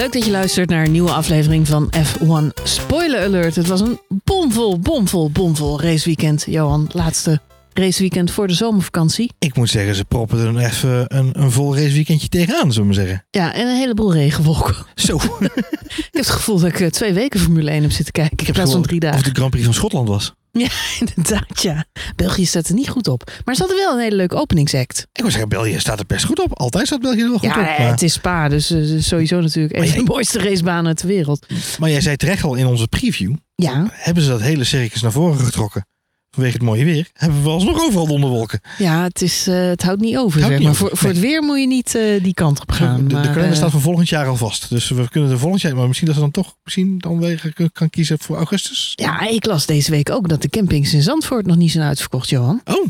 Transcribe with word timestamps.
Leuk 0.00 0.12
dat 0.12 0.24
je 0.24 0.30
luistert 0.30 0.68
naar 0.68 0.84
een 0.84 0.92
nieuwe 0.92 1.10
aflevering 1.10 1.66
van 1.66 1.92
F1 1.96 2.62
Spoiler 2.62 3.24
Alert. 3.24 3.56
Het 3.56 3.66
was 3.66 3.80
een 3.80 4.00
bomvol, 4.08 4.78
bomvol, 4.78 5.30
bomvol 5.30 5.80
raceweekend. 5.80 6.44
Johan, 6.48 6.88
laatste 6.92 7.40
raceweekend 7.72 8.30
voor 8.30 8.46
de 8.46 8.54
zomervakantie. 8.54 9.30
Ik 9.38 9.56
moet 9.56 9.68
zeggen, 9.68 9.94
ze 9.94 10.04
proppen 10.04 10.38
er 10.38 10.52
nog 10.52 10.62
even 10.62 11.04
een, 11.16 11.42
een 11.42 11.50
vol 11.50 11.76
raceweekendje 11.76 12.28
tegenaan, 12.28 12.72
zullen 12.72 12.88
we 12.88 12.94
zeggen. 12.94 13.24
Ja, 13.30 13.54
en 13.54 13.68
een 13.68 13.76
heleboel 13.76 14.12
regenwolken. 14.12 14.74
Zo. 14.94 15.14
ik 15.40 16.08
heb 16.10 16.10
het 16.12 16.30
gevoel 16.30 16.58
dat 16.58 16.68
ik 16.68 16.80
eh, 16.80 16.88
twee 16.88 17.12
weken 17.12 17.40
Formule 17.40 17.70
1 17.70 17.82
heb 17.82 17.92
zitten 17.92 18.12
kijken. 18.12 18.38
Ik 18.38 18.46
heb 18.46 18.54
plaats 18.54 18.72
van 18.72 18.82
drie 18.82 19.00
dagen. 19.00 19.18
Of 19.18 19.24
de 19.24 19.30
Grand 19.32 19.50
Prix 19.50 19.64
van 19.64 19.74
Schotland 19.74 20.08
was. 20.08 20.34
Ja, 20.52 20.68
inderdaad, 21.00 21.62
ja. 21.62 21.84
België 22.16 22.46
staat 22.46 22.68
er 22.68 22.74
niet 22.74 22.88
goed 22.88 23.08
op. 23.08 23.30
Maar 23.44 23.54
ze 23.54 23.60
hadden 23.60 23.78
wel 23.78 23.92
een 23.92 24.00
hele 24.00 24.16
leuke 24.16 24.36
openingsact. 24.36 25.06
Ik 25.12 25.22
moet 25.22 25.30
zeggen, 25.30 25.48
België 25.48 25.78
staat 25.78 25.98
er 25.98 26.06
best 26.06 26.24
goed 26.24 26.40
op. 26.40 26.58
Altijd 26.58 26.86
staat 26.86 27.00
België 27.00 27.20
er 27.20 27.28
wel 27.28 27.38
goed 27.38 27.48
ja, 27.48 27.60
op. 27.60 27.66
Ja, 27.66 27.78
Maar, 27.78 27.90
het 27.90 28.02
is 28.02 28.12
Spa, 28.12 28.48
dus 28.48 28.70
eh, 28.70 28.82
sowieso 28.98 29.40
natuurlijk 29.40 29.76
een 29.76 29.88
van 29.88 30.04
de 30.04 30.12
mooiste 30.12 30.38
racebanen 30.38 30.96
ter 30.96 31.06
wereld. 31.06 31.46
maar 31.78 31.90
jij 31.90 32.00
zei 32.00 32.16
terecht 32.16 32.44
al 32.44 32.54
in 32.54 32.66
onze 32.66 32.88
preview, 32.88 33.34
Ja, 33.54 33.88
hebben 33.90 34.22
ze 34.22 34.28
dat 34.28 34.40
hele 34.40 34.64
circus 34.64 35.02
naar 35.02 35.12
voren 35.12 35.44
getrokken. 35.44 35.86
Vanwege 36.30 36.54
het 36.54 36.62
mooie 36.62 36.84
weer. 36.84 37.08
Hebben 37.12 37.42
we 37.42 37.48
alsnog 37.48 37.80
overal 37.80 38.06
donderwolken. 38.06 38.60
ja 38.78 39.02
het, 39.02 39.22
is, 39.22 39.46
eh, 39.46 39.54
het 39.66 39.82
houdt 39.82 40.00
niet 40.00 40.16
over. 40.16 40.40
Zeg 40.40 40.48
houdt 40.48 40.62
maar. 40.62 40.72
niet 40.72 40.80
over, 40.80 40.88
Voor, 40.88 40.96
voor 40.98 41.08
het 41.08 41.18
weer 41.18 41.42
moet 41.42 41.60
je 41.60 41.66
niet 41.66 41.94
eh, 41.94 42.22
die 42.22 42.34
kant 42.34 42.60
op 42.60 42.72
gaan. 42.72 42.96
de, 42.96 43.06
de 43.06 43.14
maar, 43.14 43.22
kalender 43.22 43.50
eh, 43.50 43.56
staat 43.56 43.70
voor 43.70 43.80
volgend 43.80 44.08
jaar 44.08 44.26
al 44.26 44.36
vast. 44.36 44.68
Dus 44.68 44.88
we 44.88 45.08
kunnen 45.08 45.30
er 45.30 45.38
volgend 45.38 45.60
jaar, 45.62 45.76
maar 45.76 45.86
misschien 45.86 46.06
dat 46.06 46.16
ze 46.16 46.22
dan 46.22 46.30
toch 46.30 46.56
misschien 46.64 46.98
dan 46.98 47.18
weer 47.18 47.52
kan 47.72 47.90
kiezen 47.90 48.18
voor 48.18 48.36
augustus. 48.36 48.92
Ja, 48.94 49.28
ik 49.28 49.46
las 49.46 49.66
deze 49.66 49.90
week 49.90 50.10
ook 50.10 50.28
dat 50.28 50.42
de 50.42 50.48
campings 50.48 50.94
in 50.94 51.02
Zandvoort 51.02 51.46
nog 51.46 51.56
niet 51.56 51.70
zijn 51.70 51.84
uitverkocht, 51.84 52.28
Johan. 52.28 52.60
Oh, 52.64 52.86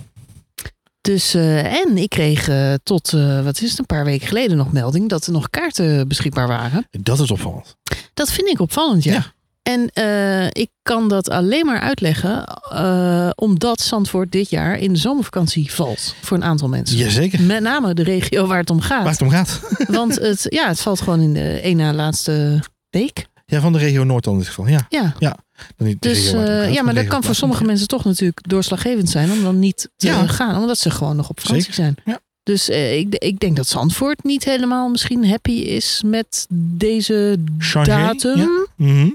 Dus, 1.01 1.35
en 1.35 1.97
ik 1.97 2.09
kreeg 2.09 2.49
tot, 2.83 3.11
wat 3.45 3.61
is 3.61 3.71
het, 3.71 3.79
een 3.79 3.87
paar 3.87 4.05
weken 4.05 4.27
geleden 4.29 4.57
nog 4.57 4.73
melding 4.73 5.09
dat 5.09 5.27
er 5.27 5.33
nog 5.33 5.51
kaarten 5.51 6.09
beschikbaar 6.09 6.49
waren. 6.49 6.87
dat 6.91 7.21
is 7.21 7.31
opvallend. 7.31 7.77
Dat 8.15 8.33
vind 8.33 8.49
ik 8.49 8.61
opvallend, 8.61 9.05
ja. 9.05 9.13
Ja. 9.13 9.33
En 9.63 9.89
eh, 9.93 10.47
ik 10.47 10.69
kan 10.83 11.09
dat 11.09 11.31
alleen 11.31 11.67
maar 11.67 11.81
uitleggen 11.81 12.45
eh, 12.71 13.31
omdat 13.35 13.81
Zandvoort 13.81 14.33
dit 14.33 14.51
jaar 14.51 14.79
in 14.79 14.93
de 14.93 14.99
zomervakantie 14.99 15.73
valt 15.73 16.15
voor 16.23 16.37
een 16.37 16.45
aantal 16.45 16.69
mensen. 16.69 16.97
Jazeker. 16.97 17.43
Met 17.43 17.63
name 17.63 17.95
de 17.95 18.03
regio 18.03 18.47
waar 18.47 18.59
het 18.59 18.71
om 18.71 18.81
gaat. 18.81 19.03
Waar 19.03 19.13
het 19.13 19.23
om 19.23 19.31
gaat. 19.31 19.61
Want 19.99 20.19
het, 20.19 20.47
ja, 20.49 20.69
het 20.69 20.81
valt 20.81 21.01
gewoon 21.01 21.21
in 21.21 21.33
de 21.33 21.49
één 21.61 21.77
na 21.77 21.93
laatste 21.93 22.61
week. 22.91 23.27
Ja, 23.47 23.61
van 23.61 23.73
de 23.73 23.79
regio 23.79 24.05
Noord 24.05 24.25
dan 24.25 24.33
in 24.33 24.39
dit 24.39 24.49
geval. 24.49 24.67
Ja. 24.69 24.87
Ja, 24.89 25.15
Dan 25.77 25.87
niet 25.87 26.03
de 26.03 26.09
dus 26.09 26.33
eh, 26.33 26.45
gaat, 26.45 26.73
ja, 26.75 26.83
maar 26.83 26.95
dat 26.95 27.07
kan 27.07 27.23
voor 27.25 27.35
sommige 27.35 27.65
mensen 27.65 27.89
toch 27.89 28.05
natuurlijk 28.05 28.49
doorslaggevend 28.49 29.11
zijn 29.11 29.31
om 29.31 29.43
dan 29.43 29.59
niet 29.59 29.89
te 29.97 30.07
Ja. 30.07 30.27
gaan, 30.27 30.57
omdat 30.61 30.79
ze 30.79 30.91
gewoon 30.91 31.17
nog 31.17 31.29
op 31.29 31.41
vakantie 31.41 31.73
Zeker, 31.73 31.83
zijn. 31.83 31.95
ja. 32.05 32.21
Dus 32.43 32.69
eh, 32.69 32.99
ik, 32.99 33.15
ik 33.15 33.39
denk 33.41 33.57
dat 33.57 33.69
Zandvoort 33.69 34.25
niet 34.25 34.45
helemaal 34.45 34.89
misschien 34.89 35.29
happy 35.29 35.53
is 35.53 36.03
met 36.07 36.47
deze 36.53 37.37
datum. 37.83 38.39
ja. 38.39 38.67
Mhm. 38.77 39.09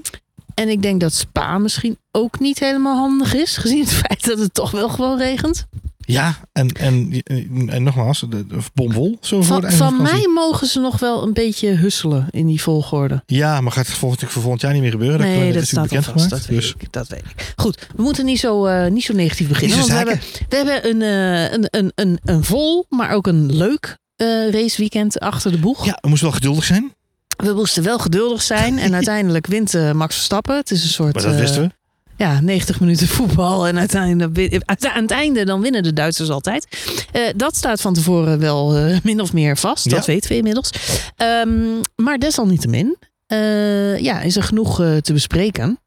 En 0.60 0.68
ik 0.68 0.82
denk 0.82 1.00
dat 1.00 1.14
Spa 1.14 1.58
misschien 1.58 1.98
ook 2.10 2.40
niet 2.40 2.58
helemaal 2.58 2.96
handig 2.96 3.34
is, 3.34 3.56
gezien 3.56 3.80
het 3.80 3.92
feit 4.06 4.24
dat 4.24 4.38
het 4.38 4.54
toch 4.54 4.70
wel 4.70 4.88
gewoon 4.88 5.18
regent. 5.18 5.66
Ja, 5.98 6.36
en, 6.52 6.68
en, 6.68 7.22
en 7.68 7.82
nogmaals, 7.82 8.20
de, 8.20 8.46
de. 8.46 9.16
Zo 9.20 9.42
Van, 9.42 9.72
van 9.72 10.02
mij 10.02 10.28
mogen 10.34 10.66
ze 10.66 10.80
nog 10.80 10.98
wel 10.98 11.22
een 11.22 11.32
beetje 11.32 11.68
husselen 11.68 12.26
in 12.30 12.46
die 12.46 12.62
volgorde. 12.62 13.22
Ja, 13.26 13.60
maar 13.60 13.72
gaat 13.72 13.86
het 13.86 13.96
volgend, 13.96 14.20
voor 14.20 14.42
volgend 14.42 14.60
jaar 14.60 14.72
niet 14.72 14.82
meer 14.82 14.90
gebeuren? 14.90 15.20
Nee, 15.20 15.52
dat 15.52 15.66
staat 15.66 15.76
al 15.76 15.82
natuurlijk 15.82 16.04
vast. 16.04 16.14
bekendgemaakt. 16.14 16.30
Dat 16.30 16.46
weet, 16.46 16.60
Dus 16.60 16.74
ik, 16.78 16.92
dat 16.92 17.08
weet 17.08 17.24
ik. 17.36 17.52
Goed, 17.56 17.88
we 17.96 18.02
moeten 18.02 18.24
niet 18.24 18.38
zo, 18.38 18.66
eh, 18.66 18.90
niet 18.90 19.04
zo 19.04 19.14
negatief 19.14 19.48
beginnen. 19.48 19.76
Want 19.78 19.90
we 19.90 19.96
hebben, 19.96 20.20
we 20.48 20.56
hebben 20.56 20.88
een, 20.88 21.02
eh, 21.02 21.52
een, 21.52 21.66
een, 21.70 21.92
een, 21.94 22.18
een 22.24 22.44
vol, 22.44 22.86
maar 22.88 23.10
ook 23.10 23.26
een 23.26 23.56
leuk 23.56 23.98
eh, 24.16 24.50
raceweekend 24.50 25.20
achter 25.20 25.50
de 25.50 25.58
boeg. 25.58 25.84
ja, 25.84 25.98
we 26.00 26.08
moesten 26.08 26.26
wel 26.28 26.36
geduldig 26.36 26.64
zijn. 26.64 26.94
We 27.36 27.52
moesten 27.52 27.82
wel 27.82 27.98
geduldig 27.98 28.42
zijn. 28.42 28.78
En 28.78 28.94
uiteindelijk 29.00 29.46
wint 29.46 29.74
eh, 29.74 29.92
Max 29.92 30.14
Verstappen. 30.14 30.56
Het 30.56 30.70
is 30.70 30.82
een 30.82 30.88
soort... 30.88 31.14
Maar 31.14 31.22
dat 31.22 31.32
eh, 31.32 31.38
wisten 31.38 31.62
we. 31.62 31.70
Ja, 32.18 32.40
90 32.40 32.80
minuten 32.80 33.08
voetbal. 33.08 33.66
En 33.66 33.78
uiteindelijk, 33.78 34.62
uite- 34.64 34.92
aan 34.92 35.02
het 35.02 35.10
einde 35.10 35.44
dan 35.44 35.60
winnen 35.60 35.82
de 35.82 35.92
Duitsers 35.92 36.28
altijd. 36.30 36.66
Eh, 37.12 37.22
dat 37.36 37.56
staat 37.56 37.80
van 37.80 37.94
tevoren 37.94 38.38
wel 38.38 38.76
eh, 38.76 38.96
min 39.02 39.20
of 39.20 39.32
meer 39.32 39.56
vast. 39.56 39.90
Dat 39.90 40.06
weten 40.06 40.30
we 40.30 40.36
inmiddels. 40.36 40.70
Ehm, 41.16 41.50
maar 41.96 42.18
desalniettemin 42.18 42.96
eh, 43.26 43.98
ja, 43.98 44.20
is 44.20 44.36
er 44.36 44.42
genoeg 44.42 44.80
eh, 44.80 44.96
te 44.96 45.12
bespreken. 45.12 45.78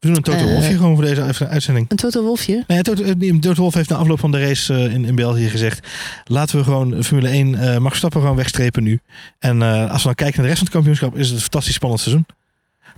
We 0.00 0.06
doen 0.06 0.16
een 0.16 0.22
Toto 0.22 0.38
Eh, 0.44 0.52
Wolfje 0.52 0.76
gewoon 0.76 0.94
voor 0.94 1.04
deze 1.04 1.26
even 1.26 1.48
uitzending. 1.48 1.90
Een 1.90 1.96
Toto 1.96 2.22
Wolfje. 2.22 2.64
Nee, 2.66 2.82
Toto, 2.82 3.02
eh, 3.02 3.38
Toto 3.40 3.60
Wolf 3.62 3.74
heeft 3.74 3.88
na 3.88 3.96
afloop 3.96 4.20
van 4.20 4.30
de 4.30 4.40
race 4.46 4.74
eh, 4.74 4.94
in, 4.94 5.04
in 5.04 5.14
België 5.14 5.48
gezegd... 5.48 5.86
laten 6.24 6.58
we 6.58 6.64
gewoon 6.64 7.04
Formule 7.04 7.28
1 7.28 7.54
eh 7.54 7.70
Max 7.70 7.88
Verstappen 7.88 8.20
gewoon 8.20 8.36
wegstrepen 8.36 8.82
nu. 8.82 9.00
En 9.38 9.62
als 9.62 10.00
we 10.02 10.04
dan 10.06 10.14
kijken 10.14 10.40
naar 10.42 10.50
de 10.50 10.54
rest 10.54 10.56
van 10.56 10.64
het 10.64 10.70
kampioenschap... 10.74 11.16
is 11.16 11.26
het 11.26 11.34
een 11.34 11.40
fantastisch 11.42 11.74
spannend 11.74 12.00
seizoen. 12.00 12.26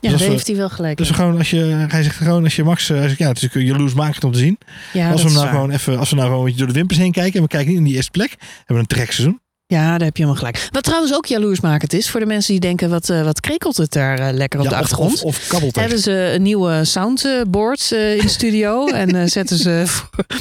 Ja, 0.00 0.10
daar 0.10 0.18
we- 0.18 0.24
heeft 0.24 0.46
hij 0.46 0.56
wel 0.56 0.68
gelijk. 0.68 0.96
Dus 0.96 1.10
gewoon 1.10 1.38
als 1.38 1.50
je, 1.50 1.86
hij 1.88 2.02
zegt 2.02 2.16
gewoon 2.16 2.44
als 2.44 2.56
je 2.56 2.64
Max... 2.64 2.88
Hij 2.88 3.02
zegt, 3.08 3.18
ja, 3.18 3.28
het 3.28 3.42
is 3.42 3.48
jaloersmakend 3.52 4.24
om 4.24 4.32
te 4.32 4.38
zien. 4.38 4.58
ja, 4.92 5.10
als, 5.10 5.22
we 5.22 5.30
nou 5.30 5.48
gewoon 5.48 5.70
even, 5.70 5.98
als 5.98 6.10
we 6.10 6.16
nou 6.16 6.26
gewoon 6.28 6.42
een 6.42 6.46
beetje 6.50 6.64
door 6.64 6.72
de 6.72 6.78
wimpers 6.78 6.98
heen 6.98 7.12
kijken... 7.12 7.34
en 7.34 7.42
we 7.42 7.48
kijken 7.48 7.68
niet 7.68 7.78
in 7.78 7.84
die 7.84 7.94
eerste 7.94 8.10
plek... 8.10 8.30
hebben 8.38 8.66
we 8.66 8.80
een 8.80 8.86
trekseizoen. 8.86 9.40
Ja, 9.72 9.98
daar 9.98 10.06
heb 10.06 10.16
je 10.16 10.22
helemaal 10.24 10.44
gelijk. 10.44 10.68
Wat 10.70 10.82
trouwens 10.82 11.14
ook 11.14 11.26
jaloersmakend 11.26 11.92
is 11.92 12.10
voor 12.10 12.20
de 12.20 12.26
mensen 12.26 12.52
die 12.52 12.60
denken: 12.60 12.90
wat, 12.90 13.10
eh, 13.10 13.22
wat 13.24 13.40
krekelt 13.40 13.76
het 13.76 13.92
daar 13.92 14.18
eh, 14.18 14.34
lekker 14.34 14.58
op 14.58 14.64
Ja, 14.64 14.70
de 14.70 14.76
achtergrond? 14.76 15.12
Of, 15.12 15.22
of 15.22 15.46
kabbelt. 15.46 15.76
Hebben 15.76 15.98
ze 15.98 16.32
een 16.34 16.42
nieuwe 16.42 16.84
soundboard 16.84 17.92
eh, 17.92 18.14
in 18.16 18.20
de 18.22 18.28
studio 18.28 18.86
en 19.02 19.28
zetten 19.30 19.58
ze 19.58 19.84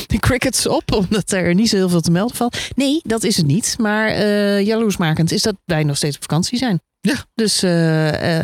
de 0.07 0.19
crickets 0.19 0.67
op, 0.67 0.93
omdat 0.93 1.31
er 1.31 1.53
niet 1.53 1.69
zo 1.69 1.75
heel 1.75 1.89
veel 1.89 2.01
te 2.01 2.11
melden 2.11 2.35
valt. 2.35 2.57
Nee, 2.75 2.99
dat 3.03 3.23
is 3.23 3.37
het 3.37 3.45
niet. 3.45 3.75
Maar 3.79 4.19
jaloersmakend 4.61 5.31
is 5.31 5.41
dat 5.41 5.55
wij 5.65 5.83
nog 5.83 5.97
steeds 5.97 6.15
op 6.15 6.21
vakantie 6.21 6.57
zijn. 6.57 6.81
Ja. 7.01 7.15
Dus 7.33 7.57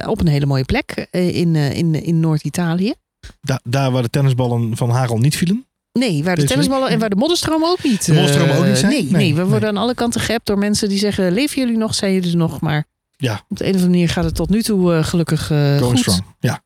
op 0.08 0.20
een 0.20 0.28
hele 0.28 0.46
mooie 0.46 0.66
plek 0.66 1.08
in, 1.12 1.56
in, 1.56 2.04
in 2.04 2.20
Noord-Italië. 2.20 2.94
Da- 3.42 3.60
daar 3.64 3.92
waar 3.92 4.02
de 4.02 4.10
tennisballen 4.10 4.78
van 4.78 4.90
Hagel 4.90 5.18
niet 5.18 5.36
vielen. 5.38 5.67
Nee, 5.98 6.24
waar 6.24 6.36
de 6.36 6.42
Deze 6.42 6.54
tennisballen 6.54 6.90
en 6.90 7.00
waar 7.00 7.10
de 7.10 7.16
modderstromen 7.16 7.70
ook 7.70 7.84
niet. 7.84 8.06
De 8.06 8.14
modderstromen 8.14 8.54
eh, 8.54 8.60
ook 8.60 8.66
niet 8.66 8.78
zijn? 8.78 8.92
Nee, 8.92 9.04
nee, 9.04 9.12
Nee, 9.12 9.36
we 9.36 9.46
worden 9.46 9.70
aan 9.70 9.78
alle 9.78 9.94
kanten 9.94 10.22
geappt 10.22 10.46
door 10.46 10.58
mensen 10.58 10.90
die 10.90 10.98
zeggen: 11.00 11.32
leven 11.32 11.62
jullie 11.62 11.78
nog? 11.78 11.96
Zijn 11.96 12.14
jullie 12.14 12.36
nog? 12.36 12.62
Maar 12.62 12.86
Ja. 13.18 13.42
op 13.50 13.58
de 13.58 13.64
een 13.64 13.70
of 13.70 13.76
andere 13.76 13.92
manier 13.92 14.10
gaat 14.10 14.24
het 14.24 14.36
tot 14.36 14.50
nu 14.50 14.64
toe 14.64 14.94
eh, 14.96 15.04
gelukkig 15.04 15.52
eh, 15.52 15.58
Going 15.58 15.82
goed. 15.84 16.00
strong. 16.00 16.22
Ja. 16.40 16.62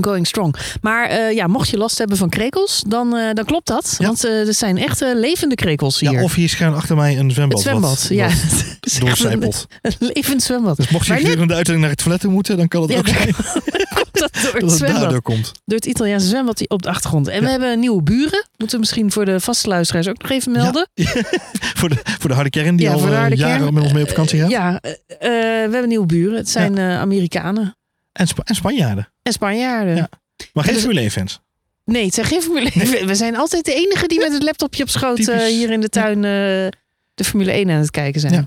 Going 0.00 0.26
strong. 0.26 0.54
Maar 0.80 1.08
eh, 1.08 1.32
ja, 1.34 1.46
mocht 1.46 1.68
je 1.68 1.76
last 1.76 1.98
hebben 1.98 2.16
van 2.16 2.28
krekels, 2.28 2.82
dan, 2.86 3.16
eh, 3.16 3.32
dan 3.34 3.44
klopt 3.44 3.66
dat. 3.66 3.94
Ja. 3.98 4.06
Want 4.06 4.24
eh, 4.24 4.46
er 4.46 4.54
zijn 4.54 4.78
echt 4.78 5.00
levende 5.00 5.54
krekels 5.54 6.00
hier. 6.00 6.12
ja, 6.12 6.22
of 6.22 6.34
hier 6.34 6.48
schuin 6.48 6.74
achter 6.74 6.96
mij 6.96 7.18
een 7.18 7.30
zwembad. 7.30 7.58
het 7.58 7.68
zwembad. 7.68 7.90
wat- 7.90 8.08
ja, 8.08 8.26
wat 8.28 8.92
een, 8.94 9.00
doorcijpelt. 9.00 9.66
een 9.82 9.94
levend 9.98 10.42
zwembad. 10.42 10.76
Dus 10.76 10.88
mocht 10.88 11.06
je 11.06 11.14
gedurende 11.14 11.46
de 11.46 11.54
uitzending 11.54 11.80
naar 11.86 11.94
het 11.94 12.02
toilet 12.02 12.22
moeten, 12.24 12.56
dan 12.56 12.68
kan 12.68 12.82
het 12.82 12.90
Ja, 12.92 12.98
ook 12.98 13.08
zijn 13.08 13.34
dat 14.12 14.32
door 14.42 14.52
het 14.52 14.60
dat 14.60 14.72
zwembad. 14.72 15.00
daardoor 15.00 15.22
komt. 15.22 15.52
Door 15.64 15.76
het 15.78 15.86
Italiaanse 15.86 16.26
zwembad 16.26 16.58
die 16.58 16.68
op 16.70 16.82
de 16.82 16.88
achtergrond. 16.88 17.28
En 17.28 17.42
we 17.42 17.48
hebben 17.50 17.78
nieuwe 17.80 18.02
buren. 18.02 18.46
Moeten 18.56 18.76
we 18.76 18.78
misschien 18.78 19.12
voor 19.12 19.24
de 19.24 19.40
vaste 19.40 19.68
luisteraars 19.68 20.08
ook 20.08 20.22
nog 20.22 20.30
even 20.30 20.52
melden. 20.52 20.88
Voor 21.74 21.88
de, 21.88 21.96
voor 22.18 22.28
de 22.28 22.34
harde 22.34 22.50
kern 22.50 22.76
die 22.76 22.86
Ja, 22.86 22.92
al 22.92 23.08
jaren 23.08 23.36
kern. 23.38 23.74
met 23.74 23.82
ons 23.82 23.92
mee 23.92 24.02
op 24.02 24.08
vakantie 24.08 24.40
gaat. 24.40 24.50
Ja, 24.50 24.78
we 25.20 25.68
hebben 25.70 25.88
nieuwe 25.88 26.06
buren. 26.06 26.36
Het 26.36 26.48
zijn 26.50 26.78
Amerikanen 26.78 27.76
En, 28.12 28.26
Spa- 28.26 28.42
en 28.44 28.54
Spanjaarden. 28.54 29.12
en 29.22 29.32
Spanjaarden. 29.32 29.96
Ja. 29.96 30.08
Maar 30.52 30.64
geen 30.64 30.72
Dus- 30.72 30.82
Formule 30.82 31.00
1 31.02 31.10
fans. 31.10 31.40
Nee, 31.84 32.04
het 32.04 32.14
zijn 32.14 32.26
geen 32.26 32.42
Formule 32.42 32.70
1. 32.74 33.06
We 33.06 33.14
zijn 33.14 33.36
altijd 33.36 33.64
de 33.64 33.74
enige 33.74 34.06
die 34.06 34.18
met 34.18 34.32
het 34.32 34.42
laptopje 34.42 34.82
op 34.82 34.88
schoot 34.88 35.18
eh, 35.28 35.44
hier 35.44 35.70
in 35.70 35.80
de 35.80 35.88
tuin 35.88 36.16
eh, 36.16 36.22
de 37.14 37.24
Formule 37.24 37.50
1 37.52 37.70
aan 37.70 37.78
het 37.80 37.90
kijken 37.90 38.20
zijn. 38.20 38.32
Ja. 38.32 38.38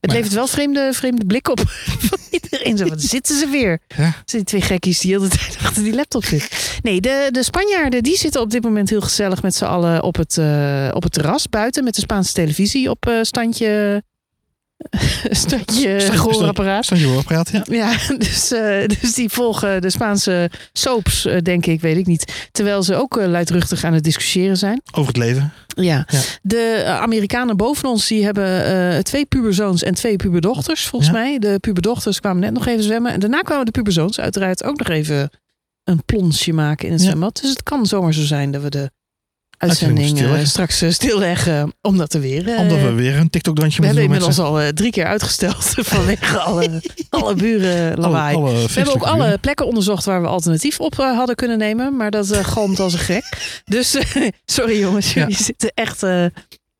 Het 0.00 0.12
Maar- 0.12 0.14
levert 0.16 0.34
wel 0.34 0.46
vreemde, 0.46 0.90
vreemde 0.92 1.26
blik 1.26 1.48
op 1.48 1.60
van 2.10 2.18
iedereen. 2.30 2.76
Zo, 2.76 2.86
wat 2.88 3.02
zitten 3.02 3.38
ze 3.38 3.46
weer? 3.48 3.78
Ja. 3.96 4.02
Zijn 4.04 4.22
die 4.24 4.44
twee 4.44 4.60
gekkies 4.60 4.98
die 5.00 5.12
de 5.12 5.16
hele 5.18 5.28
tijd 5.36 5.56
achter 5.62 5.82
die 5.82 5.94
laptop 5.94 6.24
zitten. 6.24 6.48
Nee, 6.82 7.00
de, 7.00 7.28
de 7.30 7.42
Spanjaarden 7.42 8.02
die 8.02 8.16
zitten 8.16 8.40
op 8.40 8.50
dit 8.50 8.62
moment 8.62 8.90
heel 8.90 9.00
gezellig 9.00 9.42
met 9.42 9.54
z'n 9.54 9.64
allen 9.64 10.02
op 10.02 10.16
het, 10.16 10.38
eh, 10.38 10.88
op 10.92 11.02
het 11.02 11.12
terras 11.12 11.48
buiten. 11.48 11.84
Met 11.84 11.94
de 11.94 12.00
Spaanse 12.00 12.32
televisie 12.32 12.90
op 12.90 13.10
standje, 13.22 14.02
standje 15.30 16.00
Stand- 16.00 16.18
gehoorapparaat. 16.20 16.88
Ja. 17.50 17.62
Ja, 17.70 17.96
dus, 18.18 18.52
eh, 18.52 18.86
dus 19.00 19.14
die 19.14 19.28
volgen 19.28 19.82
de 19.82 19.90
Spaanse 19.90 20.50
soaps, 20.72 21.24
eh, 21.26 21.38
denk 21.40 21.66
ik, 21.66 21.80
weet 21.80 21.96
ik 21.96 22.06
niet. 22.06 22.48
Terwijl 22.52 22.82
ze 22.82 22.94
ook 22.94 23.16
eh, 23.16 23.26
luidruchtig 23.26 23.84
aan 23.84 23.92
het 23.92 24.04
discussiëren 24.04 24.56
zijn. 24.56 24.82
Over 24.92 25.08
het 25.08 25.16
leven. 25.16 25.52
Ja. 25.66 26.06
Ja. 26.10 26.20
De 26.42 26.84
Amerikanen 26.86 27.56
boven 27.56 27.88
ons 27.88 28.06
die 28.08 28.24
hebben 28.24 29.04
twee 29.04 29.24
puberzoons 29.26 29.82
en 29.82 29.94
twee 29.94 30.16
puberdochters, 30.16 30.86
volgens 30.86 31.10
Ja. 31.10 31.18
mij. 31.18 31.38
De 31.38 31.58
puberdochters 31.60 32.20
kwamen 32.20 32.40
net 32.42 32.52
nog 32.52 32.66
even 32.66 32.82
zwemmen. 32.82 33.12
En 33.12 33.20
daarna 33.20 33.40
kwamen 33.40 33.64
de 33.64 33.70
puberzoons 33.70 34.20
uiteraard 34.20 34.64
ook 34.64 34.78
nog 34.78 34.88
even 34.88 35.30
een 35.84 36.02
plonsje 36.04 36.52
maken 36.52 36.86
in 36.86 36.92
het 36.92 37.02
Ja. 37.02 37.06
zwembad. 37.08 37.38
Dus 37.40 37.50
het 37.50 37.62
kan 37.62 37.86
zomaar 37.86 38.14
zo 38.14 38.22
zijn 38.22 38.50
dat 38.50 38.62
we 38.62 38.70
de 38.70 38.90
uitzending 39.68 40.08
eh, 40.10 40.14
stilleggen. 40.16 40.46
straks 40.46 40.82
eh, 40.82 40.90
stilleggen. 40.90 41.74
Omdat 41.80 42.14
er 42.14 42.20
weer... 42.20 42.48
eh, 42.48 42.60
Omdat 42.60 42.78
we 42.80 42.92
weer 42.92 43.16
een 43.16 43.30
TikTok-dansje 43.30 43.80
we 43.80 43.86
moeten 43.86 44.02
hebben 44.02 44.20
doen. 44.20 44.28
met 44.28 44.36
inmiddels 44.36 44.38
al 44.38 44.60
eh, 44.60 44.68
drie 44.68 44.90
keer 44.90 45.06
uitgesteld 45.06 45.64
vanwege 45.94 46.38
alle, 46.38 46.82
alle 47.10 47.34
buren 47.34 47.98
lawaai. 47.98 48.36
alle, 48.36 48.48
alle 48.48 48.66
We 48.66 48.72
hebben 48.74 48.94
ook 48.94 49.02
alle 49.02 49.38
plekken 49.38 49.66
onderzocht 49.66 50.04
waar 50.04 50.20
we 50.22 50.26
alternatief 50.28 50.80
op 50.80 50.98
eh, 50.98 51.16
hadden 51.16 51.34
kunnen 51.34 51.58
nemen. 51.58 51.96
Maar 51.96 52.10
dat 52.10 52.30
eh 52.30 52.44
galmt 52.44 52.80
als 52.80 52.92
een 52.92 52.98
gek. 52.98 53.24
Dus 53.64 53.94
eh, 53.94 54.28
sorry 54.44 54.78
jongens, 54.80 55.12
Ja. 55.12 55.20
jullie 55.20 55.36
zitten 55.44 55.70
echt 55.74 56.02
eh, 56.02 56.24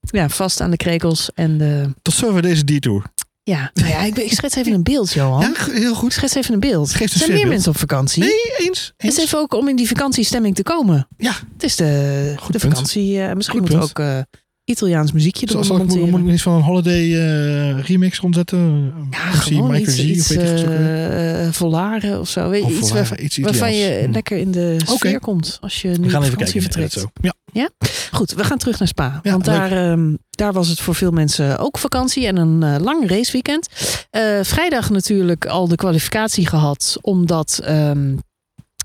ja, 0.00 0.28
vast 0.28 0.60
aan 0.60 0.70
de 0.70 0.76
krekels. 0.76 1.30
En 1.34 1.58
de... 1.58 1.90
Tot 2.02 2.14
zover 2.14 2.42
deze 2.42 2.64
detour. 2.64 3.02
Ja, 3.46 3.70
nou 3.74 3.88
ja 3.88 3.98
ik, 4.00 4.16
ik 4.18 4.32
schets 4.32 4.54
even 4.56 4.72
een 4.72 4.82
beeld, 4.82 5.12
Johan. 5.12 5.40
Ja, 5.40 5.72
heel 5.72 5.94
goed. 5.94 6.12
schets 6.12 6.34
even 6.34 6.54
een 6.54 6.60
beeld. 6.60 6.94
Geeft 6.94 7.14
een 7.14 7.20
er 7.20 7.26
zijn 7.26 7.38
meer 7.38 7.48
mensen 7.48 7.70
op 7.70 7.78
vakantie. 7.78 8.22
Nee, 8.22 8.32
eens. 8.58 8.92
Het 8.96 9.10
is 9.12 9.18
even 9.18 9.38
ook 9.38 9.54
om 9.54 9.68
in 9.68 9.76
die 9.76 9.88
vakantiestemming 9.88 10.54
te 10.54 10.62
komen. 10.62 11.08
Ja. 11.16 11.32
Het 11.52 11.62
is 11.62 11.76
de, 11.76 12.34
Goed 12.40 12.52
de 12.52 12.60
vakantie. 12.60 13.20
eh, 13.22 13.32
misschien 13.34 13.60
Goed 13.60 13.70
moeten 13.70 13.78
we 13.78 13.84
ook 13.84 13.98
eh, 13.98 14.38
Italiaans 14.64 15.12
muziekje 15.12 15.46
Zal, 15.50 15.60
eronder 15.60 15.76
zal 15.76 15.76
ik 15.76 15.82
moet, 15.82 15.90
monteren. 15.96 16.20
moet 16.20 16.28
ik 16.28 16.34
iets 16.34 16.42
van 16.42 16.54
een 16.54 16.62
holiday 16.62 17.02
eh, 17.14 17.84
remix 17.84 18.18
rondzetten? 18.18 18.92
Ja, 19.10 19.30
je 19.30 19.36
gewoon 19.36 19.70
Michael 19.70 19.96
iets, 19.98 19.98
iets 19.98 20.30
of 20.30 20.36
weet 20.36 20.64
eh, 20.64 21.48
volaren 21.52 22.20
of 22.20 22.28
zo. 22.28 22.48
Weet 22.48 22.60
je, 22.60 22.66
Of 22.66 22.78
iets 22.78 22.88
Volare, 22.88 23.18
iets 23.22 23.38
waarvan 23.38 23.74
je. 23.74 24.02
Hm. 24.06 24.12
lekker 24.12 24.38
in 24.38 24.50
de 24.50 24.76
sfeer 24.86 25.20
komt 25.20 25.58
als 25.60 25.82
je 25.82 25.88
nu 25.88 25.94
We 26.04 26.10
gaan 26.10 26.22
even 26.22 26.36
kijken. 26.36 26.60
vertrekt. 26.62 26.92
Zo. 26.92 27.10
Ja. 27.52 27.70
Goed, 28.12 28.32
we 28.32 28.44
gaan 28.44 28.58
terug 28.58 28.78
naar 28.78 28.88
Spa. 28.88 29.20
Ja, 29.22 29.30
want 29.30 29.44
daar, 29.44 29.72
ehm, 29.72 30.14
daar 30.30 30.52
was 30.52 30.68
het 30.68 30.80
voor 30.80 30.94
veel 30.94 31.10
mensen 31.10 31.58
ook 31.58 31.78
vakantie 31.78 32.26
en 32.26 32.36
een 32.36 32.62
eh, 32.62 32.80
lang 32.84 33.08
raceweekend. 33.08 33.68
Eh, 34.10 34.22
vrijdag 34.42 34.90
natuurlijk 34.90 35.46
al 35.46 35.68
de 35.68 35.76
kwalificatie 35.76 36.46
gehad, 36.46 36.98
omdat 37.00 37.60
ehm, 37.64 38.16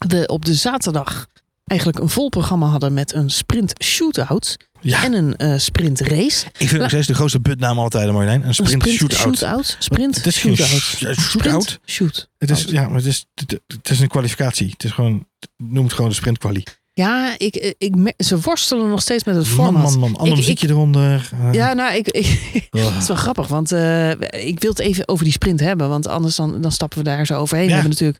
we 0.07 0.27
op 0.27 0.45
de 0.45 0.53
zaterdag 0.53 1.27
eigenlijk 1.65 1.99
een 1.99 2.09
vol 2.09 2.29
programma 2.29 2.67
hadden 2.67 2.93
met 2.93 3.13
een 3.13 3.29
sprint 3.29 3.73
shootout 3.83 4.57
Ja, 4.81 5.03
en 5.03 5.13
een 5.13 5.35
eh, 5.37 5.57
sprint 5.57 5.99
race. 5.99 6.45
ik 6.57 6.67
vind 6.67 6.79
nog 6.81 6.89
steeds 6.89 7.07
de 7.07 7.13
grootste 7.13 7.39
putnaam 7.39 7.79
altijd, 7.79 8.11
Marjolein. 8.11 8.41
Een 8.41 8.47
Een 8.47 8.53
sprint, 8.53 8.87
shootout. 8.87 9.19
shootout. 9.37 9.75
Sprint 9.79 10.15
Het 10.15 10.25
is 10.25 10.37
shootout. 10.37 10.67
shootout. 10.67 11.19
Sprint 11.21 11.79
shoot. 11.85 12.29
Het 12.37 12.49
is, 12.49 12.63
ja, 12.63 12.87
maar 12.87 12.95
het 12.97 13.05
is, 13.05 13.25
het, 13.35 13.89
is 13.89 13.99
een 13.99 14.07
kwalificatie. 14.07 14.69
Het 14.69 14.83
is 14.83 14.91
gewoon, 14.91 15.27
noem 15.57 15.83
het 15.83 15.93
gewoon 15.93 16.09
de 16.09 16.15
sprintquali. 16.15 16.63
Ja, 16.93 17.35
ik, 17.37 17.55
ik, 17.55 17.75
ik, 17.77 18.13
ze 18.17 18.39
worstelen 18.39 18.89
nog 18.89 19.01
steeds 19.01 19.23
met 19.23 19.35
het 19.35 19.45
Man, 19.47 19.55
format. 19.55 19.83
man, 19.83 19.99
man. 19.99 20.15
Ander 20.15 20.35
muziekje 20.37 20.69
eronder. 20.69 21.29
eh, 21.41 21.53
Ja, 21.53 21.73
nou, 21.73 21.95
ik, 21.95 22.07
ik, 22.07 22.25
oh. 22.71 22.85
Het 22.93 23.01
is 23.01 23.07
wel 23.07 23.17
grappig, 23.17 23.47
want 23.47 23.71
eh, 23.71 24.09
ik 24.45 24.59
wil 24.59 24.69
het 24.69 24.79
even 24.79 25.07
over 25.07 25.23
die 25.23 25.33
sprint 25.33 25.59
hebben. 25.59 25.89
Want 25.89 26.07
anders 26.07 26.35
dan, 26.35 26.61
dan 26.61 26.71
stappen 26.71 26.97
we 26.97 27.03
daar 27.03 27.25
zo 27.25 27.33
overheen. 27.39 27.63
Ja. 27.67 27.69
We 27.69 27.73
hebben 27.81 27.91
natuurlijk 27.91 28.19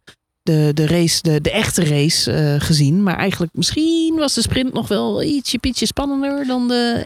de, 0.50 0.72
de 0.74 0.88
race, 0.88 1.22
de, 1.22 1.42
de 1.42 1.52
echte 1.52 1.84
race 1.86 2.32
eh, 2.32 2.56
gezien. 2.62 3.04
Maar 3.04 3.18
eigenlijk 3.18 3.54
misschien 3.56 4.16
was 4.16 4.34
de 4.34 4.42
sprint 4.42 4.74
nog 4.74 4.88
wel 4.88 5.24
ietsje 5.24 5.58
pietje 5.58 5.86
spannender 5.86 6.46
dan 6.48 6.68
de 6.68 7.06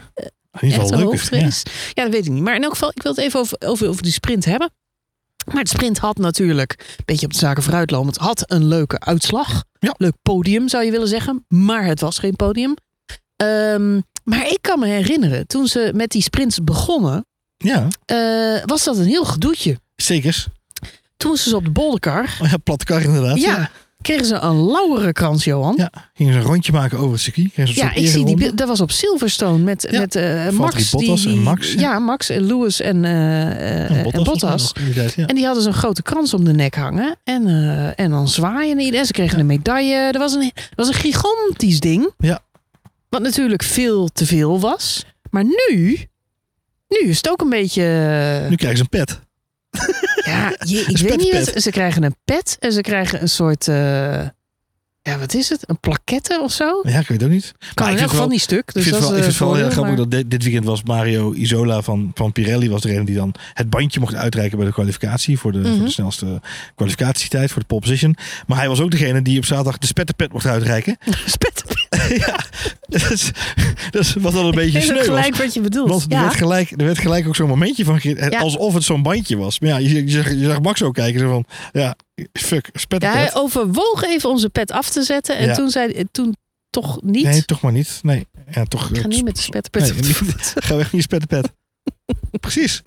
ieder 0.60 0.78
echte 0.80 0.90
leuk. 0.96 1.00
Ja. 1.04 1.06
hoofdrace. 1.06 1.66
Ja. 1.94 2.02
dat 2.02 2.12
weet 2.12 2.26
ik 2.26 2.32
niet. 2.32 2.42
Maar 2.42 2.54
in 2.54 2.62
elk 2.62 2.72
geval, 2.72 2.90
ik 2.94 3.02
wil 3.02 3.12
het 3.12 3.20
even 3.20 3.40
over, 3.40 3.56
over, 3.66 3.88
over 3.88 4.02
die 4.02 4.12
sprint 4.12 4.44
hebben. 4.44 4.70
Maar 5.52 5.62
de 5.62 5.68
sprint 5.68 5.98
had 5.98 6.18
natuurlijk, 6.18 6.74
een 6.96 7.02
beetje 7.04 7.26
op 7.26 7.32
de 7.32 7.38
zaken 7.38 7.62
vooruitlopend, 7.62 8.16
had 8.16 8.50
een 8.52 8.66
leuke 8.68 9.00
uitslag. 9.00 9.64
Ja. 9.78 9.94
Leuk 9.96 10.14
podium 10.22 10.68
zou 10.68 10.84
je 10.84 10.90
willen 10.90 11.08
zeggen. 11.08 11.44
Maar 11.48 11.84
het 11.84 12.00
was 12.00 12.18
geen 12.18 12.36
podium. 12.36 12.74
Ehm, 13.36 14.00
maar 14.24 14.46
ik 14.48 14.58
kan 14.60 14.78
me 14.78 14.86
herinneren, 14.86 15.46
toen 15.46 15.66
ze 15.66 15.90
met 15.94 16.10
die 16.10 16.22
sprints 16.22 16.58
begonnen, 16.64 17.26
Ja, 17.56 17.88
eh, 18.04 18.62
was 18.64 18.84
dat 18.84 18.96
een 18.98 19.06
heel 19.06 19.24
gedoetje. 19.24 19.80
zeker. 19.96 20.44
Toen 21.24 21.32
moesten 21.32 21.50
ze 21.50 21.56
op 21.56 21.64
de 21.64 21.70
bolderkar. 21.70 22.38
Oh 22.42 22.50
ja, 22.50 22.56
platte 22.56 22.84
kar 22.84 23.02
inderdaad. 23.02 23.40
Ja, 23.40 23.70
kregen 24.00 24.26
ze 24.26 24.34
een 24.34 24.64
lauwere 24.66 25.12
krans, 25.12 25.44
Johan. 25.44 25.74
Ja, 25.76 25.90
gingen 26.14 26.32
ze 26.32 26.38
een 26.38 26.44
rondje 26.44 26.72
maken 26.72 26.98
over 26.98 27.12
het 27.12 27.20
circuit. 27.20 27.74
Ja, 27.74 27.94
ik 27.94 28.08
zie 28.08 28.24
die. 28.24 28.54
Dat 28.54 28.68
was 28.68 28.80
op 28.80 28.90
Silverstone 28.90 29.58
met, 29.58 29.88
Ja, 29.90 30.00
met 30.00 30.14
eh, 30.14 30.48
Max. 30.48 30.90
Bottas 30.90 31.22
die, 31.22 31.32
en 31.32 31.42
Max, 31.42 31.72
ja. 31.72 31.80
Ja, 31.80 31.98
Max 31.98 32.28
en 32.28 32.46
Lewis 32.46 32.80
en, 32.80 33.04
eh, 33.04 33.90
En 33.90 34.12
en 34.12 34.24
Bottas. 34.24 34.72
Tijd. 34.94 35.14
En 35.14 35.34
die 35.34 35.44
hadden 35.44 35.62
zo'n 35.62 35.72
grote 35.72 36.02
krans 36.02 36.34
om 36.34 36.44
de 36.44 36.52
nek 36.52 36.74
hangen. 36.74 37.16
En, 37.24 37.46
eh, 37.46 38.04
en 38.04 38.10
dan 38.10 38.28
zwaaien 38.28 38.78
en 38.78 38.84
iedereen. 38.84 39.06
Ze 39.06 39.12
kregen 39.12 39.38
een 39.38 39.46
medaille. 39.46 39.96
Er 39.96 40.18
was 40.18 40.34
een, 40.34 40.52
was 40.74 40.88
een 40.88 40.94
gigantisch 40.94 41.80
ding. 41.80 42.12
Ja. 42.18 42.40
Wat 43.08 43.22
natuurlijk 43.22 43.62
veel 43.62 44.08
te 44.08 44.26
veel 44.26 44.60
was. 44.60 45.04
Maar 45.30 45.44
nu, 45.44 45.98
nu 46.88 47.08
is 47.08 47.16
het 47.16 47.28
ook 47.28 47.40
een 47.40 47.50
beetje... 47.50 47.82
Nu 48.48 48.56
krijgen 48.56 48.76
ze 48.76 48.82
een 48.82 49.04
pet. 49.04 49.20
Ja, 50.24 50.52
je, 50.58 50.80
ik 50.80 50.96
weet 50.98 51.16
niet 51.16 51.32
wat. 51.52 51.62
Ze 51.62 51.70
krijgen 51.70 52.02
een 52.02 52.16
pet 52.24 52.56
en 52.60 52.72
ze 52.72 52.80
krijgen 52.80 53.22
een 53.22 53.28
soort. 53.28 53.68
eh, 53.68 54.26
ja, 55.02 55.18
wat 55.18 55.34
is 55.34 55.48
het? 55.48 55.68
Een 55.68 55.80
plaquette 55.80 56.40
of 56.42 56.52
zo? 56.52 56.80
Ja, 56.82 56.98
ik 56.98 57.08
weet 57.08 57.20
het 57.20 57.22
ook 57.24 57.30
niet. 57.34 57.52
Kan 57.74 57.86
ik 57.88 57.92
in 57.94 57.98
het 58.00 58.10
geval 58.10 58.28
niet 58.28 58.40
stuk. 58.40 58.58
Ik 58.68 58.72
Dus 58.74 58.82
vind 58.82 58.94
het 58.94 59.04
dat 59.04 59.10
wel, 59.10 59.18
ik 59.18 59.24
vind 59.24 59.38
het 59.38 59.48
wel 59.48 59.54
heel 59.58 59.70
grappig 59.70 59.96
dat 59.96 60.10
dit, 60.10 60.30
dit 60.30 60.42
weekend 60.42 60.64
was 60.64 60.82
Mario 60.82 61.32
Isola 61.32 61.82
van, 61.82 62.10
van 62.14 62.32
Pirelli 62.32 62.70
was 62.70 62.80
degene 62.82 63.04
die 63.04 63.14
dan 63.14 63.34
het 63.54 63.70
bandje 63.70 64.00
mocht 64.00 64.14
uitreiken 64.14 64.56
bij 64.58 64.66
de 64.66 64.72
kwalificatie 64.72 65.38
voor 65.38 65.52
de, 65.52 65.60
voor 65.62 65.70
Mhm. 65.70 65.84
de 65.84 65.90
snelste 65.90 66.40
kwalificatietijd 66.74 67.50
voor 67.50 67.60
de 67.60 67.66
pole 67.66 67.80
position. 67.80 68.16
Maar 68.46 68.58
hij 68.58 68.68
was 68.68 68.80
ook 68.80 68.90
degene 68.90 69.22
die 69.22 69.38
op 69.38 69.44
zaterdag 69.44 69.78
de 69.78 69.86
spetterpet 69.86 70.32
mocht 70.32 70.46
uitreiken. 70.46 70.96
ja, 72.26 72.44
dat 72.88 73.10
is, 73.10 73.30
dat 73.90 74.00
is 74.02 74.14
wat 74.14 74.32
dan 74.32 74.44
een 74.46 74.54
beetje 74.54 74.80
sneu 74.80 74.96
was. 74.96 75.04
gelijk 75.04 75.36
wat 75.36 75.54
je 75.54 75.60
bedoelt. 75.60 75.88
Want 75.88 76.02
er, 76.02 76.10
ja. 76.10 76.20
werd 76.20 76.34
gelijk, 76.34 76.70
er 76.70 76.84
werd 76.84 76.98
gelijk 76.98 77.26
ook 77.26 77.36
zo'n 77.36 77.48
momentje 77.48 77.84
van, 77.84 77.98
Ja. 78.02 78.38
alsof 78.38 78.74
het 78.74 78.82
zo'n 78.84 79.02
bandje 79.02 79.36
was. 79.36 79.60
Maar 79.60 79.70
ja, 79.70 79.76
je, 79.76 80.04
je, 80.04 80.10
zag, 80.10 80.30
je 80.30 80.44
zag 80.44 80.60
Max 80.60 80.82
ook 80.82 80.94
kijken. 80.94 81.20
Zo 81.20 81.28
van, 81.28 81.44
ja, 81.72 81.96
fuck, 82.32 82.68
ja, 82.72 82.80
spetterpet. 82.80 83.18
hij 83.18 83.34
overwoog 83.34 84.04
even 84.04 84.28
onze 84.30 84.48
pet 84.50 84.70
af 84.70 84.90
te 84.90 85.02
zetten. 85.02 85.36
En 85.36 85.46
Ja. 85.46 85.54
toen 85.54 85.70
zei 85.70 86.04
toen 86.10 86.36
toch 86.70 87.02
niet. 87.02 87.24
nee, 87.24 87.44
toch 87.44 87.60
maar 87.60 87.72
niet. 87.72 87.98
Nee, 88.02 88.26
ja, 88.50 88.64
toch. 88.64 88.90
ik 88.90 89.00
ga 89.00 89.06
niet 89.06 89.24
met 89.24 89.36
de 89.36 89.42
spetterpet 89.42 90.00
Nee. 90.00 90.14
Ga 90.64 90.76
weg 90.76 90.84
met 90.84 90.90
je 90.92 91.00
spetterpet. 91.00 91.52
Precies. 92.40 92.82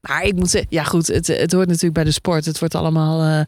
Maar 0.00 0.22
ik 0.24 0.34
moet 0.34 0.50
zeggen, 0.50 0.70
ja 0.70 0.84
goed, 0.84 1.06
het, 1.06 1.26
het 1.26 1.52
hoort 1.52 1.66
natuurlijk 1.66 1.94
bij 1.94 2.04
de 2.04 2.10
sport. 2.10 2.44
Het 2.44 2.58
wordt 2.58 2.74
allemaal 2.74 3.22
eh, 3.22 3.44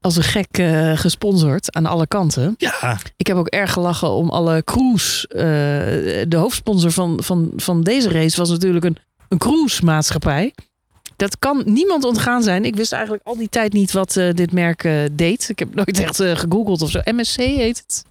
als 0.00 0.16
een 0.16 0.22
gek 0.22 0.58
eh, 0.58 0.96
gesponsord 0.98 1.74
aan 1.74 1.86
alle 1.86 2.06
kanten. 2.06 2.54
Ja, 2.58 2.98
Ik 3.16 3.26
heb 3.26 3.36
ook 3.36 3.48
erg 3.48 3.72
gelachen 3.72 4.10
om 4.10 4.30
alle 4.30 4.64
cruise. 4.64 5.28
eh, 5.28 5.44
de 6.28 6.36
hoofdsponsor 6.36 6.90
van, 6.90 7.18
van, 7.22 7.52
van 7.56 7.82
deze 7.82 8.08
race 8.08 8.36
was 8.36 8.50
natuurlijk 8.50 8.84
een, 8.84 8.96
een 9.28 9.38
cruise 9.38 9.84
maatschappij. 9.84 10.54
Dat 11.16 11.38
kan 11.38 11.62
niemand 11.64 12.04
ontgaan 12.04 12.42
zijn. 12.42 12.64
Ik 12.64 12.76
wist 12.76 12.92
eigenlijk 12.92 13.26
al 13.26 13.36
die 13.36 13.48
tijd 13.48 13.72
niet 13.72 13.92
wat 13.92 14.16
eh, 14.16 14.32
dit 14.34 14.52
merk 14.52 14.88
deed. 15.12 15.48
Ik 15.48 15.58
heb 15.58 15.74
nooit 15.74 15.98
echt 16.00 16.16
gegoogeld 16.16 16.82
of 16.82 16.90
zo. 16.90 17.00
MSC 17.04 17.36
heet 17.36 17.78
het. 17.78 18.04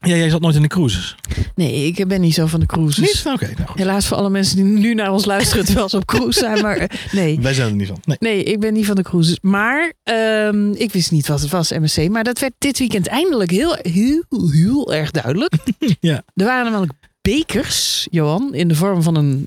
Ja, 0.00 0.16
jij 0.16 0.30
zat 0.30 0.40
nooit 0.40 0.54
in 0.54 0.62
de 0.62 0.68
cruises. 0.68 1.14
Nee, 1.54 1.86
ik 1.86 2.08
ben 2.08 2.20
niet 2.20 2.34
zo 2.34 2.46
van 2.46 2.60
de 2.60 2.66
cruises. 2.66 2.98
Niet? 2.98 3.24
Nou, 3.24 3.36
Oké, 3.36 3.52
nou 3.56 3.68
goed. 3.68 3.78
Helaas 3.78 4.06
voor 4.06 4.16
alle 4.16 4.30
mensen 4.30 4.56
die 4.56 4.64
nu 4.64 4.94
naar 4.94 5.12
ons 5.12 5.24
luisteren 5.24 5.64
terwijl 5.64 5.88
ze 5.88 5.96
op 5.96 6.04
cruise 6.06 6.38
zijn. 6.38 6.62
Maar 6.62 6.76
eh, 6.76 6.98
nee. 7.12 7.40
Wij 7.40 7.54
zijn 7.54 7.68
er 7.68 7.74
niet 7.74 7.88
van. 7.88 7.98
Nee. 8.04 8.16
Nee, 8.20 8.42
ik 8.42 8.60
ben 8.60 8.72
niet 8.72 8.86
van 8.86 8.96
de 8.96 9.02
cruises. 9.02 9.38
Maar 9.40 9.92
ehm, 10.02 10.72
ik 10.72 10.92
wist 10.92 11.10
niet 11.10 11.26
wat 11.26 11.40
het 11.40 11.50
was, 11.50 11.70
MSC. 11.70 12.08
Maar 12.08 12.24
dat 12.24 12.38
werd 12.38 12.52
dit 12.58 12.78
weekend 12.78 13.06
eindelijk 13.06 13.50
heel, 13.50 13.76
heel, 13.82 14.24
heel 14.50 14.92
erg 14.94 15.10
duidelijk. 15.10 15.52
Ja. 16.00 16.22
Er 16.34 16.44
waren 16.44 16.64
namelijk 16.64 16.92
bekers, 17.20 18.06
Johan, 18.10 18.54
in 18.54 18.68
de 18.68 18.74
vorm 18.74 19.02
van 19.02 19.14
een 19.16 19.46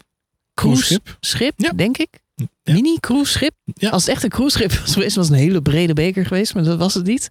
cruiseschip, 0.54 1.04
Cruiseschip. 1.04 1.54
Ja. 1.56 1.72
denk 1.76 1.98
ik. 1.98 2.08
Ja. 2.36 2.74
Mini 2.74 2.98
cruiseschip. 3.00 3.54
Ja. 3.74 3.90
Als 3.90 4.06
het 4.06 4.12
echt 4.14 4.24
een 4.24 4.30
cruiseschip 4.30 4.74
was 4.80 4.94
geweest, 4.94 5.16
was 5.16 5.28
het 5.28 5.38
een 5.38 5.44
hele 5.44 5.62
brede 5.62 5.94
beker 5.94 6.26
geweest. 6.26 6.54
Maar 6.54 6.64
dat 6.64 6.78
was 6.78 6.94
het 6.94 7.06
niet. 7.06 7.30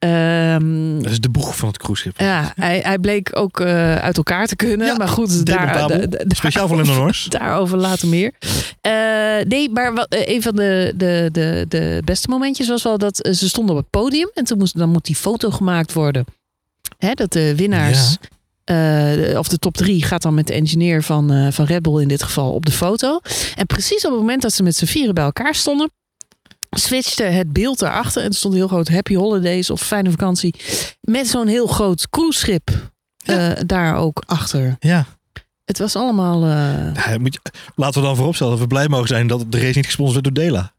Ehm, 0.00 1.02
Dat 1.02 1.10
is 1.12 1.20
de 1.20 1.28
boeg 1.28 1.56
van 1.56 1.68
het 1.68 1.78
cruiseschip. 1.78 2.18
ja, 2.20 2.52
hij, 2.56 2.80
hij 2.84 2.98
bleek 2.98 3.30
ook 3.32 3.60
eh, 3.60 3.94
uit 3.96 4.16
elkaar 4.16 4.46
te 4.46 4.56
kunnen. 4.56 4.86
Ja, 4.86 4.96
maar 4.96 5.08
goed, 5.08 5.46
daar, 5.46 5.58
demontabel. 5.66 6.10
da- 6.10 6.16
da- 6.24 6.34
Speciaal 6.34 6.68
voor 6.68 6.76
Lennon. 6.76 7.12
Daarover 7.28 7.78
later 7.78 8.08
meer. 8.08 8.32
Eh, 8.80 8.92
nee, 9.48 9.70
maar 9.70 9.94
wat, 9.94 10.06
eh, 10.08 10.34
een 10.34 10.42
van 10.42 10.56
de, 10.56 10.92
de, 10.96 11.28
de, 11.32 11.64
de 11.68 12.02
beste 12.04 12.28
momentjes 12.28 12.68
was 12.68 12.82
wel 12.82 12.98
dat 12.98 13.16
ze 13.32 13.48
stonden 13.48 13.76
op 13.76 13.80
het 13.80 13.90
podium. 13.90 14.30
En 14.34 14.44
toen 14.44 14.58
moest, 14.58 14.78
dan 14.78 14.88
moet 14.88 15.04
die 15.04 15.16
foto 15.16 15.50
gemaakt 15.50 15.92
worden. 15.92 16.24
Hè, 16.98 17.12
dat 17.14 17.32
de 17.32 17.54
winnaars, 17.56 18.16
of 19.38 19.48
de 19.48 19.58
top 19.58 19.76
drie, 19.76 20.02
gaat 20.04 20.22
dan 20.22 20.34
met 20.34 20.46
de 20.46 20.52
engineer 20.54 21.02
van, 21.02 21.52
van 21.52 21.64
Red 21.64 21.82
Bull 21.82 22.02
in 22.02 22.08
dit 22.08 22.22
geval 22.22 22.52
op 22.52 22.66
de 22.66 22.72
foto. 22.72 23.20
En 23.56 23.66
precies 23.66 24.04
op 24.04 24.10
het 24.10 24.20
moment 24.20 24.42
dat 24.42 24.52
ze 24.52 24.62
met 24.62 24.76
z'n 24.76 24.84
vieren 24.84 25.14
bij 25.14 25.24
elkaar 25.24 25.54
stonden, 25.54 25.90
switchte 26.70 27.22
het 27.22 27.52
beeld 27.52 27.78
daarachter. 27.78 28.22
En 28.22 28.28
er 28.28 28.34
stond 28.34 28.54
heel 28.54 28.68
groot 28.68 28.88
Happy 28.88 29.14
Holidays 29.14 29.70
of 29.70 29.80
Fijne 29.82 30.10
Vakantie. 30.10 30.54
Met 31.00 31.28
zo'n 31.28 31.46
heel 31.46 31.66
groot 31.66 32.08
cruiseschip 32.10 32.70
Ja. 33.16 33.54
eh, 33.54 33.62
daar 33.66 33.96
ook 33.96 34.22
achter. 34.26 34.76
Ja. 34.80 35.06
Het 35.64 35.78
was 35.78 35.96
allemaal... 35.96 36.46
Ja, 36.46 37.18
moet 37.20 37.34
je- 37.34 37.40
laten 37.74 38.00
we 38.00 38.06
dan 38.06 38.16
vooropstellen 38.16 38.52
dat 38.52 38.62
we 38.62 38.66
blij 38.68 38.88
mogen 38.88 39.08
zijn 39.08 39.26
dat 39.26 39.52
de 39.52 39.58
race 39.60 39.76
niet 39.76 39.84
gesponsord 39.86 40.24
werd 40.24 40.34
door 40.36 40.44
Dela. 40.44 40.72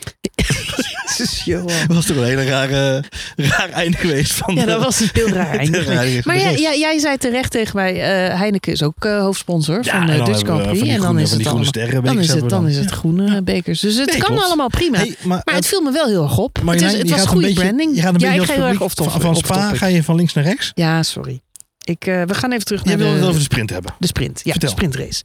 Jezus, 1.20 1.44
Johan. 1.44 1.66
Dat 1.86 1.96
was 1.96 2.06
toch 2.06 2.16
een 2.16 2.24
hele 2.24 2.44
rare, 2.44 3.04
raar 3.36 3.68
einde 3.70 3.96
geweest 3.96 4.32
van 4.32 4.54
Ja, 4.54 4.60
de- 4.60 4.66
dat 4.66 4.82
was 4.82 5.00
een 5.00 5.08
heel 5.12 5.28
raar 5.28 5.56
einde. 5.58 5.84
de 5.84 6.20
Maar 6.24 6.34
de 6.36 6.40
jij, 6.42 6.58
jij, 6.60 6.78
jij 6.78 6.98
zei 6.98 7.16
terecht 7.16 7.50
tegen 7.50 7.76
mij, 7.76 7.92
eh, 7.94 8.38
Heineken 8.38 8.72
is 8.72 8.82
ook 8.82 9.04
eh, 9.04 9.20
hoofdsponsor 9.20 9.84
Ja, 9.84 9.98
van 9.98 10.06
de 10.06 10.16
dan 10.16 10.24
Dutch 10.26 10.40
Grand 10.42 10.62
Prix. 10.66 10.88
En 10.88 11.00
dan 11.00 11.18
is 11.18 11.30
het 11.30 11.46
allemaal, 11.46 11.72
dan 12.02 12.18
is 12.18 12.28
het, 12.28 12.48
dan 12.48 12.68
is 12.68 12.76
het 12.76 12.90
Ja. 12.90 12.96
groene 12.96 13.42
bekers. 13.42 13.80
Dus 13.80 13.96
het 13.96 14.10
Nee, 14.10 14.18
kan 14.18 14.38
allemaal 14.42 14.68
prima. 14.68 14.96
Hey, 14.96 15.14
maar, 15.22 15.40
maar 15.44 15.54
het 15.54 15.66
viel 15.66 15.80
me 15.80 15.92
wel 15.92 16.06
heel 16.06 16.22
erg 16.22 16.38
op. 16.38 16.62
maar 16.62 16.74
het, 16.74 16.84
is, 16.84 16.92
het 16.92 17.08
je 17.08 17.14
was 17.14 17.26
goede 17.26 17.46
beetje- 17.46 17.60
branding. 17.62 17.94
Je 17.96 18.00
gaat 18.02 18.14
een 18.14 18.20
ja, 18.20 18.26
beetje 18.36 18.54
ik 18.54 18.76
ga 18.76 18.84
off 18.84 18.94
van, 18.96 19.20
van 19.20 19.36
Spa 19.36 19.74
ga 19.74 19.86
je 19.86 20.02
van 20.02 20.16
links 20.16 20.32
naar 20.32 20.44
rechts. 20.44 20.70
Ja, 20.74 21.02
sorry. 21.02 21.40
Ik, 21.84 22.04
we 22.04 22.34
gaan 22.34 22.52
even 22.52 22.64
terug 22.64 22.84
Jij 22.84 22.90
naar 22.96 22.98
wilde 23.02 23.12
het 23.14 23.22
de, 23.22 23.28
over 23.28 23.38
de 23.40 23.46
sprint 23.46 23.70
hebben. 23.70 23.94
de 23.98 24.06
sprint. 24.06 24.40
Ja, 24.44 24.54
de 24.54 24.68
sprintrace. 24.68 25.22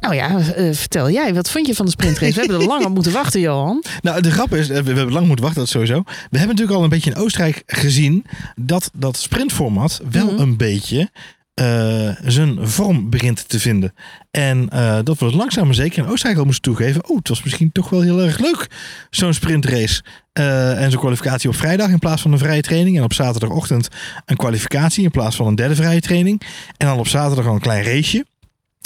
Nou 0.00 0.14
ja, 0.14 0.38
eh, 0.38 0.72
vertel 0.72 1.10
jij. 1.10 1.34
Wat 1.34 1.50
vond 1.50 1.66
je 1.66 1.74
van 1.74 1.84
de 1.84 1.90
sprintrace? 1.90 2.32
We 2.34 2.40
hebben 2.40 2.60
er 2.60 2.66
lang 2.66 2.84
op 2.84 2.94
moeten 2.98 3.12
wachten, 3.12 3.40
Johan. 3.40 3.84
Nou, 4.02 4.20
de 4.20 4.30
grap 4.30 4.54
is, 4.54 4.68
eh, 4.70 4.82
we, 4.82 4.92
hebben 4.92 5.12
lang 5.12 5.26
moeten 5.26 5.44
wachten, 5.44 5.62
dat 5.62 5.70
sowieso. 5.70 6.02
We 6.04 6.38
hebben 6.38 6.48
natuurlijk 6.48 6.76
al 6.76 6.82
een 6.82 6.88
beetje 6.90 7.10
in 7.10 7.16
Oostenrijk 7.16 7.62
gezien 7.66 8.24
dat 8.56 8.90
dat 8.94 9.16
sprintformat 9.16 10.00
wel 10.10 10.26
Mhm. 10.32 10.40
een 10.40 10.56
beetje 10.56 11.10
eh, 11.54 12.10
zijn 12.24 12.68
vorm 12.68 13.10
begint 13.10 13.48
te 13.48 13.60
vinden. 13.60 13.94
En 14.30 14.68
dat 15.04 15.18
we 15.18 15.36
langzaam 15.36 15.64
maar 15.66 15.74
zeker 15.74 15.98
in 16.04 16.10
Oostenrijk 16.10 16.38
al 16.38 16.44
moesten 16.44 16.62
toegeven. 16.62 17.08
Oh, 17.08 17.16
het 17.16 17.28
was 17.28 17.42
misschien 17.42 17.72
toch 17.72 17.90
wel 17.90 18.00
heel 18.00 18.20
erg 18.22 18.38
leuk, 18.38 18.66
zo'n 19.10 19.32
sprintrace. 19.34 20.02
En 20.32 20.90
zo'n 20.90 21.00
kwalificatie 21.00 21.48
op 21.48 21.56
vrijdag 21.56 21.88
in 21.90 21.98
plaats 21.98 22.22
van 22.22 22.32
een 22.32 22.38
vrije 22.38 22.60
training. 22.62 22.96
En 22.96 23.02
op 23.02 23.12
zaterdagochtend 23.12 23.88
een 24.24 24.36
kwalificatie 24.36 25.04
in 25.04 25.10
plaats 25.10 25.36
van 25.36 25.46
een 25.46 25.54
derde 25.54 25.74
vrije 25.74 26.00
training. 26.00 26.42
En 26.76 26.86
dan 26.86 26.98
op 26.98 27.08
zaterdag 27.08 27.46
al 27.46 27.54
een 27.54 27.60
klein 27.60 27.84
raceje. 27.84 28.24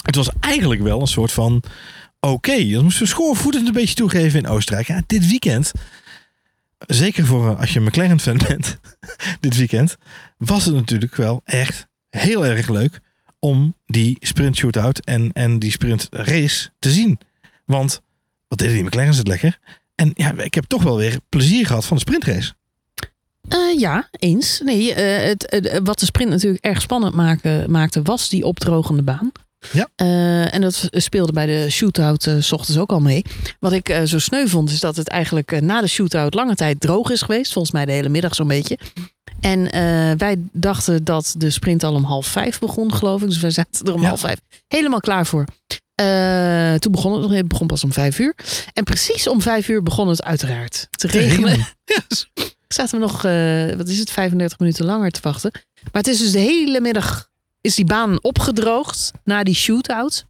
Het 0.03 0.17
was 0.17 0.31
eigenlijk 0.41 0.83
wel 0.83 1.01
een 1.01 1.07
soort 1.07 1.33
van... 1.33 1.63
Oké, 2.21 2.69
dat 2.69 2.83
moesten 2.83 3.03
we 3.03 3.09
schoorvoetend 3.09 3.67
een 3.67 3.73
beetje 3.73 3.95
toegeven 3.95 4.39
in 4.39 4.47
Oostenrijk. 4.47 4.87
Ja, 4.87 5.03
dit 5.07 5.29
weekend 5.29 5.73
zeker 6.87 7.27
voor 7.27 7.51
eh, 7.51 7.61
als 7.61 7.73
je 7.73 7.79
een 7.79 7.85
McLaren-fan 7.85 8.41
bent, 8.49 8.79
dit 9.41 9.57
weekend, 9.57 9.97
was 10.37 10.65
het 10.65 10.75
natuurlijk 10.75 11.17
wel 11.17 11.41
echt 11.45 11.87
heel 12.11 12.47
erg 12.47 12.69
leuk 12.69 13.01
om 13.39 13.75
die 13.87 14.17
sprint 14.21 14.57
shootout 14.57 15.05
en, 15.05 15.33
en 15.33 15.59
die 15.59 15.71
sprint 15.71 16.09
race 16.11 16.71
te 16.79 16.91
zien. 16.91 17.19
Want 17.65 18.01
wat 18.49 18.59
deden 18.59 18.75
die 18.75 18.85
McLaren's 18.85 19.17
het 19.17 19.29
lekker. 19.29 19.59
En 19.95 20.11
ja, 20.15 20.33
ik 20.33 20.55
heb 20.55 20.65
toch 20.65 20.83
wel 20.83 20.97
weer 20.97 21.19
plezier 21.29 21.67
gehad 21.67 21.85
van 21.85 21.97
de 21.97 22.03
sprintrace. 22.03 22.55
Uh, 23.49 23.79
ja, 23.79 24.09
eens. 24.11 24.61
Nee, 24.65 24.91
uh, 24.91 25.29
het, 25.29 25.81
wat 25.83 25.99
de 25.99 26.07
sprint 26.07 26.31
natuurlijk 26.31 26.65
erg 26.65 26.81
spannend 26.81 27.15
maakte, 27.69 28.03
was 28.03 28.29
die 28.29 28.45
opdrogende 28.45 29.03
baan. 29.03 29.33
Ja. 29.73 29.89
Uh, 30.03 30.55
en 30.55 30.61
dat 30.61 30.89
speelde 30.91 31.33
bij 31.33 31.47
de 31.47 31.71
shootout 31.71 32.27
uh, 32.27 32.35
s 32.41 32.53
ochtends 32.53 32.81
ook 32.81 32.91
al 32.91 33.01
mee. 33.01 33.25
Wat 33.61 33.73
ik 33.73 33.89
uh, 33.89 34.03
zo 34.03 34.19
sneu 34.19 34.47
vond, 34.47 34.71
is 34.71 34.81
dat 34.81 34.97
het 34.97 35.09
eigenlijk 35.09 35.61
na 35.61 35.81
de 35.81 35.87
shootout 35.87 36.35
lange 36.35 36.55
tijd 36.55 36.81
droog 36.81 37.11
is 37.11 37.23
geweest. 37.23 37.53
Volgens 37.53 37.75
mij 37.75 37.85
de 37.85 37.93
hele 37.93 38.09
middag 38.09 38.35
zo'n 38.35 38.49
beetje. 38.49 38.79
En 39.41 39.71
wij 40.19 40.37
dachten 40.53 41.05
dat 41.05 41.35
de 41.39 41.51
sprint 41.51 41.85
al 41.85 41.95
om 41.95 42.05
half 42.05 42.27
vijf 42.27 42.59
begon, 42.59 42.95
geloof 42.95 43.23
ik. 43.23 43.29
Dus 43.29 43.41
wij 43.41 43.51
zaten 43.51 43.87
er 43.87 43.95
om 43.95 44.01
Ja. 44.03 44.09
half 44.09 44.21
vijf 44.21 44.39
helemaal 44.69 45.01
klaar 45.01 45.27
voor. 45.27 45.45
Eh, 45.95 46.75
toen 46.75 46.93
begon 46.93 47.13
het 47.13 47.23
nog, 47.23 47.31
het 47.33 47.49
begon 47.49 47.67
pas 47.67 47.85
om 47.85 47.93
vijf 47.93 48.19
uur. 48.19 48.35
En 48.73 48.85
precies 48.85 49.29
om 49.29 49.41
vijf 49.43 49.69
uur 49.69 49.83
begon 49.83 50.09
het 50.09 50.23
uiteraard 50.23 50.89
te 50.91 51.07
regenen. 51.07 51.49
regenen. 51.49 51.67
Dus 52.09 52.29
zaten 52.69 53.01
we 53.01 53.07
nog, 53.07 53.25
eh, 53.25 53.77
wat 53.77 53.89
is 53.89 53.99
het, 53.99 54.11
35 54.11 54.59
minuten 54.59 54.85
langer 54.85 55.11
te 55.11 55.21
wachten. 55.23 55.51
Maar 55.93 56.03
het 56.03 56.07
is 56.07 56.19
dus 56.19 56.33
de 56.33 56.39
hele 56.39 56.81
middag 56.81 57.29
is 57.63 57.75
die 57.75 57.85
baan 57.85 58.23
opgedroogd 58.23 59.11
na 59.25 59.43
die 59.43 59.55
shootout. 59.55 60.25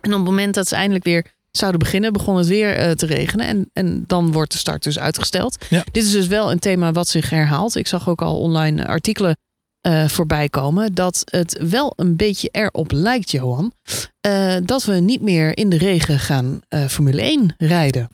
En 0.00 0.10
op 0.10 0.16
het 0.16 0.24
moment 0.24 0.54
dat 0.54 0.68
ze 0.68 0.74
eindelijk 0.74 1.04
weer 1.04 1.26
zouden 1.50 1.80
beginnen, 1.80 2.12
begon 2.12 2.36
het 2.36 2.46
weer 2.46 2.76
eh, 2.76 2.90
te 2.90 3.06
regenen. 3.06 3.46
En, 3.46 3.70
en 3.72 4.04
dan 4.06 4.32
wordt 4.32 4.52
de 4.52 4.58
start 4.58 4.82
dus 4.82 4.98
uitgesteld. 4.98 5.56
Ja. 5.70 5.84
Dit 5.92 6.04
is 6.04 6.10
dus 6.12 6.26
wel 6.26 6.50
een 6.50 6.58
thema 6.58 6.92
wat 6.92 7.08
zich 7.08 7.30
herhaalt. 7.30 7.76
Ik 7.76 7.86
zag 7.86 8.08
ook 8.08 8.22
al 8.22 8.38
online 8.40 8.86
artikelen 8.86 9.36
eh, 9.80 10.08
voorbij 10.08 10.48
komen. 10.48 10.94
Dat 10.94 11.22
het 11.24 11.58
wel 11.70 11.92
een 11.96 12.16
beetje 12.16 12.48
erop 12.52 12.92
lijkt, 12.92 13.30
Johan. 13.30 13.72
eh, 14.20 14.56
dat 14.64 14.84
we 14.84 14.94
niet 14.94 15.20
meer 15.22 15.56
in 15.56 15.68
de 15.70 15.78
regen 15.78 16.18
gaan 16.18 16.60
Formule 16.88 17.22
1 17.22 17.54
rijden. 17.58 18.08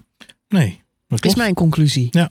Nee, 0.49 0.83
dat 1.09 1.25
Is 1.25 1.35
mijn 1.35 1.55
conclusie. 1.55 2.09
Ja. 2.11 2.31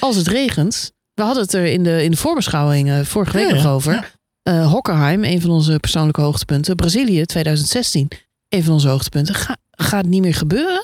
Als 0.00 0.16
het 0.16 0.26
regent. 0.28 0.92
We 1.14 1.22
hadden 1.22 1.42
het 1.42 1.52
er 1.52 1.64
in 1.66 1.82
de, 1.82 2.04
in 2.04 2.10
de 2.10 2.16
voorbeschouwing 2.16 2.90
eh, 2.90 3.00
vorige 3.00 3.32
week 3.36 3.48
Ja, 3.48 3.54
nog 3.54 3.62
ja, 3.62 3.70
over. 3.70 4.12
Eh, 4.42 4.70
Hockenheim, 4.70 5.24
een 5.24 5.40
van 5.40 5.50
onze 5.50 5.78
persoonlijke 5.80 6.20
hoogtepunten. 6.20 6.76
Brazilië 6.76 7.24
2016, 7.24 8.08
een 8.48 8.64
van 8.64 8.72
onze 8.72 8.88
hoogtepunten. 8.88 9.34
Ga, 9.34 9.56
gaat 9.70 10.00
het 10.00 10.10
niet 10.10 10.22
meer 10.22 10.34
gebeuren? 10.34 10.82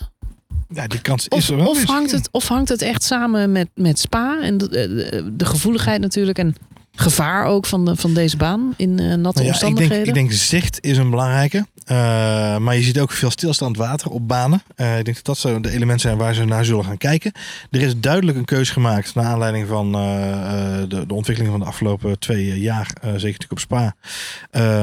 Ja, 0.68 0.86
die 0.86 1.00
kans 1.00 1.28
Of, 1.28 1.38
is 1.38 1.50
er 1.50 1.56
wel. 1.56 1.66
of, 1.68 1.84
hangt, 1.84 2.10
het, 2.10 2.28
of 2.30 2.48
hangt 2.48 2.68
het 2.68 2.82
echt 2.82 3.02
samen 3.02 3.52
met, 3.52 3.68
met 3.74 3.98
Spa 3.98 4.40
en 4.42 4.58
de, 4.58 4.68
de, 4.68 5.30
de 5.36 5.44
gevoeligheid 5.44 6.00
natuurlijk 6.00 6.38
en 6.38 6.54
gevaar 6.92 7.44
ook 7.44 7.66
van, 7.66 7.84
de, 7.84 7.96
van 7.96 8.14
deze 8.14 8.36
baan 8.36 8.74
in 8.76 8.98
eh, 8.98 9.04
natte 9.14 9.18
Nou 9.20 9.32
ja, 9.34 9.40
ik, 9.42 9.48
omstandigheden? 9.48 9.94
denk, 10.04 10.06
ik 10.06 10.14
denk 10.14 10.32
zicht 10.32 10.78
is 10.80 10.96
een 10.96 11.10
belangrijke. 11.10 11.66
Eh, 11.88 12.56
maar 12.56 12.74
je 12.74 12.82
ziet 12.82 13.00
ook 13.00 13.10
veel 13.10 13.30
stilstaand 13.30 13.76
water 13.76 14.10
op 14.10 14.28
banen. 14.28 14.62
Eh, 14.74 14.98
ik 14.98 15.04
denk 15.04 15.16
dat 15.16 15.24
dat 15.24 15.38
zo 15.38 15.60
de 15.60 15.70
elementen 15.70 16.00
zijn 16.00 16.16
waar 16.16 16.34
ze 16.34 16.44
naar 16.44 16.64
zullen 16.64 16.84
gaan 16.84 16.96
kijken. 16.96 17.32
Er 17.70 17.80
is 17.80 18.00
duidelijk 18.00 18.38
een 18.38 18.44
keuze 18.44 18.72
gemaakt 18.72 19.14
naar 19.14 19.24
aanleiding 19.24 19.68
van 19.68 19.94
eh, 19.94 20.80
de, 20.88 21.06
de 21.06 21.14
ontwikkeling 21.14 21.50
van 21.50 21.60
de 21.60 21.66
afgelopen 21.66 22.18
twee 22.18 22.60
jaar. 22.60 22.86
zeker 23.02 23.12
natuurlijk 23.12 23.52
op 23.52 23.58
Spa. 23.58 23.94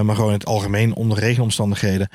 Maar 0.03 0.15
gewoon 0.15 0.31
in 0.31 0.37
het 0.37 0.45
algemeen 0.45 0.93
onder 0.93 1.19
regenomstandigheden. 1.19 2.09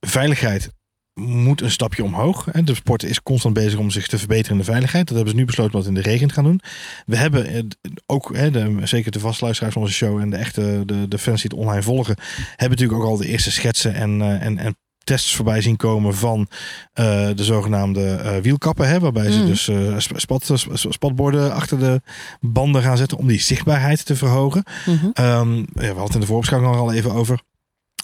Veiligheid 0.00 0.70
moet 1.14 1.60
een 1.60 1.70
stapje 1.70 2.04
omhoog. 2.04 2.44
De 2.64 2.74
sport 2.74 3.02
is 3.02 3.22
constant 3.22 3.54
bezig 3.54 3.78
om 3.78 3.90
zich 3.90 4.06
te 4.06 4.18
verbeteren 4.18 4.52
in 4.52 4.58
de 4.58 4.64
veiligheid. 4.70 5.06
Dat 5.06 5.16
hebben 5.16 5.34
ze 5.34 5.40
nu 5.40 5.46
besloten 5.46 5.72
wat 5.72 5.86
in 5.86 5.94
de 5.94 6.00
regen 6.00 6.28
te 6.28 6.34
gaan 6.34 6.44
doen. 6.44 6.60
We 7.06 7.16
hebben 7.16 7.46
eh, 7.46 7.62
ook, 8.06 8.36
zeker 8.82 9.10
de 9.10 9.20
vastluisteraars 9.20 9.74
van 9.74 9.82
onze 9.82 9.94
show 9.94 10.18
en 10.20 10.30
de 10.30 10.36
echte 10.36 10.82
de, 10.86 11.08
de 11.08 11.18
fans 11.18 11.42
die 11.42 11.50
het 11.50 11.60
online 11.60 11.82
volgen, 11.82 12.16
hebben 12.56 12.78
natuurlijk 12.78 13.00
ook 13.00 13.08
al 13.08 13.16
de 13.16 13.26
eerste 13.28 13.50
schetsen 13.50 13.94
en, 13.94 14.20
eh, 14.22 14.46
en, 14.46 14.58
en 14.58 14.76
tests 15.04 15.34
voorbij 15.34 15.60
zien 15.60 15.76
komen 15.76 16.14
van 16.14 16.48
eh, 16.92 17.28
de 17.34 17.44
zogenaamde 17.44 18.38
wielkappen. 18.42 18.88
Hè, 18.88 19.00
waarbij 19.00 19.30
ze 19.30 19.38
Mm. 19.40 19.46
dus 19.46 19.62
sp- 20.04 20.18
spat, 20.20 20.50
sp- 20.54 20.92
spatborden 20.92 21.52
achter 21.52 21.78
de 21.78 22.00
banden 22.40 22.82
gaan 22.82 22.96
zetten 22.96 23.18
om 23.18 23.26
die 23.26 23.40
zichtbaarheid 23.40 24.04
te 24.06 24.16
verhogen. 24.16 24.64
Mhm. 24.86 25.06
Ehm, 25.12 25.56
ja, 25.56 25.64
we 25.74 25.84
hadden 25.84 26.04
het 26.04 26.14
in 26.14 26.20
de 26.20 26.26
voorbeschouwing 26.26 26.74
al 26.76 26.92
even 26.92 27.12
over. 27.12 27.40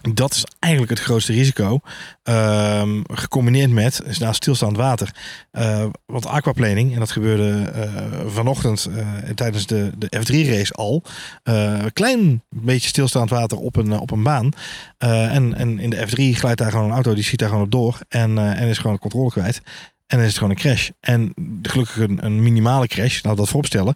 Dat 0.00 0.35
is 0.35 0.45
eigenlijk 0.59 0.92
het 0.92 1.00
grootste 1.00 1.33
risico. 1.33 1.80
Ehm, 2.23 3.00
gecombineerd 3.12 3.71
met, 3.71 4.02
is 4.07 4.19
naast 4.19 4.37
stilstaand 4.37 4.76
water. 4.76 5.14
eh 5.50 5.87
want 6.07 6.26
aquaplaning, 6.26 6.92
en 6.92 6.99
dat 6.99 7.11
gebeurde 7.11 7.71
eh, 7.71 8.26
vanochtend 8.26 8.88
eh, 8.97 9.30
tijdens 9.35 9.66
de, 9.66 9.90
de 9.99 10.07
F3-race 10.16 10.73
al. 10.73 11.02
een 11.42 11.92
klein 11.92 12.42
beetje 12.49 12.88
stilstaand 12.88 13.30
water 13.30 13.59
op 13.59 13.76
een, 13.76 13.92
op 13.92 14.11
een 14.11 14.23
baan. 14.23 14.52
En, 14.99 15.54
en 15.54 15.78
in 15.78 15.90
de 15.90 16.07
F3 16.09 16.38
glijdt 16.38 16.59
daar 16.59 16.71
gewoon 16.71 16.87
een 16.87 16.92
auto, 16.92 17.14
die 17.14 17.25
schiet 17.25 17.38
daar 17.38 17.49
gewoon 17.49 17.64
op 17.64 17.71
door. 17.71 17.99
En, 18.09 18.38
en 18.38 18.69
is 18.69 18.78
gewoon 18.78 18.95
de 18.95 19.00
controle 19.00 19.30
kwijt. 19.30 19.62
En 20.11 20.19
is 20.19 20.26
het 20.26 20.35
gewoon 20.35 20.50
een 20.50 20.57
crash. 20.57 20.88
En 21.00 21.35
gelukkig 21.62 21.97
een, 21.97 22.43
minimale 22.43 22.87
crash, 22.87 23.21
nou 23.21 23.37
dat 23.37 23.49
vooropstellen. 23.49 23.95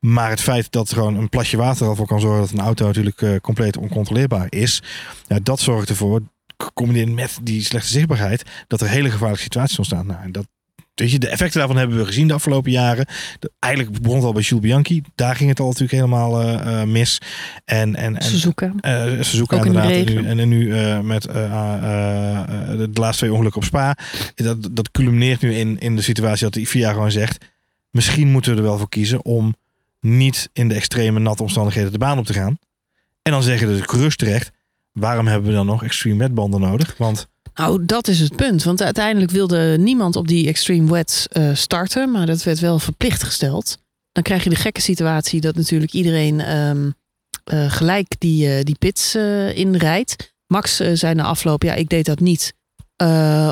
Maar 0.00 0.30
het 0.30 0.40
feit 0.40 0.72
dat 0.72 0.88
er 0.88 0.96
gewoon 0.96 1.14
een 1.16 1.28
plasje 1.28 1.56
water 1.56 1.88
ervoor 1.88 2.06
kan 2.06 2.20
zorgen 2.20 2.40
dat 2.40 2.50
een 2.50 2.60
auto 2.60 2.86
natuurlijk 2.86 3.22
eh, 3.22 3.36
compleet 3.36 3.76
oncontroleerbaar 3.76 4.46
is. 4.48 4.82
Ja, 5.26 5.38
dat 5.42 5.60
zorgt 5.60 5.88
ervoor, 5.88 6.20
gecombineerd 6.56 7.14
met 7.14 7.38
die 7.42 7.62
slechte 7.62 7.88
zichtbaarheid, 7.88 8.42
dat 8.66 8.80
er 8.80 8.88
hele 8.88 9.10
gevaarlijke 9.10 9.42
situaties 9.42 9.78
ontstaan. 9.78 10.06
Nou, 10.06 10.22
en 10.22 10.32
dat, 10.32 10.46
weet 11.00 11.10
je, 11.10 11.18
de 11.18 11.28
effecten 11.28 11.58
daarvan 11.58 11.76
hebben 11.76 11.96
we 11.98 12.04
gezien 12.04 12.28
de 12.28 12.34
afgelopen 12.34 12.70
jaren. 12.70 13.06
De- 13.38 13.50
eigenlijk 13.58 14.00
begon 14.00 14.16
het 14.16 14.26
al 14.26 14.32
bij 14.32 14.42
Jules 14.42 14.64
Bianchi. 14.64 15.02
Daar 15.14 15.36
ging 15.36 15.48
het 15.48 15.60
al 15.60 15.66
natuurlijk 15.66 15.92
helemaal 15.92 16.40
eh, 16.40 16.80
eh, 16.80 16.88
mis. 16.88 17.20
En, 17.64 17.96
en, 17.96 18.16
en, 18.16 18.22
Suzuka. 18.22 18.72
eh 18.80 19.04
Suzuka 19.20 19.56
Ook 19.56 19.64
in 19.64 19.72
de 19.72 19.78
inderdaad. 19.82 20.24
En 20.24 20.38
en 20.38 20.48
nu 20.48 20.74
eh, 20.74 21.00
met 21.00 21.22
de 21.22 22.88
laatste 22.92 23.18
twee 23.18 23.32
ongelukken 23.32 23.60
op 23.60 23.66
Spa. 23.66 23.96
Dat, 24.34 24.68
dat 24.72 24.90
culmineert 24.90 25.40
nu 25.40 25.54
in, 25.54 25.78
in 25.78 25.96
de 25.96 26.02
situatie 26.02 26.44
dat 26.44 26.52
de 26.54 26.66
FIA 26.66 26.92
gewoon 26.92 27.10
zegt... 27.10 27.44
misschien 27.90 28.30
moeten 28.30 28.52
we 28.52 28.58
er 28.58 28.64
wel 28.64 28.78
voor 28.78 28.88
kiezen 28.88 29.24
om 29.24 29.56
niet 30.00 30.50
in 30.52 30.68
de 30.68 30.74
extreme 30.74 31.18
natte 31.18 31.42
omstandigheden 31.42 31.92
de 31.92 31.98
baan 31.98 32.18
op 32.18 32.26
te 32.26 32.32
gaan. 32.32 32.58
En 33.22 33.32
dan 33.32 33.42
zeggen 33.42 33.76
de 33.76 33.84
coureurs 33.84 34.16
terecht... 34.16 34.50
waarom 34.92 35.26
hebben 35.26 35.48
we 35.48 35.56
dan 35.56 35.66
nog 35.66 35.84
extreme 35.84 36.18
wetbanden 36.18 36.60
nodig? 36.60 36.94
Want 36.98 37.28
Nou, 37.56 37.84
dat 37.84 38.08
is 38.08 38.20
het 38.20 38.36
punt. 38.36 38.62
Want 38.62 38.82
uiteindelijk 38.82 39.32
wilde 39.32 39.76
niemand 39.78 40.16
op 40.16 40.28
die 40.28 40.48
extreme 40.48 40.90
wet 40.90 41.26
eh, 41.30 41.54
starten. 41.54 42.10
Maar 42.10 42.26
dat 42.26 42.42
werd 42.42 42.58
wel 42.58 42.78
verplicht 42.78 43.22
gesteld. 43.22 43.78
Dan 44.12 44.22
krijg 44.22 44.44
je 44.44 44.50
de 44.50 44.56
gekke 44.56 44.80
situatie 44.80 45.40
dat 45.40 45.56
natuurlijk 45.56 45.92
iedereen 45.92 46.40
ehm, 46.40 46.90
eh, 47.44 47.70
gelijk 47.70 48.14
die, 48.18 48.56
eh, 48.56 48.64
die 48.64 48.76
pits 48.78 49.14
inrijdt. 49.54 50.34
Max 50.46 50.76
zei 50.76 51.14
na 51.14 51.22
afloop, 51.22 51.62
ja, 51.62 51.74
ik 51.74 51.88
deed 51.88 52.06
dat 52.06 52.20
niet. 52.20 52.54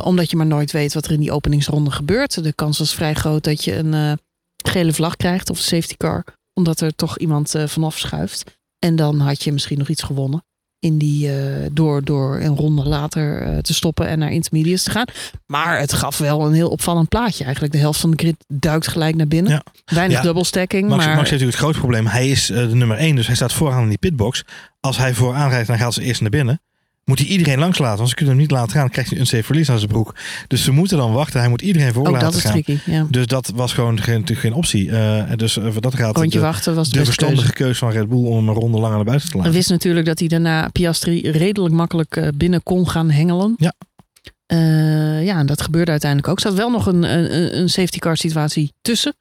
omdat 0.03 0.31
je 0.31 0.37
maar 0.37 0.47
nooit 0.47 0.73
weet 0.73 0.95
wat 0.95 1.05
er 1.05 1.13
in 1.13 1.21
die 1.21 1.33
openingsronde 1.33 1.91
gebeurt. 1.91 2.43
De 2.43 2.53
kans 2.53 2.79
was 2.79 2.95
vrij 2.95 3.15
groot 3.15 3.45
dat 3.45 3.65
je 3.65 3.77
een 3.77 4.19
gele 4.57 4.93
vlag 4.93 5.17
krijgt 5.17 5.51
of 5.51 5.57
een 5.57 5.63
safety 5.63 5.97
car. 5.97 6.25
Omdat 6.53 6.81
er 6.81 6.95
toch 6.95 7.19
iemand 7.19 7.55
vanaf 7.67 7.99
schuift. 7.99 8.59
En 8.79 8.97
dan 8.97 9.21
had 9.21 9.43
je 9.43 9.53
misschien 9.53 9.79
nog 9.79 9.89
iets 9.89 10.03
gewonnen 10.03 10.45
in 10.85 10.99
die, 10.99 11.31
eh, 11.33 11.67
door, 11.73 12.05
door 12.05 12.41
een 12.41 12.57
ronde 12.57 12.85
later 12.85 13.43
eh, 13.43 13.59
te 13.59 13.75
stoppen 13.75 14.07
en 14.09 14.19
naar 14.19 14.31
intermediates 14.31 14.83
te 14.83 14.91
gaan. 14.91 15.07
Maar 15.47 15.79
het 15.79 15.93
gaf 15.93 16.19
wel 16.19 16.47
een 16.47 16.53
heel 16.53 16.69
opvallend 16.69 17.09
plaatje. 17.09 17.43
Eigenlijk 17.45 17.73
de 17.75 17.81
helft 17.81 18.01
van 18.01 18.11
de 18.11 18.17
grid 18.17 18.37
duikt 18.49 18.89
gelijk 18.89 19.17
naar 19.17 19.29
binnen. 19.29 19.53
Ja. 19.53 19.63
Weinig 19.85 20.17
Ja. 20.17 20.23
dubbelstacking. 20.23 20.89
Max, 20.89 21.05
maar 21.05 21.17
Max 21.17 21.31
heeft 21.31 21.43
natuurlijk 21.43 21.59
het 21.59 21.67
groot 21.67 21.79
probleem. 21.79 22.07
Hij 22.07 22.29
is 22.29 22.51
eh, 22.51 22.57
de 22.69 22.75
nummer 22.75 22.97
1, 22.97 23.17
dus 23.17 23.27
hij 23.27 23.37
staat 23.37 23.53
vooraan 23.53 23.83
in 23.83 23.89
die 23.89 23.99
pitbox. 23.99 24.45
Als 24.81 24.97
hij 24.97 25.15
vooraan 25.15 25.49
rijdt, 25.51 25.67
dan 25.67 25.79
gaat 25.79 25.95
ze 25.95 26.03
eerst 26.03 26.21
naar 26.21 26.31
binnen. 26.31 26.61
Moet 27.05 27.19
hij 27.19 27.29
iedereen 27.29 27.59
langs 27.59 27.79
laten, 27.79 27.97
want 27.97 28.09
ze 28.09 28.15
kunnen 28.15 28.35
hem 28.35 28.43
niet 28.43 28.53
laten 28.53 28.71
gaan. 28.73 28.81
Dan 28.81 28.91
krijgt 28.91 29.11
hij 29.11 29.19
een 29.21 29.27
safe 29.27 29.45
release 29.49 29.73
aan 29.73 29.79
zijn 29.79 29.91
broek. 29.91 30.15
Dus 30.47 30.65
ze 30.65 30.71
moeten 30.71 30.97
dan 30.99 31.13
wachten. 31.13 31.41
Hij 31.41 31.49
moet 31.49 31.63
iedereen 31.63 31.93
voor 31.93 32.11
laten 32.11 32.21
dat 32.21 32.35
is 32.35 32.43
gaan. 32.43 32.53
tricky. 32.53 32.91
Ja. 32.91 33.07
Dus 33.11 33.27
dat 33.27 33.53
was 33.55 33.73
gewoon 33.73 34.01
geen, 34.01 34.27
geen 34.33 34.53
optie. 34.53 34.91
En 34.91 35.37
dus 35.37 35.53
voor 35.53 35.81
dat 35.81 35.95
gaat 35.95 36.17
Rondje 36.17 36.39
de, 36.39 36.45
wachten 36.45 36.75
was 36.75 36.89
de, 36.89 36.93
de 36.93 36.99
beste 36.99 37.15
keuze. 37.17 37.33
verstandige 37.35 37.53
keuze 37.65 37.79
van 37.79 37.91
Red 37.91 38.09
Bull 38.09 38.25
om 38.27 38.37
hem 38.37 38.49
een 38.49 38.55
ronde 38.55 38.79
langer 38.79 38.97
naar 38.97 39.05
buiten 39.05 39.27
te 39.27 39.33
We 39.33 39.39
laten. 39.39 39.53
wisten 39.55 39.75
natuurlijk 39.75 40.07
dat 40.07 40.19
hij 40.19 40.29
daarna 40.29 40.69
Piastri 40.69 41.31
redelijk 41.31 41.75
makkelijk 41.75 42.17
eh, 42.17 42.29
binnen 42.35 42.63
kon 42.63 42.89
gaan 42.89 43.11
hengelen. 43.11 43.55
Ja. 43.57 43.73
Ja, 45.23 45.39
en 45.39 45.47
dat 45.47 45.63
gebeurde 45.63 45.91
uiteindelijk 45.91 46.31
ook. 46.31 46.37
Er 46.37 46.43
zat 46.43 46.55
wel 46.55 46.71
nog 46.71 46.87
een, 46.87 47.03
een, 47.03 47.59
een 47.59 47.69
safety 47.69 47.99
car 47.99 48.17
situatie 48.17 48.73
tussen. 48.83 49.15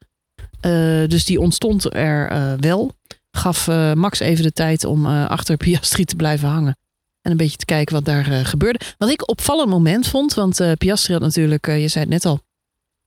Dus 1.08 1.24
die 1.24 1.40
ontstond 1.40 1.94
er 1.94 2.56
wel. 2.60 2.92
gaf 3.30 3.66
Max 3.94 4.18
even 4.20 4.42
de 4.44 4.52
tijd 4.52 4.84
om 4.84 5.06
achter 5.06 5.56
Piastri 5.56 6.04
te 6.04 6.16
blijven 6.16 6.48
hangen. 6.48 6.76
En 7.24 7.30
een 7.30 7.36
beetje 7.36 7.56
te 7.56 7.64
kijken 7.64 7.94
wat 7.94 8.04
daar 8.04 8.30
eh, 8.30 8.44
gebeurde. 8.44 8.80
Wat 8.98 9.08
ik 9.08 9.28
opvallend 9.28 9.68
moment 9.68 10.06
vond, 10.06 10.34
want 10.34 10.60
eh, 10.60 10.72
Piastri 10.72 11.12
had 11.12 11.22
natuurlijk, 11.22 11.66
eh, 11.66 11.80
je 11.80 11.88
zei 11.88 12.04
het 12.04 12.12
net 12.12 12.24
al, 12.24 12.40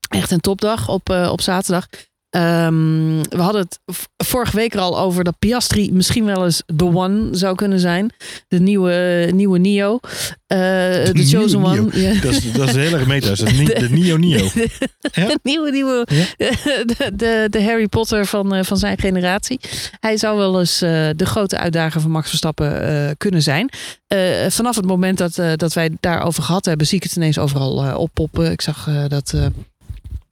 echt 0.10 0.32
een 0.32 0.40
topdag 0.40 0.90
op, 0.90 1.10
op 1.10 1.42
zaterdag. 1.42 1.88
Ehm, 2.30 3.22
we 3.30 3.38
hadden 3.38 3.62
het 3.62 3.80
vorige 4.18 4.56
week 4.56 4.74
er 4.74 4.80
al 4.80 5.00
over 5.00 5.24
dat 5.24 5.40
Piastri 5.40 5.92
misschien 5.92 6.26
wel 6.26 6.46
eens 6.46 6.64
the 6.76 6.86
one 6.86 7.28
zou 7.32 7.56
kunnen 7.56 7.80
zijn. 7.80 8.12
De 8.48 8.60
nieuwe, 8.60 9.30
nieuwe 9.34 9.60
Nio. 9.60 10.00
Eh, 10.48 10.58
de 10.58 11.10
nieuwe 11.14 11.30
chosen 11.30 11.64
one. 11.64 11.88
Ja. 11.92 12.22
Dat 12.22 12.32
is, 12.32 12.52
dat 12.52 12.68
is 12.68 12.76
heel 12.76 12.94
erg 12.94 13.08
meta. 13.08 13.28
Dat 13.28 13.40
is 13.40 13.58
de, 13.66 13.80
de 13.80 13.90
Nio 13.90 14.18
Nio. 14.18 14.48
Ja? 15.12 15.26
De 15.28 15.40
nieuwe, 15.44 15.72
nieuwe, 15.72 16.08
Ja. 16.38 16.50
de, 16.86 17.12
de, 17.14 17.48
de 17.50 17.64
Harry 17.64 17.88
Potter 17.88 18.26
van, 18.26 18.56
eh, 18.56 18.64
van 18.64 18.78
zijn 18.78 18.98
generatie. 18.98 19.60
Hij 20.00 20.18
zou 20.18 20.38
wel 20.38 20.60
eens 20.60 20.82
eh, 20.82 21.10
de 21.16 21.26
grote 21.26 21.58
uitdager 21.58 22.02
van 22.02 22.12
Max 22.12 22.30
Verstappen 22.30 23.16
kunnen 23.18 23.42
zijn. 23.42 23.70
Vanaf 24.48 24.76
het 24.76 24.86
moment 24.86 25.18
dat, 25.18 25.42
dat 25.56 25.74
wij 25.74 25.92
daarover 26.00 26.44
gehad 26.44 26.66
hebben, 26.66 26.88
zie 26.88 26.98
ik 26.98 27.04
het 27.04 27.16
ineens 27.16 27.40
overal 27.40 27.98
oppoppen. 27.98 28.52
Ik 28.52 28.62
zag 28.62 28.90
dat 29.08 29.34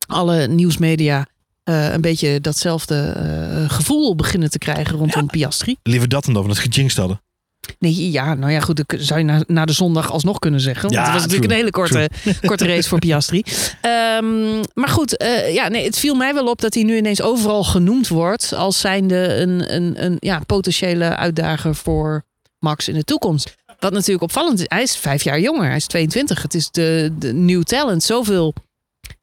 alle 0.08 0.48
nieuwsmedia 0.48 1.28
eh, 1.66 1.94
een 1.94 2.02
beetje 2.02 2.42
datzelfde 2.42 2.96
eh, 2.96 3.70
gevoel 3.70 4.16
beginnen 4.16 4.50
te 4.50 4.58
krijgen 4.58 4.98
rondom 4.98 5.28
Piastri. 5.28 5.76
Liever 5.84 6.10
dat 6.10 6.26
dan 6.26 6.34
dat 6.34 6.44
we 6.44 6.50
het 6.50 6.60
gejinxed 6.60 6.98
hadden. 6.98 7.22
Nee, 7.80 8.12
ja, 8.12 8.34
nou 8.34 8.52
ja, 8.52 8.60
goed, 8.60 8.76
dat 8.76 9.00
zou 9.00 9.20
je 9.20 9.26
na, 9.26 9.44
na 9.48 9.66
de 9.66 9.74
zondag 9.74 10.12
alsnog 10.12 10.40
kunnen 10.40 10.60
zeggen. 10.60 10.82
Want 10.82 10.94
Ja, 10.94 11.04
het 11.04 11.12
was 11.12 11.22
natuurlijk 11.22 11.52
true, 11.52 11.58
een 11.58 11.66
hele 11.66 11.72
korte, 11.72 12.10
korte 12.48 12.66
race 12.68 12.90
voor 12.90 13.00
Piastri. 13.00 13.44
Ehm, 13.82 14.64
maar 14.74 14.90
goed, 14.90 15.18
eh, 15.18 15.54
ja, 15.54 15.68
nee, 15.68 15.86
het 15.86 16.00
viel 16.00 16.16
mij 16.16 16.34
wel 16.34 16.48
op 16.48 16.62
dat 16.62 16.74
hij 16.74 16.84
nu 16.84 16.98
ineens 16.98 17.22
overal 17.22 17.64
genoemd 17.64 18.08
wordt 18.08 18.54
als 18.54 18.80
zijnde 18.80 19.36
een, 19.36 19.76
een, 19.76 20.04
een 20.04 20.18
ja, 20.20 20.40
potentiële 20.40 21.16
uitdager 21.16 21.76
voor 21.76 22.24
Max 22.60 22.88
in 22.88 22.96
de 22.96 23.04
toekomst. 23.04 23.56
Wat 23.80 23.94
natuurlijk 23.94 24.24
opvallend 24.24 24.60
is, 24.60 24.66
hij 24.68 24.82
is 24.82 24.96
vijf 24.96 25.24
jaar 25.24 25.40
jonger, 25.40 25.68
hij 25.68 25.76
is 25.76 25.88
22. 25.88 26.42
Het 26.42 26.54
is 26.54 26.72
de, 26.72 27.14
de 27.20 27.34
new 27.34 27.64
talent, 27.64 28.04
zoveel 28.04 28.54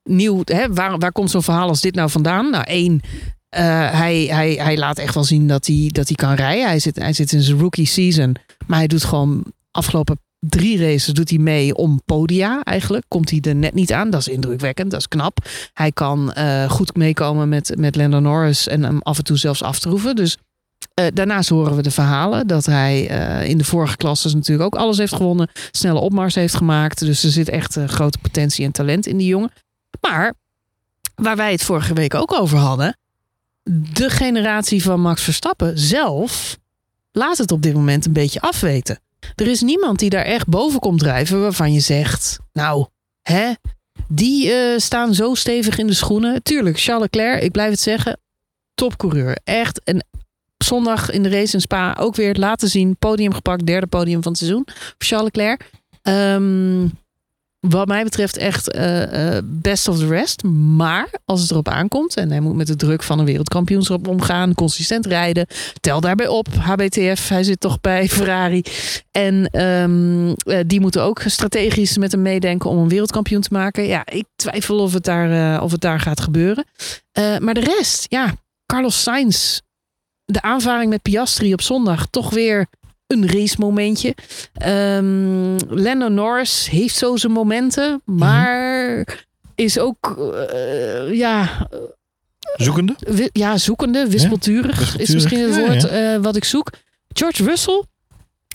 nieuw. 0.03 0.41
Hè, 0.45 0.73
waar, 0.73 0.99
waar 0.99 1.13
komt 1.13 1.31
zo'n 1.31 1.43
verhaal 1.43 1.69
als 1.69 1.81
dit 1.81 1.95
nou 1.95 2.11
vandaan? 2.11 2.51
Nou, 2.51 2.65
één, 2.65 3.01
eh, 3.49 3.91
hij, 3.91 4.27
hij, 4.31 4.53
hij 4.53 4.77
laat 4.77 4.99
echt 4.99 5.15
wel 5.15 5.25
zien 5.25 5.47
dat 5.47 5.67
hij, 5.67 5.89
dat 5.93 6.07
hij 6.07 6.17
kan 6.17 6.35
rijden. 6.35 6.67
Hij 6.67 6.79
zit, 6.79 6.97
hij 6.97 7.13
zit 7.13 7.33
in 7.33 7.43
zijn 7.43 7.59
rookie 7.59 7.87
season. 7.87 8.37
Maar 8.67 8.79
hij 8.79 8.87
doet 8.87 9.05
gewoon 9.05 9.45
afgelopen 9.71 10.21
drie 10.39 10.79
races 10.79 11.15
doet 11.15 11.31
hij 11.31 11.39
mee 11.39 11.75
om 11.75 12.03
podia 12.05 12.63
eigenlijk. 12.63 13.05
Komt 13.09 13.31
hij 13.31 13.41
er 13.41 13.55
net 13.55 13.75
niet 13.75 13.93
aan. 13.93 14.11
Dat 14.11 14.21
is 14.21 14.29
indrukwekkend. 14.29 14.91
Dat 14.91 15.01
is 15.01 15.09
knap. 15.09 15.39
Hij 15.73 15.93
kan 15.93 16.33
eh, 16.33 16.71
goed 16.71 16.97
meekomen 16.97 17.49
met, 17.49 17.75
met 17.77 17.97
Lando 17.97 18.21
Norris. 18.21 18.69
En 18.69 18.83
hem 18.83 18.99
af 19.03 19.19
en 19.19 19.25
toe 19.25 19.37
zelfs 19.37 19.63
aftroeven. 19.63 20.17
Dus 20.17 20.37
eh, 20.95 21.07
daarnaast 21.15 21.49
horen 21.49 21.77
we 21.77 21.83
de 21.83 21.91
verhalen 21.91 22.47
dat 22.47 22.67
hij 22.67 23.03
in 23.49 23.59
de 23.59 23.65
vorige 23.65 23.97
klasses 23.97 24.35
natuurlijk 24.35 24.75
ook 24.75 24.81
alles 24.81 24.99
heeft 24.99 25.15
gewonnen. 25.15 25.51
Snelle 25.71 25.99
opmars 25.99 26.35
heeft 26.35 26.55
gemaakt. 26.55 26.99
Dus 26.99 27.25
er 27.25 27.31
zit 27.31 27.49
echt 27.49 27.79
grote 27.87 28.19
potentie 28.19 28.65
en 28.65 28.73
talent 28.73 29.07
in 29.07 29.17
die 29.17 29.27
jongen. 29.29 29.51
Maar 30.09 30.35
waar 31.15 31.37
wij 31.37 31.53
het 31.53 31.63
vorige 31.63 31.95
week 31.95 32.15
ook 32.15 32.33
over 32.33 32.59
hadden. 32.59 32.97
De 33.93 34.11
generatie 34.11 34.83
van 34.83 35.01
Max 35.01 35.23
Verstappen 35.23 35.79
zelf 35.79 36.59
laat 37.13 37.39
het 37.39 37.53
op 37.53 37.63
dit 37.63 37.75
moment 37.75 38.07
een 38.07 38.13
beetje 38.13 38.41
afweten. 38.41 39.01
Er 39.35 39.47
is 39.47 39.61
niemand 39.61 39.99
die 39.99 40.11
daar 40.11 40.25
echt 40.25 40.47
boven 40.49 40.81
komt 40.81 40.99
drijven 40.99 41.41
waarvan 41.41 41.73
je 41.73 41.81
zegt, 41.81 42.39
nou, 42.53 42.87
hè, 43.23 43.53
die 44.09 44.53
eh, 44.53 44.79
staan 44.79 45.15
zo 45.15 45.35
stevig 45.35 45.79
in 45.79 45.87
de 45.87 45.95
schoenen. 45.95 46.43
Tuurlijk, 46.43 46.81
Charles 46.81 47.03
Leclerc, 47.03 47.43
ik 47.43 47.53
blijf 47.53 47.71
het 47.71 47.81
zeggen, 47.81 48.21
topcoureur. 48.75 49.39
Echt 49.45 49.81
een 49.85 50.03
zondag 50.59 51.11
in 51.11 51.23
de 51.23 51.29
race 51.29 51.55
in 51.55 51.61
Spa 51.61 51.97
ook 51.99 52.17
weer 52.17 52.35
laten 52.35 52.69
zien. 52.69 52.97
Podium 52.97 53.33
gepakt, 53.35 53.67
derde 53.67 53.87
podium 53.87 54.23
van 54.23 54.33
het 54.33 54.41
seizoen 54.41 54.67
Charles 54.99 55.31
Leclerc. 55.33 55.71
Ehm, 56.03 56.87
wat 57.69 57.89
mij 57.89 58.05
betreft 58.05 58.37
echt 58.37 58.71
eh, 58.71 59.37
eh, 59.37 59.43
best 59.45 59.89
of 59.89 59.99
the 59.99 60.07
rest. 60.07 60.43
Maar 60.77 61.09
als 61.25 61.41
het 61.41 61.51
erop 61.51 61.69
aankomt 61.69 62.17
en 62.17 62.31
hij 62.31 62.41
moet 62.41 62.57
met 62.57 62.67
de 62.67 62.77
druk 62.77 63.03
van 63.03 63.19
een 63.19 63.25
wereldkampioenschap 63.25 64.09
omgaan, 64.09 64.55
consistent 64.55 65.07
rijden, 65.07 65.47
tel 65.81 66.01
daarbij 66.01 66.29
op. 66.29 66.47
HBTF, 66.55 67.29
hij 67.29 67.43
zit 67.43 67.61
toch 67.61 67.81
bij 67.81 68.09
Ferrari. 68.09 68.63
En 69.11 69.47
ehm, 69.47 70.29
eh, 70.29 70.59
die 70.67 70.81
moeten 70.81 71.03
ook 71.03 71.23
strategisch 71.27 71.97
met 71.97 72.13
hem 72.13 72.23
meedenken 72.23 72.71
om 72.71 72.79
een 72.79 72.89
wereldkampioen 72.89 73.41
te 73.41 73.53
maken. 73.53 73.87
Ja, 73.87 74.07
ik 74.07 74.25
twijfel 74.37 74.79
of 74.79 74.93
het 74.93 75.05
daar, 75.05 75.63
of 75.63 75.71
het 75.71 75.81
daar 75.81 76.01
gaat 76.01 76.21
gebeuren. 76.21 76.65
Maar 77.39 77.55
de 77.55 77.75
rest, 77.79 78.07
ja, 78.09 78.35
Carlos 78.67 79.03
Sainz. 79.03 79.61
De 80.25 80.43
aanvaring 80.43 80.91
met 80.91 81.03
Piastri 81.03 81.53
op 81.53 81.63
zondag, 81.63 82.07
toch 82.07 82.31
weer 82.31 82.67
een 83.13 83.29
race 83.29 83.57
momentje. 83.59 84.15
Ehm 84.53 85.57
Lando 85.69 86.09
Norris 86.09 86.69
heeft 86.71 86.97
zo 86.97 87.17
zijn 87.17 87.33
momenten, 87.33 88.03
maar 88.05 89.07
is 89.55 89.79
ook 89.79 90.33
eh, 90.53 91.13
ja, 91.15 91.69
Zoekende? 92.57 92.97
ja, 93.33 93.59
zoekende, 93.59 94.09
wispelturig, 94.09 94.81
is 94.81 95.13
wispelturig. 95.13 95.15
misschien 95.15 95.41
het 95.41 95.57
woord 95.57 95.83
ja. 95.93 96.15
eh, 96.15 96.23
wat 96.23 96.37
ik 96.37 96.45
zoek. 96.45 96.71
George 97.13 97.45
Russell 97.45 97.83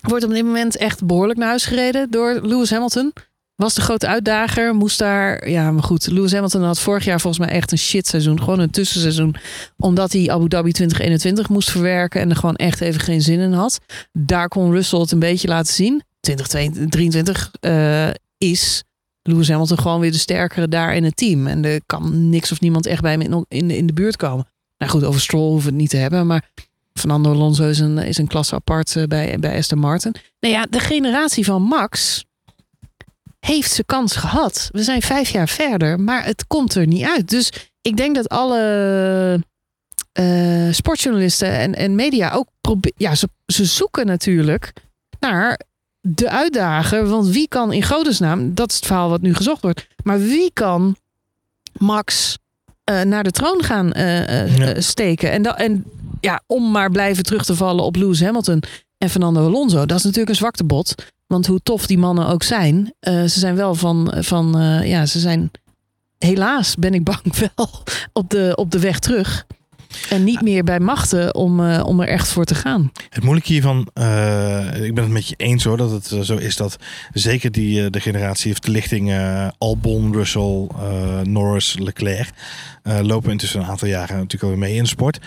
wordt 0.01 0.23
op 0.23 0.31
dit 0.31 0.45
moment 0.45 0.77
echt 0.77 1.05
behoorlijk 1.05 1.39
naar 1.39 1.47
huis 1.47 1.65
gereden 1.65 2.11
door 2.11 2.39
Lewis 2.43 2.69
Hamilton. 2.69 3.13
Was 3.57 3.73
de 3.73 3.81
grote 3.81 4.07
uitdager, 4.07 4.75
moest 4.75 4.99
daar... 4.99 5.49
Ja, 5.49 5.71
maar 5.71 5.83
goed, 5.83 6.07
Lewis 6.07 6.31
Hamilton 6.31 6.63
had 6.63 6.79
vorig 6.79 7.05
jaar 7.05 7.21
volgens 7.21 7.45
mij 7.45 7.55
echt 7.55 7.71
een 7.71 7.77
shit 7.77 8.07
seizoen. 8.07 8.39
Gewoon 8.39 8.59
een 8.59 8.69
tussenseizoen. 8.69 9.35
Omdat 9.77 10.11
hij 10.11 10.29
Abu 10.31 10.47
Dhabi 10.47 10.71
2021 10.71 11.49
moest 11.49 11.71
verwerken 11.71 12.21
en 12.21 12.29
er 12.29 12.35
gewoon 12.35 12.55
echt 12.55 12.81
even 12.81 13.01
geen 13.01 13.21
zin 13.21 13.39
in 13.39 13.53
had. 13.53 13.79
Daar 14.11 14.47
kon 14.47 14.71
Russell 14.71 14.99
het 14.99 15.11
een 15.11 15.19
beetje 15.19 15.47
laten 15.47 15.73
zien. 15.73 16.03
2023 16.19 17.51
eh, 17.59 18.09
is 18.37 18.83
Lewis 19.21 19.49
Hamilton 19.49 19.77
gewoon 19.77 19.99
weer 19.99 20.11
de 20.11 20.17
sterkere 20.17 20.67
daar 20.67 20.95
in 20.95 21.03
het 21.03 21.17
team. 21.17 21.47
En 21.47 21.65
er 21.65 21.81
kan 21.85 22.29
niks 22.29 22.51
of 22.51 22.61
niemand 22.61 22.85
echt 22.85 23.01
bij 23.01 23.11
hem 23.11 23.21
in, 23.21 23.45
in, 23.47 23.71
in 23.71 23.87
de 23.87 23.93
buurt 23.93 24.15
komen. 24.15 24.47
Nou 24.77 24.91
goed, 24.91 25.03
over 25.03 25.21
Stroll 25.21 25.49
hoeven 25.49 25.63
we 25.63 25.69
het 25.69 25.81
niet 25.81 25.89
te 25.89 25.97
hebben. 25.97 26.27
Maar 26.27 26.49
Fernando 26.93 27.31
Alonso 27.31 27.69
is 27.69 27.79
een, 27.79 27.97
is 27.97 28.17
een 28.17 28.27
klasse 28.27 28.55
apart 28.55 28.95
eh, 28.95 29.03
bij, 29.03 29.39
bij 29.39 29.57
Aston 29.57 29.79
Martin. 29.79 30.15
Nou 30.39 30.53
ja, 30.53 30.65
de 30.69 30.79
generatie 30.79 31.45
van 31.45 31.61
Max 31.61 32.25
heeft 33.47 33.71
zijn 33.71 33.85
kans 33.85 34.15
gehad. 34.15 34.69
We 34.71 34.83
zijn 34.83 35.01
vijf 35.01 35.29
jaar 35.29 35.47
verder, 35.47 35.99
maar 35.99 36.25
het 36.25 36.47
komt 36.47 36.75
er 36.75 36.87
niet 36.87 37.03
uit. 37.03 37.29
Dus 37.29 37.51
ik 37.81 37.97
denk 37.97 38.15
dat 38.15 38.29
alle 38.29 39.41
eh, 40.11 40.67
sportjournalisten 40.71 41.51
en, 41.51 41.75
en 41.75 41.95
media 41.95 42.31
ook 42.31 42.47
proberen... 42.61 42.95
Ja, 42.97 43.15
ze, 43.15 43.29
ze 43.45 43.65
zoeken 43.65 44.05
natuurlijk 44.05 44.73
naar 45.19 45.59
de 46.01 46.29
uitdager. 46.29 47.07
Want 47.07 47.27
wie 47.27 47.47
kan 47.47 47.73
in 47.73 47.83
godesnaam, 47.83 48.53
dat 48.53 48.69
is 48.69 48.75
het 48.75 48.85
verhaal 48.85 49.09
wat 49.09 49.21
nu 49.21 49.33
gezocht 49.33 49.61
wordt... 49.61 49.87
maar 50.03 50.19
wie 50.19 50.51
kan 50.53 50.95
Max 51.77 52.37
eh, 52.83 53.01
naar 53.01 53.23
de 53.23 53.31
troon 53.31 53.63
gaan 53.63 53.91
eh, 53.91 54.57
Ja. 54.57 54.81
steken? 54.81 55.31
En, 55.31 55.41
dat, 55.41 55.57
en 55.57 55.83
ja, 56.19 56.41
om 56.47 56.71
maar 56.71 56.91
blijven 56.91 57.23
terug 57.23 57.45
te 57.45 57.55
vallen 57.55 57.83
op 57.83 57.95
Lewis 57.95 58.21
Hamilton 58.21 58.63
en 58.97 59.09
Fernando 59.09 59.45
Alonso... 59.45 59.85
dat 59.85 59.97
is 59.97 60.03
natuurlijk 60.03 60.29
een 60.29 60.35
zwaktebod. 60.35 60.95
Want 61.27 61.47
hoe 61.47 61.59
tof 61.63 61.87
die 61.87 61.97
mannen 61.97 62.27
ook 62.27 62.43
zijn, 62.43 62.93
eh, 62.99 63.13
ze 63.13 63.39
zijn 63.39 63.55
wel 63.55 63.75
van, 63.75 64.13
van 64.17 64.59
eh, 64.59 64.89
ja, 64.89 65.05
ze 65.05 65.19
zijn 65.19 65.51
helaas 66.17 66.75
ben 66.75 66.93
ik 66.93 67.03
bang 67.11 67.35
wel 67.35 67.83
op 68.13 68.29
de, 68.29 68.53
op 68.55 68.71
de 68.71 68.79
weg 68.79 68.99
terug. 68.99 69.45
En 70.09 70.23
niet 70.23 70.41
meer 70.41 70.63
bij 70.63 70.79
machten 70.79 71.35
om, 71.35 71.69
eh, 71.69 71.83
om 71.85 71.99
er 71.99 72.07
echt 72.07 72.27
voor 72.27 72.45
te 72.45 72.55
gaan. 72.55 72.91
Het 73.09 73.23
moeilijke 73.23 73.51
hiervan, 73.51 73.87
eh, 73.93 74.83
ik 74.83 74.93
ben 74.93 75.03
het 75.03 75.13
met 75.13 75.27
je 75.27 75.35
eens 75.37 75.63
hoor, 75.63 75.77
dat 75.77 75.91
het 75.91 76.25
zo 76.25 76.35
is 76.35 76.55
dat 76.55 76.77
zeker 77.13 77.51
die, 77.51 77.83
eh, 77.83 77.91
de 77.91 77.99
generatie 77.99 78.47
heeft 78.47 78.65
de 78.65 78.71
lichting 78.71 79.11
eh, 79.11 79.47
Albon, 79.57 80.13
Russell, 80.13 80.67
Norris, 81.23 81.77
Leclerc 81.79 82.29
lopen 83.01 83.31
intussen 83.31 83.59
een 83.59 83.65
aantal 83.65 83.87
jaren 83.87 84.15
natuurlijk 84.15 84.43
alweer 84.43 84.57
mee 84.57 84.75
in 84.75 84.85
sport. 84.85 85.19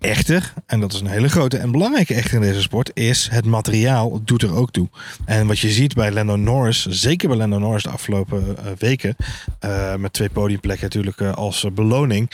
Echter, 0.00 0.52
en 0.66 0.80
dat 0.80 0.92
is 0.92 1.00
een 1.00 1.06
hele 1.06 1.28
grote 1.28 1.58
en 1.58 1.70
belangrijke 1.70 2.14
echter 2.14 2.34
in 2.34 2.40
deze 2.40 2.60
sport, 2.60 2.90
is 2.94 3.28
het 3.30 3.44
materiaal 3.44 4.20
doet 4.24 4.42
er 4.42 4.54
ook 4.54 4.70
toe. 4.70 4.88
En 5.24 5.46
wat 5.46 5.58
je 5.58 5.70
ziet 5.70 5.94
bij 5.94 6.12
Lando 6.12 6.36
Norris, 6.36 6.86
zeker 6.86 7.28
bij 7.28 7.36
Lando 7.36 7.58
Norris 7.58 7.82
de 7.82 7.88
afgelopen 7.88 8.56
eh, 8.56 8.64
weken, 8.78 9.16
eh, 9.58 9.94
met 9.94 10.12
twee 10.12 10.30
podiumplekken 10.30 10.84
natuurlijk 10.84 11.20
eh, 11.20 11.32
als 11.32 11.66
beloning, 11.74 12.30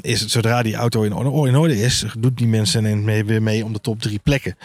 is 0.00 0.20
het 0.20 0.30
zodra 0.30 0.62
die 0.62 0.74
auto 0.74 1.02
in 1.02 1.14
orde, 1.14 1.74
in 1.74 1.84
is, 1.84 2.04
doet 2.18 2.36
die 2.36 2.46
mensen 2.46 2.80
ineens 2.80 3.04
mee, 3.04 3.24
weer 3.24 3.42
mee 3.42 3.64
om 3.64 3.72
de 3.72 3.80
top 3.80 4.02
drie 4.02 4.20
plekken. 4.22 4.56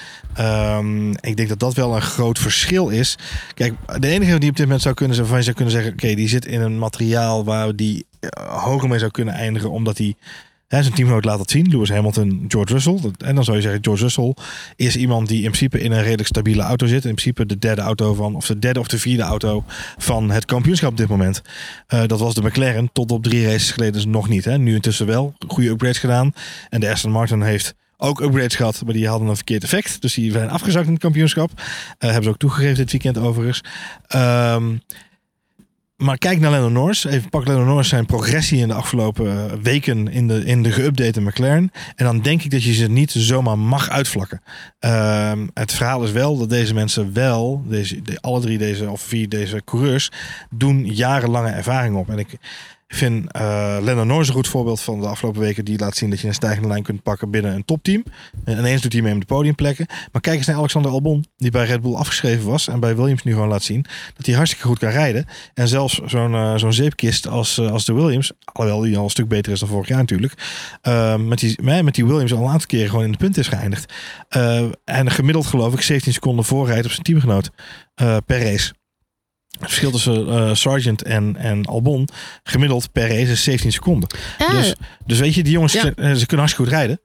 Ik 1.19 1.38
denk 1.38 1.50
dat 1.50 1.60
dat 1.60 1.74
wel 1.74 1.95
een 1.95 2.02
groot 2.02 2.39
verschil 2.39 2.89
is. 2.89 3.17
Kijk, 3.54 3.74
de 4.00 4.08
enige 4.08 4.39
die 4.39 4.50
op 4.50 4.56
dit 4.56 4.65
moment 4.65 4.82
zou 4.82 4.95
kunnen 4.95 5.15
zijn, 5.15 5.28
je 5.28 5.43
zou 5.43 5.56
kunnen 5.56 5.74
zeggen, 5.74 5.91
oké, 5.93 6.13
die 6.13 6.30
zit 6.30 6.45
in 6.45 6.62
een 6.62 6.80
materiaal 6.80 7.43
waar 7.43 7.76
die 7.76 8.06
hoger 8.47 8.89
mee 8.89 9.00
zou 9.00 9.12
kunnen 9.12 9.34
eindigen, 9.34 9.71
omdat 9.71 9.97
hij 9.97 10.15
Hè, 10.71 10.81
zijn 10.81 10.93
teamgenoot 10.93 11.25
laat 11.25 11.38
dat 11.38 11.51
zien. 11.51 11.67
Lewis 11.69 11.89
Hamilton, 11.89 12.45
George 12.47 12.73
Russell. 12.73 12.99
En 13.17 13.36
dan 13.36 13.43
zou 13.43 13.57
je 13.57 13.63
zeggen, 13.63 13.84
George 13.84 14.03
Russell 14.03 14.34
is 14.75 14.95
iemand 14.95 15.27
die 15.27 15.38
in 15.38 15.51
principe 15.51 15.79
in 15.79 15.91
een 15.91 16.01
redelijk 16.01 16.27
stabiele 16.27 16.62
auto 16.62 16.88
zit. 16.88 17.05
In 17.05 17.15
principe 17.15 17.45
de 17.45 17.60
derde 17.60 17.81
auto 17.81 18.13
van, 18.13 18.36
of 18.36 18.45
de 18.45 18.60
derde 18.60 18.79
of 18.79 18.88
de 18.88 18.99
vierde 18.99 19.23
auto 19.23 19.63
van 19.97 20.31
het 20.31 20.45
kampioenschap 20.45 20.91
op 20.91 20.97
dit 20.97 21.07
moment. 21.07 21.41
Eh, 21.88 22.03
dat 22.05 22.19
was 22.19 22.34
de 22.34 22.41
McLaren 22.41 22.89
tot 22.93 23.12
op 23.12 23.23
drie 23.23 23.45
races 23.45 23.71
geleden 23.71 23.93
dus 23.93 24.05
nog 24.05 24.29
niet. 24.29 24.45
Hè. 24.45 24.57
Nu 24.57 24.73
intussen 24.75 25.05
wel 25.05 25.34
goede 25.47 25.69
upgrades 25.69 25.97
gedaan. 25.97 26.34
En 26.69 26.79
de 26.79 26.91
Aston 26.91 27.12
Martin 27.12 27.41
heeft 27.41 27.73
ook 27.97 28.21
upgrades 28.21 28.55
gehad, 28.55 28.81
maar 28.86 28.93
die 28.93 29.07
hadden 29.07 29.27
een 29.27 29.36
verkeerd 29.36 29.63
effect. 29.63 30.01
Dus 30.01 30.13
die 30.13 30.31
zijn 30.31 30.49
afgezakt 30.49 30.86
in 30.86 30.91
het 30.93 31.01
kampioenschap. 31.01 31.51
Uh, 31.55 31.63
hebben 31.99 32.23
ze 32.23 32.29
ook 32.29 32.38
toegegeven 32.38 32.75
dit 32.75 32.91
weekend 32.91 33.17
overigens. 33.17 33.63
Um, 34.15 34.81
maar 36.01 36.17
kijk 36.17 36.39
naar 36.39 36.51
Lennon 36.51 36.73
Norris. 36.73 37.05
Even 37.05 37.29
pak 37.29 37.47
Lennon 37.47 37.65
Norris 37.65 37.89
zijn 37.89 38.05
progressie 38.05 38.59
in 38.59 38.67
de 38.67 38.73
afgelopen 38.73 39.27
eh, 39.27 39.57
weken 39.61 40.07
in 40.07 40.27
de, 40.27 40.45
in 40.45 40.63
de 40.63 40.71
geüpdate 40.71 41.21
McLaren. 41.21 41.71
En 41.95 42.05
dan 42.05 42.21
denk 42.21 42.41
ik 42.41 42.51
dat 42.51 42.63
je 42.63 42.73
ze 42.73 42.89
niet 42.89 43.11
zomaar 43.11 43.57
mag 43.57 43.89
uitvlakken. 43.89 44.41
Uh, 44.79 45.31
het 45.53 45.73
verhaal 45.73 46.03
is 46.03 46.11
wel 46.11 46.37
dat 46.37 46.49
deze 46.49 46.73
mensen 46.73 47.13
wel, 47.13 47.63
deze, 47.67 48.01
de, 48.01 48.17
alle 48.21 48.39
drie 48.39 48.57
deze 48.57 48.89
of 48.89 49.01
vier 49.01 49.29
deze 49.29 49.61
coureurs, 49.65 50.11
doen 50.49 50.85
jarenlange 50.85 51.49
ervaring 51.49 51.95
op. 51.95 52.09
En 52.09 52.19
ik, 52.19 52.37
ik 52.91 52.97
vind 52.97 53.36
uh, 53.36 53.77
Lennon 53.82 54.08
Norris 54.08 54.27
een 54.27 54.34
goed 54.34 54.47
voorbeeld 54.47 54.82
van 54.82 54.99
de 54.99 55.08
afgelopen 55.08 55.41
weken. 55.41 55.65
Die 55.65 55.80
laat 55.80 55.95
zien 55.95 56.10
dat 56.10 56.19
je 56.19 56.27
een 56.27 56.34
stijgende 56.34 56.67
lijn 56.67 56.84
kunt 56.84 57.04
pakken 57.04 57.32
binnen 57.32 57.54
een 57.54 57.65
topteam. 57.65 58.04
En 58.43 58.58
ineens 58.58 58.82
doet 58.82 58.93
hij 58.93 59.01
mee 59.01 59.12
met 59.12 59.21
de 59.21 59.34
podiumplekken. 59.34 59.86
Maar 60.12 60.21
kijk 60.21 60.38
eens 60.38 60.45
naar 60.45 60.56
Alexander 60.56 60.91
Albon. 60.91 61.25
Die 61.38 61.51
bij 61.51 61.65
Red 61.65 61.82
Bull 61.82 61.93
afgeschreven 61.93 62.45
was. 62.45 62.67
En 62.67 62.80
bij 62.80 62.95
Williams 62.95 63.23
nu 63.23 63.34
gewoon 63.34 63.47
laat 63.47 63.63
zien. 63.63 63.86
Dat 64.17 64.25
hij 64.25 64.36
hartstikke 64.36 64.67
goed 64.67 64.80
kan 64.80 64.89
rijden. 64.89 65.25
En 65.54 65.67
zelfs 65.67 66.01
zo'n 66.06 66.32
uh, 66.32 66.56
zo'n 66.56 66.73
zeepkist 66.73 67.27
als, 67.27 67.58
uh, 67.58 67.71
als 67.71 67.86
de 67.86 67.93
Williams. 67.93 68.32
Alhoewel 68.43 68.82
die 68.82 68.97
al 68.97 69.04
een 69.04 69.10
stuk 69.10 69.27
beter 69.27 69.51
is 69.51 69.60
dan 69.60 69.69
vorig 69.69 69.88
jaar 69.88 69.97
natuurlijk. 69.97 70.34
met, 71.19 71.39
die, 71.39 71.62
met 71.62 71.95
die 71.95 72.06
Williams 72.06 72.34
al 72.34 72.43
een 72.43 72.49
aantal 72.49 72.67
keren 72.67 72.89
gewoon 72.89 73.06
in 73.06 73.12
de 73.12 73.17
punt 73.17 73.38
is 73.38 73.47
geëindigd. 73.47 73.93
en 74.86 75.12
gemiddeld 75.12 75.45
geloof 75.45 75.73
ik 75.73 75.82
17 75.82 76.13
seconden 76.13 76.45
voorrijdt 76.45 76.86
op 76.86 76.91
zijn 76.91 77.04
teamgenoot. 77.04 77.49
per 78.25 78.43
race. 78.43 78.73
Het 79.59 79.69
verschil 79.69 79.91
tussen 79.91 80.27
uh, 80.27 80.53
Sargent 80.53 81.03
en, 81.03 81.35
en 81.35 81.65
Albon 81.65 82.07
gemiddeld 82.43 82.91
per 82.91 83.07
race 83.07 83.31
is 83.31 83.43
17 83.43 83.71
seconden. 83.71 84.09
Ah. 84.37 84.51
Dus, 84.51 84.75
dus 85.05 85.19
weet 85.19 85.33
je, 85.33 85.43
die 85.43 85.53
jongens, 85.53 85.73
ze, 85.73 85.93
ze, 85.95 86.25
kunnen 86.25 86.37
hartstikke 86.37 86.55
goed 86.55 86.67
rijden. 86.67 86.99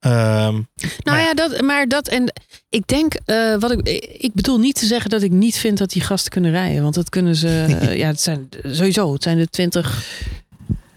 Um, 0.00 0.68
nou 1.02 1.18
ja, 1.18 1.34
dat, 1.34 1.60
maar 1.60 1.88
dat 1.88 2.08
en 2.08 2.32
ik 2.68 2.86
denk, 2.86 3.14
uh, 3.26 3.58
wat 3.58 3.70
ik, 3.70 3.88
ik 4.18 4.34
bedoel 4.34 4.58
niet 4.58 4.74
te 4.74 4.86
zeggen 4.86 5.10
dat 5.10 5.22
ik 5.22 5.30
niet 5.30 5.56
vind 5.56 5.78
dat 5.78 5.90
die 5.90 6.02
gasten 6.02 6.30
kunnen 6.30 6.50
rijden, 6.50 6.82
want 6.82 6.94
dat 6.94 7.08
kunnen 7.08 7.36
ze, 7.36 7.66
uh, 7.68 7.96
ja, 8.02 8.06
het 8.06 8.20
zijn 8.20 8.48
sowieso, 8.62 9.12
het 9.12 9.22
zijn 9.22 9.38
de 9.38 9.48
20, 9.48 10.04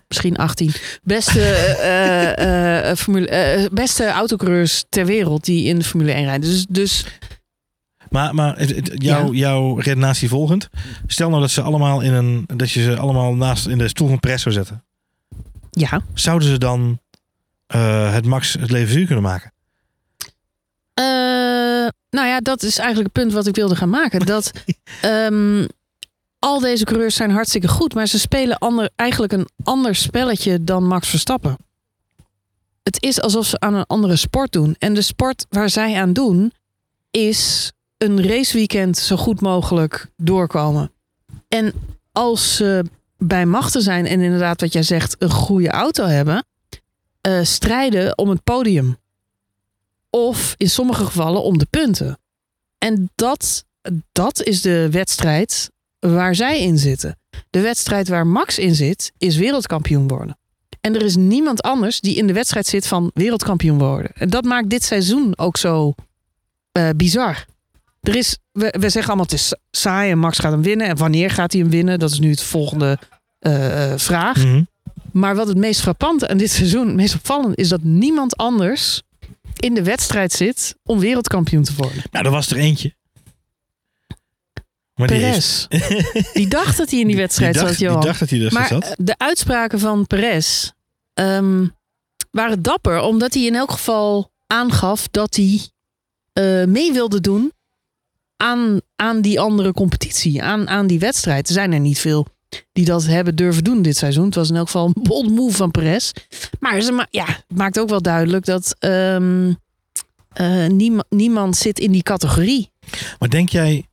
misschien 0.08 0.36
18 0.36 0.72
beste, 1.04 1.40
uh, 2.90 2.96
formule, 2.96 3.70
beste 3.72 4.08
autocoureurs 4.08 4.86
ter 4.90 5.06
wereld 5.06 5.46
die 5.46 5.66
in 5.66 5.80
de 5.80 5.86
Formule 5.86 6.12
1 6.12 6.26
rijden. 6.26 6.50
Dus, 6.50 6.66
dus 6.70 7.06
maar, 8.10 8.36
maar 8.36 8.64
jouw, 8.84 9.26
ja. 9.26 9.40
jouw 9.40 9.76
redenatie 9.76 10.30
volgend. 10.30 10.70
Stel 11.08 11.30
nou 11.30 11.42
dat 11.42 11.52
ze 11.52 11.62
allemaal 11.62 12.02
in 12.02 12.14
een. 12.14 12.44
dat 12.56 12.72
je 12.72 12.82
ze 12.82 12.98
allemaal 12.98 13.36
naast 13.36 13.68
in 13.68 13.78
de 13.78 13.88
stoel 13.88 14.08
van 14.08 14.20
pres 14.20 14.42
zou 14.42 14.56
zetten. 14.56 14.84
Ja. 15.72 16.02
Zouden 16.14 16.48
ze 16.48 16.58
dan 16.58 17.00
uh, 17.76 18.14
het 18.14 18.26
max 18.26 18.54
het 18.54 18.72
leven 18.72 18.94
zuur 18.94 19.06
kunnen 19.06 19.24
maken? 19.24 19.52
Uh, 21.00 21.06
nou 22.10 22.28
ja, 22.28 22.40
dat 22.40 22.64
is 22.64 22.78
eigenlijk 22.78 23.14
het 23.14 23.24
punt 23.24 23.34
wat 23.34 23.48
ik 23.48 23.56
wilde 23.56 23.76
gaan 23.76 23.90
maken. 23.90 24.26
Dat 24.26 24.52
um, 25.06 25.68
al 26.40 26.60
deze 26.60 26.84
coureurs 26.84 27.16
zijn 27.16 27.32
hartstikke 27.32 27.68
goed, 27.68 27.94
maar 27.94 28.08
ze 28.08 28.20
spelen 28.20 28.58
ander, 28.58 28.90
eigenlijk 28.96 29.34
een 29.34 29.48
ander 29.64 29.96
spelletje 29.96 30.64
dan 30.64 30.88
Max 30.88 31.10
Verstappen. 31.10 31.58
Het 32.84 33.04
is 33.04 33.22
alsof 33.22 33.46
ze 33.46 33.60
aan 33.60 33.74
een 33.74 33.86
andere 33.88 34.16
sport 34.16 34.52
doen. 34.52 34.76
En 34.80 34.94
de 34.94 35.02
sport 35.02 35.46
waar 35.50 35.70
zij 35.70 36.02
aan 36.02 36.14
doen, 36.14 36.54
is 37.12 37.72
een 38.00 38.28
raceweekend 38.28 38.98
zo 38.98 39.16
goed 39.16 39.42
mogelijk 39.42 40.08
doorkomen. 40.18 40.92
En 41.48 41.74
als 42.12 42.56
ze 42.56 42.86
bij 43.18 43.46
machten 43.46 43.82
zijn 43.82 44.06
en 44.06 44.22
inderdaad 44.22 44.62
wat 44.62 44.74
jij 44.74 44.84
zegt, 44.84 45.16
een 45.20 45.32
goede 45.32 45.70
auto 45.70 46.06
hebben, 46.06 46.46
uh, 47.28 47.44
strijden 47.44 48.18
om 48.18 48.30
het 48.30 48.44
podium. 48.44 48.98
Of 50.10 50.54
in 50.58 50.70
sommige 50.70 51.06
gevallen 51.06 51.44
om 51.44 51.58
de 51.58 51.68
punten. 51.70 52.20
En 52.78 53.12
dat, 53.16 53.66
dat 54.12 54.44
is 54.44 54.62
de 54.62 54.88
wedstrijd 54.92 55.72
waar 56.00 56.36
zij 56.36 56.62
in 56.62 56.78
zitten. 56.78 57.18
De 57.50 57.62
wedstrijd 57.62 58.08
waar 58.08 58.28
Max 58.28 58.58
in 58.58 58.76
zit, 58.76 59.12
is 59.18 59.36
wereldkampioen 59.36 60.08
worden. 60.08 60.38
En 60.82 60.96
er 60.96 61.02
is 61.02 61.16
niemand 61.16 61.62
anders 61.62 62.00
die 62.00 62.16
in 62.16 62.28
de 62.28 62.34
wedstrijd 62.34 62.68
zit 62.68 62.88
van 62.88 63.12
wereldkampioen 63.14 63.78
worden. 63.78 64.12
En 64.14 64.30
dat 64.30 64.44
maakt 64.44 64.70
dit 64.70 64.84
seizoen 64.84 65.38
ook 65.38 65.58
zo 65.58 65.94
uh, 66.78 66.90
bizar. 66.96 67.46
Er 68.02 68.16
is, 68.16 68.38
we, 68.52 68.76
we 68.80 68.90
zeggen 68.90 69.06
allemaal 69.06 69.26
het 69.26 69.34
is 69.34 69.56
saai 69.72 70.12
en 70.12 70.18
Max 70.18 70.40
gaat 70.40 70.52
hem 70.52 70.62
winnen. 70.62 70.88
En 70.88 70.98
wanneer 70.98 71.30
gaat 71.30 71.52
hij 71.52 71.62
hem 71.62 71.70
winnen? 71.70 72.00
Dat 72.00 72.12
is 72.12 72.20
nu 72.20 72.30
het 72.30 72.42
volgende 72.42 73.00
uh, 73.40 73.94
vraag. 73.96 74.38
Mm 74.38 74.44
-hmm. 74.44 74.68
Maar 75.12 75.36
wat 75.36 75.48
het 75.48 75.58
meest 75.58 75.82
frappante 75.82 76.28
aan 76.28 76.38
dit 76.38 76.52
seizoen, 76.52 76.88
het 76.88 76.96
meest 76.96 77.16
opvallend, 77.16 77.58
is 77.58 77.70
dat 77.70 77.84
niemand 77.84 78.38
anders 78.38 79.02
in 79.56 79.74
de 79.74 79.84
wedstrijd 79.84 80.32
zit 80.32 80.76
om 80.84 81.00
wereldkampioen 81.00 81.64
te 81.64 81.74
worden. 81.78 82.04
Nou, 82.12 82.26
er 82.26 82.32
was 82.32 82.52
er 82.52 82.58
eentje. 82.58 82.94
Maar 84.96 85.08
Perez. 85.08 85.68
Die, 85.68 85.84
heeft... 85.84 86.34
die, 86.34 86.48
dacht 86.48 86.78
dat 86.78 86.90
hij 86.90 87.00
in 87.00 87.08
die 87.08 87.16
wedstrijd 87.26 87.54
die 87.54 87.62
dacht, 87.62 87.74
zat, 87.74 87.82
Johan. 87.82 88.00
Die 88.00 88.08
dacht 88.08 88.20
dat 88.20 88.30
hij 88.30 88.42
er 88.42 88.54
maar 88.54 88.68
zat. 88.68 88.96
de 88.98 89.18
uitspraken 89.18 89.80
van 89.80 90.08
Perez 90.08 90.72
um, 91.14 91.76
waren 92.32 92.62
dapper, 92.62 93.02
omdat 93.02 93.34
hij 93.34 93.44
in 93.44 93.56
elk 93.56 93.72
geval 93.72 94.32
aangaf 94.48 95.08
dat 95.12 95.36
hij 95.36 95.60
uh, 96.34 96.66
mee 96.66 96.94
wilde 96.94 97.22
doen 97.22 97.54
aan, 98.42 98.82
aan 98.96 99.22
die 99.22 99.40
andere 99.40 99.72
competitie, 99.72 100.44
aan, 100.44 100.70
aan 100.70 100.88
die 100.88 101.00
wedstrijd. 101.00 101.48
Er 101.48 101.54
zijn 101.54 101.74
er 101.74 101.80
niet 101.80 102.00
veel 102.00 102.28
die 102.72 102.86
dat 102.86 103.06
hebben 103.06 103.36
durven 103.36 103.64
doen 103.64 103.82
dit 103.82 103.98
seizoen. 103.98 104.26
Het 104.26 104.36
was 104.36 104.50
in 104.50 104.56
elk 104.56 104.66
geval 104.66 104.86
een 104.86 105.04
bold 105.04 105.30
move 105.30 105.58
van 105.58 105.72
Perez. 105.72 106.12
Maar 106.60 106.82
ze 106.82 106.92
ma 106.92 107.08
ja, 107.10 107.26
het 107.26 107.58
maakt 107.58 107.80
ook 107.80 107.90
wel 107.90 108.02
duidelijk 108.02 108.46
dat 108.46 108.76
um, 108.80 109.58
uh, 110.42 110.68
niema 110.68 111.04
niemand 111.10 111.58
zit 111.58 111.80
in 111.80 111.92
die 111.92 112.04
categorie. 112.04 112.72
Maar 113.20 113.30
denk 113.30 113.50
jij, 113.50 113.86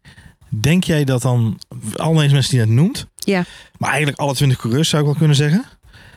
denk 0.48 0.84
jij 0.84 1.04
dat 1.04 1.22
dan 1.22 1.58
al 1.94 2.14
deze 2.14 2.32
mensen 2.32 2.56
die 2.56 2.66
net 2.66 2.74
noemt, 2.74 3.06
ja. 3.14 3.44
maar 3.78 3.88
eigenlijk 3.88 4.18
alle 4.20 4.34
20 4.34 4.58
coureurs 4.58 4.88
zou 4.88 5.02
ik 5.02 5.08
wel 5.08 5.18
kunnen 5.18 5.36
zeggen, 5.36 5.64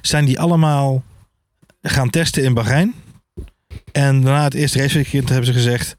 zijn 0.01 0.25
die 0.25 0.39
allemaal 0.39 1.03
gaan 1.81 2.09
testen 2.09 2.43
in 2.43 2.53
Bahrein? 2.53 2.93
En 3.91 4.21
daarna 4.21 4.43
het 4.43 4.53
eerste 4.53 4.79
raceweekend 4.79 5.29
hebben 5.29 5.47
ze 5.47 5.53
gezegd: 5.53 5.95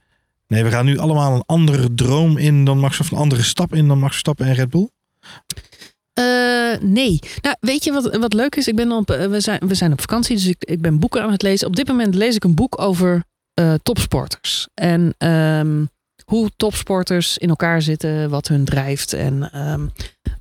Nee, 0.51 0.65
we 0.65 0.71
gaan 0.71 0.85
nu 0.85 0.99
allemaal 0.99 1.35
een 1.35 1.43
andere 1.47 1.95
droom 1.95 2.37
in 2.37 2.65
dan 2.65 2.79
Max 2.79 3.01
of 3.01 3.11
een 3.11 3.19
andere 3.19 3.43
stap 3.43 3.75
in 3.75 3.89
dan 3.89 3.99
Max 3.99 4.11
Verstappen 4.11 4.47
en 4.47 4.55
Red 4.55 4.71
Bull? 4.71 4.89
Uh, 6.19 6.79
nee. 6.81 7.19
Nou, 7.41 7.57
weet 7.61 7.85
je 7.85 7.93
wat, 7.93 8.17
wat 8.17 8.33
leuk 8.33 8.57
is? 8.57 8.69
Ik 8.69 8.77
ben 8.77 8.93
op, 8.93 9.09
we, 9.09 9.41
zijn, 9.41 9.61
we 9.67 9.75
zijn 9.75 9.93
op 9.93 10.01
vakantie, 10.01 10.37
dus 10.37 10.47
ik, 10.47 10.65
ik 10.65 10.81
ben 10.81 10.99
boeken 10.99 11.23
aan 11.23 11.33
het 11.33 11.43
lezen. 11.43 11.67
Op 11.67 11.77
dit 11.77 11.89
moment 11.89 12.15
lees 12.15 12.35
ik 12.35 12.45
een 12.45 12.55
boek 12.55 12.81
over 12.81 13.25
uh, 13.61 13.75
topsporters. 13.83 14.69
En 14.75 15.15
um, 15.19 15.89
hoe 16.25 16.51
topsporters 16.57 17.39
in 17.39 17.49
elkaar 17.49 17.83
zitten, 17.83 18.31
wat 18.31 18.49
hun 18.49 18.65
drijft 18.65 19.13
en 19.13 19.51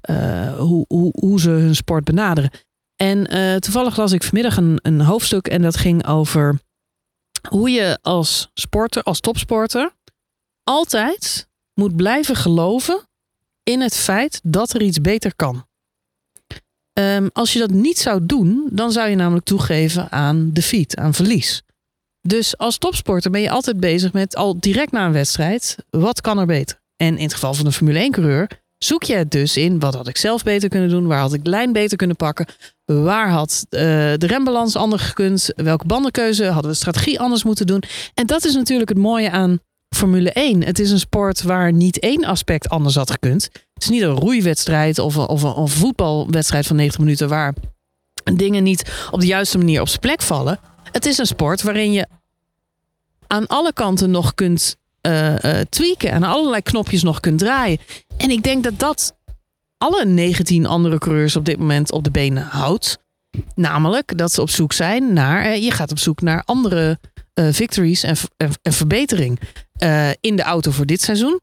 uh, 0.09 0.57
hoe, 0.57 0.85
hoe, 0.87 1.13
hoe 1.19 1.39
ze 1.39 1.49
hun 1.49 1.75
sport 1.75 2.03
benaderen. 2.03 2.51
En 2.95 3.27
toevallig 3.61 3.97
las 3.97 4.11
ik 4.11 4.23
vanmiddag 4.23 4.57
een, 4.57 4.79
een 4.81 5.01
hoofdstuk 5.01 5.47
en 5.47 5.61
dat 5.61 5.77
ging 5.77 6.07
over 6.07 6.59
hoe 7.47 7.69
je 7.69 7.99
als 8.01 8.49
sporter, 8.53 9.03
als 9.03 9.19
topsporter, 9.19 9.91
altijd 10.63 11.47
moet 11.73 11.95
blijven 11.95 12.35
geloven 12.35 13.07
in 13.63 13.81
het 13.81 13.95
feit 13.95 14.39
dat 14.43 14.73
er 14.73 14.81
iets 14.81 15.01
beter 15.01 15.35
kan. 15.35 15.67
Um, 16.93 17.29
als 17.33 17.53
je 17.53 17.59
dat 17.59 17.71
niet 17.71 17.97
zou 17.97 18.25
doen, 18.25 18.69
dan 18.71 18.91
zou 18.91 19.09
je 19.09 19.15
namelijk 19.15 19.45
toegeven 19.45 20.11
aan 20.11 20.49
defeat, 20.53 20.95
aan 20.95 21.13
verlies. 21.13 21.63
Dus 22.21 22.57
als 22.57 22.77
topsporter 22.77 23.31
ben 23.31 23.41
je 23.41 23.49
altijd 23.49 23.79
bezig 23.79 24.13
met 24.13 24.35
al 24.35 24.59
direct 24.59 24.91
na 24.91 25.05
een 25.05 25.11
wedstrijd, 25.11 25.75
wat 25.89 26.21
kan 26.21 26.39
er 26.39 26.45
beter? 26.45 26.81
En 26.95 27.17
in 27.17 27.23
het 27.23 27.33
geval 27.33 27.53
van 27.53 27.65
een 27.65 27.71
Formule 27.71 27.99
1 27.99 28.11
coureur 28.11 28.61
zoek 28.77 29.03
je 29.03 29.15
het 29.15 29.31
dus 29.31 29.57
in, 29.57 29.79
wat 29.79 29.93
had 29.93 30.07
ik 30.07 30.17
zelf 30.17 30.43
beter 30.43 30.69
kunnen 30.69 30.89
doen? 30.89 31.07
Waar 31.07 31.19
had 31.19 31.33
ik 31.33 31.43
de 31.43 31.49
lijn 31.49 31.71
beter 31.71 31.97
kunnen 31.97 32.15
pakken? 32.15 32.45
Waar 32.85 33.29
had 33.29 33.65
uh, 33.69 33.79
de 34.17 34.27
rembalans 34.27 34.75
anders 34.75 35.03
gekund? 35.03 35.51
Welke 35.55 35.85
bandenkeuze 35.85 36.43
hadden 36.43 36.61
we 36.61 36.67
de 36.67 36.73
strategie 36.73 37.19
anders 37.19 37.43
moeten 37.43 37.67
doen? 37.67 37.83
En 38.13 38.25
dat 38.25 38.45
is 38.45 38.53
natuurlijk 38.53 38.89
het 38.89 38.97
mooie 38.97 39.31
aan 39.31 39.59
Formule 39.95 40.31
1. 40.31 40.63
Het 40.63 40.79
is 40.79 40.91
een 40.91 40.99
sport 40.99 41.41
waar 41.41 41.73
niet 41.73 41.99
één 41.99 42.25
aspect 42.25 42.69
anders 42.69 42.95
had 42.95 43.11
gekund. 43.11 43.43
Het 43.73 43.83
is 43.83 43.89
niet 43.89 44.01
een 44.01 44.15
roeiwedstrijd 44.15 44.99
of 44.99 45.15
een, 45.15 45.27
of 45.27 45.43
een, 45.43 45.67
voetbalwedstrijd 45.67 46.67
van 46.67 46.75
90 46.75 46.99
minuten 46.99 47.29
waar 47.29 47.53
dingen 48.23 48.63
niet 48.63 49.07
op 49.11 49.19
de 49.19 49.25
juiste 49.25 49.57
manier 49.57 49.81
op 49.81 49.87
zijn 49.87 49.99
plek 49.99 50.21
vallen. 50.21 50.59
Het 50.91 51.05
is 51.05 51.17
een 51.17 51.25
sport 51.25 51.61
waarin 51.61 51.91
je 51.91 52.07
aan 53.27 53.47
alle 53.47 53.73
kanten 53.73 54.11
nog 54.11 54.33
kunt 54.33 54.75
uh, 55.01 55.29
uh, 55.29 55.59
tweaken 55.69 56.11
en 56.11 56.23
allerlei 56.23 56.61
knopjes 56.61 57.03
nog 57.03 57.19
kunt 57.19 57.39
draaien. 57.39 57.79
En 58.17 58.29
ik 58.29 58.43
denk 58.43 58.63
dat 58.63 58.79
dat 58.79 59.15
alle 59.77 60.05
19 60.05 60.65
andere 60.65 60.97
coureurs 60.97 61.35
op 61.35 61.45
dit 61.45 61.59
moment 61.59 61.91
op 61.91 62.03
de 62.03 62.11
benen 62.11 62.43
houdt. 62.43 62.97
Namelijk 63.55 64.17
dat 64.17 64.31
ze 64.31 64.41
op 64.41 64.49
zoek 64.49 64.73
zijn 64.73 65.13
naar, 65.13 65.57
je 65.57 65.71
gaat 65.71 65.91
op 65.91 65.99
zoek 65.99 66.21
naar 66.21 66.43
andere 66.45 66.99
victories 67.51 68.03
en, 68.03 68.15
en 68.61 68.73
verbetering 68.73 69.39
uh, 69.83 70.09
in 70.19 70.35
de 70.35 70.41
auto 70.41 70.71
voor 70.71 70.85
dit 70.85 71.01
seizoen. 71.01 71.39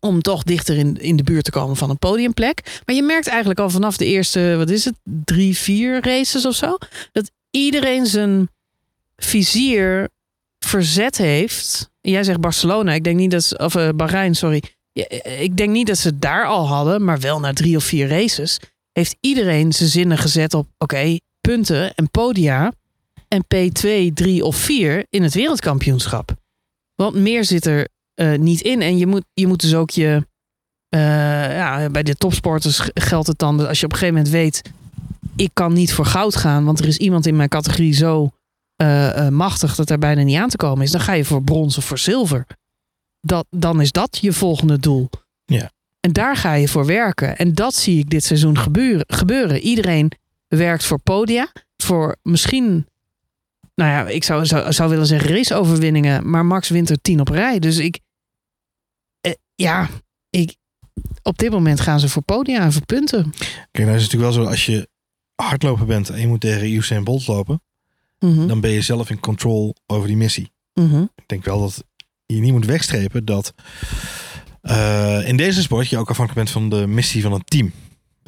Om 0.00 0.22
toch 0.22 0.42
dichter 0.42 0.76
in, 0.76 0.96
in 0.96 1.16
de 1.16 1.22
buurt 1.22 1.44
te 1.44 1.50
komen 1.50 1.76
van 1.76 1.90
een 1.90 1.98
podiumplek. 1.98 2.80
Maar 2.86 2.94
je 2.94 3.02
merkt 3.02 3.26
eigenlijk 3.26 3.60
al 3.60 3.70
vanaf 3.70 3.96
de 3.96 4.04
eerste, 4.04 4.54
wat 4.56 4.70
is 4.70 4.84
het, 4.84 4.94
drie, 5.24 5.56
vier 5.56 6.04
races 6.04 6.46
of 6.46 6.54
zo. 6.54 6.76
Dat 7.12 7.30
iedereen 7.50 8.06
zijn 8.06 8.48
vizier 9.16 10.08
verzet 10.58 11.16
heeft. 11.16 11.90
Jij 12.00 12.24
zegt 12.24 12.40
Barcelona. 12.40 12.92
Ik 12.92 13.04
denk 13.04 13.16
niet 13.16 13.30
dat 13.30 13.44
ze, 13.44 13.58
of 13.58 13.74
uh, 13.74 13.88
Bahrein, 13.94 14.34
sorry. 14.34 14.62
Ik 15.38 15.56
denk 15.56 15.70
niet 15.70 15.86
dat 15.86 15.98
ze 15.98 16.18
daar 16.18 16.46
al 16.46 16.68
hadden, 16.68 17.04
maar 17.04 17.20
wel 17.20 17.40
na 17.40 17.52
drie 17.52 17.76
of 17.76 17.84
vier 17.84 18.08
races 18.08 18.58
heeft 18.92 19.16
iedereen 19.20 19.72
zijn 19.72 19.88
zinnen 19.88 20.18
gezet 20.18 20.54
op 20.54 20.68
oké, 20.78 21.18
punten 21.40 21.94
en 21.94 22.10
podia 22.10 22.72
en 23.28 23.44
P2, 23.54 24.12
3 24.14 24.44
of 24.44 24.56
4 24.56 25.06
in 25.10 25.22
het 25.22 25.34
wereldkampioenschap. 25.34 26.36
Want 27.02 27.14
meer 27.14 27.44
zit 27.44 27.66
er 27.66 27.88
uh, 28.20 28.38
niet 28.38 28.60
in. 28.60 28.82
En 28.82 28.98
je 28.98 29.06
moet, 29.06 29.24
je 29.32 29.46
moet 29.46 29.60
dus 29.60 29.74
ook 29.74 29.90
je. 29.90 30.26
Uh, 30.94 31.00
ja, 31.56 31.88
bij 31.90 32.02
de 32.02 32.14
topsporters 32.14 32.90
geldt 32.94 33.26
het 33.26 33.38
dan 33.38 33.56
dat 33.56 33.68
als 33.68 33.80
je 33.80 33.84
op 33.84 33.92
een 33.92 33.98
gegeven 33.98 34.22
moment 34.22 34.34
weet. 34.34 34.62
Ik 35.36 35.50
kan 35.52 35.72
niet 35.72 35.92
voor 35.92 36.04
goud 36.04 36.36
gaan, 36.36 36.64
want 36.64 36.78
er 36.78 36.86
is 36.86 36.96
iemand 36.96 37.26
in 37.26 37.36
mijn 37.36 37.48
categorie 37.48 37.92
zo 37.92 38.30
uh, 38.82 39.28
machtig 39.28 39.74
dat 39.74 39.90
er 39.90 39.98
bijna 39.98 40.22
niet 40.22 40.36
aan 40.36 40.48
te 40.48 40.56
komen 40.56 40.84
is. 40.84 40.90
Dan 40.90 41.00
ga 41.00 41.12
je 41.12 41.24
voor 41.24 41.42
brons 41.42 41.78
of 41.78 41.84
voor 41.84 41.98
zilver. 41.98 42.46
Dat, 43.20 43.46
dan 43.50 43.80
is 43.80 43.92
dat 43.92 44.18
je 44.20 44.32
volgende 44.32 44.78
doel. 44.78 45.10
Ja. 45.44 45.70
En 46.00 46.12
daar 46.12 46.36
ga 46.36 46.54
je 46.54 46.68
voor 46.68 46.86
werken. 46.86 47.36
En 47.36 47.54
dat 47.54 47.74
zie 47.74 47.98
ik 47.98 48.10
dit 48.10 48.24
seizoen 48.24 48.58
gebeuren. 48.58 49.04
gebeuren. 49.08 49.60
Iedereen 49.60 50.12
werkt 50.48 50.84
voor 50.84 50.98
podia. 50.98 51.52
Voor 51.76 52.16
misschien 52.22 52.86
nou 53.78 53.90
ja, 53.90 54.08
ik 54.14 54.24
zou, 54.24 54.46
zou, 54.46 54.72
zou 54.72 54.90
willen 54.90 55.06
zeggen 55.06 55.30
raceoverwinningen. 55.30 56.30
Maar 56.30 56.46
Max 56.46 56.68
wint 56.68 56.90
er 56.90 57.00
tien 57.00 57.20
op 57.20 57.28
rij. 57.28 57.58
Dus 57.58 57.78
ik, 57.78 58.00
eh, 59.20 59.32
ja, 59.54 59.88
ik, 60.30 60.56
op 61.22 61.38
dit 61.38 61.50
moment 61.50 61.80
gaan 61.80 62.00
ze 62.00 62.08
voor 62.08 62.22
podia 62.22 62.60
en 62.62 62.72
voor 62.72 62.84
punten. 62.86 63.30
Kijk, 63.70 63.86
nou 63.86 63.96
is 63.96 64.02
het 64.02 64.12
natuurlijk 64.12 64.34
wel 64.34 64.44
zo, 64.44 64.50
als 64.50 64.66
je 64.66 64.88
hardloper 65.34 65.86
bent 65.86 66.10
en 66.10 66.20
je 66.20 66.26
moet 66.26 66.40
tegen 66.40 66.72
Usain 66.72 67.04
Bolt 67.04 67.26
lopen, 67.26 67.62
Mhm. 68.18 68.46
dan 68.46 68.60
ben 68.60 68.70
je 68.70 68.80
zelf 68.80 69.10
in 69.10 69.20
control 69.20 69.74
over 69.86 70.06
die 70.06 70.16
missie. 70.16 70.52
Mhm. 70.74 71.02
Ik 71.02 71.24
denk 71.28 71.44
wel 71.44 71.60
dat 71.60 71.84
je 72.26 72.40
niet 72.40 72.52
moet 72.52 72.66
wegstrepen 72.66 73.24
dat 73.24 73.54
eh, 74.60 75.28
in 75.28 75.36
deze 75.36 75.62
sport 75.62 75.88
je 75.88 75.98
ook 75.98 76.10
afhankelijk 76.10 76.44
bent 76.46 76.50
van 76.50 76.80
de 76.80 76.86
missie 76.86 77.22
van 77.22 77.32
een 77.32 77.44
team. 77.44 77.72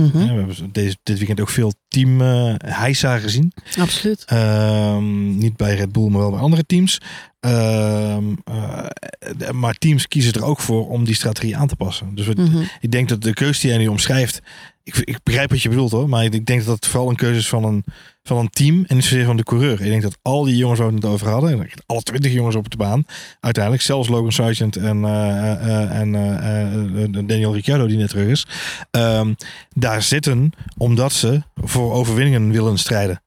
Mhm. 0.01 0.19
Ja, 0.19 0.27
we 0.27 0.39
hebben 0.39 0.69
deze, 0.73 0.97
dit 1.03 1.19
weekend 1.19 1.41
ook 1.41 1.49
veel 1.49 1.73
team 1.89 2.21
eh 2.21 2.55
heisa 2.65 3.19
gezien. 3.19 3.53
Absoluut. 3.79 4.25
Ehm, 4.27 5.37
niet 5.39 5.57
bij 5.57 5.75
Red 5.75 5.93
Bull, 5.93 6.09
maar 6.09 6.21
wel 6.21 6.31
bij 6.31 6.41
andere 6.41 6.67
teams. 6.67 7.01
Ehm, 7.41 8.25
eh, 8.45 9.51
maar 9.53 9.75
teams 9.75 10.09
kiezen 10.09 10.33
er 10.33 10.45
ook 10.45 10.61
voor 10.61 10.89
om 10.89 11.05
die 11.05 11.15
strategie 11.15 11.57
aan 11.57 11.67
te 11.69 11.77
passen. 11.77 12.15
Dus 12.15 12.27
we- 12.27 12.35
Mhm. 12.43 12.63
ik 12.81 12.91
denk 12.91 13.09
dat 13.09 13.23
de 13.23 13.33
keuze 13.35 13.61
die 13.61 13.71
jij 13.71 13.79
nu 13.79 13.87
omschrijft. 13.87 14.41
Ik, 14.85 14.97
ik 14.97 15.19
begrijp 15.23 15.51
wat 15.51 15.63
je 15.63 15.69
bedoelt 15.69 15.91
hoor. 15.91 16.09
Maar 16.09 16.25
ik 16.25 16.47
denk 16.47 16.65
dat 16.65 16.75
het 16.75 16.87
vooral 16.87 17.09
een 17.11 17.17
keuze 17.17 17.39
is 17.39 17.49
van 17.49 17.65
een, 17.65 17.85
van 18.31 18.38
een 18.38 18.51
team. 18.51 18.85
En 18.87 18.95
niet 18.97 19.05
zozeer 19.05 19.25
van 19.25 19.37
de 19.37 19.43
coureur. 19.43 19.73
Ik 19.81 19.90
denk 19.90 20.03
dat 20.03 20.19
al 20.23 20.45
die 20.45 20.57
jongens 20.57 20.79
waar 20.81 20.88
we 20.88 20.95
het 20.95 21.05
over 21.05 21.29
hadden. 21.29 21.51
en 21.51 21.69
Alle 21.87 22.03
twintig 22.03 22.33
jongens 22.33 22.57
op 22.57 22.71
de 22.71 22.77
baan. 22.77 23.05
Uiteindelijk. 23.40 23.85
Zelfs 23.85 24.09
Logan 24.09 24.33
Sargent 24.33 24.77
en, 24.77 25.05
eh, 25.05 25.53
eh, 25.53 26.01
en 26.01 26.14
eh, 26.14 27.03
eh, 27.05 27.27
Daniel 27.27 27.55
Ricciardo 27.55 27.87
die 27.87 27.97
net 27.97 28.09
terug 28.09 28.29
is. 28.29 28.47
ehm, 28.90 29.35
daar 29.75 30.03
zitten 30.03 30.53
omdat 30.77 31.12
ze 31.12 31.43
voor 31.55 31.93
overwinningen 31.93 32.51
willen 32.51 32.79
strijden. 32.79 33.23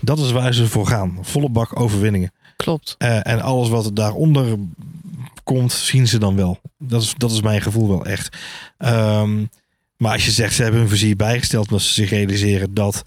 Dat 0.00 0.18
is 0.18 0.30
waar 0.32 0.54
ze 0.54 0.68
voor 0.68 0.86
gaan. 0.86 1.18
Volle 1.20 1.48
bak 1.48 1.80
overwinningen. 1.80 2.32
Klopt. 2.56 2.94
En 2.98 3.40
alles 3.40 3.68
wat 3.68 3.96
daaronder 3.96 4.56
komt, 5.44 5.72
zien 5.72 6.08
ze 6.08 6.18
dan 6.18 6.36
wel. 6.36 6.60
Dat 6.78 7.02
is, 7.02 7.14
dat 7.16 7.30
is 7.30 7.42
mijn 7.42 7.62
gevoel 7.62 7.88
wel 7.88 8.04
echt. 8.04 8.36
Ehm, 8.78 9.44
maar 9.96 10.12
als 10.12 10.24
je 10.24 10.30
zegt, 10.30 10.54
ze 10.54 10.62
hebben 10.62 10.80
hun 10.80 10.90
vizier 10.90 11.16
bijgesteld 11.16 11.66
omdat 11.66 11.82
ze 11.82 11.92
zich 11.92 12.10
realiseren 12.10 12.74
dat 12.74 13.04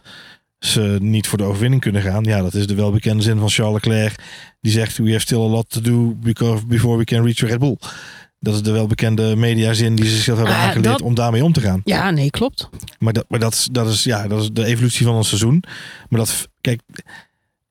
ze 0.59 0.97
niet 1.01 1.27
voor 1.27 1.37
de 1.37 1.43
overwinning 1.43 1.81
kunnen 1.81 2.01
gaan. 2.01 2.23
Ja, 2.23 2.41
dat 2.41 2.53
is 2.53 2.67
de 2.67 2.75
welbekende 2.75 3.23
zin 3.23 3.39
van 3.39 3.49
Charles 3.49 3.73
Leclerc. 3.73 4.15
Die 4.61 4.71
zegt, 4.71 4.97
we 4.97 5.07
have 5.09 5.19
still 5.21 5.37
a 5.37 5.47
lot 5.47 5.69
to 5.69 5.81
do 5.81 6.15
because, 6.15 6.65
before 6.65 6.97
we 6.97 7.03
can 7.03 7.23
reach 7.23 7.39
Red 7.39 7.59
Bull. 7.59 7.77
Dat 8.39 8.53
is 8.53 8.61
de 8.61 8.71
welbekende 8.71 9.35
mediazin 9.35 9.95
die 9.95 10.05
ze 10.05 10.11
zichzelf 10.15 10.37
hebben 10.37 10.55
Ah, 10.55 10.61
aangeleerd 10.63 10.85
dat- 10.97 11.01
om 11.01 11.15
daarmee 11.15 11.43
om 11.43 11.53
te 11.53 11.61
gaan. 11.61 11.81
Ja, 11.83 12.09
nee, 12.11 12.29
klopt. 12.29 12.69
Maar, 12.99 13.13
dat, 13.13 13.25
maar 13.27 13.39
dat, 13.39 13.53
is, 13.53 13.67
dat, 13.71 13.87
is, 13.89 14.03
ja, 14.03 14.27
dat 14.27 14.41
is 14.41 14.49
de 14.51 14.65
evolutie 14.65 15.05
van 15.05 15.15
een 15.15 15.23
seizoen. 15.23 15.63
Maar 16.09 16.19
dat, 16.19 16.47
kijk, 16.61 16.81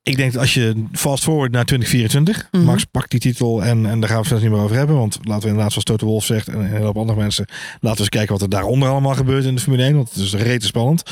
ik 0.04 0.16
denk 0.16 0.32
dat 0.32 0.40
als 0.40 0.54
je 0.54 0.84
fast 0.92 1.22
forward 1.22 1.52
naar 1.52 1.64
2024, 1.64 2.48
Mhm. 2.50 2.64
Max 2.64 2.84
pakt 2.84 3.10
die 3.10 3.20
titel 3.20 3.64
en, 3.64 3.86
en 3.86 4.00
daar 4.00 4.08
gaan 4.08 4.22
we 4.22 4.28
het 4.28 4.42
niet 4.42 4.50
meer 4.50 4.60
over 4.60 4.76
hebben. 4.76 4.96
Want 4.96 5.18
laten 5.22 5.42
we 5.42 5.48
inderdaad, 5.48 5.70
zoals 5.70 5.84
Toto 5.84 6.06
Wolf 6.06 6.24
zegt 6.24 6.48
en 6.48 6.58
een 6.74 6.82
hoop 6.82 6.96
andere 6.96 7.18
mensen, 7.18 7.46
laten 7.48 7.90
we 7.90 7.98
eens 7.98 8.08
kijken 8.08 8.32
wat 8.32 8.42
er 8.42 8.48
daaronder 8.48 8.88
allemaal 8.88 9.14
gebeurt 9.14 9.44
in 9.44 9.54
de 9.54 9.60
Formule 9.60 9.82
1. 9.82 9.94
Want 9.96 10.08
het 10.08 10.18
is 10.18 10.34
rete 10.34 10.66
spannend. 10.66 11.02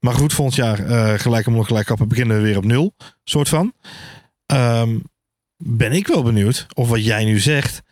Maar 0.00 0.14
goed, 0.14 0.32
volgend 0.32 0.56
jaar 0.56 0.80
uh, 0.86 1.12
gelijk 1.18 1.46
om 1.46 1.62
gelijk 1.64 1.86
kappen 1.86 2.08
beginnen 2.08 2.36
we 2.36 2.42
weer 2.42 2.56
op 2.56 2.64
nul, 2.64 2.94
soort 3.24 3.48
van. 3.48 3.72
Ehm, 4.46 4.98
ben 5.56 5.92
ik 5.92 6.06
wel 6.06 6.22
benieuwd 6.22 6.66
of 6.74 6.88
wat 6.88 7.04
jij 7.04 7.24
nu 7.24 7.38
zegt, 7.38 7.82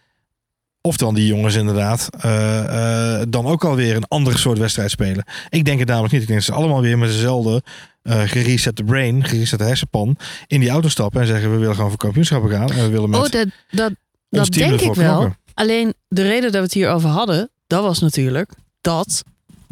of 0.87 0.97
dan 0.97 1.15
die 1.15 1.27
jongens 1.27 1.55
inderdaad 1.55 2.09
uh, 2.25 2.65
uh, 2.65 3.23
dan 3.29 3.47
ook 3.47 3.65
alweer 3.65 3.97
een 3.97 4.09
andere 4.09 4.39
soort 4.39 4.59
wedstrijd 4.59 4.91
spelen. 4.91 5.25
Ik 5.49 5.65
denk 5.65 5.79
het 5.79 5.89
namelijk 5.89 6.13
niet. 6.13 6.23
Ik 6.23 6.29
denk 6.29 6.39
dat 6.39 6.49
ze 6.49 6.55
allemaal 6.61 6.81
weer 6.81 6.99
met 6.99 7.09
dezelfde 7.09 7.63
uh, 8.03 8.23
geresette 8.25 8.85
brain, 8.85 9.25
geresette 9.25 9.65
hersenpan 9.65 10.17
in 10.47 10.61
die 10.61 10.69
auto 10.69 10.89
stappen 10.89 11.21
en 11.21 11.27
zeggen 11.27 11.51
we 11.51 11.57
willen 11.57 11.75
gewoon 11.75 11.91
voor 11.91 11.99
kampioenschappen 11.99 12.51
gaan. 12.51 12.71
En 12.71 12.83
we 12.83 12.89
willen 12.89 13.11
met 13.11 13.21
oh, 13.21 13.29
dat, 13.29 13.47
dat, 13.71 13.93
dat 14.29 14.53
denk 14.53 14.81
ik 14.81 14.95
wel. 14.95 15.19
Knokken. 15.19 15.39
Alleen 15.55 15.95
de 16.09 16.23
reden 16.23 16.43
dat 16.43 16.53
we 16.53 16.59
het 16.59 16.73
hier 16.73 16.91
over 16.91 17.09
hadden, 17.09 17.51
dat 17.67 17.83
was 17.83 18.01
natuurlijk 18.01 18.53
dat 18.81 19.23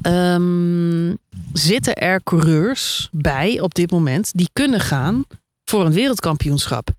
um, 0.02 1.18
zitten 1.52 1.94
er 1.94 2.22
coureurs 2.22 3.08
bij 3.12 3.60
op 3.60 3.74
dit 3.74 3.90
moment 3.90 4.30
die 4.34 4.48
kunnen 4.52 4.80
gaan 4.80 5.24
voor 5.64 5.86
een 5.86 5.92
wereldkampioenschap. 5.92 6.90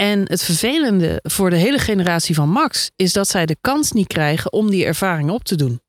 En 0.00 0.20
het 0.24 0.42
vervelende 0.42 1.20
voor 1.22 1.50
de 1.50 1.56
hele 1.56 1.78
generatie 1.78 2.34
van 2.34 2.48
Max 2.48 2.90
is 2.96 3.12
dat 3.12 3.28
zij 3.28 3.46
de 3.46 3.56
kans 3.60 3.92
niet 3.92 4.06
krijgen 4.06 4.52
om 4.52 4.70
die 4.70 4.84
ervaring 4.84 5.30
op 5.30 5.44
te 5.44 5.56
doen. 5.56 5.80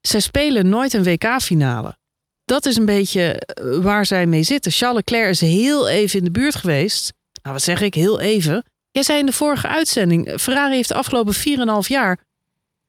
Zij 0.00 0.20
spelen 0.20 0.68
nooit 0.68 0.92
een 0.92 1.02
WK-finale. 1.02 1.96
Dat 2.44 2.66
is 2.66 2.76
een 2.76 2.84
beetje 2.84 3.34
eh, 3.34 3.78
waar 3.78 4.06
zij 4.06 4.26
mee 4.26 4.42
zitten. 4.42 4.72
Charles 4.72 4.96
Leclerc 4.96 5.30
is 5.30 5.40
heel 5.40 5.88
even 5.88 6.18
in 6.18 6.24
de 6.24 6.30
buurt 6.30 6.54
geweest. 6.54 7.12
Nou, 7.42 7.54
wat 7.54 7.64
zeg 7.64 7.80
ik, 7.80 7.94
heel 7.94 8.20
even. 8.20 8.64
Jij 8.90 9.02
zei 9.02 9.18
in 9.18 9.26
de 9.26 9.32
vorige 9.32 9.68
uitzending: 9.68 10.34
Ferrari 10.40 10.74
heeft 10.74 10.88
de 10.88 10.94
afgelopen 10.94 11.34
4,5 11.34 11.88
jaar 11.88 12.18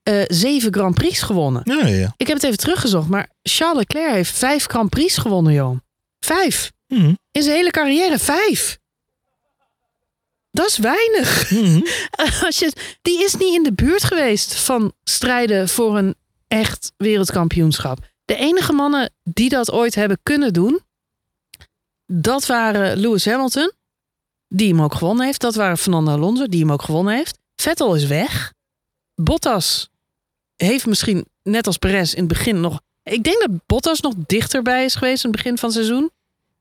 uh, 0.10 0.24
zeven 0.28 0.74
Grand 0.74 0.96
Prix 0.96 1.22
gewonnen. 1.22 1.62
Ja, 1.64 1.88
ja, 1.88 1.96
ja. 1.96 2.14
Ik 2.18 2.28
heb 2.28 2.36
het 2.36 2.46
even 2.46 2.58
teruggezocht, 2.58 3.08
maar 3.08 3.30
Charles 3.42 3.78
Leclerc 3.78 4.14
heeft 4.14 4.38
vijf 4.38 4.66
Grand 4.66 4.90
Prix 4.90 5.18
gewonnen, 5.18 5.54
Johan. 5.54 5.82
Vijf. 6.20 6.72
Mm 6.88 7.00
-hmm. 7.00 7.18
In 7.32 7.44
zijn 7.44 7.56
hele 7.56 7.72
carrière, 7.72 8.20
vijf. 8.20 8.82
Dat 10.54 10.68
is 10.68 10.78
weinig. 10.78 11.52
Mm 11.52 11.64
-hmm. 11.64 11.86
Als 12.46 12.60
je, 12.60 12.74
die 13.02 13.24
is 13.24 13.36
niet 13.36 13.54
in 13.54 13.64
de 13.64 13.74
buurt 13.74 14.04
geweest 14.04 14.56
van 14.56 14.94
strijden 15.04 15.70
voor 15.70 15.98
een 15.98 16.16
echt 16.48 16.94
wereldkampioenschap. 16.98 18.12
De 18.26 18.36
enige 18.36 18.74
mannen 18.74 19.14
die 19.24 19.50
dat 19.50 19.72
ooit 19.72 19.96
hebben 19.96 20.20
kunnen 20.24 20.54
doen, 20.54 20.80
dat 22.06 22.46
waren 22.46 22.98
Lewis 22.98 23.26
Hamilton, 23.26 23.72
die 24.48 24.68
hem 24.68 24.82
ook 24.82 24.96
gewonnen 24.96 25.26
heeft. 25.26 25.42
Dat 25.42 25.56
waren 25.56 25.78
Fernando 25.78 26.12
Alonso, 26.12 26.48
die 26.48 26.60
hem 26.60 26.72
ook 26.72 26.82
gewonnen 26.82 27.16
heeft. 27.16 27.40
Vettel 27.56 27.96
is 27.96 28.06
weg. 28.06 28.54
Bottas 29.16 29.90
heeft 30.56 30.86
misschien, 30.86 31.26
net 31.44 31.68
als 31.68 31.78
Perez, 31.78 32.14
in 32.14 32.20
het 32.20 32.28
begin 32.28 32.60
nog... 32.60 32.82
Ik 33.04 33.24
denk 33.24 33.40
dat 33.40 33.66
Bottas 33.66 34.02
nog 34.02 34.14
dichterbij 34.18 34.86
is 34.86 34.96
geweest 34.96 35.24
in 35.24 35.30
het 35.30 35.42
begin 35.42 35.58
van 35.58 35.70
het 35.70 35.78
seizoen 35.78 36.12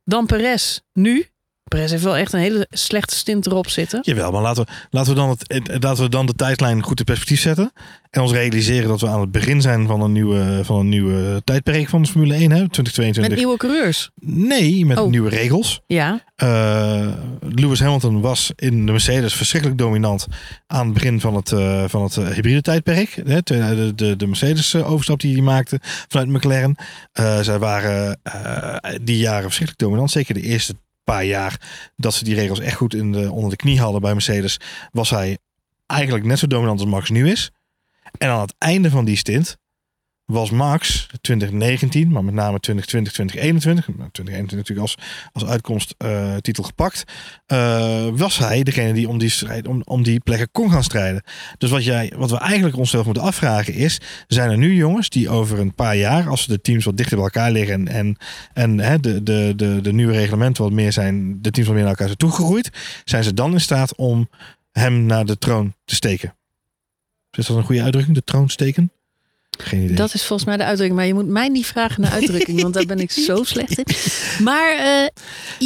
dan 0.04 0.26
Perez 0.26 0.80
nu. 0.92 1.26
Perez 1.68 1.90
heeft 1.90 2.02
wel 2.02 2.16
echt 2.16 2.32
een 2.32 2.40
hele 2.40 2.66
slechte 2.70 3.14
stint 3.14 3.46
erop 3.46 3.68
zitten. 3.68 4.00
Jawel, 4.02 4.30
maar 4.30 4.42
laten 4.42 4.64
we, 4.64 4.72
laten 4.90 5.14
we, 5.14 5.18
dan, 5.20 5.28
het, 5.28 5.82
laten 5.82 6.04
we 6.04 6.10
dan 6.10 6.26
de 6.26 6.34
tijdlijn 6.34 6.82
goed 6.82 6.98
in 6.98 7.04
perspectief 7.04 7.40
zetten. 7.40 7.72
En 8.10 8.20
ons 8.20 8.32
realiseren 8.32 8.88
dat 8.88 9.00
we 9.00 9.08
aan 9.08 9.20
het 9.20 9.32
begin 9.32 9.60
zijn 9.60 9.86
van 9.86 10.00
een 10.00 10.12
nieuwe, 10.12 10.60
van 10.64 10.78
een 10.78 10.88
nieuwe 10.88 11.42
tijdperk 11.44 11.88
van 11.88 12.02
de 12.02 12.08
Formule 12.08 12.34
1, 12.34 12.40
hè, 12.40 12.68
2022. 12.68 13.28
Met 13.28 13.38
nieuwe 13.38 13.56
coureurs? 13.56 14.10
Nee, 14.20 14.86
met 14.86 14.98
oh. 14.98 15.10
nieuwe 15.10 15.28
regels. 15.28 15.80
Ja. 15.86 16.24
Uh, 16.42 17.08
Lewis 17.40 17.80
Hamilton 17.80 18.20
was 18.20 18.52
in 18.56 18.86
de 18.86 18.92
Mercedes 18.92 19.34
verschrikkelijk 19.34 19.80
dominant 19.80 20.26
aan 20.66 20.84
het 20.84 20.94
begin 20.94 21.20
van 21.20 21.34
het, 21.34 21.50
uh, 21.50 21.84
van 21.86 22.02
het 22.02 22.14
hybride 22.14 22.62
tijdperk. 22.62 23.20
Hè, 23.24 23.40
de, 23.42 23.92
de, 23.94 24.16
de 24.16 24.26
Mercedes 24.26 24.74
overstap 24.76 25.20
die 25.20 25.32
hij 25.32 25.42
maakte 25.42 25.78
vanuit 26.08 26.28
McLaren. 26.28 26.76
Uh, 27.20 27.40
zij 27.40 27.58
waren 27.58 28.20
die 29.02 29.18
jaren 29.18 29.42
verschrikkelijk 29.42 29.78
dominant. 29.78 30.10
Zeker 30.10 30.34
de 30.34 30.42
eerste 30.42 30.74
paar 31.04 31.24
jaar 31.24 31.60
dat 31.96 32.14
ze 32.14 32.24
die 32.24 32.34
regels 32.34 32.60
echt 32.60 32.76
goed 32.76 32.94
in 32.94 33.12
de, 33.12 33.30
onder 33.32 33.50
de 33.50 33.56
knie 33.56 33.80
hadden 33.80 34.00
bij 34.00 34.12
Mercedes, 34.12 34.60
was 34.90 35.10
hij 35.10 35.38
eigenlijk 35.86 36.24
net 36.24 36.38
zo 36.38 36.46
dominant 36.46 36.80
als 36.80 36.88
Max 36.88 37.10
nu 37.10 37.30
is. 37.30 37.50
En 38.18 38.28
aan 38.28 38.40
het 38.40 38.54
einde 38.58 38.90
van 38.90 39.04
die 39.04 39.16
stint 39.16 39.56
was 40.32 40.50
Max 40.50 41.06
2019, 41.20 42.08
maar 42.08 42.24
met 42.24 42.34
name 42.34 42.60
2020, 42.60 43.12
2021, 43.12 43.84
2021 43.84 44.56
natuurlijk 44.56 44.80
als, 44.80 44.96
als 45.32 45.44
uitkomst 45.44 45.94
uh, 45.98 46.36
titel 46.36 46.62
gepakt, 46.62 47.04
uh, 47.52 48.08
was 48.12 48.38
hij 48.38 48.62
degene 48.62 48.92
die 48.92 49.08
om 49.08 49.18
die, 49.18 49.28
strijd, 49.28 49.68
om, 49.68 49.82
om 49.84 50.02
die 50.02 50.20
plekken 50.20 50.50
kon 50.50 50.70
gaan 50.70 50.82
strijden. 50.82 51.22
Dus 51.58 51.70
wat, 51.70 51.84
jij, 51.84 52.12
wat 52.16 52.30
we 52.30 52.38
eigenlijk 52.38 52.76
onszelf 52.76 53.04
moeten 53.04 53.22
afvragen 53.22 53.74
is, 53.74 54.00
zijn 54.26 54.50
er 54.50 54.58
nu 54.58 54.74
jongens 54.74 55.08
die 55.08 55.28
over 55.28 55.58
een 55.58 55.74
paar 55.74 55.96
jaar, 55.96 56.28
als 56.28 56.46
de 56.46 56.60
teams 56.60 56.84
wat 56.84 56.96
dichter 56.96 57.16
bij 57.16 57.24
elkaar 57.24 57.50
liggen 57.50 57.74
en, 57.74 57.88
en, 57.88 58.16
en 58.52 58.78
hè, 58.78 59.00
de, 59.00 59.22
de, 59.22 59.52
de, 59.56 59.80
de 59.80 59.92
nieuwe 59.92 60.12
reglementen 60.12 60.62
wat 60.62 60.72
meer 60.72 60.92
zijn, 60.92 61.42
de 61.42 61.50
teams 61.50 61.66
wat 61.66 61.76
meer 61.76 61.84
naar 61.84 61.92
elkaar 61.92 62.06
zijn 62.06 62.18
toegegroeid, 62.18 62.70
zijn 63.04 63.24
ze 63.24 63.34
dan 63.34 63.52
in 63.52 63.60
staat 63.60 63.96
om 63.96 64.28
hem 64.70 65.06
naar 65.06 65.24
de 65.24 65.38
troon 65.38 65.74
te 65.84 65.94
steken. 65.94 66.36
Is 67.30 67.46
dat 67.46 67.56
een 67.56 67.64
goede 67.64 67.82
uitdrukking? 67.82 68.16
De 68.16 68.24
troon 68.24 68.48
steken? 68.48 68.92
Geen 69.58 69.82
idee. 69.82 69.96
Dat 69.96 70.14
is 70.14 70.24
volgens 70.24 70.48
mij 70.48 70.56
de 70.56 70.64
uitdrukking. 70.64 70.98
Maar 70.98 71.06
je 71.08 71.14
moet 71.14 71.26
mij 71.26 71.48
niet 71.48 71.66
vragen 71.66 72.00
naar 72.00 72.10
uitdrukking, 72.12 72.62
want 72.62 72.74
daar 72.74 72.86
ben 72.86 72.98
ik 72.98 73.10
zo 73.10 73.42
slecht 73.52 73.78
in. 73.78 73.84
Maar 74.44 74.76
eh, 74.78 75.08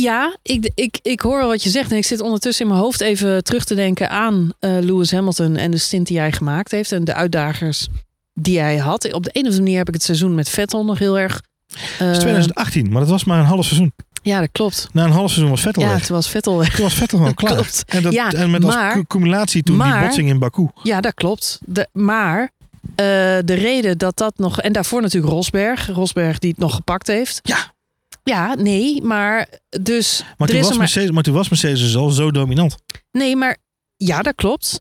ja, 0.02 0.36
ik, 0.42 0.70
ik, 0.74 0.98
ik 1.02 1.20
hoor 1.20 1.46
wat 1.46 1.62
je 1.62 1.70
zegt. 1.70 1.90
En 1.90 1.96
ik 1.96 2.04
zit 2.04 2.20
ondertussen 2.20 2.64
in 2.64 2.70
mijn 2.70 2.82
hoofd 2.82 3.00
even 3.00 3.44
terug 3.44 3.64
te 3.64 3.74
denken 3.74 4.10
aan 4.10 4.50
eh, 4.58 4.70
Lewis 4.80 5.10
Hamilton 5.12 5.56
en 5.56 5.70
de 5.70 5.78
stint 5.78 6.06
die 6.06 6.18
hij 6.18 6.32
gemaakt 6.32 6.70
heeft. 6.70 6.92
En 6.92 7.04
de 7.04 7.14
uitdagers 7.14 7.88
die 8.34 8.58
hij 8.60 8.76
had. 8.76 9.12
Op 9.12 9.22
de 9.24 9.30
een 9.32 9.40
of 9.42 9.46
andere 9.46 9.62
manier 9.62 9.78
heb 9.78 9.88
ik 9.88 9.94
het 9.94 10.02
seizoen 10.02 10.34
met 10.34 10.48
Vettel 10.48 10.84
nog 10.84 10.98
heel 10.98 11.18
erg. 11.18 11.42
Het 11.76 12.10
is 12.10 12.18
2018, 12.18 12.90
maar 12.90 13.00
dat 13.00 13.10
was 13.10 13.24
maar 13.24 13.38
een 13.38 13.44
half 13.44 13.64
seizoen. 13.64 13.92
Ja, 14.22 14.40
dat 14.40 14.48
klopt. 14.52 14.88
Na 14.92 15.04
een 15.04 15.10
half 15.10 15.28
seizoen 15.30 15.50
was 15.50 15.60
Vettel 15.60 15.82
Ja, 15.82 15.88
weg. 15.88 16.06
toen 16.06 16.16
was 16.16 16.28
Vettel 16.28 16.58
weg. 16.58 16.74
Toen 16.74 16.84
was 16.84 16.94
Vettel 16.94 17.18
gewoon 17.18 17.34
klaar. 17.44 17.52
Klopt. 17.54 17.84
En, 17.86 18.02
dat, 18.02 18.12
Ja, 18.12 18.32
en 18.32 18.50
met 18.50 18.64
als 18.64 18.74
maar- 18.74 19.06
cumulatie 19.06 19.62
toen 19.62 19.78
die 19.82 19.98
botsing 20.00 20.28
in 20.28 20.38
Baku. 20.38 20.68
Ja, 20.82 21.00
dat 21.00 21.14
klopt. 21.14 21.58
De, 21.64 21.88
maar 21.92 22.40
eh, 22.40 22.46
de 22.94 23.54
reden 23.54 23.98
dat 23.98 24.16
dat 24.16 24.38
nog. 24.38 24.60
En 24.60 24.72
daarvoor 24.72 25.02
natuurlijk 25.02 25.32
Rosberg. 25.32 25.86
Rosberg 25.86 26.38
die 26.38 26.50
het 26.50 26.58
nog 26.58 26.74
gepakt 26.74 27.06
heeft. 27.06 27.40
Ja. 27.42 27.74
Ja, 28.22 28.54
nee, 28.54 29.02
maar 29.02 29.48
dus. 29.80 30.22
Maar 30.36 30.48
er 30.48 30.54
toen, 30.54 30.56
was 30.62 30.68
maar, 30.68 30.78
Mercedes, 30.78 31.10
maar 31.10 31.22
toen 31.22 31.34
was 31.34 31.48
Mercedes 31.48 31.80
dus 31.80 31.96
al 31.96 32.10
zo 32.10 32.30
dominant. 32.30 32.76
nee, 33.12 33.36
maar 33.36 33.56
ja, 33.96 34.22
dat 34.22 34.34
klopt. 34.34 34.80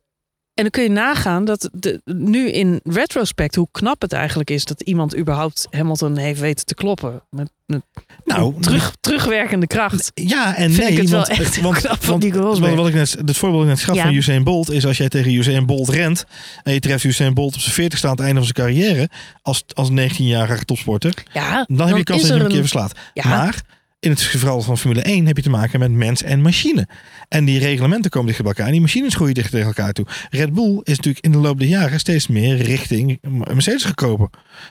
En 0.56 0.62
dan 0.64 0.70
kun 0.72 0.84
je 0.84 0.90
nagaan 0.90 1.46
dat 1.46 1.70
de, 1.74 2.02
nu 2.06 2.50
in 2.52 2.80
retrospect 2.84 3.56
hoe 3.56 3.68
knap 3.72 4.02
het 4.02 4.14
eigenlijk 4.14 4.50
is 4.50 4.66
dat 4.66 4.82
iemand 4.82 5.18
überhaupt 5.18 5.68
Hamilton 5.70 6.18
heeft 6.18 6.40
weten 6.40 6.66
te 6.66 6.74
kloppen. 6.76 7.22
Met, 7.30 7.52
met 7.66 7.82
Nou, 8.26 8.62
terug, 8.62 8.96
terugwerkende 9.00 9.68
kracht. 9.68 10.12
Ja 10.14 10.56
en 10.56 10.72
Vind 10.72 10.78
nee. 10.84 10.92
ik 10.92 10.98
het 10.98 11.10
wel 11.10 11.20
want, 11.20 11.40
echt 11.40 11.56
heel 11.56 11.64
want, 11.64 11.78
knap 11.78 12.04
van 12.04 12.20
die 12.20 12.34
Rosberg. 12.34 12.70
wat, 12.70 12.80
wat 12.80 12.88
ik 12.88 12.94
net, 12.94 13.16
het 13.26 13.38
voorbeeld 13.38 13.62
dat 13.64 13.72
ik 13.72 13.78
net 13.78 13.86
gaf 13.88 13.96
Ja. 13.96 14.04
van 14.04 14.14
Usain 14.14 14.44
Bolt 14.44 14.72
is 14.72 14.86
als 14.86 14.98
jij 14.98 15.10
tegen 15.10 15.34
Usain 15.34 15.66
Bolt 15.66 15.90
rent 15.90 16.26
en 16.64 16.74
je 16.74 16.80
treft 16.80 17.04
Usain 17.04 17.34
Bolt 17.34 17.54
op 17.56 17.60
zijn 17.60 17.74
40 17.74 18.04
aan 18.04 18.12
het 18.12 18.20
einde 18.20 18.36
van 18.44 18.54
zijn 18.56 18.68
carrière 18.68 19.10
als, 19.42 19.64
als 19.74 19.90
19-jarige 19.90 20.66
topsporter, 20.66 21.14
Ja, 21.34 21.66
dan, 21.68 21.88
heb 21.88 21.98
je 21.98 22.04
kans 22.04 22.22
dat 22.22 22.30
je 22.30 22.36
hem 22.36 22.42
een 22.44 22.48
keer 22.48 22.56
een- 22.58 22.68
verslaat. 22.68 22.92
Ja, 23.14 23.28
Maar 23.30 23.62
in 24.06 24.12
het 24.12 24.22
geval 24.22 24.62
van 24.62 24.78
Formule 24.78 25.02
1 25.02 25.26
heb 25.26 25.36
je 25.36 25.44
te 25.44 25.50
maken 25.50 25.80
met 25.80 25.92
mens 25.92 26.24
en 26.24 26.42
machine. 26.42 26.88
En 27.28 27.46
die 27.46 27.60
reglementen 27.60 28.12
komen 28.12 28.28
dicht 28.28 28.42
bij 28.42 28.50
elkaar. 28.50 28.66
En 28.66 28.72
die 28.72 28.82
machines 28.82 29.16
groeien 29.16 29.34
dicht 29.34 29.52
tegen 29.52 29.68
elkaar 29.68 29.94
toe. 29.94 30.06
Red 30.30 30.54
Bull 30.54 30.80
is 30.84 30.96
natuurlijk 30.98 31.26
in 31.26 31.32
de 31.32 31.38
loop 31.38 31.60
der 31.60 31.68
jaren 31.68 32.00
steeds 32.00 32.28
meer 32.28 32.56
richting 32.56 33.20
Mercedes 33.54 33.84
gekropen. 33.84 34.30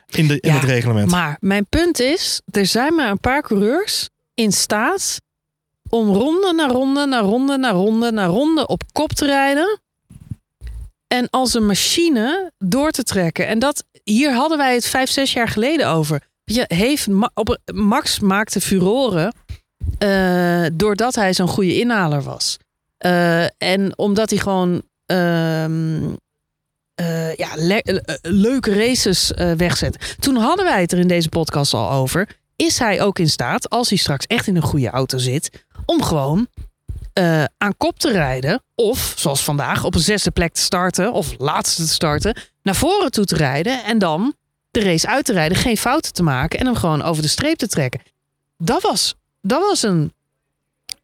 In, 0.08 0.28
de, 0.28 0.40
in 0.40 0.50
Ja, 0.50 0.58
het 0.58 0.68
reglement. 0.68 1.10
Maar 1.10 1.36
mijn 1.40 1.66
punt 1.66 2.00
is, 2.00 2.40
er 2.50 2.66
zijn 2.66 2.94
maar 2.94 3.10
een 3.10 3.20
paar 3.20 3.42
coureurs 3.42 4.08
in 4.34 4.52
staat 4.52 5.20
om 5.88 6.12
ronde 6.12 6.52
na 6.52 6.66
ronde 6.66 7.06
na 7.06 7.20
ronde 7.20 7.58
na 7.58 7.70
ronde 7.70 8.12
na 8.12 8.26
ronde 8.26 8.66
op 8.66 8.82
kop 8.92 9.12
te 9.12 9.26
rijden. 9.26 9.80
En 11.06 11.30
als 11.30 11.54
een 11.54 11.66
machine 11.66 12.52
door 12.58 12.90
te 12.90 13.02
trekken. 13.02 13.46
En 13.46 13.58
dat, 13.58 13.84
hier 14.04 14.32
hadden 14.32 14.58
wij 14.58 14.74
het 14.74 14.86
vijf, 14.86 15.10
zes 15.10 15.32
jaar 15.32 15.48
geleden 15.48 15.88
over. 15.88 16.32
Je 16.44 16.64
heeft, 16.66 17.08
op, 17.34 17.58
Max 17.72 18.20
maakte 18.20 18.60
furoren 18.60 19.34
eh, 19.98 20.64
doordat 20.72 21.14
hij 21.14 21.32
zo'n 21.34 21.48
goede 21.48 21.78
inhaler 21.78 22.22
was. 22.22 22.56
Eh, 22.96 23.44
en 23.44 23.98
omdat 23.98 24.30
hij 24.30 24.38
gewoon 24.38 24.82
ehm, 25.06 26.02
eh, 26.94 27.34
ja, 27.34 27.48
le- 27.54 28.02
leuke 28.22 28.74
races 28.74 29.32
wegzet. 29.56 30.16
Toen 30.20 30.36
hadden 30.36 30.64
wij 30.64 30.80
het 30.80 30.92
er 30.92 30.98
in 30.98 31.08
deze 31.08 31.28
podcast 31.28 31.74
al 31.74 31.90
over. 31.90 32.28
Is 32.56 32.78
hij 32.78 33.02
ook 33.02 33.18
in 33.18 33.28
staat, 33.28 33.70
als 33.70 33.88
hij 33.88 33.98
straks 33.98 34.26
echt 34.26 34.46
in 34.46 34.56
een 34.56 34.62
goede 34.62 34.90
auto 34.90 35.18
zit, 35.18 35.64
om 35.86 36.02
gewoon 36.02 36.48
aan 37.58 37.76
kop 37.76 37.98
te 37.98 38.12
rijden? 38.12 38.62
Of, 38.74 39.14
zoals 39.16 39.44
vandaag, 39.44 39.84
op 39.84 39.94
een 39.94 40.00
zesde 40.00 40.30
plek 40.30 40.52
te 40.52 40.60
starten, 40.60 41.12
of 41.12 41.34
laatste 41.38 41.82
te 41.82 41.88
starten, 41.88 42.36
naar 42.62 42.74
voren 42.74 43.10
toe 43.10 43.24
te 43.24 43.36
rijden 43.36 43.84
en 43.84 43.98
dan 43.98 44.34
de 44.74 44.82
race 44.82 45.06
uit 45.06 45.24
te 45.24 45.32
rijden, 45.32 45.58
geen 45.58 45.76
fouten 45.76 46.12
te 46.12 46.22
maken 46.22 46.58
en 46.58 46.66
hem 46.66 46.74
gewoon 46.74 47.02
over 47.02 47.22
de 47.22 47.28
streep 47.28 47.56
te 47.56 47.68
trekken. 47.68 48.00
Dat 48.58 48.82
was, 48.82 49.14
dat 49.40 49.60
was 49.60 49.82
een, 49.82 50.12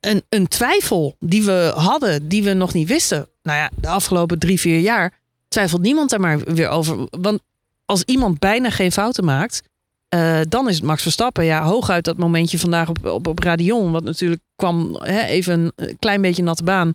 een, 0.00 0.22
een 0.28 0.48
twijfel 0.48 1.16
die 1.18 1.44
we 1.44 1.72
hadden, 1.74 2.28
die 2.28 2.42
we 2.42 2.52
nog 2.52 2.72
niet 2.72 2.88
wisten. 2.88 3.28
Nou 3.42 3.58
ja, 3.58 3.70
de 3.76 3.88
afgelopen 3.88 4.38
drie, 4.38 4.60
vier 4.60 4.78
jaar 4.78 5.18
twijfelt 5.48 5.82
niemand 5.82 6.10
daar 6.10 6.20
maar 6.20 6.38
weer 6.38 6.68
over. 6.68 7.06
Want 7.10 7.40
als 7.84 8.02
iemand 8.04 8.38
bijna 8.38 8.70
geen 8.70 8.92
fouten 8.92 9.24
maakt, 9.24 9.62
eh, 10.08 10.40
dan 10.48 10.68
is 10.68 10.74
het 10.74 10.84
Max 10.84 11.02
Verstappen. 11.02 11.44
Ja, 11.44 11.62
hooguit 11.62 12.04
dat 12.04 12.16
momentje 12.16 12.58
vandaag 12.58 12.88
op, 12.88 13.06
op, 13.06 13.26
op 13.26 13.38
Radion, 13.38 13.92
wat 13.92 14.04
natuurlijk 14.04 14.42
kwam 14.56 14.96
hè, 15.02 15.22
even 15.22 15.72
een 15.76 15.96
klein 15.98 16.20
beetje 16.20 16.42
natte 16.42 16.64
baan, 16.64 16.92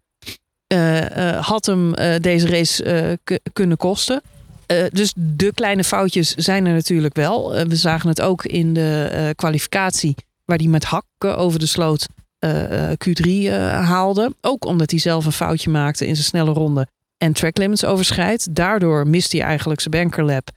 eh, 0.67 1.35
eh, 1.37 1.45
had 1.45 1.65
hem 1.65 1.93
deze 2.21 2.47
race 2.47 3.19
kunnen 3.53 3.77
kosten. 3.77 4.21
Eh, 4.65 4.85
dus 4.91 5.13
de 5.17 5.53
kleine 5.53 5.83
foutjes 5.83 6.33
zijn 6.33 6.65
er 6.65 6.73
natuurlijk 6.73 7.15
wel. 7.15 7.55
Eh, 7.55 7.65
we 7.65 7.75
zagen 7.75 8.09
het 8.09 8.21
ook 8.21 8.45
in 8.45 8.73
de 8.73 9.09
eh, 9.11 9.29
kwalificatie, 9.35 10.15
waar 10.45 10.57
hij 10.57 10.67
met 10.67 10.83
hakken 10.83 11.37
over 11.37 11.59
de 11.59 11.65
sloot 11.65 12.07
eh, 12.45 12.91
eh, 12.91 12.97
Q3 13.07 13.25
eh, 13.25 13.87
haalde. 13.87 14.35
Ook 14.41 14.65
omdat 14.65 14.91
hij 14.91 14.99
zelf 14.99 15.25
een 15.25 15.31
foutje 15.31 15.69
maakte 15.69 16.07
in 16.07 16.15
zijn 16.15 16.27
snelle 16.27 16.51
ronde 16.51 16.87
en 17.17 17.33
track 17.33 17.57
limits 17.57 17.85
overschrijdt. 17.85 18.55
Daardoor 18.55 19.07
mist 19.07 19.31
hij 19.31 19.41
eigenlijk 19.41 19.79
zijn 19.79 19.93
bankerlap. 19.93 20.49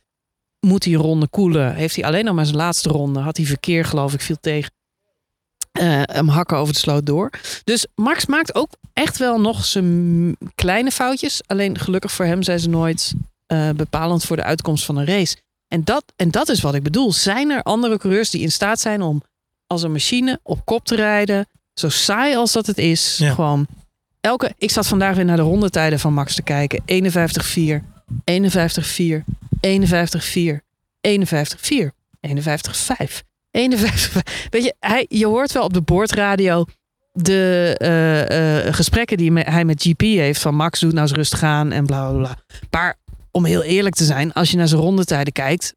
Moet 0.66 0.84
hij 0.84 0.94
ronde 0.94 1.28
koelen? 1.28 1.74
Heeft 1.74 1.96
hij 1.96 2.04
alleen 2.04 2.24
nog 2.24 2.34
maar 2.34 2.44
zijn 2.44 2.56
laatste 2.56 2.88
ronde? 2.88 3.20
Had 3.20 3.36
hij 3.36 3.46
verkeer, 3.46 3.84
geloof 3.84 4.14
ik, 4.14 4.20
viel 4.20 4.36
tegen. 4.40 4.70
hem 6.02 6.28
hakken 6.28 6.56
over 6.56 6.72
de 6.72 6.78
sloot 6.78 7.06
door. 7.06 7.30
Dus 7.64 7.86
Max 7.94 8.26
maakt 8.26 8.54
ook 8.54 8.70
echt 8.92 9.18
wel 9.18 9.40
nog 9.40 9.64
zijn 9.64 10.36
kleine 10.54 10.90
foutjes. 10.90 11.40
Alleen 11.46 11.78
gelukkig 11.78 12.12
voor 12.12 12.24
hem 12.24 12.42
zijn 12.42 12.60
ze 12.60 12.68
nooit 12.68 13.14
eh, 13.48 13.70
bepalend 13.70 14.24
voor 14.24 14.36
de 14.36 14.42
uitkomst 14.42 14.84
van 14.84 14.96
een 14.96 15.06
race. 15.06 15.36
En 15.68 15.84
dat, 15.84 16.04
en 16.16 16.30
dat 16.30 16.48
is 16.48 16.60
wat 16.60 16.74
ik 16.74 16.82
bedoel. 16.82 17.12
Zijn 17.12 17.50
er 17.50 17.62
andere 17.62 17.98
coureurs 17.98 18.30
die 18.30 18.40
in 18.40 18.52
staat 18.52 18.80
zijn 18.80 19.02
om 19.02 19.22
als 19.66 19.82
een 19.82 19.92
machine 19.92 20.40
op 20.42 20.64
kop 20.64 20.84
te 20.84 20.94
rijden? 20.94 21.46
Zo 21.74 21.88
saai 21.88 22.36
als 22.36 22.52
dat 22.52 22.66
het 22.66 22.78
is. 22.78 23.16
Ja. 23.18 23.34
Gewoon 23.34 23.66
elke. 24.20 24.54
Ik 24.58 24.70
zat 24.70 24.86
vandaag 24.86 25.16
weer 25.16 25.24
naar 25.24 25.36
de 25.36 25.42
rondetijden 25.42 26.00
van 26.00 26.14
Max 26.14 26.34
te 26.34 26.42
kijken. 26.42 26.82
51-4, 26.86 27.84
51-4, 28.24 29.24
51-4, 29.60 30.60
51-4, 31.00 31.90
51-5. 32.20 33.22
51. 33.50 34.22
Weet 34.50 34.64
je, 34.64 34.74
hij, 34.80 35.06
je 35.08 35.26
hoort 35.26 35.52
wel 35.52 35.64
op 35.64 35.72
de 35.72 35.80
boordradio 35.80 36.64
de 37.12 37.74
eh, 37.78 38.66
eh, 38.66 38.74
gesprekken 38.74 39.16
die 39.16 39.32
hij 39.32 39.64
met 39.64 39.82
GP 39.82 40.00
heeft. 40.00 40.40
Van 40.40 40.54
Max 40.54 40.80
doet 40.80 40.92
nou 40.92 41.02
eens 41.02 41.16
rustig 41.16 41.42
aan 41.42 41.72
en 41.72 41.86
bla 41.86 42.10
bla 42.10 42.18
bla. 42.18 42.36
Maar 42.70 42.96
om 43.38 43.44
heel 43.44 43.62
eerlijk 43.62 43.94
te 43.94 44.04
zijn, 44.04 44.32
als 44.32 44.50
je 44.50 44.56
naar 44.56 44.68
zijn 44.68 44.80
rondetijden 44.80 45.32
kijkt. 45.32 45.74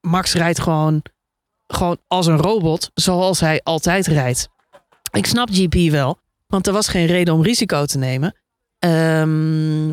Max 0.00 0.32
rijdt 0.34 0.60
gewoon, 0.60 1.02
gewoon 1.66 1.98
als 2.06 2.26
een 2.26 2.36
robot, 2.36 2.90
zoals 2.94 3.40
hij 3.40 3.60
altijd 3.62 4.06
rijdt. 4.06 4.48
Ik 5.10 5.26
snap 5.26 5.48
GP 5.52 5.90
wel, 5.90 6.18
want 6.46 6.66
er 6.66 6.72
was 6.72 6.88
geen 6.88 7.06
reden 7.06 7.34
om 7.34 7.42
risico 7.42 7.84
te 7.84 7.98
nemen. 7.98 8.34
Ehm, 8.78 9.88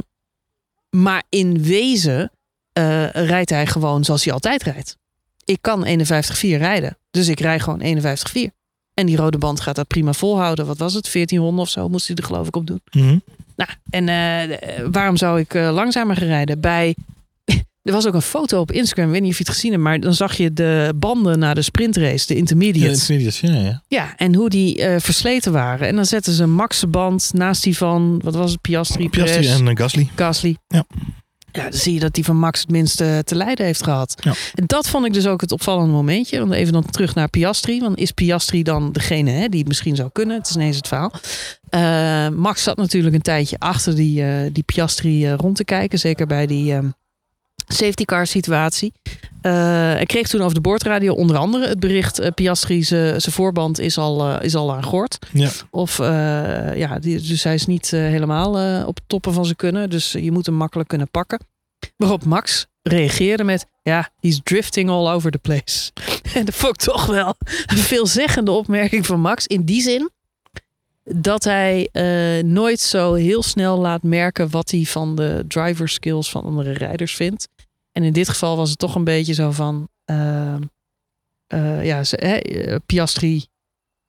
maar 0.89 1.23
in 1.29 1.63
wezen 1.63 2.31
eh, 2.71 3.09
rijdt 3.09 3.49
hij 3.49 3.67
gewoon 3.67 4.03
zoals 4.03 4.23
hij 4.23 4.33
altijd 4.33 4.63
rijdt. 4.63 4.97
Ik 5.43 5.61
kan 5.61 5.85
51-4 5.85 6.57
rijden, 6.57 6.97
dus 7.11 7.27
ik 7.27 7.39
rij 7.39 7.59
gewoon 7.59 7.81
51-4. 7.81 8.53
En 8.93 9.05
die 9.05 9.17
rode 9.17 9.37
band 9.37 9.59
gaat 9.59 9.75
dat 9.75 9.87
prima 9.87 10.13
volhouden. 10.13 10.65
Wat 10.65 10.77
was 10.77 10.93
het? 10.93 11.09
14 11.09 11.39
ronden 11.39 11.61
of 11.63 11.69
zo 11.69 11.89
moest 11.89 12.07
hij 12.07 12.15
er 12.15 12.23
geloof 12.23 12.47
ik 12.47 12.55
op 12.55 12.67
doen. 12.67 12.81
Mhm. 12.91 13.17
Nou, 13.55 13.69
en 13.89 14.09
eh, 14.09 14.57
waarom 14.91 15.17
zou 15.17 15.39
ik 15.39 15.53
eh, 15.53 15.73
langzamer 15.73 16.15
gaan 16.15 16.27
rijden? 16.27 16.59
Bij, 16.59 16.95
er 17.83 17.91
was 17.91 18.07
ook 18.07 18.13
een 18.13 18.21
foto 18.21 18.59
op 18.59 18.71
Instagram, 18.71 19.05
ik 19.05 19.11
weet 19.11 19.21
niet 19.21 19.31
of 19.31 19.37
je 19.37 19.43
het 19.43 19.53
gezien 19.53 19.71
hebt, 19.71 19.83
maar 19.83 19.99
dan 19.99 20.13
zag 20.13 20.33
je 20.37 20.53
de 20.53 20.93
banden 20.95 21.39
na 21.39 21.53
de 21.53 21.61
sprintrace, 21.61 22.27
de 22.27 22.35
intermediates. 22.35 23.09
intermediates, 23.09 23.39
ja, 23.39 23.53
ja. 23.53 23.83
Ja, 23.87 24.17
en 24.17 24.35
hoe 24.35 24.49
die 24.49 24.81
eh, 24.81 24.99
versleten 24.99 25.51
waren. 25.51 25.87
En 25.87 25.95
dan 25.95 26.05
zetten 26.05 26.33
ze 26.33 26.43
een 26.43 26.53
Max-band 26.53 27.31
naast 27.33 27.63
die 27.63 27.77
van, 27.77 28.21
wat 28.23 28.35
was 28.35 28.51
het, 28.51 28.61
Piastri, 28.61 29.09
Piastri 29.09 29.39
Perez, 29.39 29.59
en 29.59 29.67
eh, 29.67 29.75
Gasly. 29.75 30.09
Gasly. 30.15 30.57
Ja. 30.67 30.85
Ja, 31.55 31.69
dan 31.69 31.79
zie 31.79 31.93
je 31.93 31.99
dat 31.99 32.13
die 32.13 32.25
van 32.25 32.37
Max 32.37 32.59
het 32.59 32.69
minste 32.69 33.21
te 33.25 33.35
lijden 33.35 33.65
heeft 33.65 33.83
gehad. 33.83 34.15
Ja. 34.23 34.33
En 34.53 34.65
dat 34.65 34.89
vond 34.89 35.05
ik 35.05 35.13
dus 35.13 35.27
ook 35.27 35.41
het 35.41 35.51
opvallende 35.51 35.93
momentje. 35.93 36.39
Want 36.39 36.51
even 36.51 36.73
dan 36.73 36.85
terug 36.85 37.15
naar 37.15 37.29
Piastri. 37.29 37.79
Want 37.79 37.97
is 37.97 38.11
Piastri 38.11 38.63
dan 38.63 38.91
degene 38.91 39.31
hè, 39.31 39.47
die 39.47 39.59
het 39.59 39.67
misschien 39.67 39.95
zou 39.95 40.09
kunnen? 40.13 40.37
Het 40.37 40.49
is 40.49 40.55
ineens 40.55 40.77
het 40.77 40.87
verhaal. 40.87 41.11
Eh, 41.69 42.29
Max 42.29 42.63
zat 42.63 42.77
natuurlijk 42.77 43.15
een 43.15 43.21
tijdje 43.21 43.55
achter 43.59 43.95
die, 43.95 44.23
eh, 44.23 44.49
die 44.51 44.63
Piastri 44.63 45.25
eh, 45.25 45.33
rond 45.33 45.55
te 45.55 45.63
kijken. 45.63 45.99
Zeker 45.99 46.27
bij 46.27 46.47
die 46.47 46.73
ehm, 46.73 46.89
safety 47.67 48.05
car 48.05 48.27
situatie. 48.27 48.93
Eh 49.41 50.01
ik 50.01 50.07
kreeg 50.07 50.27
toen 50.27 50.41
over 50.41 50.53
de 50.53 50.61
boordradio 50.61 51.13
onder 51.13 51.37
andere 51.37 51.67
het 51.67 51.79
bericht... 51.79 52.19
eh, 52.19 52.31
Piastri, 52.31 52.83
zijn 52.83 53.21
voorband 53.21 53.79
is 53.79 53.97
al, 53.97 54.29
eh, 54.29 54.45
is 54.45 54.55
al 54.55 54.73
aan 54.73 54.83
gort. 54.83 55.17
Ja. 55.33 55.49
Of 55.71 55.97
ja, 56.77 56.99
die, 56.99 57.21
dus 57.21 57.43
hij 57.43 57.53
is 57.53 57.65
niet 57.65 57.91
helemaal 57.91 58.85
op 58.85 58.99
toppen 59.07 59.33
van 59.33 59.43
zijn 59.43 59.55
kunnen. 59.55 59.89
Dus 59.89 60.11
je 60.11 60.31
moet 60.31 60.45
hem 60.45 60.55
makkelijk 60.55 60.89
kunnen 60.89 61.09
pakken. 61.11 61.39
Waarop 61.97 62.25
Max 62.25 62.65
reageerde 62.81 63.43
met: 63.43 63.65
Ja, 63.81 64.09
he's 64.19 64.39
drifting 64.43 64.89
all 64.89 65.13
over 65.13 65.31
the 65.31 65.37
place. 65.37 65.91
En 66.33 66.45
dat 66.45 66.55
vond 66.55 66.73
ik 66.73 66.81
toch 66.81 67.05
wel 67.05 67.35
een 67.65 67.77
veelzeggende 67.77 68.51
opmerking 68.51 69.05
van 69.05 69.19
Max. 69.19 69.47
In 69.47 69.63
die 69.65 69.81
zin, 69.81 70.11
dat 71.03 71.43
hij 71.43 71.89
nooit 72.45 72.79
zo 72.79 73.13
heel 73.13 73.43
snel 73.43 73.77
laat 73.77 74.03
merken 74.03 74.49
wat 74.49 74.71
hij 74.71 74.83
van 74.83 75.15
de 75.15 75.45
driver 75.47 75.89
skills 75.89 76.29
van 76.29 76.43
andere 76.43 76.71
rijders 76.71 77.15
vindt. 77.15 77.47
En 77.95 78.03
in 78.03 78.13
dit 78.13 78.29
geval 78.29 78.57
was 78.57 78.69
het 78.69 78.79
toch 78.79 78.95
een 78.95 79.03
beetje 79.03 79.33
zo 79.33 79.51
van, 79.51 79.89
eh, 80.05 80.53
eh, 81.47 81.85
ja, 81.85 82.03
ze, 82.03 82.17
eh, 82.17 82.75
Piastri 82.85 83.45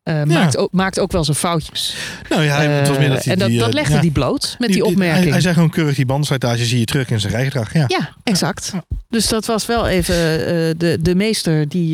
eh, 0.02 0.22
maakt, 0.22 0.56
ook, 0.56 0.72
maakt 0.72 0.98
ook 1.00 1.12
wel 1.12 1.24
zijn 1.24 1.36
foutjes. 1.36 1.96
Nou 2.28 2.42
ja, 2.42 2.56
hij- 2.56 2.66
het 2.66 2.88
was 2.88 2.98
meer 2.98 3.08
dat 3.08 3.24
hij 3.24 3.32
en 3.32 3.38
dat, 3.38 3.48
die, 3.48 3.58
dat 3.58 3.74
legde 3.74 3.94
ja, 3.94 4.00
die 4.00 4.10
bloot 4.10 4.56
met 4.58 4.72
die, 4.72 4.84
opmerking. 4.84 5.30
hij 5.30 5.40
zei 5.40 5.54
gewoon 5.54 5.70
keurig 5.70 5.94
die 5.96 6.06
bandenslijtage 6.06 6.64
zie 6.64 6.78
je 6.78 6.84
terug 6.84 7.10
in 7.10 7.20
zijn 7.20 7.32
rijgedrag. 7.32 7.72
Ja. 7.72 7.84
Ja, 7.88 8.14
exact. 8.24 8.72
Dus 9.08 9.28
dat 9.28 9.46
was 9.46 9.66
wel 9.66 9.86
even 9.88 10.14
de, 10.78 10.98
de 11.00 11.14
meester 11.14 11.68
die 11.68 11.92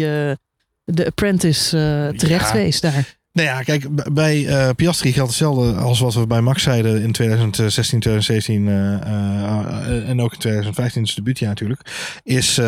de 0.84 1.06
apprentice 1.06 2.12
terecht 2.16 2.52
wees 2.52 2.80
daar. 2.80 3.20
Nou 3.32 3.48
ja, 3.48 3.62
kijk, 3.62 4.12
bij 4.14 4.46
eh, 4.46 4.70
Piastri 4.76 5.12
geldt 5.12 5.28
hetzelfde 5.30 5.72
als 5.80 6.00
wat 6.00 6.14
we 6.14 6.26
bij 6.26 6.40
Max 6.40 6.62
zeiden 6.62 7.02
in 7.02 7.12
2016, 7.12 8.00
2017 8.00 8.68
eh, 8.68 8.94
eh, 8.94 10.08
en 10.08 10.20
ook 10.20 10.32
in 10.32 10.38
2015, 10.38 11.02
dus 11.02 11.14
debuutjaar 11.14 11.48
natuurlijk. 11.48 11.80
Is, 12.22 12.58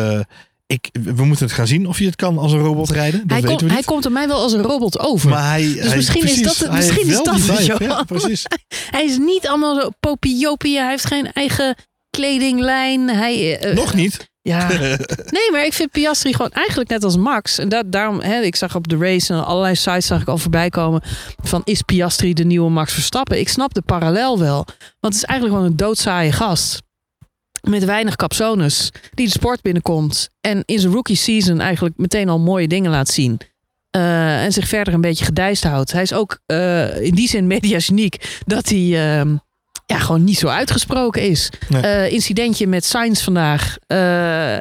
ik, 0.67 0.89
we 1.03 1.25
moeten 1.25 1.45
het 1.45 1.55
gaan 1.55 1.67
zien 1.67 1.87
of 1.87 1.99
je 1.99 2.05
het 2.05 2.15
kan 2.15 2.37
als 2.37 2.51
een 2.51 2.59
robot 2.59 2.89
rijden. 2.89 3.19
Dat 3.27 3.29
Hij, 3.39 3.47
weten 3.49 3.67
we 3.67 3.73
hij 3.73 3.83
komt 3.83 4.05
er 4.05 4.11
mij 4.11 4.27
wel 4.27 4.41
als 4.41 4.53
een 4.53 4.61
robot 4.61 4.99
over. 4.99 5.29
maar 5.29 5.49
hij, 5.49 5.63
hij, 5.63 5.95
misschien 5.95 6.23
is 6.23 6.41
dat 6.41 6.57
het- 6.57 6.67
hij 6.67 6.75
misschien 6.77 7.07
is 7.07 7.23
dat 7.23 7.35
het, 7.35 7.65
Ja, 7.65 7.77
Johan. 7.79 8.05
precies. 8.05 8.43
Hij 8.91 9.05
is 9.05 9.17
niet 9.17 9.47
allemaal 9.47 9.81
zo 9.81 9.89
popiopie. 9.99 10.77
Hij 10.79 10.89
heeft 10.89 11.05
geen 11.05 11.31
eigen 11.33 11.75
kledinglijn. 12.09 13.09
Hij, 13.09 13.59
Nog 13.75 13.93
niet. 13.93 14.29
Ja. 14.47 14.67
Nee, 15.37 15.51
maar 15.51 15.65
ik 15.65 15.73
vind 15.73 15.91
Piastri 15.91 16.33
gewoon 16.33 16.51
eigenlijk 16.51 16.89
net 16.89 17.03
als 17.03 17.17
Max. 17.17 17.57
En 17.57 17.69
dat, 17.69 17.91
daarom, 17.91 18.19
hè, 18.19 18.41
ik 18.41 18.55
zag 18.55 18.75
op 18.75 18.87
de 18.87 18.97
race 18.97 19.33
en 19.33 19.45
allerlei 19.45 19.75
sites 19.75 20.05
zag 20.05 20.21
ik 20.21 20.27
al 20.27 20.37
voorbij 20.37 20.69
komen 20.69 21.01
van 21.43 21.61
is 21.63 21.81
Piastri 21.81 22.33
de 22.33 22.43
nieuwe 22.43 22.69
Max 22.69 22.93
Verstappen? 22.93 23.39
Ik 23.39 23.49
snap 23.49 23.73
de 23.73 23.81
parallel 23.81 24.39
wel. 24.39 24.65
Want 24.99 25.13
het 25.13 25.15
is 25.15 25.23
eigenlijk 25.23 25.57
gewoon 25.57 25.71
een 25.71 25.77
doodzaaie 25.77 26.31
gast. 26.31 26.81
Met 27.61 27.85
weinig 27.85 28.15
capsones. 28.15 28.91
Die 29.13 29.25
de 29.25 29.31
sport 29.31 29.61
binnenkomt. 29.61 30.29
En 30.41 30.63
in 30.65 30.79
zijn 30.79 30.93
rookie 30.93 31.15
season 31.15 31.59
eigenlijk 31.59 31.97
meteen 31.97 32.29
al 32.29 32.39
mooie 32.39 32.67
dingen 32.67 32.91
laat 32.91 33.09
zien. 33.09 33.39
Eh, 33.89 34.43
en 34.43 34.51
zich 34.51 34.67
verder 34.67 34.93
een 34.93 35.01
beetje 35.01 35.25
gedijst 35.25 35.63
houdt. 35.63 35.91
Hij 35.91 36.01
is 36.01 36.13
ook 36.13 36.39
eh, 36.45 37.01
in 37.01 37.15
die 37.15 37.27
zin 37.27 37.47
mediageniek. 37.47 38.39
Dat 38.45 38.69
hij 38.69 39.17
ehm, 39.17 39.35
ja, 39.87 39.99
gewoon 39.99 40.23
niet 40.23 40.37
zo 40.37 40.47
uitgesproken 40.47 41.21
is. 41.21 41.49
Nee. 41.69 41.81
Eh, 41.81 42.11
incidentje 42.11 42.67
met 42.67 42.85
Sainz 42.85 43.23
vandaag. 43.23 43.77
eh, 43.87 43.97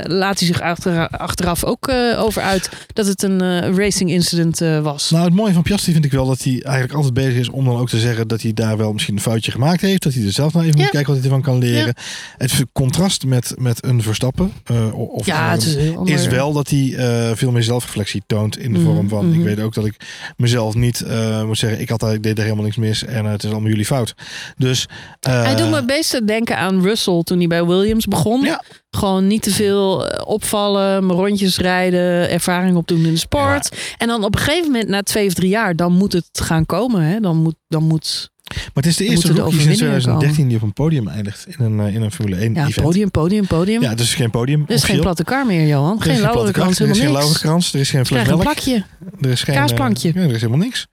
laat 0.02 0.38
hij 0.38 0.46
zich 0.46 0.60
achter, 0.60 1.08
achteraf 1.08 1.64
ook 1.64 1.88
eh, 1.88 2.22
over 2.22 2.42
uit 2.42 2.68
dat 2.92 3.06
het 3.06 3.22
een 3.22 3.40
racing 3.76 4.10
incident 4.10 4.58
was. 4.82 5.10
Nou, 5.10 5.24
het 5.24 5.34
mooie 5.34 5.52
van 5.52 5.62
Piastri 5.62 5.92
vind 5.92 6.04
ik 6.04 6.12
wel 6.12 6.26
dat 6.26 6.42
hij 6.42 6.62
eigenlijk 6.62 6.94
altijd 6.94 7.14
bezig 7.14 7.34
is 7.34 7.48
om 7.50 7.64
dan 7.64 7.76
ook 7.76 7.88
te 7.88 7.98
zeggen 7.98 8.28
dat 8.28 8.42
hij 8.42 8.52
daar 8.52 8.76
wel 8.76 8.92
misschien 8.92 9.14
een 9.14 9.20
foutje 9.20 9.50
gemaakt 9.50 9.80
heeft. 9.80 10.02
Dat 10.02 10.14
hij 10.14 10.24
er 10.24 10.32
zelf 10.32 10.52
nou 10.52 10.64
even 10.66 10.78
Ja. 10.78 10.82
moet 10.82 10.92
kijken 10.92 11.12
wat 11.12 11.22
hij 11.22 11.30
ervan 11.30 11.42
kan 11.52 11.58
leren. 11.58 11.94
Het 12.36 12.64
contrast 12.72 13.24
met, 13.24 13.54
met 13.58 13.84
een 13.84 14.02
Verstappen, 14.02 14.52
of 14.92 15.26
ja, 15.26 15.50
het 15.50 15.62
is, 15.62 15.74
heel 15.74 16.28
wel 16.30 16.52
dat 16.52 16.68
hij 16.70 16.94
veel 17.36 17.50
meer 17.50 17.62
zelfreflectie 17.62 18.22
toont 18.26 18.58
in 18.58 18.72
de 18.72 18.78
Mhm, 18.78 18.88
vorm 18.94 19.08
van 19.08 19.32
ik 19.34 19.42
weet 19.42 19.60
ook 19.60 19.74
dat 19.74 19.86
ik 19.86 19.96
mezelf 20.36 20.74
niet 20.74 21.04
moet 21.46 21.58
zeggen 21.58 21.80
ik 21.80 21.88
had 21.88 22.12
ik 22.12 22.22
deed 22.22 22.36
er 22.38 22.42
helemaal 22.44 22.64
niks 22.64 22.76
mis 22.76 23.04
en 23.04 23.24
het 23.24 23.44
is 23.44 23.50
allemaal 23.50 23.68
jullie 23.70 23.84
fout. 23.84 24.14
Dus 24.56 24.86
Hij 25.20 25.54
doet 25.54 25.70
me 25.70 25.76
het 25.76 25.86
beste 25.86 26.24
denken 26.24 26.58
aan 26.58 26.82
Russell 26.82 27.22
toen 27.22 27.38
hij 27.38 27.46
bij 27.46 27.64
Williams 27.64 28.06
begon. 28.06 28.40
Ja. 28.42 28.62
Gewoon 28.90 29.26
niet 29.26 29.42
te 29.42 29.50
veel 29.50 30.08
eh, 30.08 30.26
opvallen, 30.26 31.10
rondjes 31.10 31.58
rijden, 31.58 32.30
ervaring 32.30 32.76
opdoen 32.76 33.04
in 33.04 33.12
de 33.12 33.16
sport. 33.16 33.76
En 33.98 34.06
dan 34.08 34.24
op 34.24 34.34
een 34.34 34.40
gegeven 34.40 34.70
moment, 34.70 34.88
na 34.88 35.02
twee 35.02 35.26
of 35.26 35.34
drie 35.34 35.48
jaar, 35.48 35.76
dan 35.76 35.92
moet 35.92 36.12
het 36.12 36.28
gaan 36.32 36.66
komen. 36.66 37.02
Hè? 37.02 37.20
Dan, 37.20 37.36
moet, 37.36 37.56
dan 37.68 37.82
moet 37.82 38.32
maar 38.44 38.70
het 38.74 38.86
is 38.86 38.96
de 38.96 39.04
eerste 39.04 39.26
rookie 39.32 39.42
sinds 39.42 39.56
overwinningen 39.56 39.76
2013 40.00 40.48
die 40.48 40.56
op 40.56 40.62
een 40.62 40.72
podium 40.72 41.08
eindigt 41.08 41.46
in 41.48 41.64
een, 41.64 41.80
eh, 41.80 41.94
in 41.94 42.02
een 42.02 42.10
Formule 42.12 42.36
1 42.36 42.54
ja, 42.54 42.66
event. 42.66 42.86
podium, 42.86 43.10
podium, 43.10 43.46
podium. 43.46 43.82
Ja, 43.82 43.94
dus 43.94 44.14
geen 44.14 44.30
podium. 44.30 44.64
er 44.66 44.74
is 44.74 44.84
geen 44.84 45.00
platte 45.00 45.24
kar 45.24 45.46
meer, 45.46 45.66
Johan. 45.66 46.02
Geen 46.02 46.20
lauwe 46.20 46.50
krans, 46.50 46.78
Er 46.78 46.88
is 46.88 46.98
geen 46.98 47.12
lauwe 47.12 47.38
krans, 47.38 47.74
er 47.74 47.80
is 47.80 47.90
geen 47.90 48.06
fles 48.06 48.26
melk. 48.26 48.40
plakje. 48.40 48.84
Er 49.20 49.30
is 49.30 49.42
geen 49.42 49.54
Kaasplankje. 49.54 50.08
eh, 50.08 50.14
ja, 50.14 50.20
er 50.20 50.30
is 50.34 50.40
helemaal 50.40 50.64
niks. 50.64 50.86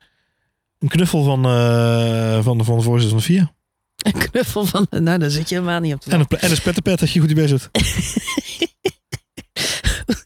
Een 0.80 0.88
knuffel 0.88 1.24
van, 1.24 1.46
eh, 1.46 2.44
van, 2.44 2.58
de, 2.58 2.64
van 2.64 2.78
de 2.78 2.84
voorzitter 2.84 3.10
van 3.10 3.18
de 3.18 3.24
VIA. 3.24 3.52
Een 4.02 4.30
knuffel 4.30 4.66
van... 4.66 4.88
Nou, 4.90 5.20
daar 5.20 5.30
zit 5.30 5.50
je 5.50 5.56
helemaal 5.56 5.80
niet 5.80 5.94
op 5.94 6.02
te 6.02 6.12
En 6.12 6.20
een, 6.20 6.28
en 6.40 6.50
een 6.50 6.56
spetterpet 6.56 7.00
dat 7.00 7.12
je 7.12 7.20
goed 7.20 7.36
doet. 7.36 7.70
Hij 7.72 7.82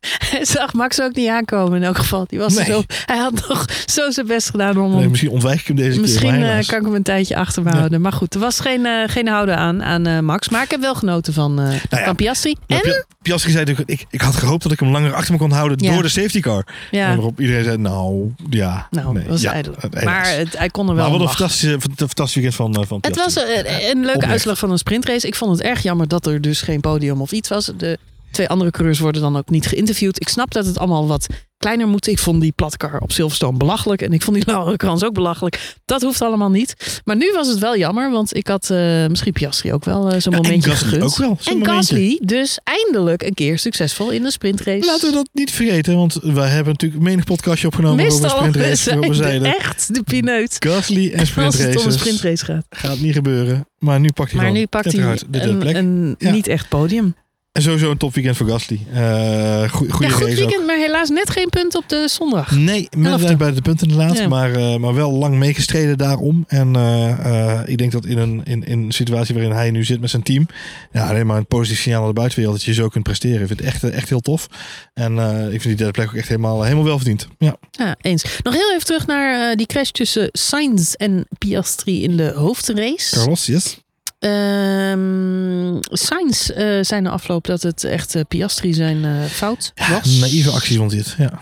zag 0.55 0.73
Max 0.73 1.01
ook 1.01 1.15
niet 1.15 1.29
aankomen 1.29 1.77
in 1.77 1.83
elk 1.83 1.97
geval. 1.97 2.25
Die 2.27 2.39
was 2.39 2.55
Nee. 2.55 2.65
zo, 2.65 2.83
hij 3.05 3.17
had 3.17 3.47
nog 3.47 3.65
zo 3.85 4.11
zijn 4.11 4.27
best 4.27 4.49
gedaan 4.49 4.77
om 4.77 4.95
Nee, 4.95 5.07
misschien 5.09 5.29
ontwijk 5.31 5.59
ik 5.59 5.67
hem 5.67 5.75
deze 5.75 5.99
Misschien 5.99 6.29
keer. 6.31 6.39
maar 6.39 6.57
eh, 6.59 6.65
kan 6.67 6.79
ik 6.79 6.85
hem 6.85 6.95
een 6.95 7.03
tijdje 7.03 7.35
achter 7.35 7.63
me 7.63 7.69
houden. 7.69 8.01
Maar 8.01 8.11
goed, 8.13 8.33
er 8.33 8.39
was 8.39 8.59
geen, 8.59 8.85
eh, 8.85 8.91
geen 9.05 9.27
houden 9.27 9.57
aan, 9.57 9.83
aan 9.83 10.05
eh, 10.05 10.19
Max. 10.19 10.49
Maar 10.49 10.63
ik 10.63 10.71
heb 10.71 10.79
wel 10.81 10.95
genoten 10.95 11.33
van, 11.33 11.59
eh, 11.59 11.65
Nou 11.65 11.77
ja, 11.89 12.03
van 12.05 12.15
Piastri. 12.15 12.55
Ja, 12.67 12.75
En, 12.75 12.81
Pi- 12.81 13.03
Piastri 13.21 13.51
zei 13.51 13.65
natuurlijk, 13.65 13.99
ik, 14.01 14.07
ik 14.09 14.21
had 14.21 14.35
gehoopt 14.35 14.63
dat 14.63 14.71
ik 14.71 14.79
hem 14.79 14.89
langer 14.91 15.13
achter 15.13 15.33
me 15.33 15.39
kon 15.39 15.51
houden 15.51 15.77
door 15.77 16.01
de 16.01 16.09
safety 16.09 16.39
car. 16.39 16.65
En 16.91 16.97
ja, 16.99 17.07
waarop 17.07 17.39
iedereen 17.39 17.63
zei, 17.63 17.77
nou 17.77 18.31
ja. 18.49 18.87
nou, 18.91 19.13
nee, 19.13 19.23
dat 19.27 19.41
was 19.41 19.51
helaas. 19.53 20.03
Maar 20.03 20.29
het, 20.37 20.57
hij 20.57 20.69
kon 20.69 20.89
er 20.89 20.95
wel 20.95 21.09
maar 21.09 21.17
wat 21.19 21.27
een 21.27 21.35
fantastische, 21.35 21.79
fant- 21.81 21.97
fantastisch 21.97 22.33
weekend 22.33 22.55
van, 22.55 22.85
van 22.87 22.97
Het 23.01 23.15
was 23.15 23.33
Piastri. 23.33 23.53
een, 23.59 23.65
een 23.89 23.97
leuke 23.99 24.13
Oprecht. 24.13 24.31
uitslag 24.31 24.57
van 24.57 24.71
een 24.71 24.77
sprintrace. 24.77 25.27
Ik 25.27 25.35
vond 25.35 25.51
het 25.51 25.61
erg 25.61 25.81
jammer 25.83 26.07
dat 26.07 26.25
er 26.25 26.41
dus 26.41 26.61
geen 26.61 26.81
podium 26.81 27.21
of 27.21 27.31
iets 27.31 27.49
was. 27.49 27.71
De 27.77 27.97
twee 28.35 28.47
andere 28.49 28.71
coureurs 28.71 28.99
worden 28.99 29.21
dan 29.21 29.37
ook 29.37 29.49
niet 29.49 29.67
geïnterviewd. 29.67 30.21
Ik 30.21 30.29
snap 30.29 30.51
dat 30.53 30.65
het 30.65 30.77
allemaal 30.77 31.07
wat 31.07 31.27
kleiner 31.57 31.87
moet. 31.87 32.07
Ik 32.07 32.19
vond 32.19 32.41
die 32.41 32.51
platkar 32.51 32.99
op 32.99 33.11
Silverstone 33.11 33.57
belachelijk. 33.57 34.01
En 34.01 34.13
ik 34.13 34.21
vond 34.21 34.35
die 34.35 34.45
Laura 34.53 34.75
Krans 34.75 35.03
ook 35.03 35.13
belachelijk. 35.13 35.75
Dat 35.85 36.01
hoeft 36.01 36.21
allemaal 36.21 36.49
niet. 36.49 37.01
Maar 37.05 37.15
nu 37.15 37.31
was 37.33 37.47
het 37.47 37.59
wel 37.59 37.77
jammer. 37.77 38.11
Want 38.11 38.35
ik 38.35 38.47
had 38.47 38.69
eh, 38.69 39.07
misschien 39.07 39.33
Piastri 39.33 39.73
ook 39.73 39.85
wel 39.85 40.11
eh, 40.11 40.19
zo'n 40.19 40.31
Ja, 40.31 40.37
en 40.37 40.43
momentje 40.43 40.71
gegund. 40.71 41.03
ook 41.03 41.17
wel, 41.17 41.37
en. 41.45 41.65
Gasly 41.65 42.19
dus 42.23 42.59
eindelijk 42.63 43.23
een 43.23 43.33
keer 43.33 43.59
succesvol 43.59 44.09
in 44.11 44.23
de 44.23 44.31
sprintrace. 44.31 44.85
Laten 44.85 45.07
we 45.09 45.13
dat 45.13 45.29
niet 45.33 45.51
vergeten, 45.51 45.95
want 45.95 46.13
wij 46.21 46.49
hebben 46.49 46.71
natuurlijk 46.71 47.01
menig 47.03 47.23
podcastje 47.23 47.67
opgenomen 47.67 48.05
over 48.05 48.19
Meestal 48.21 48.37
sprintrace. 48.37 48.75
zijn 48.89 49.13
zeiden, 49.13 49.57
echt 49.57 49.93
de 49.93 50.03
pineut. 50.03 50.55
Gasly 50.59 51.11
en 51.11 51.19
Als 51.19 51.57
het 51.57 51.77
om 51.77 51.85
een 51.85 51.91
sprintrace 51.91 52.45
gaat. 52.45 52.65
gaat 52.69 52.99
niet 52.99 53.13
gebeuren. 53.13 53.67
Maar 53.79 53.99
nu 53.99 54.11
pakt 54.11 54.31
hij 54.31 54.39
Maar 54.41 54.49
dan 54.49 54.59
nu 54.59 54.65
pakt 54.67 54.91
hij 54.91 55.17
de 55.29 55.41
een, 55.41 55.57
plek. 55.57 55.75
een 55.75 56.15
Ja. 56.17 56.31
niet 56.31 56.47
echt 56.47 56.69
podium. 56.69 57.15
En 57.55 57.61
sowieso 57.61 57.91
een 57.91 57.97
topweekend 57.97 58.37
voor 58.37 58.47
Gasly. 58.47 58.79
Eh 58.93 59.69
goeie, 59.69 59.91
goede 59.91 60.07
Ja, 60.07 60.13
goed 60.13 60.29
ook. 60.29 60.35
weekend, 60.35 60.65
maar 60.65 60.77
helaas 60.77 61.09
net 61.09 61.29
geen 61.29 61.49
punt 61.49 61.75
op 61.75 61.89
de 61.89 62.07
zondag. 62.09 62.51
Nee, 62.51 62.87
Elfde. 63.03 63.35
bij 63.35 63.53
de 63.53 63.61
punten 63.61 63.89
inderdaad. 63.89 64.17
Ja. 64.17 64.27
Maar, 64.27 64.53
eh, 64.53 64.75
maar 64.75 64.93
wel 64.93 65.11
lang 65.11 65.35
meegestreden 65.35 65.97
daarom. 65.97 66.43
En 66.47 66.75
eh, 66.75 67.59
ik 67.65 67.77
denk 67.77 67.91
dat 67.91 68.05
in 68.05 68.17
een, 68.17 68.41
in, 68.43 68.63
in 68.63 68.79
een 68.79 68.91
situatie 68.91 69.33
waarin 69.35 69.51
hij 69.51 69.71
nu 69.71 69.83
zit 69.83 70.01
met 70.01 70.09
zijn 70.09 70.23
team. 70.23 70.47
Ja, 70.91 71.09
alleen 71.09 71.25
maar 71.25 71.37
een 71.37 71.47
positief 71.47 71.79
signaal 71.81 71.99
naar 71.99 72.09
de 72.13 72.19
buitenwereld 72.19 72.57
dat 72.57 72.65
je 72.65 72.73
zo 72.73 72.87
kunt 72.87 73.03
presteren. 73.03 73.41
Ik 73.41 73.47
vind 73.47 73.59
het 73.59 73.67
echt, 73.69 73.83
echt 73.83 74.09
heel 74.09 74.19
tof. 74.19 74.47
En 74.93 75.17
ik 75.45 75.61
vind 75.61 75.63
die 75.63 75.75
derde 75.75 75.91
plek 75.91 76.07
ook 76.07 76.15
echt 76.15 76.27
helemaal, 76.27 76.63
helemaal 76.63 76.83
wel 76.85 76.97
verdiend. 76.97 77.27
Ja. 77.37 77.55
Ja, 77.71 77.95
eens. 78.01 78.23
Nog 78.43 78.53
heel 78.53 78.73
even 78.73 78.85
terug 78.85 79.07
naar 79.07 79.55
die 79.55 79.65
crash 79.65 79.89
tussen 79.89 80.29
Sainz 80.31 80.93
en 80.93 81.27
Piastri 81.37 82.03
in 82.03 82.17
de 82.17 82.31
hoofdrace. 82.35 83.15
Carlos, 83.15 83.45
yes. 83.45 83.77
Ehm 84.25 85.77
Sainz 85.81 86.49
eh 86.49 86.77
zei 86.81 87.01
na 87.01 87.09
afloop 87.09 87.45
dat 87.45 87.61
het 87.61 87.83
echt 87.83 88.15
eh, 88.15 88.21
Piastri 88.27 88.73
zijn 88.73 89.05
eh, 89.05 89.11
fout 89.23 89.71
Ja, 89.75 89.89
was. 89.89 90.19
naïeve 90.19 90.49
actie 90.49 90.77
vond 90.77 90.91
dit. 90.91 91.15
Ja. 91.17 91.39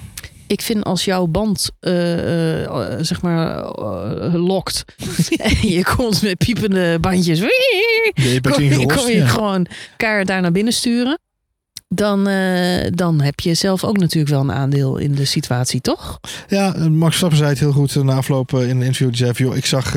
Ik 0.48 0.62
vind 0.62 0.84
als 0.84 1.06
jouw 1.06 1.26
band 1.28 1.70
zeg 3.02 3.22
maar 3.22 3.64
lokt 4.38 4.84
en 5.38 5.70
je 5.70 5.84
komt 5.96 6.22
met 6.22 6.38
piepende 6.38 6.98
bandjes, 7.02 7.40
De 7.40 8.34
apex 8.38 8.56
kom, 8.56 8.64
je- 8.64 8.86
kom 8.86 9.08
je 9.08 9.16
ja. 9.16 9.28
gewoon 9.28 9.66
keihard 9.98 10.28
daar 10.28 10.42
naar 10.42 10.52
binnen 10.52 10.74
sturen. 10.74 11.20
Dan, 11.88 12.24
dan 12.90 13.22
heb 13.22 13.40
je 13.40 13.54
zelf 13.54 13.84
ook 13.84 13.98
natuurlijk 13.98 14.32
wel 14.34 14.42
een 14.42 14.52
aandeel 14.52 14.98
in 14.98 15.16
de 15.16 15.26
situatie, 15.26 15.82
toch? 15.82 16.20
Ja, 16.48 16.76
Max 16.78 17.02
Verstappen 17.06 17.38
zei 17.38 17.50
het 17.50 17.60
heel 17.60 17.72
goed 17.72 17.96
na 18.04 18.14
afloop 18.16 18.54
in 18.54 18.60
een 18.60 18.82
interview. 18.82 19.08
Die 19.08 19.18
zei 19.18 19.32
joh, 19.36 19.56
ik 19.56 19.66
zag... 19.66 19.92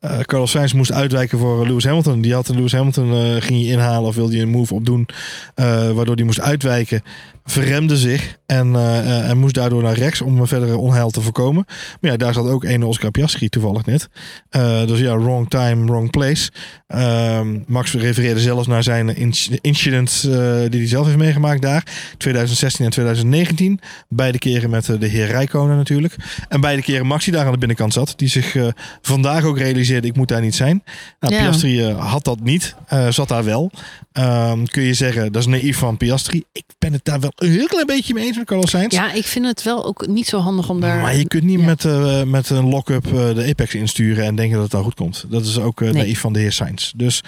eh, 0.00 0.10
eh, 0.10 0.18
eh, 0.18 0.24
Carlos 0.24 0.50
Sainz 0.50 0.72
moest 0.72 0.92
uitwijken 0.92 1.38
voor 1.38 1.66
Lewis 1.66 1.84
Hamilton. 1.84 2.20
Die 2.20 2.34
had 2.34 2.48
Lewis 2.48 2.72
Hamilton 2.72 3.12
eh, 3.12 3.42
ging 3.42 3.60
hij 3.62 3.72
inhalen 3.72 4.08
of 4.08 4.14
wilde 4.14 4.32
hij 4.32 4.42
een 4.42 4.50
move 4.50 4.74
opdoen. 4.74 5.06
eh 5.54 5.90
waardoor 5.90 6.14
hij 6.14 6.24
moest 6.24 6.40
uitwijken. 6.40 7.02
Verremde 7.50 7.96
zich 7.96 8.36
en, 8.46 8.74
eh, 8.76 8.98
eh, 8.98 9.30
en 9.30 9.38
moest 9.38 9.54
daardoor 9.54 9.82
naar 9.82 9.94
rechts 9.94 10.20
om 10.20 10.46
verdere 10.46 10.76
onheil 10.76 11.10
te 11.10 11.20
voorkomen. 11.20 11.64
Maar 12.00 12.10
ja, 12.10 12.16
daar 12.16 12.32
zat 12.34 12.46
ook 12.48 12.64
een 12.64 12.82
Oscar 12.82 13.10
Piastri 13.10 13.48
toevallig 13.48 13.84
net. 13.84 14.08
Eh, 14.50 14.86
dus 14.86 14.98
ja, 14.98 15.18
wrong 15.18 15.50
time, 15.50 15.84
wrong 15.84 16.10
place. 16.10 16.50
Ehm, 16.86 17.58
Max 17.66 17.92
refereerde 17.92 18.40
zelfs 18.40 18.66
naar 18.66 18.82
zijn 18.82 19.16
inc- 19.16 19.58
incidents 19.60 20.24
eh, 20.24 20.30
die 20.68 20.80
hij 20.80 20.88
zelf 20.88 21.06
heeft 21.06 21.18
meegemaakt 21.18 21.62
daar. 21.62 21.86
2016 22.16 22.84
en 22.84 22.90
2019. 22.90 23.80
Beide 24.08 24.38
keren 24.38 24.70
met 24.70 24.84
de 25.00 25.06
heer 25.06 25.26
Rijkonen 25.26 25.76
natuurlijk. 25.76 26.14
En 26.48 26.60
beide 26.60 26.82
keren 26.82 27.06
Max 27.06 27.24
die 27.24 27.32
daar 27.32 27.46
aan 27.46 27.52
de 27.52 27.58
binnenkant 27.58 27.92
zat. 27.92 28.12
Die 28.16 28.28
zich 28.28 28.56
vandaag 29.02 29.44
ook 29.44 29.58
realiseerde 29.58 30.06
ik 30.06 30.16
moet 30.16 30.28
daar 30.28 30.40
niet 30.40 30.54
zijn. 30.54 30.82
Nou, 31.20 31.34
Ja. 31.34 31.40
Piastri 31.40 31.82
had 31.92 32.24
dat 32.24 32.40
niet, 32.40 32.74
zat 33.08 33.28
daar 33.28 33.44
wel. 33.44 33.70
Ehm, 34.12 34.64
kun 34.64 34.82
je 34.82 34.94
zeggen, 34.94 35.32
dat 35.32 35.42
is 35.42 35.48
naïef 35.48 35.76
van 35.78 35.96
Piastri. 35.96 36.44
Ik 36.52 36.64
ben 36.78 36.92
het 36.92 37.04
daar 37.04 37.20
wel 37.20 37.32
een 37.38 37.50
heel 37.50 37.66
klein 37.66 37.86
beetje 37.86 38.14
mee 38.14 38.24
eens 38.26 38.36
met 38.36 38.46
Carlos 38.46 38.70
Sainz. 38.70 38.94
Ja, 38.94 39.12
ik 39.12 39.24
vind 39.24 39.44
het 39.46 39.62
wel 39.62 39.84
ook 39.84 40.06
niet 40.06 40.26
zo 40.26 40.38
handig 40.38 40.68
om 40.70 40.80
daar... 40.80 41.00
Maar 41.00 41.16
je 41.16 41.26
kunt 41.28 41.42
niet 41.44 41.60
Ja. 41.60 41.66
met, 41.66 41.84
eh, 41.84 42.22
met 42.22 42.50
een 42.50 42.68
lock-up 42.68 43.06
eh, 43.06 43.12
de 43.34 43.46
Apex 43.48 43.74
insturen 43.74 44.24
en 44.24 44.34
denken 44.34 44.54
dat 44.54 44.62
het 44.62 44.72
dan 44.72 44.82
goed 44.82 44.94
komt. 44.94 45.24
Dat 45.28 45.44
is 45.44 45.58
ook 45.58 45.80
eh, 45.80 45.90
Nee. 45.90 46.02
naïef 46.02 46.20
van 46.20 46.32
de 46.32 46.38
heer 46.38 46.52
Sainz. 46.52 46.92
Dus 46.96 47.20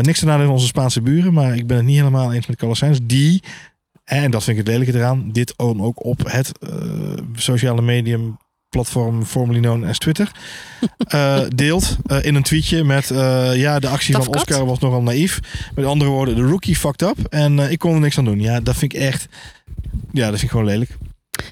niks 0.00 0.18
te 0.18 0.26
in 0.26 0.48
onze 0.48 0.66
Spaanse 0.66 1.00
buren, 1.00 1.32
maar 1.32 1.54
ik 1.56 1.66
ben 1.66 1.76
het 1.76 1.86
niet 1.86 1.96
helemaal 1.96 2.32
eens 2.32 2.46
met 2.46 2.56
Carlos 2.56 2.78
Sainz. 2.78 2.98
Die, 3.02 3.42
en 4.04 4.30
dat 4.30 4.44
vind 4.44 4.58
ik 4.58 4.66
het 4.66 4.74
lelijke 4.74 4.98
eraan, 4.98 5.32
dit 5.32 5.54
ook 5.58 6.04
op 6.04 6.30
het 6.30 6.52
sociale 7.34 7.82
medium 7.82 8.36
platform 8.68 9.24
formerly 9.24 9.60
known 9.60 9.84
as 9.84 9.98
Twitter 9.98 10.30
eh, 11.08 11.40
deelt 11.54 11.96
eh, 12.06 12.24
in 12.24 12.34
een 12.34 12.42
tweetje 12.42 12.84
met 12.84 13.10
eh, 13.10 13.56
ja 13.56 13.78
de 13.78 13.88
actie 13.88 14.14
van 14.14 14.24
cut. 14.24 14.34
Oscar 14.34 14.66
was 14.66 14.78
nogal 14.78 15.02
naïef 15.02 15.40
met 15.74 15.84
andere 15.84 16.10
woorden 16.10 16.34
de 16.34 16.42
rookie 16.42 16.76
fucked 16.76 17.02
up 17.02 17.16
en 17.28 17.58
ik 17.58 17.78
kon 17.78 17.94
er 17.94 18.00
niks 18.00 18.18
aan 18.18 18.24
doen 18.24 18.40
ja 18.40 18.60
dat 18.60 18.76
vind 18.76 18.94
ik 18.94 19.00
echt 19.00 19.26
ja 20.12 20.22
dat 20.22 20.30
vind 20.30 20.42
ik 20.42 20.50
gewoon 20.50 20.66
lelijk 20.66 20.90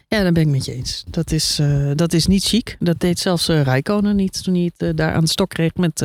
Ja, 0.09 0.23
daar 0.23 0.33
ben 0.33 0.43
ik 0.43 0.49
met 0.49 0.65
je 0.65 0.73
eens. 0.73 1.05
Dat 1.11 1.33
is, 1.33 1.61
dat 1.95 2.12
is 2.12 2.27
niet 2.27 2.45
chic. 2.45 2.77
Dat 2.79 3.01
deed 3.01 3.19
zelfs 3.19 3.47
Rijkonen 3.47 4.17
niet 4.17 4.43
toen 4.43 4.55
hij 4.55 4.71
het 4.77 4.97
daar 4.97 5.12
aan 5.15 5.25
de 5.25 5.31
stok 5.31 5.49
kreeg 5.49 5.75
met, 5.75 6.03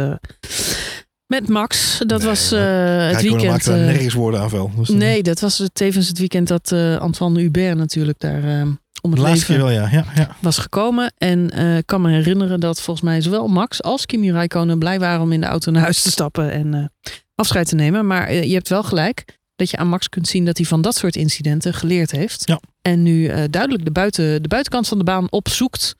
met 1.29 1.49
Max. 1.49 2.01
Dat 2.07 2.19
Nee, 2.19 2.27
was 2.27 2.49
het 2.49 3.21
weekend. 3.21 3.43
maakte 3.43 3.73
eh, 3.73 3.79
nergens 3.79 4.13
woorden 4.13 4.39
aan 4.39 4.49
vuil. 4.49 4.71
Dus 4.75 4.89
nee, 4.89 5.23
dat 5.23 5.39
was 5.39 5.63
tevens 5.73 6.07
het 6.07 6.17
weekend 6.19 6.47
dat 6.47 6.71
eh, 6.71 6.97
Antoine 6.97 7.39
Hubert 7.39 7.77
natuurlijk 7.77 8.19
daar 8.19 8.43
eh, 8.43 8.67
om 9.01 9.11
het 9.11 9.19
laatste 9.19 9.51
leven 9.51 9.65
wel, 9.67 9.73
ja. 9.75 9.89
ja, 9.91 10.05
ja. 10.15 10.35
was 10.41 10.57
gekomen. 10.57 11.13
En 11.17 11.49
eh, 11.49 11.77
ik 11.77 11.85
kan 11.85 12.01
me 12.01 12.11
herinneren 12.11 12.59
dat 12.59 12.81
volgens 12.81 13.05
mij 13.05 13.21
zowel 13.21 13.47
Max 13.47 13.83
als 13.83 14.05
Kimi 14.05 14.31
Räikkönen 14.31 14.79
blij 14.79 14.99
waren 14.99 15.21
om 15.21 15.31
in 15.31 15.41
de 15.41 15.47
auto 15.47 15.71
naar 15.71 15.81
huis 15.81 16.01
te 16.01 16.11
stappen 16.11 16.51
en 16.51 16.73
eh, 16.73 17.11
afscheid 17.35 17.67
te 17.67 17.75
nemen. 17.75 18.07
Maar 18.07 18.27
eh, 18.27 18.43
je 18.43 18.53
hebt 18.53 18.69
wel 18.69 18.83
gelijk 18.83 19.25
dat 19.55 19.69
je 19.69 19.77
aan 19.77 19.87
Max 19.87 20.09
kunt 20.09 20.27
zien 20.27 20.45
dat 20.45 20.57
hij 20.57 20.65
van 20.65 20.81
dat 20.81 20.95
soort 20.95 21.15
incidenten 21.15 21.73
geleerd 21.73 22.11
heeft. 22.11 22.47
Ja. 22.47 22.59
En 22.81 23.03
nu 23.03 23.27
eh, 23.27 23.43
duidelijk 23.49 23.85
de, 23.85 23.91
buiten, 23.91 24.41
de 24.41 24.47
buitenkant 24.47 24.87
van 24.87 24.97
de 24.97 25.03
baan 25.03 25.27
opzoekt. 25.31 25.95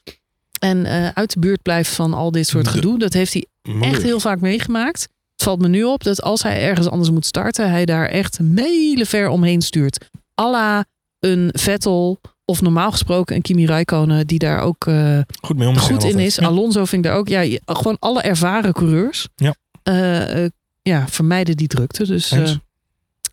En 0.60 0.86
eh, 0.86 1.08
uit 1.14 1.34
de 1.34 1.40
buurt 1.40 1.62
blijft 1.62 1.92
van 1.92 2.14
al 2.14 2.32
dit 2.32 2.48
soort 2.48 2.66
De- 2.66 2.72
gedoe. 2.72 3.00
Dat 3.00 3.14
heeft 3.14 3.34
hij 3.34 3.46
echt 3.82 4.02
heel 4.02 4.20
vaak 4.20 4.40
meegemaakt. 4.40 5.02
Het 5.02 5.44
valt 5.44 5.62
me 5.62 5.68
nu 5.68 5.84
op 5.84 6.04
dat 6.04 6.22
als 6.22 6.44
hij 6.44 6.62
ergens 6.62 6.90
anders 6.90 7.10
moet 7.10 7.26
starten, 7.26 7.70
hij 7.70 7.86
daar 7.86 8.06
echt 8.08 8.40
mijlenver 8.42 9.30
omheen 9.30 9.62
stuurt. 9.62 10.06
Alla 10.34 10.86
een 11.20 11.50
Vettel 11.54 12.20
of 12.50 12.62
normaal 12.62 12.92
gesproken 12.92 13.36
een 13.36 13.42
Kimi 13.42 13.66
Räikkönen 13.66 14.28
die 14.28 14.40
daar 14.40 14.62
ook 14.62 14.86
eh, 14.88 15.20
goed 15.42 15.58
mee 15.58 15.76
goed 15.76 16.04
in 16.04 16.20
is. 16.20 16.36
Ja. 16.36 16.48
Alonso 16.48 16.86
vind 16.86 17.06
ik 17.06 17.12
daar 17.12 17.20
ook. 17.20 17.28
Ja, 17.28 17.58
gewoon 17.66 17.98
alle 18.00 18.22
ervaren 18.22 18.74
coureurs. 18.74 19.28
Ja. 19.36 19.56
eh, 19.84 20.44
eh, 20.44 20.52
ja, 20.82 21.08
vermijden 21.08 21.58
die 21.58 21.68
drukte. 21.68 22.06
Dus 22.06 22.30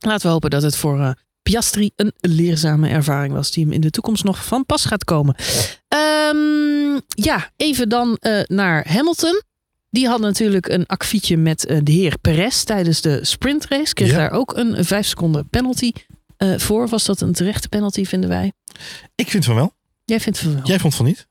laten 0.01 0.27
we 0.27 0.33
hopen 0.33 0.51
dat 0.51 0.63
het 0.63 0.77
voor 0.77 1.15
Piastri 1.43 1.91
een 1.97 2.13
leerzame 2.21 2.89
ervaring 2.89 3.33
was 3.35 3.51
die 3.51 3.65
hem 3.65 3.73
in 3.73 3.81
de 3.81 3.91
toekomst 3.91 4.25
nog 4.25 4.45
van 4.45 4.67
pas 4.67 4.85
gaat 4.85 5.05
komen. 5.05 5.35
Ehm, 5.89 7.01
ja, 7.09 7.51
even 7.57 7.89
dan 7.89 8.19
naar 8.47 8.89
Hamilton. 8.89 9.43
Die 9.91 10.09
had 10.09 10.21
natuurlijk 10.21 10.69
een 10.69 10.87
akfietje 10.87 11.37
met 11.37 11.61
de 11.83 11.93
heer 11.93 12.19
Perez 12.21 12.63
tijdens 12.63 13.01
de 13.01 13.19
sprintrace. 13.25 13.95
Kreeg 13.95 14.11
Ja. 14.11 14.17
daar 14.17 14.31
ook 14.31 14.57
een 14.57 14.85
vijf 14.85 15.07
seconden 15.07 15.49
penalty 15.49 15.93
eh, 16.37 16.59
voor. 16.59 16.89
Was 16.89 17.05
dat 17.05 17.21
een 17.21 17.33
terechte 17.33 17.69
penalty, 17.69 18.05
vinden 18.05 18.29
wij? 18.29 18.53
Ik 19.15 19.29
vind 19.29 19.45
van 19.45 19.55
wel. 19.55 19.75
Jij 20.05 20.21
vindt 20.21 20.39
van 20.39 20.55
wel. 20.55 20.65
Jij 20.65 20.79
vond 20.79 20.95
van 20.95 21.05
niet. 21.05 21.27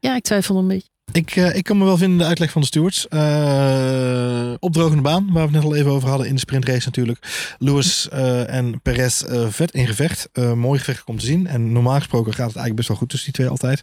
Ja, 0.00 0.16
ik 0.16 0.22
twijfel 0.22 0.56
een 0.56 0.68
beetje. 0.68 0.88
Ik, 1.12 1.36
eh, 1.36 1.56
ik 1.56 1.64
kan 1.64 1.78
me 1.78 1.84
wel 1.84 1.96
vinden 1.96 2.16
in 2.16 2.22
de 2.22 2.28
uitleg 2.28 2.50
van 2.50 2.60
de 2.60 2.66
stewards. 2.66 3.08
Eh 3.08 4.54
opdrogende 4.58 5.02
baan, 5.02 5.24
waar 5.32 5.48
we 5.48 5.56
het 5.56 5.62
net 5.62 5.64
al 5.64 5.74
even 5.74 5.90
over 5.90 6.08
hadden 6.08 6.26
in 6.26 6.34
de 6.34 6.40
sprintrace 6.40 6.84
natuurlijk. 6.84 7.54
Lewis 7.58 8.08
en 8.08 8.80
Perez 8.82 9.22
vet 9.48 9.70
in 9.70 9.86
gevecht. 9.86 10.28
Mooi 10.54 10.78
gevecht 10.78 11.06
om 11.06 11.18
te 11.18 11.26
zien. 11.26 11.46
En 11.46 11.72
normaal 11.72 11.98
gesproken 11.98 12.32
gaat 12.32 12.46
het 12.46 12.56
eigenlijk 12.56 12.76
best 12.76 12.88
wel 12.88 12.96
goed 12.96 13.08
tussen 13.08 13.32
die 13.32 13.40
twee 13.40 13.50
altijd. 13.50 13.80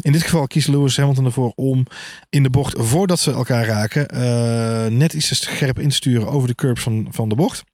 In 0.00 0.12
dit 0.12 0.22
geval 0.22 0.46
kiest 0.46 0.68
Lewis 0.68 0.96
Hamilton 0.96 1.24
ervoor 1.24 1.52
om 1.54 1.86
in 2.30 2.42
de 2.42 2.50
bocht, 2.50 2.74
voordat 2.78 3.20
ze 3.20 3.32
elkaar 3.32 3.66
raken, 3.66 4.06
net 4.96 5.12
iets 5.12 5.28
te 5.28 5.34
scherp 5.34 5.78
in 5.78 5.88
te 5.88 5.94
sturen 5.94 6.28
over 6.28 6.48
de 6.48 6.54
curbs 6.54 6.82
van, 6.82 7.08
van 7.10 7.28
de 7.28 7.34
bocht. 7.34 7.64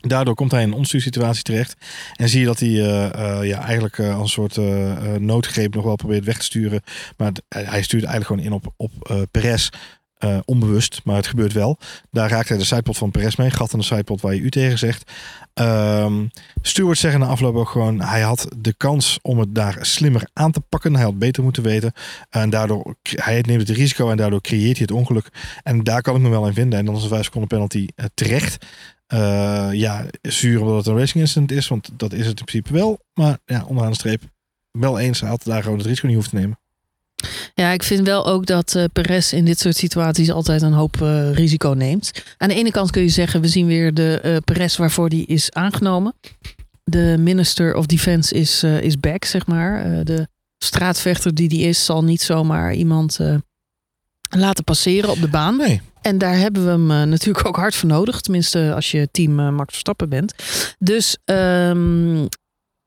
Daardoor 0.00 0.34
komt 0.34 0.50
hij 0.50 0.62
in 0.62 0.68
een 0.68 0.74
omstuursituatie 0.74 1.42
terecht. 1.42 1.76
En 2.16 2.28
zie 2.28 2.40
je 2.40 2.46
dat 2.46 2.58
hij 2.58 2.68
eh, 2.68 3.04
eh, 3.38 3.48
ja, 3.48 3.62
eigenlijk 3.62 3.98
eh, 3.98 4.18
als 4.18 4.36
een 4.36 4.50
soort 4.50 4.56
noodgreep 5.20 5.74
nog 5.74 5.84
wel 5.84 5.96
probeert 5.96 6.24
weg 6.24 6.38
te 6.38 6.44
sturen. 6.44 6.82
Maar 7.16 7.32
hij 7.48 7.82
stuurt 7.82 8.04
eigenlijk 8.04 8.26
gewoon 8.26 8.42
in 8.42 8.52
op, 8.52 8.72
op 8.76 9.26
Perez. 9.30 9.68
onbewust, 10.44 11.00
maar 11.04 11.16
het 11.16 11.26
gebeurt 11.26 11.52
wel. 11.52 11.78
Daar 12.10 12.30
raakt 12.30 12.48
hij 12.48 12.58
de 12.58 12.64
sidepot 12.64 12.98
van 12.98 13.10
Perez 13.10 13.36
mee. 13.36 13.50
Gat 13.50 13.72
aan 13.72 13.78
de 13.78 13.84
sidepot 13.84 14.20
waar 14.20 14.34
je 14.34 14.40
u 14.40 14.50
tegen 14.50 14.78
zegt. 14.78 15.12
Ehm 15.54 16.26
Stewart 16.62 16.98
zeggen 16.98 17.20
na 17.20 17.26
afloop 17.26 17.54
ook 17.54 17.68
gewoon... 17.68 18.00
hij 18.00 18.20
had 18.20 18.48
de 18.56 18.74
kans 18.76 19.18
om 19.22 19.38
het 19.38 19.54
daar 19.54 19.78
slimmer 19.80 20.28
aan 20.32 20.52
te 20.52 20.60
pakken. 20.60 20.94
Hij 20.94 21.04
had 21.04 21.18
beter 21.18 21.42
moeten 21.42 21.62
weten. 21.62 21.92
En 22.30 22.50
daardoor, 22.50 22.94
hij 23.02 23.40
neemt 23.46 23.68
het 23.68 23.76
risico 23.76 24.10
en 24.10 24.16
daardoor 24.16 24.40
creëert 24.40 24.76
hij 24.76 24.86
het 24.88 24.90
ongeluk. 24.90 25.28
En 25.62 25.84
daar 25.84 26.02
kan 26.02 26.16
ik 26.16 26.22
me 26.22 26.28
wel 26.28 26.46
in 26.46 26.54
vinden. 26.54 26.78
En 26.78 26.84
dan 26.84 26.96
is 26.96 27.02
een 27.02 27.08
5 27.08 27.24
seconden 27.24 27.48
penalty 27.48 27.86
terecht. 28.14 28.66
Eh, 29.08 29.68
ja, 29.72 30.06
zuur 30.22 30.60
omdat 30.60 30.76
het 30.76 30.86
een 30.86 30.98
racing 30.98 31.20
incident 31.20 31.50
is. 31.50 31.68
Want 31.68 31.90
dat 31.96 32.12
is 32.12 32.26
het 32.26 32.38
in 32.38 32.44
principe 32.44 32.72
wel. 32.72 32.98
Maar 33.14 33.38
ja, 33.44 33.64
onderaan 33.66 33.90
de 33.90 33.98
streep 33.98 34.22
wel 34.70 34.98
eens. 34.98 35.20
Had 35.20 35.44
daar 35.44 35.62
gewoon 35.62 35.78
het 35.78 35.86
risico 35.86 36.06
niet 36.06 36.16
hoeven 36.16 36.32
te 36.32 36.38
nemen. 36.38 36.58
Ja, 37.54 37.70
ik 37.70 37.82
vind 37.82 38.06
wel 38.06 38.26
ook 38.26 38.46
dat 38.46 38.74
eh 38.74 38.84
Perez 38.92 39.32
in 39.32 39.44
dit 39.44 39.58
soort 39.58 39.76
situaties 39.76 40.30
altijd 40.30 40.62
een 40.62 40.72
hoop 40.72 41.02
eh, 41.02 41.32
risico 41.32 41.68
neemt. 41.68 42.24
Aan 42.36 42.48
de 42.48 42.54
ene 42.54 42.70
kant 42.70 42.90
kun 42.90 43.02
je 43.02 43.08
zeggen, 43.08 43.40
we 43.40 43.48
zien 43.48 43.66
weer 43.66 43.94
de 43.94 44.20
eh 44.20 44.36
Perez 44.44 44.76
waarvoor 44.76 45.08
die 45.08 45.26
is 45.26 45.52
aangenomen. 45.52 46.14
De 46.84 47.16
Minister 47.18 47.74
of 47.74 47.86
Defense 47.86 48.34
is, 48.34 48.62
is 48.62 49.00
back, 49.00 49.24
zeg 49.24 49.46
maar. 49.46 50.04
De 50.04 50.28
straatvechter 50.58 51.34
die 51.34 51.48
die 51.48 51.62
is, 51.62 51.84
zal 51.84 52.04
niet 52.04 52.22
zomaar 52.22 52.74
iemand 52.74 53.18
laten 54.28 54.64
passeren 54.64 55.10
op 55.10 55.20
de 55.20 55.28
baan. 55.28 55.56
Nee, 55.56 55.80
En 56.08 56.18
daar 56.18 56.36
hebben 56.36 56.64
we 56.64 56.70
hem 56.70 56.90
eh, 56.90 57.02
natuurlijk 57.02 57.46
ook 57.46 57.56
hard 57.56 57.74
voor 57.74 57.88
nodig. 57.88 58.20
Tenminste, 58.20 58.72
als 58.74 58.90
je 58.90 59.08
team 59.10 59.40
eh, 59.40 59.50
Max 59.50 59.70
Verstappen 59.70 60.08
bent. 60.08 60.34
Dus 60.78 61.16
ehm, 61.24 62.26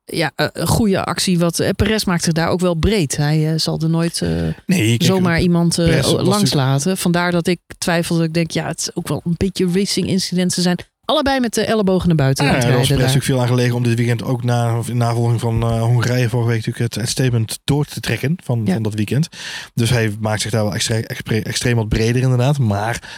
ja, 0.04 0.32
eh, 0.36 0.48
een 0.52 0.68
goede 0.68 1.04
actie. 1.04 1.40
Wat, 1.40 1.60
eh, 1.60 1.70
Perez 1.70 2.04
maakt 2.04 2.24
zich 2.24 2.34
daar 2.34 2.50
ook 2.50 2.60
wel 2.60 2.74
breed. 2.74 3.18
Hij 3.18 3.58
zal 3.58 3.80
er 3.80 3.90
nooit... 3.90 4.22
nee 4.66 4.88
kijk, 4.88 5.04
zomaar 5.04 5.42
iemand 5.42 5.78
langs 6.08 6.54
laten. 6.54 6.98
Vandaar 6.98 7.32
dat 7.32 7.48
ik 7.48 7.60
twijfel. 7.78 8.16
Dat 8.16 8.26
ik 8.26 8.34
denk, 8.34 8.52
ja, 8.52 8.68
het 8.68 8.80
is 8.80 8.96
ook 8.96 9.08
wel 9.08 9.22
een 9.26 9.36
beetje 9.38 9.68
racing 9.74 10.08
incidenten 10.08 10.62
zijn. 10.62 10.78
Allebei 11.12 11.40
met 11.40 11.54
de 11.54 11.66
ellebogen 11.66 12.08
naar 12.08 12.16
buiten 12.18 12.46
Ja, 12.46 12.50
er 12.52 12.56
was 12.56 12.66
rijden 12.66 12.82
Perez 12.82 12.90
daar. 12.98 12.98
natuurlijk 13.08 13.26
veel 13.26 13.42
aan 13.42 13.48
gelegen 13.58 13.76
om 13.76 13.84
dit 13.84 13.98
weekend 13.98 14.24
ook 14.24 14.44
na, 14.44 14.80
in 14.88 14.98
navolging 14.98 15.40
van 15.40 15.62
eh, 15.62 15.82
Hongarije 15.82 16.30
vorige 16.30 16.50
week 16.50 16.66
natuurlijk 16.66 16.96
het, 16.96 17.10
statement 17.10 17.60
door 17.64 17.86
te 17.86 18.00
trekken 18.00 18.36
van, 18.44 18.62
Ja. 18.66 18.74
van 18.74 18.84
dat 18.84 18.94
weekend. 18.94 19.28
Dus 19.74 19.90
hij 19.90 20.16
maakt 20.20 20.42
zich 20.42 20.52
daar 20.52 20.64
wel 20.64 20.74
extre- 20.74 21.02
extre- 21.02 21.42
extreem 21.42 21.76
wat 21.76 21.90
breder 21.90 22.22
inderdaad. 22.22 22.58
Maar 22.58 23.10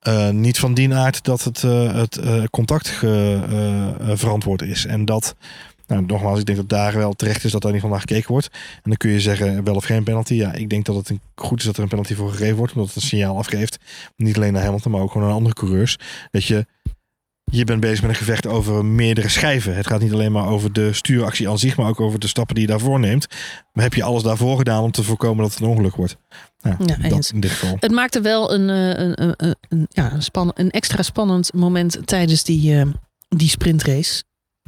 eh, 0.00 0.28
niet 0.28 0.58
van 0.58 0.74
die 0.74 0.94
aard 0.94 1.24
dat 1.24 1.44
het, 1.44 1.64
eh, 1.64 1.94
het 1.94 2.20
contact 2.50 2.88
ge- 2.88 3.94
verantwoord 4.14 4.62
is. 4.62 4.86
En 4.86 5.04
dat, 5.04 5.34
nou, 5.86 6.04
nogmaals, 6.06 6.38
ik 6.38 6.46
denk 6.46 6.58
dat 6.58 6.68
daar 6.68 6.96
wel 6.96 7.12
terecht 7.12 7.44
is 7.44 7.52
dat 7.52 7.62
daar 7.62 7.72
niet 7.72 7.80
van 7.80 7.90
naar 7.90 8.00
gekeken 8.00 8.30
wordt. 8.32 8.48
En 8.52 8.80
dan 8.82 8.96
kun 8.96 9.10
je 9.10 9.20
zeggen 9.20 9.64
wel 9.64 9.74
of 9.74 9.84
geen 9.84 10.04
penalty. 10.04 10.34
Ja, 10.34 10.52
ik 10.52 10.68
denk 10.70 10.84
dat 10.84 10.96
het 10.96 11.08
een, 11.08 11.20
goed 11.34 11.58
is 11.58 11.64
dat 11.66 11.76
er 11.76 11.82
een 11.82 11.88
penalty 11.88 12.14
voor 12.14 12.30
gegeven 12.30 12.56
wordt. 12.56 12.72
Omdat 12.72 12.86
het 12.86 12.96
een 13.02 13.08
signaal 13.08 13.36
afgeeft. 13.36 13.78
Niet 14.16 14.36
alleen 14.36 14.52
naar 14.52 14.62
Hamilton, 14.62 14.92
maar 14.92 15.00
ook 15.00 15.12
gewoon 15.12 15.28
aan 15.28 15.34
andere 15.34 15.54
coureurs. 15.54 15.96
Dat 16.30 16.44
je 16.44 16.66
je 17.50 17.64
bent 17.64 17.80
bezig 17.80 18.00
met 18.00 18.10
een 18.10 18.16
gevecht 18.16 18.46
over 18.46 18.84
meerdere 18.84 19.28
schijven. 19.28 19.76
Het 19.76 19.86
gaat 19.86 20.00
niet 20.00 20.12
alleen 20.12 20.32
maar 20.32 20.48
over 20.48 20.72
de 20.72 20.92
stuuractie 20.92 21.48
aan 21.48 21.58
zich, 21.58 21.76
maar 21.76 21.88
ook 21.88 22.00
over 22.00 22.18
de 22.18 22.26
stappen 22.26 22.54
die 22.54 22.64
je 22.64 22.70
daarvoor 22.70 23.00
neemt. 23.00 23.26
Maar 23.72 23.84
heb 23.84 23.94
je 23.94 24.02
alles 24.02 24.22
daarvoor 24.22 24.58
gedaan 24.58 24.82
om 24.82 24.90
te 24.90 25.02
voorkomen 25.02 25.42
dat 25.42 25.52
het 25.52 25.62
een 25.62 25.68
ongeluk 25.68 25.96
wordt? 25.96 26.16
Nou, 26.60 26.76
Ja, 26.86 27.08
dat 27.08 27.30
in 27.34 27.40
dit 27.40 27.50
geval. 27.50 27.76
Het 27.80 27.90
maakte 27.90 28.20
wel 28.20 28.52
een, 28.52 28.70
eh, 28.70 29.04
een, 29.04 29.22
een, 29.22 29.56
een, 29.68 29.86
ja, 29.88 30.12
een, 30.12 30.22
span, 30.22 30.50
een 30.54 30.70
extra 30.70 31.02
spannend 31.02 31.52
moment 31.52 31.98
tijdens 32.04 32.44
die, 32.44 32.76
eh, 32.76 32.86
die 33.28 33.48
sprintrace. 33.48 34.22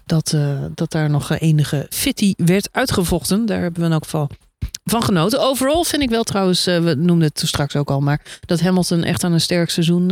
Dat, 0.05 0.33
eh, 0.33 0.64
dat 0.74 0.91
daar 0.91 1.11
nog 1.11 1.30
enige 1.39 1.87
fitty 1.91 2.35
werd 2.37 2.68
uitgevochten. 2.72 3.47
Daar 3.47 3.61
hebben 3.61 3.80
we 3.80 3.87
in 3.87 3.93
elk 3.93 4.05
geval 4.05 4.28
van 4.85 5.03
genoten. 5.03 5.41
Overal 5.41 5.85
vind 5.85 6.03
ik 6.03 6.11
wel 6.11 6.22
trouwens, 6.22 6.64
we 6.64 6.95
noemden 6.99 7.28
het 7.28 7.43
straks 7.45 7.76
ook 7.76 7.91
al, 7.91 8.01
maar 8.01 8.41
dat 8.41 8.61
Hamilton 8.61 9.05
echt 9.05 9.24
aan 9.24 9.33
een 9.33 9.41
sterk 9.41 9.70
seizoen 9.70 10.11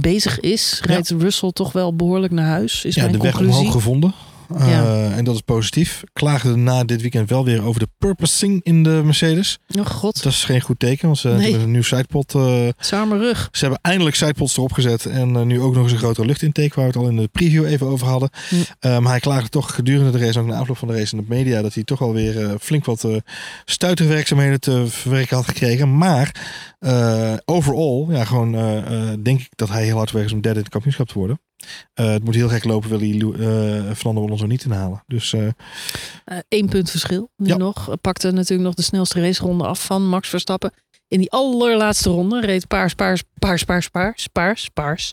bezig 0.00 0.40
is. 0.40 0.80
Rijdt 0.84 1.10
Russell 1.10 1.50
toch 1.52 1.72
wel 1.72 1.94
behoorlijk 1.94 2.32
naar 2.32 2.46
huis, 2.46 2.84
is 2.84 2.94
Ja, 2.94 3.00
mijn 3.02 3.12
de 3.12 3.18
weg 3.22 3.32
conclusie. 3.32 3.58
omhoog 3.60 3.72
gevonden. 3.74 4.14
Uh, 4.54 4.68
Ja. 4.70 5.10
En 5.10 5.24
dat 5.24 5.34
is 5.34 5.40
positief. 5.40 6.02
Klaagde 6.12 6.56
na 6.56 6.84
dit 6.84 7.00
weekend 7.02 7.28
wel 7.30 7.44
weer 7.44 7.64
over 7.64 7.80
de 7.80 7.88
purposing 7.98 8.60
in 8.64 8.82
de 8.82 9.00
Mercedes. 9.04 9.58
Oh 9.78 9.86
god, 9.86 10.22
Dat 10.22 10.32
is 10.32 10.44
geen 10.44 10.60
goed 10.60 10.78
teken, 10.78 11.06
want 11.06 11.18
ze 11.18 11.28
Nee. 11.28 11.42
hebben 11.42 11.60
een 11.60 11.70
nieuw 11.70 11.82
sidepod. 11.82 12.34
eh, 12.34 12.68
arme 12.90 13.18
rug. 13.18 13.48
ze 13.52 13.60
hebben 13.60 13.78
eindelijk 13.82 14.16
sidepods 14.16 14.56
erop 14.56 14.72
gezet. 14.72 15.06
En 15.06 15.36
eh, 15.36 15.42
nu 15.42 15.60
ook 15.60 15.74
nog 15.74 15.82
eens 15.82 15.92
een 15.92 15.98
grotere 15.98 16.26
luchtintake, 16.26 16.72
waar 16.74 16.84
we 16.84 16.90
het 16.92 16.96
al 17.02 17.08
in 17.08 17.16
de 17.16 17.28
preview 17.32 17.64
even 17.66 17.86
over 17.86 18.06
hadden. 18.06 18.30
Eh, 18.80 18.98
maar 18.98 19.10
hij 19.10 19.20
klaagde 19.20 19.48
toch 19.48 19.74
gedurende 19.74 20.10
de 20.18 20.18
race, 20.24 20.40
ook 20.40 20.46
na 20.46 20.58
afloop 20.58 20.78
van 20.78 20.88
de 20.88 20.94
race 20.94 21.16
in 21.16 21.22
de 21.28 21.34
media, 21.34 21.62
dat 21.62 21.74
hij 21.74 21.84
toch 21.84 22.02
alweer 22.02 22.44
eh, 22.44 22.50
flink 22.60 22.84
wat 22.84 23.04
eh 23.04 23.16
stuiterwerkzaamheden 23.64 24.60
te 24.60 24.84
verwerken 24.88 25.36
had 25.36 25.46
gekregen. 25.46 25.98
Maar 25.98 26.34
eh, 26.78 27.34
overall, 27.44 28.06
ja, 28.16 28.24
gewoon 28.24 28.54
eh, 28.54 28.76
eh, 28.78 29.18
denk 29.22 29.40
ik 29.40 29.48
dat 29.54 29.68
hij 29.68 29.84
heel 29.84 29.96
hard 29.96 30.10
weg 30.10 30.24
is 30.24 30.32
om 30.32 30.40
derde 30.40 30.56
in 30.58 30.64
het 30.64 30.72
kampioenschap 30.72 31.08
te 31.08 31.18
worden. 31.18 31.40
Eh, 31.94 32.10
het 32.10 32.24
moet 32.24 32.34
heel 32.34 32.48
gek 32.48 32.64
lopen, 32.64 32.88
wil 32.90 32.98
hij 32.98 33.10
eh 33.18 33.94
Fernando 33.94 34.24
Alonso 34.24 34.46
niet 34.46 34.64
inhalen. 34.64 35.02
Dus 35.06 35.32
eh, 35.32 35.48
Eén 36.48 36.68
punt 36.68 36.90
verschil 36.90 37.30
nu 37.36 37.48
Ja. 37.48 37.56
nog. 37.56 37.90
Pakte 38.00 38.30
natuurlijk 38.30 38.62
nog 38.62 38.74
de 38.74 38.82
snelste 38.82 39.20
raceronde 39.20 39.64
af 39.64 39.84
van 39.84 40.08
Max 40.08 40.28
Verstappen. 40.28 40.72
In 41.08 41.18
die 41.18 41.30
allerlaatste 41.30 42.08
ronde 42.10 42.40
reed 42.40 42.66
paars, 42.66 42.94
paars, 42.94 43.22
paars, 43.38 43.64
paars, 43.64 43.88
paars, 43.88 44.26
paars, 44.32 44.68
paars. 44.72 45.12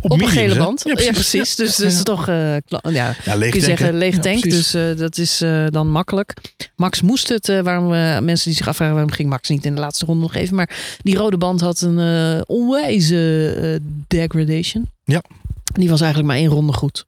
Op, 0.00 0.10
een 0.20 0.28
gele 0.28 0.56
band. 0.56 0.82
Ja, 0.84 1.12
precies. 1.12 1.54
Dus 1.54 1.76
dat 1.76 1.86
is 1.90 2.02
toch, 2.02 2.28
eh, 2.28 2.56
ja, 2.90 3.14
ja, 3.24 3.34
leeg 3.36 3.50
kun 3.50 3.60
je 3.60 3.66
zeggen, 3.66 3.94
leeg 3.98 4.18
tank. 4.18 4.40
precies. 4.40 4.70
dus 4.70 4.74
eh, 4.92 4.96
dat 4.98 5.18
is 5.18 5.40
eh, 5.40 5.66
dan 5.68 5.88
makkelijk. 5.90 6.34
Max 6.76 7.00
moest 7.02 7.28
het, 7.28 7.48
eh, 7.48 7.60
waarom 7.60 7.92
eh, 7.92 8.18
mensen 8.18 8.44
die 8.48 8.56
zich 8.56 8.68
afvragen 8.68 8.94
waarom 8.94 9.12
ging 9.12 9.28
Max 9.28 9.48
niet 9.48 9.64
in 9.64 9.74
de 9.74 9.80
laatste 9.80 10.04
ronde 10.04 10.22
nog 10.22 10.34
even. 10.34 10.54
Maar 10.56 10.96
die 11.02 11.16
rode 11.16 11.36
band 11.38 11.60
had 11.60 11.80
een 11.80 11.98
eh, 11.98 12.40
onwijze 12.46 13.54
eh, 13.60 13.80
degradation. 14.08 14.88
Ja. 15.04 15.22
Die 15.74 15.88
was 15.88 16.00
eigenlijk 16.00 16.32
maar 16.32 16.40
één 16.40 16.50
ronde 16.50 16.72
goed. 16.72 17.06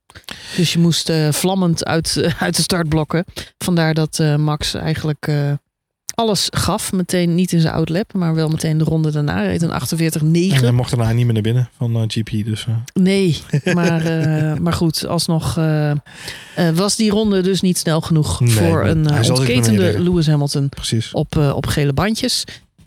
Dus 0.57 0.73
je 0.73 0.79
moest 0.79 1.09
eh, 1.09 1.33
vlammend 1.33 1.85
uit, 1.85 2.17
eh, 2.17 2.43
uit 2.43 2.57
de 2.57 2.63
startblokken. 2.63 3.25
Vandaar 3.59 3.95
dat 3.95 4.19
eh, 4.19 4.37
Max 4.37 4.75
eigenlijk 4.75 5.31
alles 6.15 6.47
gaf. 6.51 6.93
Meteen 6.93 7.35
niet 7.35 7.53
in 7.53 7.61
zijn 7.61 7.75
outlap, 7.75 8.13
maar 8.13 8.35
wel 8.35 8.49
meteen 8.49 8.79
de 8.79 8.85
ronde 8.85 9.11
daarna. 9.11 9.43
Reed 9.43 9.63
een 9.63 9.71
48-9. 9.71 10.55
En 10.55 10.63
hij 10.63 10.71
mocht 10.71 10.91
daarna 10.97 11.13
niet 11.13 11.25
meer 11.25 11.35
naar 11.35 11.43
binnen 11.43 11.69
van 11.77 12.11
GP. 12.11 12.45
Dus 12.45 12.67
Nee, 12.95 13.39
maar, 13.75 14.03
maar 14.63 14.73
goed, 14.73 15.07
alsnog 15.07 15.59
was 16.75 16.97
die 16.97 17.11
ronde 17.11 17.41
dus 17.41 17.61
niet 17.61 17.79
snel 17.79 18.01
genoeg 18.01 18.41
Nee, 18.41 18.51
voor 18.51 18.87
een 18.87 19.31
ontketende. 19.31 20.01
Lewis 20.01 20.27
Hamilton 20.27 20.69
precies. 20.69 21.13
op, 21.13 21.37
op 21.37 21.67
gele 21.67 21.93
bandjes. 21.93 22.45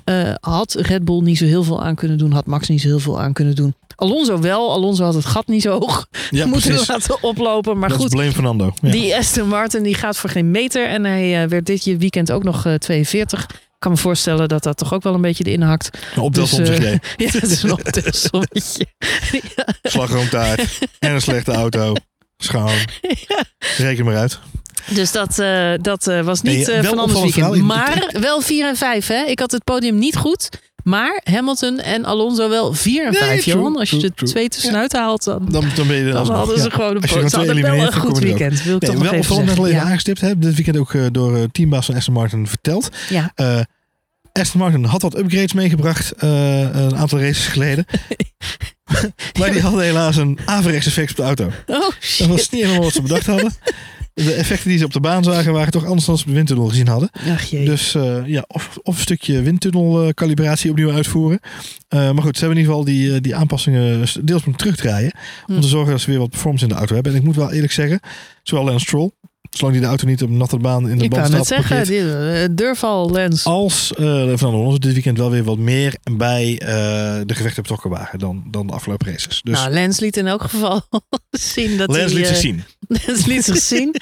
Eh, 0.10 0.34
had 0.40 0.74
Red 0.74 1.06
Bull 1.06 1.22
niet 1.22 1.38
zo 1.38 1.46
heel 1.46 1.64
veel 1.64 1.84
aan 1.84 1.96
kunnen 1.96 2.18
doen, 2.18 2.32
had 2.32 2.46
Max 2.46 2.68
niet 2.68 2.82
zo 2.82 2.88
heel 2.88 3.00
veel 3.00 3.22
aan 3.22 3.34
kunnen 3.34 3.56
doen. 3.56 3.76
Alonso 3.96 4.40
wel, 4.40 4.72
Alonso 4.72 5.04
had 5.04 5.14
het 5.14 5.26
gat 5.26 5.48
niet 5.48 5.62
zo 5.62 5.80
hoog 5.80 6.08
Ja, 6.30 6.46
moeten 6.46 6.70
precies. 6.70 6.88
laten 6.88 7.24
oplopen. 7.24 7.78
Maar 7.80 7.90
dat 7.90 7.98
goed, 7.98 8.08
is 8.08 8.14
blame 8.14 8.32
Fernando. 8.32 8.74
Ja. 8.82 8.92
die 8.92 9.16
Aston 9.16 9.48
Martin 9.48 9.84
die 9.84 9.94
gaat 9.96 10.18
voor 10.18 10.30
geen 10.30 10.52
meter. 10.52 10.88
En 10.88 11.06
hij 11.06 11.44
eh, 11.44 11.50
werd 11.50 11.66
dit 11.66 11.84
weekend 11.84 12.32
ook 12.32 12.44
nog 12.44 12.66
eh, 12.66 12.74
42. 12.74 13.44
Ik 13.44 13.50
kan 13.80 13.92
me 13.92 13.98
voorstellen 13.98 14.48
dat 14.48 14.64
dat 14.64 14.78
toch 14.78 14.94
ook 14.94 15.04
wel 15.04 15.14
een 15.14 15.22
beetje 15.22 15.44
erin 15.44 15.62
hakt. 15.62 15.90
Op 16.18 16.36
Dus, 16.36 16.50
dat 16.50 16.60
om 16.60 16.66
zich 16.66 16.78
eh, 16.78 16.84
heen. 16.84 17.00
Ja, 17.26 17.32
dat 17.32 17.44
is 17.44 17.64
een 17.64 17.72
optelsommetje. 17.72 18.86
Slagroomtaart 19.82 20.80
en 21.00 21.12
een 21.12 21.22
slechte 21.22 21.52
auto. 21.52 21.94
Schoon. 22.38 22.78
Reken 23.78 24.06
maar 24.06 24.18
uit. 24.18 24.40
Dus 24.88 25.12
dat, 25.12 25.40
eh, 25.40 25.72
dat 25.82 26.08
eh, 26.08 26.22
was 26.22 26.42
niet 26.42 26.68
Nee, 26.68 26.76
eh 26.78 26.88
van 26.88 27.00
anders 27.00 27.22
weekend. 27.22 27.56
Maar 27.62 28.16
wel 28.20 28.42
4 28.42 28.68
en 28.68 28.76
5. 28.76 29.08
Hè? 29.08 29.24
Ik 29.24 29.40
had 29.40 29.52
het 29.52 29.64
podium 29.64 29.98
niet 29.98 30.16
goed. 30.16 30.50
Maar 30.84 31.22
Hamilton 31.24 31.80
en 31.80 32.06
Alonso 32.06 32.50
wel 32.50 32.74
4 32.74 33.06
en 33.06 33.12
Nee, 33.12 33.22
5. 33.22 33.42
true, 33.44 33.56
Johan, 33.56 33.78
als 33.78 33.90
je 33.90 33.98
de 34.16 34.26
twee 34.26 34.50
tussenuit 34.50 34.94
haalt, 34.94 35.24
dan, 35.24 35.46
Dan, 35.50 35.66
dan 35.76 35.88
ben 35.88 35.96
je 35.98 36.04
er 36.04 36.12
dan 36.12 36.32
hadden 36.32 36.56
ja. 36.56 36.62
ze 36.64 36.72
gewoon 36.72 36.96
een 36.96 37.02
Als 37.02 37.10
je 37.12 37.16
po- 37.20 37.28
gewoon 37.28 37.30
Ze 37.30 37.36
hadden 37.38 37.62
wel 37.62 37.86
een 37.86 37.94
goed 37.94 38.20
weekend. 38.20 38.64
Wil 38.64 38.76
ik 38.76 38.82
Nee, 38.82 38.92
toch 38.92 39.02
wel 39.10 39.20
opvallend 39.20 39.46
net 39.48 39.58
al 39.58 39.68
even 39.68 39.82
aangestipt. 39.82 40.22
Hè? 40.22 40.38
Dit 40.38 40.56
weekend 40.56 40.78
ook 40.78 40.94
eh, 40.94 41.06
door 41.12 41.52
teambaas 41.52 41.86
van 41.86 41.96
Aston 41.96 42.14
Martin 42.14 42.48
verteld. 42.48 42.90
Ja. 43.10 43.32
ja. 43.36 43.56
Eh, 43.58 43.64
Aston 44.42 44.60
Martin 44.60 44.84
had 44.84 45.02
wat 45.02 45.18
upgrades 45.18 45.54
meegebracht 45.54 46.12
eh, 46.12 46.60
een 46.62 46.96
aantal 46.98 47.20
races 47.20 47.48
geleden. 47.48 47.86
maar 49.40 49.52
die 49.52 49.62
hadden 49.62 49.82
helaas 49.84 50.16
een 50.16 50.40
averechts 50.46 50.88
effect 50.88 51.10
op 51.10 51.16
de 51.16 51.24
auto. 51.24 51.46
Oh 51.46 51.80
Dat 51.80 51.94
shit. 52.00 52.28
was 52.28 52.50
niet 52.50 52.62
helemaal 52.62 52.84
wat 52.84 52.94
ze 52.94 53.02
bedacht 53.02 53.26
hadden. 53.26 53.54
De 54.26 54.34
effecten 54.34 54.70
die 54.70 54.78
ze 54.78 54.86
op 54.86 54.94
de 54.94 55.00
baan 55.00 55.24
zagen 55.24 55.54
waren 55.54 55.72
toch 55.72 55.86
anders 55.86 56.06
dan 56.06 56.18
ze 56.18 56.24
op 56.24 56.30
de 56.30 56.36
windtunnel 56.36 56.68
gezien 56.68 56.88
hadden. 56.88 57.10
Ach 57.30 57.44
jee. 57.44 57.66
Dus 57.66 57.96
eh, 57.96 58.26
ja, 58.26 58.44
of, 58.48 58.78
of 58.84 58.96
een 58.96 59.02
stukje 59.02 59.42
windtunnel 59.42 60.14
calibratie 60.14 60.70
opnieuw 60.72 60.92
uitvoeren. 60.92 61.40
Eh, 61.88 62.12
maar 62.12 62.24
goed, 62.24 62.38
ze 62.38 62.46
hebben 62.46 62.58
in 62.58 62.64
ieder 62.64 62.78
geval 62.78 62.84
die, 62.84 63.14
eh, 63.14 63.22
die 63.22 63.36
aanpassingen 63.36 63.98
deels 64.24 64.44
moeten 64.44 64.56
terugdraaien. 64.56 65.12
Om 65.48 65.56
Hm. 65.56 65.62
te 65.62 65.68
zorgen 65.68 65.92
dat 65.92 66.02
ze 66.02 66.10
weer 66.10 66.20
wat 66.20 66.30
performance 66.30 66.64
in 66.66 66.72
de 66.72 66.78
auto 66.78 66.94
hebben. 66.94 67.12
En 67.12 67.18
ik 67.18 67.24
moet 67.24 67.36
wel 67.36 67.52
eerlijk 67.52 67.72
zeggen, 67.74 68.00
zowel 68.44 68.66
Lance 68.66 68.86
Stroll, 68.86 69.12
zolang 69.50 69.74
die 69.74 69.82
de 69.84 69.90
auto 69.90 70.06
niet 70.08 70.24
op 70.24 70.30
een 70.30 70.38
natte 70.38 70.58
baan 70.58 70.90
in 70.90 70.98
de 70.98 71.04
ik 71.04 71.10
band 71.10 71.22
kan 71.30 71.44
staat 71.46 71.60
het 71.60 71.68
zeggen. 71.88 72.42
eh, 72.42 72.48
durf 72.52 72.84
al, 72.84 73.12
Lens. 73.12 73.44
als 73.46 73.92
uh, 73.92 73.98
Fernando 74.08 74.60
Alonso 74.60 74.78
dit 74.78 74.94
weekend 74.94 75.18
wel 75.18 75.32
weer 75.32 75.44
wat 75.44 75.58
meer 75.58 75.96
bij 76.18 76.60
eh, 76.60 76.68
de 77.26 77.36
gevechten 77.36 77.62
betrokken 77.62 77.90
waren 77.90 78.20
dan, 78.20 78.44
dan 78.52 78.68
de 78.68 78.74
afgelopen 78.74 79.08
races. 79.12 79.42
Dus 79.44 79.54
Nou, 79.54 79.72
Lens 79.72 80.00
liet 80.00 80.18
in 80.18 80.28
elk 80.28 80.42
geval 80.42 80.82
zien 81.30 81.78
dat 81.78 81.96
hij... 81.96 82.06
liet 82.08 82.28
zich 82.28 82.36
eh, 82.36 82.42
zien. 82.42 82.64
Lens 83.06 83.26
liet 83.26 83.44
zich 83.44 83.58
zien. 83.58 83.96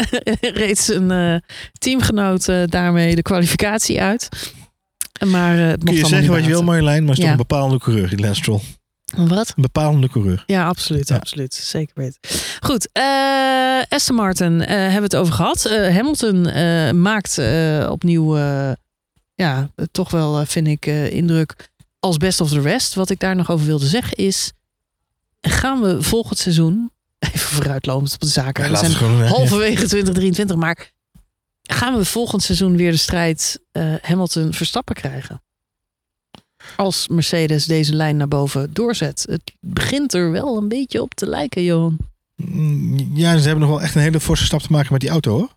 Reed 0.40 0.78
zijn 0.78 1.10
eh, 1.10 1.36
teamgenoot 1.78 2.46
daarmee 2.66 3.14
de 3.14 3.22
kwalificatie 3.22 4.00
uit. 4.00 4.28
Maar 5.26 5.56
het 5.58 5.84
Kun 5.84 5.94
je 5.94 6.06
zeggen 6.06 6.28
wat 6.30 6.40
je 6.42 6.46
wil. 6.48 6.62
Marjolein, 6.62 7.04
maar 7.04 7.14
het 7.14 7.18
is 7.18 7.24
Ja. 7.24 7.30
toch 7.30 7.40
een 7.40 7.46
bepalende 7.48 7.78
coureur, 7.78 8.16
die 8.16 8.34
Stroll. 8.34 8.60
Wat? 9.16 9.48
Een 9.56 9.62
bepalende 9.62 10.08
coureur. 10.08 10.42
Ja, 10.46 10.66
absoluut. 10.66 11.08
Ja. 11.08 11.16
absoluut. 11.16 11.54
Zeker 11.54 11.94
weten. 11.94 12.20
Goed. 12.60 12.88
eh 12.92 13.82
Aston 13.88 14.16
Martin 14.16 14.60
eh, 14.60 14.76
hebben 14.76 14.96
we 14.96 15.02
het 15.02 15.16
over 15.16 15.34
gehad. 15.34 15.64
Eh, 15.64 15.94
Hamilton 15.94 16.42
maakt 17.00 17.38
opnieuw, 17.88 18.36
ja, 19.34 19.70
toch 19.90 20.10
wel, 20.10 20.46
vind 20.46 20.66
ik, 20.66 20.86
indruk 21.10 21.68
als 21.98 22.16
best 22.16 22.40
of 22.40 22.48
the 22.48 22.60
rest. 22.60 22.94
Wat 22.94 23.10
ik 23.10 23.18
daar 23.20 23.36
nog 23.36 23.50
over 23.50 23.66
wilde 23.66 23.86
zeggen 23.86 24.16
is, 24.16 24.52
gaan 25.40 25.80
we 25.80 26.02
volgend 26.02 26.38
seizoen, 26.38 26.90
even 27.18 27.38
vooruitlopend 27.38 28.14
op 28.14 28.20
de 28.20 28.26
zaken. 28.26 28.64
Ja, 28.64 28.70
we 28.70 28.76
zijn 28.76 28.92
gewoon. 28.92 29.16
Ja. 29.16 29.24
halverwege 29.26 29.86
2023, 29.86 30.56
maar 30.56 30.90
gaan 31.62 31.96
we 31.96 32.04
volgend 32.04 32.42
seizoen 32.42 32.76
weer 32.76 32.90
de 32.90 32.96
strijd 32.96 33.60
Hamilton-Verstappen 34.02 34.94
krijgen? 34.94 35.42
Als 36.76 37.08
Mercedes 37.08 37.66
deze 37.66 37.94
lijn 37.94 38.16
naar 38.16 38.28
boven 38.28 38.72
doorzet. 38.72 39.26
Het 39.28 39.52
begint 39.60 40.14
er 40.14 40.30
wel 40.30 40.56
een 40.56 40.68
beetje 40.68 41.02
op 41.02 41.14
te 41.14 41.26
lijken, 41.26 41.62
Johan. 41.64 41.96
Mm, 42.36 43.10
Ja, 43.14 43.36
ze 43.38 43.42
hebben 43.46 43.60
nog 43.60 43.70
wel 43.70 43.82
echt 43.82 43.94
een 43.94 44.00
hele 44.02 44.20
forse 44.20 44.44
stap 44.44 44.60
te 44.60 44.72
maken 44.72 44.92
met 44.92 45.00
die 45.00 45.10
auto 45.10 45.32
hoor. 45.38 45.48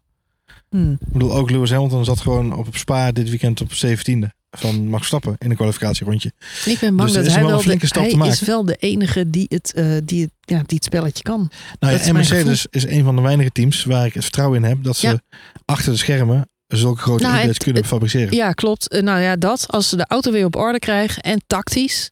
Hm. 0.69 0.91
Ik 0.91 0.97
bedoel, 1.13 1.33
ook 1.35 1.49
Lewis 1.49 1.71
Hamilton 1.71 2.05
zat 2.05 2.19
gewoon 2.19 2.53
op 2.55 2.67
Spa 2.77 3.11
dit 3.11 3.29
weekend 3.29 3.61
op 3.61 3.71
17e 3.71 4.27
van 4.51 4.75
Max 4.87 4.97
Verstappen 4.97 5.35
in 5.37 5.49
een 5.49 5.55
kwalificatierondje. 5.55 6.31
Ik 6.65 6.79
ben 6.79 6.95
bang 6.95 7.09
Dus 7.09 7.17
er 7.17 7.23
dat 7.23 7.31
hij 7.31 7.39
wel 7.41 7.49
wel, 7.49 7.57
een 7.57 7.63
flinke 7.63 7.81
de, 7.81 7.87
stap 7.87 8.01
hij 8.01 8.11
te 8.11 8.17
maken. 8.17 8.33
is 8.33 8.41
wel 8.41 8.65
de 8.65 8.75
enige 8.75 9.29
die 9.29 9.45
het, 9.49 9.73
eh, 9.73 9.85
die 10.05 10.21
het, 10.21 10.31
ja, 10.41 10.57
die 10.65 10.75
het 10.77 10.83
spelletje 10.83 11.23
kan. 11.23 11.49
Nou 11.79 11.93
ja, 11.93 11.99
en 11.99 12.13
Mercedes 12.13 12.67
is 12.69 12.85
een 12.85 13.03
van 13.03 13.15
de 13.15 13.21
weinige 13.21 13.51
teams 13.51 13.83
waar 13.83 14.05
ik 14.05 14.13
het 14.13 14.23
vertrouwen 14.23 14.63
in 14.63 14.69
heb 14.69 14.83
dat 14.83 14.97
ze 14.97 15.07
Ja. 15.07 15.21
achter 15.65 15.91
de 15.91 15.97
schermen 15.97 16.49
zulke 16.67 17.01
grote 17.01 17.23
Nou, 17.23 17.33
updates 17.33 17.53
het- 17.55 17.63
kunnen 17.63 17.81
het- 17.81 17.91
fabriceren. 17.91 18.35
Ja, 18.35 18.51
klopt. 18.51 18.89
Eh, 18.89 19.01
nou 19.01 19.19
ja, 19.21 19.35
dat. 19.35 19.65
Als 19.67 19.89
ze 19.89 19.95
de 19.95 20.05
auto 20.07 20.31
weer 20.31 20.45
op 20.45 20.55
orde 20.55 20.79
krijgen 20.79 21.21
en 21.23 21.41
tactisch, 21.47 22.09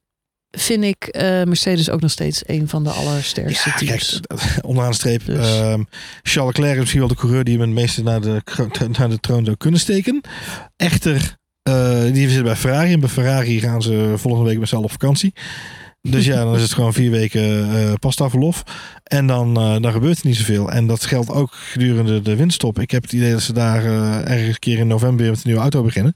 vind 0.58 0.84
ik 0.84 1.04
eh, 1.08 1.22
Mercedes 1.44 1.90
ook 1.90 2.02
nog 2.02 2.12
steeds 2.12 2.42
een 2.46 2.68
van 2.70 2.84
de 2.84 2.90
allersterkste 2.90 3.70
Ja, 3.70 3.76
teams. 3.76 4.20
kijk, 4.28 4.36
onderaan 4.66 4.90
de 4.92 4.96
streep. 4.96 5.26
Dus. 5.26 5.38
ehm, 5.58 5.84
Charles 6.24 6.56
Leclerc 6.56 6.74
is 6.74 6.80
misschien 6.80 7.00
wel 7.00 7.10
de 7.10 7.16
coureur 7.16 7.44
die 7.44 7.54
hem 7.58 7.68
het 7.68 7.80
meeste 7.80 8.04
naar 8.04 8.22
de, 8.22 8.42
naar 8.98 9.10
de 9.10 9.20
troon 9.20 9.46
zou 9.46 9.58
kunnen 9.58 9.80
steken. 9.80 10.22
Echter, 10.76 11.36
eh, 11.62 12.04
die 12.12 12.30
zit 12.30 12.44
bij 12.44 12.56
Ferrari. 12.56 12.94
En 12.94 13.00
bij 13.00 13.10
Ferrari 13.10 13.60
gaan 13.60 13.82
ze 13.82 14.14
volgende 14.18 14.50
week 14.50 14.60
met 14.60 14.68
z'n 14.68 14.74
allen 14.76 14.86
op 14.86 14.92
vakantie. 14.92 15.34
Dus 16.10 16.26
ja, 16.26 16.44
dan 16.44 16.56
is 16.56 16.62
het 16.62 16.74
gewoon 16.74 16.94
vier 16.94 17.12
weken 17.12 17.76
eh 17.76 17.94
pasta 18.00 18.30
verlof. 18.30 18.64
En 19.04 19.28
dan, 19.28 19.58
eh, 19.58 19.82
dan 19.82 19.92
gebeurt 19.92 20.20
er 20.20 20.28
niet 20.28 20.36
zoveel. 20.36 20.72
En 20.72 20.88
dat 20.88 21.06
geldt 21.06 21.30
ook 21.30 21.54
gedurende 21.54 22.22
de 22.22 22.36
windstop. 22.36 22.80
Ik 22.80 22.92
heb 22.92 23.02
het 23.02 23.14
idee 23.14 23.32
dat 23.32 23.42
ze 23.42 23.54
daar 23.54 23.86
eh, 23.86 24.32
ergens 24.32 24.48
een 24.48 24.60
keer 24.60 24.78
in 24.78 24.88
november 24.88 25.18
weer 25.18 25.30
met 25.30 25.38
een 25.38 25.44
nieuwe 25.46 25.62
auto 25.62 25.84
beginnen. 25.84 26.16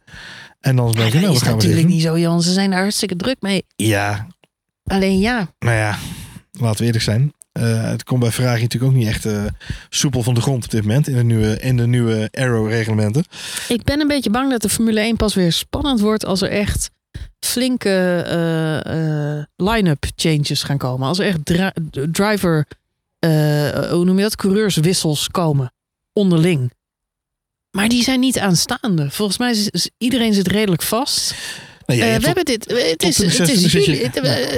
En 0.60 0.76
dan 0.76 0.94
Ja, 0.98 1.06
ik, 1.06 1.12
dat 1.12 1.22
nou, 1.22 1.34
is 1.34 1.40
we 1.40 1.46
gaan 1.46 1.56
natuurlijk 1.56 1.88
niet 1.88 2.02
zo, 2.02 2.20
Jan. 2.20 2.42
Ze 2.42 2.54
zijn 2.54 2.70
daar 2.70 2.80
hartstikke 2.80 3.16
druk 3.16 3.38
mee. 3.40 3.66
Ja, 3.76 4.28
Alleen 4.84 5.20
ja, 5.20 5.54
nou 5.60 5.76
ja, 5.76 5.98
laten 6.52 6.80
we 6.80 6.86
eerlijk 6.86 7.04
zijn. 7.04 7.34
Het 7.60 8.04
komt 8.04 8.20
bij 8.20 8.32
Ferrari 8.32 8.62
natuurlijk 8.62 8.92
ook 8.92 8.98
niet 8.98 9.08
echt 9.08 9.28
soepel 9.90 10.24
van 10.24 10.34
de 10.34 10.42
grond 10.42 10.64
op 10.64 10.72
dit 10.72 10.82
moment. 10.82 11.08
In 11.08 11.16
de 11.16 11.24
nieuwe, 11.24 11.60
in 11.60 11.78
de 11.78 11.88
nieuwe 11.88 12.28
Aero-reglementen. 12.32 13.24
ik 13.68 13.84
ben 13.84 14.00
een 14.00 14.08
beetje 14.08 14.30
bang 14.30 14.52
dat 14.52 14.62
de 14.62 14.70
Formule 14.70 15.00
1 15.00 15.16
pas 15.16 15.34
weer 15.34 15.52
spannend 15.52 16.00
wordt 16.00 16.26
als 16.26 16.42
er 16.42 16.50
echt 16.50 16.90
flinke 17.40 18.24
eh, 18.86 19.66
line-up 19.68 20.06
changes 20.16 20.64
gaan 20.64 20.78
komen. 20.78 21.08
Als 21.08 21.20
er 21.20 21.26
echt 21.26 21.46
dri- 21.46 21.72
driver, 22.12 22.66
eh, 23.20 23.30
hoe 23.92 24.06
noem 24.06 24.16
je 24.18 24.22
dat, 24.24 24.36
coureurswissels 24.36 25.28
komen 25.30 25.74
onderling. 26.14 26.72
Maar 27.72 27.88
die 27.90 28.04
zijn 28.04 28.20
niet 28.20 28.40
aanstaande. 28.40 29.12
Volgens 29.12 29.38
mij 29.38 29.52
is 29.52 29.90
iedereen 29.98 30.34
zit 30.34 30.48
redelijk 30.48 30.82
vast. 30.82 31.34
We 31.86 31.96
hebben 31.96 32.46
dit. 32.46 32.66
Het 32.68 33.04
is, 33.04 33.18
het 33.18 33.30
is 33.30 33.36
26 33.36 33.72
zit 33.72 33.86
je- 33.86 33.92
juli, 33.92 34.04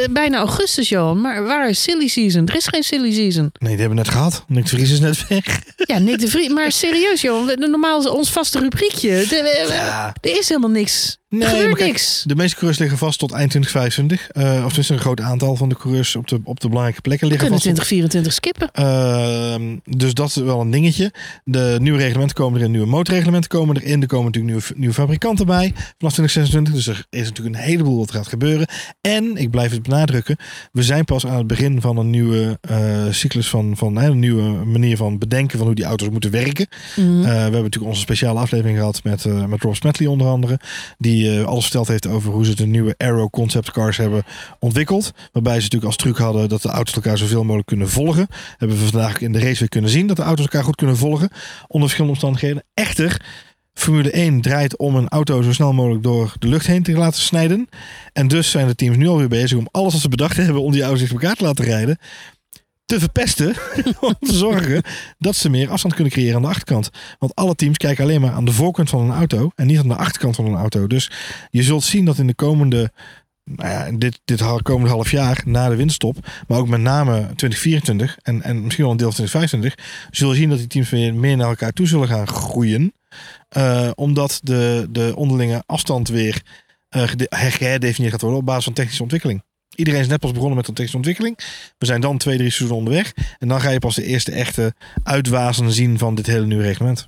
het- 0.02 0.14
bijna 0.14 0.38
augustus, 0.38 0.90
Johan. 0.90 1.22
Maar 1.22 1.44
waar 1.44 1.70
is 1.70 1.84
silly 1.84 2.08
season? 2.08 2.48
Er 2.48 2.56
is 2.56 2.68
geen 2.68 2.84
silly 2.84 3.12
season. 3.14 3.50
Nee, 3.60 3.70
die 3.72 3.80
hebben 3.80 3.90
we 3.98 4.04
net 4.04 4.10
gehad. 4.14 4.44
Nick 4.48 4.64
de 4.64 4.70
Vries 4.70 4.92
is 4.92 5.00
net 5.00 5.28
weg. 5.28 5.62
Ja, 5.76 5.98
Nick 5.98 6.20
de 6.20 6.28
Vries. 6.28 6.50
Maar 6.50 6.72
serieus, 6.72 7.22
Johan. 7.22 7.60
Normaal 7.60 8.00
is 8.00 8.08
ons 8.10 8.32
vaste 8.32 8.60
rubriekje. 8.60 9.26
Ja. 9.68 10.14
er 10.22 10.38
is 10.38 10.48
helemaal 10.50 10.70
niks. 10.70 11.18
Nee, 11.32 11.48
gebeurt 11.48 11.68
maar 11.68 11.78
kijk, 11.78 11.92
niks. 11.92 12.24
De 12.28 12.36
meeste 12.36 12.56
coureurs 12.56 12.80
liggen 12.80 12.98
vast 12.98 13.20
tot 13.20 13.32
eind 13.32 13.50
2025. 13.50 14.30
Eh, 14.30 14.44
of 14.44 14.68
tenminste 14.68 14.94
een 14.94 15.00
groot 15.00 15.22
aantal 15.22 15.56
van 15.56 15.70
de 15.70 15.76
coureurs 15.76 16.16
op 16.16 16.28
de, 16.28 16.42
op 16.44 16.60
de 16.60 16.68
belangrijke 16.68 17.02
plekken 17.02 17.28
We 17.28 17.34
liggen 17.34 17.50
kunnen 17.50 17.76
vast. 17.76 17.90
2024 17.90 18.34
skippen. 18.34 18.72
Ehm, 18.72 19.98
dus 19.98 20.14
dat 20.14 20.28
is 20.28 20.36
wel 20.36 20.62
een 20.62 20.72
dingetje. 20.72 21.14
De 21.44 21.78
nieuwe 21.82 21.98
reglementen 21.98 22.36
komen 22.36 22.60
erin, 22.60 22.72
nieuwe 22.72 22.88
motorreglementen 22.88 23.50
komen 23.50 23.76
erin. 23.76 24.02
Er 24.02 24.08
komen 24.08 24.26
natuurlijk 24.26 24.54
nieuwe, 24.54 24.80
nieuwe 24.80 24.94
fabrikanten 24.94 25.46
bij 25.46 25.74
vanaf 25.98 26.14
2026. 26.14 26.74
Dus 26.74 26.88
er 26.88 27.06
is 27.10 27.28
natuurlijk 27.28 27.56
een 27.56 27.62
heleboel 27.62 27.98
wat 27.98 28.12
gaat 28.12 28.28
gebeuren. 28.28 28.68
En, 29.02 29.38
ik 29.38 29.52
blijf 29.52 29.72
het 29.72 29.84
benadrukken, 29.84 30.38
we 30.72 30.84
zijn 30.84 31.06
pas 31.06 31.26
aan 31.26 31.38
het 31.38 31.48
begin 31.48 31.82
van 31.82 31.98
een 31.98 32.10
nieuwe 32.10 32.58
eh, 32.62 32.78
cyclus 33.12 33.50
van, 33.50 33.78
van 33.78 33.98
een 33.98 34.20
nieuwe 34.20 34.66
manier 34.66 34.98
van 34.98 35.18
bedenken 35.18 35.58
van 35.58 35.68
hoe 35.68 35.76
die 35.76 35.86
auto's 35.86 36.10
moeten 36.10 36.32
werken. 36.32 36.68
Mhm. 36.96 37.08
Uh, 37.08 37.24
we 37.24 37.28
hebben 37.28 37.62
natuurlijk 37.62 37.92
onze 37.92 38.02
speciale 38.02 38.40
aflevering 38.40 38.78
gehad 38.78 39.04
met, 39.04 39.26
uh, 39.26 39.46
met 39.46 39.62
Rob 39.62 39.76
Smetley 39.76 40.08
onder 40.08 40.28
andere. 40.28 40.60
Die 40.98 41.21
uh, 41.26 41.46
alles 41.46 41.64
verteld 41.64 41.88
heeft 41.88 42.08
over 42.08 42.32
hoe 42.32 42.46
ze 42.46 42.56
de 42.56 42.66
nieuwe 42.66 42.96
Aero 42.98 43.30
concept 43.30 43.72
cars 43.72 43.98
hebben 43.98 44.24
ontwikkeld. 44.60 45.12
Waarbij 45.32 45.54
ze 45.54 45.62
natuurlijk 45.62 45.86
als 45.86 45.96
truc 45.96 46.18
hadden 46.18 46.50
dat 46.50 46.62
de 46.62 46.70
auto's 46.70 46.96
elkaar 46.96 47.18
zoveel 47.18 47.44
mogelijk 47.44 47.68
kunnen 47.68 47.90
volgen. 47.90 48.28
Hebben 48.58 48.78
we 48.78 48.84
vandaag 48.84 49.22
in 49.22 49.32
de 49.32 49.40
race 49.40 49.60
weer 49.60 49.70
kunnen 49.70 49.90
zien 49.90 50.08
dat 50.08 50.16
de 50.16 50.24
auto's 50.24 50.46
elkaar 50.46 50.64
goed 50.64 50.76
kunnen 50.76 50.98
volgen. 50.98 51.30
Onder 51.68 51.90
verschillende 51.90 52.12
omstandigheden. 52.12 52.64
Echter, 52.74 53.22
Formule 53.74 54.12
1 54.12 54.42
draait 54.42 54.78
om 54.78 54.96
een 54.96 55.10
auto 55.10 55.42
zo 55.42 55.54
snel 55.54 55.74
mogelijk 55.74 56.04
door 56.04 56.34
de 56.40 56.48
lucht 56.48 56.68
heen 56.68 56.84
te 56.84 56.92
laten 56.92 57.22
snijden. 57.22 57.68
En 58.14 58.28
dus 58.28 58.52
zijn 58.52 58.68
de 58.68 58.76
teams 58.76 58.98
nu 58.98 59.08
alweer 59.08 59.28
bezig 59.28 59.58
om 59.58 59.68
alles 59.72 59.94
wat 59.94 60.02
ze 60.02 60.10
bedacht 60.10 60.38
hebben 60.38 60.62
om 60.62 60.72
die 60.72 60.82
auto's 60.82 61.00
tegen 61.00 61.16
elkaar 61.16 61.36
te 61.36 61.44
laten 61.44 61.66
rijden 61.66 61.98
te 62.92 63.00
verpesten. 63.00 63.56
om 64.00 64.16
te 64.20 64.34
zorgen 64.34 64.82
dat 65.18 65.36
ze 65.36 65.50
meer 65.50 65.70
afstand 65.70 65.94
kunnen 65.94 66.14
creëren 66.14 66.36
aan 66.36 66.42
de 66.42 66.48
achterkant. 66.48 66.90
Want 67.20 67.36
alle 67.36 67.56
teams 67.56 67.78
kijken 67.78 68.04
alleen 68.04 68.22
maar 68.22 68.32
aan 68.32 68.46
de 68.46 68.52
voorkant 68.52 68.90
van 68.90 69.02
een 69.02 69.18
auto 69.18 69.52
en 69.56 69.68
niet 69.68 69.80
aan 69.80 69.88
de 69.88 69.96
achterkant 69.96 70.36
van 70.36 70.46
een 70.46 70.56
auto. 70.56 70.88
Dus 70.88 71.12
je 71.50 71.64
zult 71.64 71.84
zien 71.84 72.06
dat 72.06 72.18
in 72.18 72.28
de 72.28 72.34
komende. 72.34 72.92
Nou 73.44 73.70
ja, 73.70 73.98
dit, 73.98 74.22
dit 74.26 74.62
komende 74.62 74.90
half 74.90 75.12
jaar 75.12 75.42
na 75.46 75.70
de 75.70 75.76
winststop, 75.76 76.18
maar 76.48 76.58
ook 76.58 76.68
met 76.68 76.82
name 76.82 77.14
2024 77.14 78.18
en, 78.22 78.42
en 78.42 78.64
misschien 78.64 78.84
wel 78.84 78.94
een 78.94 79.00
deel 79.00 79.12
van 79.12 79.26
2025, 79.26 80.08
zullen 80.12 80.36
zien 80.36 80.50
dat 80.50 80.58
die 80.58 80.68
teams 80.68 80.90
weer 80.90 81.14
meer 81.14 81.38
naar 81.38 81.48
elkaar 81.48 81.72
toe 81.72 81.88
zullen 81.88 82.08
gaan 82.08 82.28
groeien. 82.28 82.94
Uh, 83.58 83.90
omdat 83.96 84.40
de, 84.44 84.88
de 84.90 85.14
onderlinge 85.16 85.64
afstand 85.66 86.08
weer 86.08 86.42
uh, 86.96 87.04
geherdefinieerd 87.30 88.12
gaat 88.12 88.22
worden 88.22 88.40
op 88.40 88.46
basis 88.46 88.64
van 88.64 88.74
technische 88.74 89.04
ontwikkeling. 89.04 89.44
Iedereen 89.82 90.02
is 90.02 90.08
net 90.08 90.20
pas 90.20 90.32
begonnen 90.32 90.58
met 90.58 90.68
een 90.68 90.74
technische 90.74 90.98
ontwikkeling. 90.98 91.38
We 91.78 91.86
zijn 91.86 92.02
dan 92.02 92.18
twee, 92.18 92.38
drie 92.38 92.50
seizoenen 92.50 92.78
onderweg. 92.78 93.14
En 93.40 93.48
dan 93.48 93.62
ga 93.62 93.70
je 93.70 93.80
pas 93.80 93.96
de 93.96 94.04
eerste 94.04 94.32
echte 94.32 94.74
uitwazen 95.04 95.72
zien 95.72 95.98
van 95.98 96.16
dit 96.16 96.26
hele 96.26 96.46
nieuwe 96.46 96.64
reglement. 96.64 97.08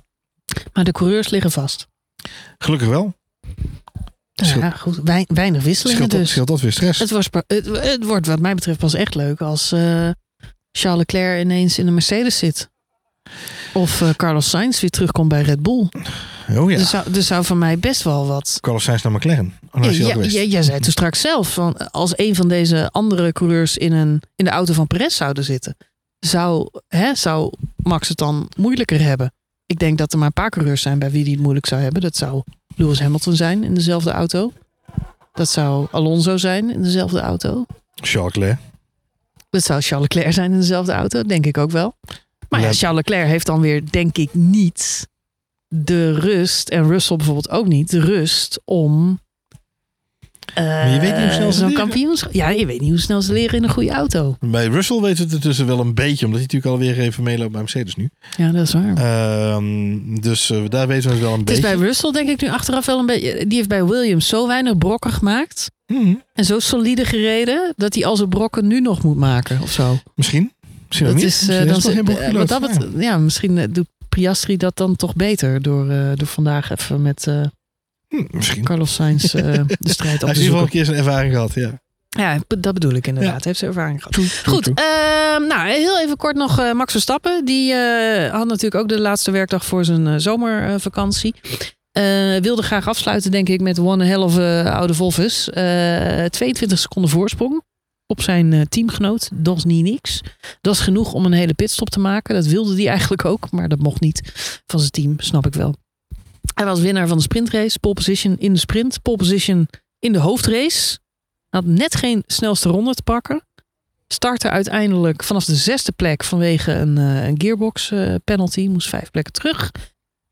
Maar 0.72 0.84
de 0.84 0.92
coureurs 0.92 1.28
liggen 1.28 1.50
vast. 1.50 1.88
Gelukkig 2.58 2.88
wel. 2.88 3.14
Nou 4.34 4.58
ja, 4.58 4.70
goed. 4.70 5.00
Wein, 5.04 5.24
weinig 5.28 5.62
wisselingen 5.62 5.96
scheelt 5.96 6.10
dat, 6.10 6.20
dus. 6.20 6.30
Scheelt 6.30 6.46
dat 6.46 6.60
weer 6.60 6.72
stress. 6.72 6.98
Het, 6.98 7.10
was, 7.10 7.28
het, 7.46 7.66
het, 7.66 8.04
wordt 8.04 8.26
wat 8.26 8.40
mij 8.40 8.54
betreft 8.54 8.78
pas 8.78 8.94
echt 8.94 9.14
leuk 9.14 9.40
als 9.40 9.72
uh, 9.72 10.10
Charles 10.70 10.98
Leclerc 10.98 11.40
ineens 11.40 11.78
in 11.78 11.86
de 11.86 11.92
Mercedes 11.92 12.38
zit. 12.38 12.70
Of 13.72 14.00
uh, 14.00 14.10
Carlos 14.10 14.50
Sainz 14.50 14.80
weer 14.80 14.90
terugkomt 14.90 15.28
bij 15.28 15.42
Red 15.42 15.62
Bull. 15.62 15.88
Oh 16.56 16.70
ja. 16.70 16.78
Er 16.78 16.84
zou, 16.84 17.14
er 17.14 17.22
zou 17.22 17.44
van 17.44 17.58
mij 17.58 17.78
best 17.78 18.02
wel 18.02 18.26
wat. 18.26 18.58
Carlos 18.60 18.84
Sainz 18.84 19.02
naar 19.02 19.12
McLaren. 19.12 19.54
Oh, 19.72 19.92
ja, 19.92 20.42
jij 20.42 20.62
zei 20.62 20.80
toen 20.80 20.92
straks 20.92 21.20
zelf, 21.20 21.52
van 21.52 21.90
als 21.90 22.12
een 22.18 22.34
van 22.34 22.48
deze 22.48 22.88
andere 22.92 23.32
coureurs 23.32 23.76
in, 23.76 23.92
een, 23.92 24.22
in 24.36 24.44
de 24.44 24.50
auto 24.50 24.72
van 24.72 24.86
Perez 24.86 25.16
zouden 25.16 25.44
zitten, 25.44 25.76
zou, 26.18 26.68
hè, 26.88 27.14
zou 27.14 27.52
Max 27.76 28.08
het 28.08 28.18
dan 28.18 28.48
moeilijker 28.56 29.00
hebben. 29.00 29.32
Ik 29.66 29.78
denk 29.78 29.98
dat 29.98 30.12
er 30.12 30.18
maar 30.18 30.26
een 30.26 30.32
paar 30.32 30.50
coureurs 30.50 30.82
zijn 30.82 30.98
bij 30.98 31.10
wie 31.10 31.24
die 31.24 31.32
het 31.32 31.42
moeilijk 31.42 31.66
zou 31.66 31.80
hebben. 31.80 32.00
Dat 32.02 32.16
zou 32.16 32.42
Lewis 32.76 33.00
Hamilton 33.00 33.36
zijn 33.36 33.64
in 33.64 33.74
dezelfde 33.74 34.10
auto. 34.10 34.52
Dat 35.32 35.48
zou 35.48 35.86
Alonso 35.90 36.36
zijn 36.36 36.70
in 36.70 36.82
dezelfde 36.82 37.20
auto. 37.20 37.66
Charles 37.94 38.34
Leclerc. 38.34 38.58
Dat 39.50 39.64
zou 39.64 39.80
Charles 39.80 40.08
Leclerc 40.08 40.32
zijn 40.32 40.52
in 40.52 40.58
dezelfde 40.58 40.92
auto, 40.92 41.22
denk 41.22 41.46
ik 41.46 41.58
ook 41.58 41.70
wel. 41.70 41.96
Maar 42.60 42.68
ja. 42.68 42.72
Charles 42.72 42.96
Leclerc 43.06 43.26
heeft 43.28 43.46
dan 43.46 43.60
weer, 43.60 43.82
denk 43.90 44.16
ik, 44.18 44.28
niet 44.34 45.08
de 45.68 46.12
rust, 46.12 46.68
en 46.68 46.88
Russell 46.88 47.16
bijvoorbeeld 47.16 47.50
ook 47.50 47.66
niet, 47.66 47.90
de 47.90 48.00
rust 48.00 48.60
om. 48.64 49.22
Maar 50.54 50.88
je 50.88 51.00
weet 51.00 51.12
niet 51.16 51.22
hoe 51.24 51.32
snel 51.32 51.52
ze 51.52 51.58
zo'n 51.58 51.68
leren. 51.68 51.82
kampioenschap. 51.88 52.32
Ja, 52.32 52.48
je 52.48 52.66
weet 52.66 52.80
niet 52.80 52.90
hoe 52.90 52.98
snel 52.98 53.22
ze 53.22 53.32
leren 53.32 53.56
in 53.56 53.64
een 53.64 53.70
goede 53.70 53.90
auto. 53.90 54.36
Bij 54.40 54.66
Russell 54.66 55.00
weten 55.00 55.16
we 55.16 55.22
het 55.22 55.32
intussen 55.32 55.66
wel 55.66 55.80
een 55.80 55.94
beetje, 55.94 56.26
omdat 56.26 56.40
hij 56.40 56.48
natuurlijk 56.52 56.72
alweer 56.72 56.98
even 57.06 57.22
meeloopt 57.22 57.50
bij 57.52 57.60
Mercedes 57.60 57.94
nu. 57.94 58.10
Ja, 58.36 58.50
dat 58.50 58.62
is 58.66 58.72
waar. 58.72 58.94
Ehm, 58.96 59.98
dus 60.20 60.50
eh, 60.50 60.62
daar 60.68 60.86
weten 60.86 61.08
we 61.08 61.14
het 61.14 61.24
wel 61.24 61.32
een 61.34 61.40
het 61.40 61.50
is 61.50 61.60
beetje. 61.60 61.76
bij 61.76 61.86
Russell, 61.86 62.10
denk 62.12 62.28
ik, 62.28 62.40
nu 62.40 62.48
achteraf 62.48 62.86
wel 62.86 62.98
een 62.98 63.06
beetje. 63.06 63.46
Die 63.46 63.56
heeft 63.56 63.68
bij 63.68 63.84
Williams 63.84 64.28
zo 64.28 64.46
weinig 64.46 64.78
brokken 64.78 65.12
gemaakt. 65.12 65.70
Mhm. 65.86 66.14
En 66.32 66.44
zo 66.44 66.58
solide 66.58 67.04
gereden. 67.04 67.72
dat 67.76 67.94
hij 67.94 68.04
al 68.04 68.16
zijn 68.16 68.28
brokken 68.28 68.66
nu 68.66 68.80
nog 68.80 69.02
moet 69.02 69.16
maken 69.16 69.60
of 69.62 69.70
zo. 69.70 69.98
Misschien. 70.14 70.52
Dat 70.98 71.20
is, 71.20 71.46
dan 71.46 71.66
is 71.68 71.84
nog 71.84 71.94
geen 71.94 72.08
eh, 72.18 72.32
wat 72.32 72.48
dat 72.48 72.86
ja, 72.96 73.18
misschien 73.18 73.58
eh, 73.58 73.64
doet 73.70 73.86
Piastri 74.08 74.56
dat 74.56 74.76
dan 74.76 74.96
toch 74.96 75.14
beter. 75.14 75.62
Door, 75.62 75.86
door 76.14 76.26
vandaag 76.26 76.70
even 76.70 77.02
met 77.02 77.24
Hm, 78.08 78.22
misschien. 78.30 78.64
Carlos 78.64 78.94
Sainz 78.94 79.22
de 79.32 79.66
strijd 79.80 80.20
Hij 80.20 80.20
op 80.20 80.20
heeft 80.20 80.20
te 80.20 80.26
in 80.26 80.26
ieder 80.26 80.34
geval 80.34 80.36
een 80.36 80.48
zoeken. 80.50 80.68
keer 80.68 80.84
zijn 80.84 80.98
ervaring 80.98 81.32
gehad. 81.32 81.54
Ja. 81.54 81.82
Ja, 82.08 82.38
dat 82.58 82.74
bedoel 82.74 82.92
ik 82.92 83.06
inderdaad. 83.06 83.38
Ja. 83.42 83.48
Heeft 83.48 83.58
ze 83.58 83.66
ervaring 83.66 84.02
gehad. 84.02 84.42
Goed, 84.44 84.66
ehm, 84.66 85.46
nou 85.46 85.68
heel 85.68 86.00
even 86.00 86.16
kort 86.16 86.36
nog 86.36 86.72
Max 86.72 86.92
Verstappen. 86.92 87.44
Die 87.44 87.74
had 88.30 88.46
natuurlijk 88.46 88.74
ook 88.74 88.88
de 88.88 89.00
laatste 89.00 89.30
werkdag 89.30 89.64
voor 89.64 89.84
zijn 89.84 90.20
zomervakantie. 90.20 91.34
Wilde 92.40 92.62
graag 92.62 92.88
afsluiten, 92.88 93.30
denk 93.30 93.48
ik, 93.48 93.60
met 93.60 93.78
one 93.78 94.04
hell 94.04 94.16
of 94.20 94.38
oude 94.66 94.94
Volvus. 94.94 95.50
Eh 95.50 96.24
22 96.24 96.78
seconden 96.78 97.10
voorsprong 97.10 97.62
op 98.06 98.20
zijn 98.20 98.52
eh, 98.52 98.60
teamgenoot. 98.60 99.30
Dat 99.32 99.56
is 99.56 99.64
niet 99.64 99.84
niks. 99.84 100.20
Dat 100.60 100.74
is 100.74 100.80
genoeg 100.80 101.12
om 101.12 101.24
een 101.24 101.32
hele 101.32 101.54
pitstop 101.54 101.90
te 101.90 102.00
maken. 102.00 102.34
Dat 102.34 102.46
wilde 102.46 102.74
hij 102.74 102.88
eigenlijk 102.88 103.24
ook, 103.24 103.50
maar 103.50 103.68
dat 103.68 103.78
mocht 103.78 104.00
niet 104.00 104.32
van 104.66 104.78
zijn 104.78 104.90
team, 104.90 105.20
snap 105.20 105.46
ik 105.46 105.54
wel. 105.54 105.74
Hij 106.54 106.64
was 106.64 106.80
winnaar 106.80 107.08
van 107.08 107.16
de 107.16 107.22
sprintrace. 107.22 107.78
Pole 107.78 107.94
position 107.94 108.38
in 108.38 108.52
de 108.52 108.58
sprint. 108.58 109.02
Pole 109.02 109.16
position 109.16 109.68
in 109.98 110.12
de 110.12 110.18
hoofdrace. 110.18 110.98
Had 111.48 111.64
net 111.64 111.96
geen 111.96 112.22
snelste 112.26 112.68
ronde 112.68 112.94
te 112.94 113.02
pakken. 113.02 113.42
Startte 114.08 114.50
uiteindelijk 114.50 115.24
vanaf 115.24 115.44
de 115.44 115.54
zesde 115.54 115.92
plek 115.92 116.24
vanwege 116.24 116.72
een, 116.72 116.98
eh, 116.98 117.26
een 117.26 117.40
gearbox 117.40 117.90
eh, 117.90 118.14
penalty. 118.24 118.66
Moest 118.66 118.88
vijf 118.88 119.10
plekken 119.10 119.32
terug. 119.32 119.70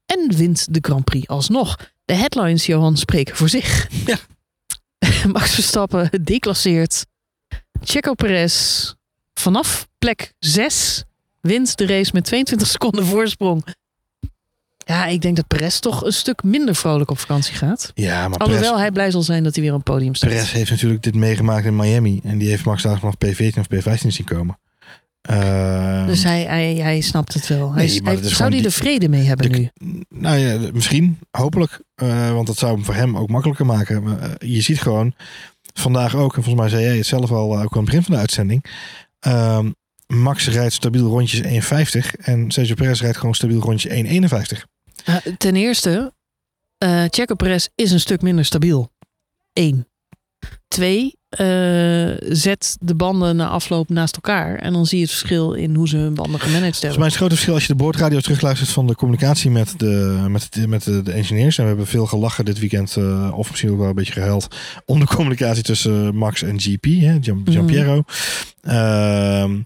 En 0.07 0.37
wint 0.37 0.75
de 0.75 0.79
Grand 0.83 1.05
Prix 1.05 1.29
alsnog. 1.29 1.77
De 2.05 2.15
headlines, 2.15 2.67
Johan, 2.67 2.97
spreken 2.97 3.37
voor 3.37 3.49
zich. 3.49 3.89
Ja. 4.07 4.19
Max 5.33 5.55
Verstappen 5.55 6.11
declasseert. 6.25 7.07
Checo 7.85 8.15
Perez 8.15 8.93
vanaf 9.35 9.89
plek 9.99 10.33
6 10.39 11.05
wint 11.41 11.77
de 11.77 11.87
race 11.87 12.11
met 12.15 12.25
22 12.25 12.69
seconden 12.77 13.05
voorsprong. 13.07 13.65
Ja, 14.85 15.07
ik 15.07 15.21
denk 15.23 15.37
dat 15.37 15.47
Perez 15.47 15.79
toch 15.79 16.05
een 16.05 16.13
stuk 16.13 16.43
minder 16.43 16.75
vrolijk 16.75 17.11
op 17.11 17.19
vakantie 17.19 17.55
gaat. 17.55 17.91
Ja, 17.95 18.29
maar 18.29 18.39
Alhoewel 18.39 18.65
Perez, 18.69 18.81
hij 18.81 18.91
blij 18.93 19.11
zal 19.11 19.23
zijn 19.23 19.43
dat 19.45 19.55
hij 19.55 19.63
weer 19.65 19.73
op 19.73 19.85
het 19.85 19.95
podium 19.95 20.15
staat. 20.15 20.31
Perez 20.31 20.53
heeft 20.53 20.71
natuurlijk 20.71 21.03
dit 21.03 21.15
meegemaakt 21.15 21.65
in 21.67 21.77
Miami. 21.77 22.21
En 22.25 22.39
die 22.39 22.49
heeft 22.49 22.65
Max 22.65 22.83
vanaf 22.83 23.15
P14 23.27 23.59
of 23.59 23.67
P15 23.75 24.07
zien 24.07 24.27
komen. 24.27 24.59
Ehm, 25.23 26.07
Dus 26.07 26.23
hij, 26.23 26.43
hij, 26.43 26.75
hij 26.75 27.01
snapt 27.01 27.35
het 27.35 27.47
wel. 27.49 27.73
Hij, 27.73 28.01
Nee, 28.03 28.19
zou 28.29 28.55
hij 28.55 28.65
er 28.65 28.73
vrede 28.73 29.09
mee 29.09 29.23
hebben 29.25 29.53
de- 29.53 29.59
nu? 29.79 29.95
Nou 30.09 30.37
ja, 30.39 30.71
misschien. 30.73 31.19
Hopelijk. 31.31 31.81
Eh, 31.95 32.33
want 32.33 32.47
dat 32.47 32.57
zou 32.59 32.75
hem 32.75 32.85
voor 32.85 32.95
hem 32.95 33.17
ook 33.17 33.29
makkelijker 33.29 33.67
maken. 33.67 34.03
Maar, 34.03 34.19
eh, 34.21 34.53
je 34.55 34.61
ziet 34.61 34.81
gewoon 34.81 35.15
vandaag 35.73 36.15
ook, 36.15 36.37
en 36.37 36.43
volgens 36.43 36.55
mij 36.65 36.69
zei 36.69 36.83
jij 36.83 36.97
het 36.97 37.07
zelf 37.07 37.31
al, 37.31 37.55
eh, 37.55 37.63
ook 37.63 37.73
aan 37.73 37.83
het 37.83 37.85
begin 37.85 38.03
van 38.03 38.15
de 38.15 38.21
uitzending. 38.21 38.65
ehm, 39.21 39.71
Max 40.07 40.49
rijdt 40.49 40.73
stabiel 40.73 41.09
rondjes 41.09 41.41
1,50 41.41 42.15
en 42.17 42.51
Sergio 42.51 42.75
Perez 42.75 43.01
rijdt 43.01 43.17
gewoon 43.17 43.35
stabiel 43.35 43.61
rondje 43.61 43.91
1,51. 43.91 44.67
Uh, 45.09 45.17
ten 45.17 45.57
eerste, 45.57 46.13
eh 46.79 47.05
Checo 47.11 47.35
Perez 47.35 47.69
is 47.75 47.91
een 47.91 48.01
stuk 48.01 48.23
minder 48.23 48.45
stabiel. 48.45 48.93
Eén. 49.53 49.89
Twee, 50.69 51.17
eh, 51.33 52.17
zet 52.37 52.77
de 52.81 52.95
banden 52.95 53.37
na 53.37 53.49
afloop 53.49 53.89
naast 53.89 54.15
elkaar. 54.15 54.55
En 54.57 54.73
dan 54.73 54.87
zie 54.87 54.97
je 54.99 55.03
het 55.05 55.13
verschil 55.13 55.53
in 55.53 55.75
hoe 55.75 55.89
ze 55.89 55.97
hun 55.97 56.15
banden 56.15 56.41
gemanaged 56.41 56.61
Volgens 56.63 56.81
hebben. 56.81 56.99
mij 56.99 57.07
is 57.09 57.13
het 57.13 57.21
grote 57.23 57.35
verschil 57.35 57.55
als 57.55 57.67
je 57.67 57.73
de 57.73 57.79
boordradio 57.79 58.21
terugluistert 58.21 58.71
van 58.71 58.87
de 58.87 58.95
communicatie 58.95 59.51
met 59.51 59.75
de, 59.77 60.25
met 60.29 60.47
de, 60.53 60.69
met 60.69 60.83
de, 60.85 61.03
de 61.03 61.13
engineers. 61.13 61.57
En 61.59 61.63
we 61.63 61.69
hebben 61.69 61.87
veel 61.87 62.07
gelachen 62.07 62.45
dit 62.45 62.59
weekend, 62.59 62.97
eh, 62.97 63.33
of 63.39 63.49
misschien 63.51 63.71
ook 63.71 63.79
wel 63.79 63.89
een 63.89 63.95
beetje 63.95 64.13
gehuild, 64.13 64.57
om 64.85 64.99
de 64.99 65.07
communicatie 65.07 65.63
tussen 65.63 66.15
Max 66.17 66.43
en 66.43 66.61
GP, 66.61 66.85
hè, 66.85 67.17
Gian, 67.21 67.39
Mhm. 67.39 67.51
Giampiero. 67.51 68.03
Ehm, 68.61 69.61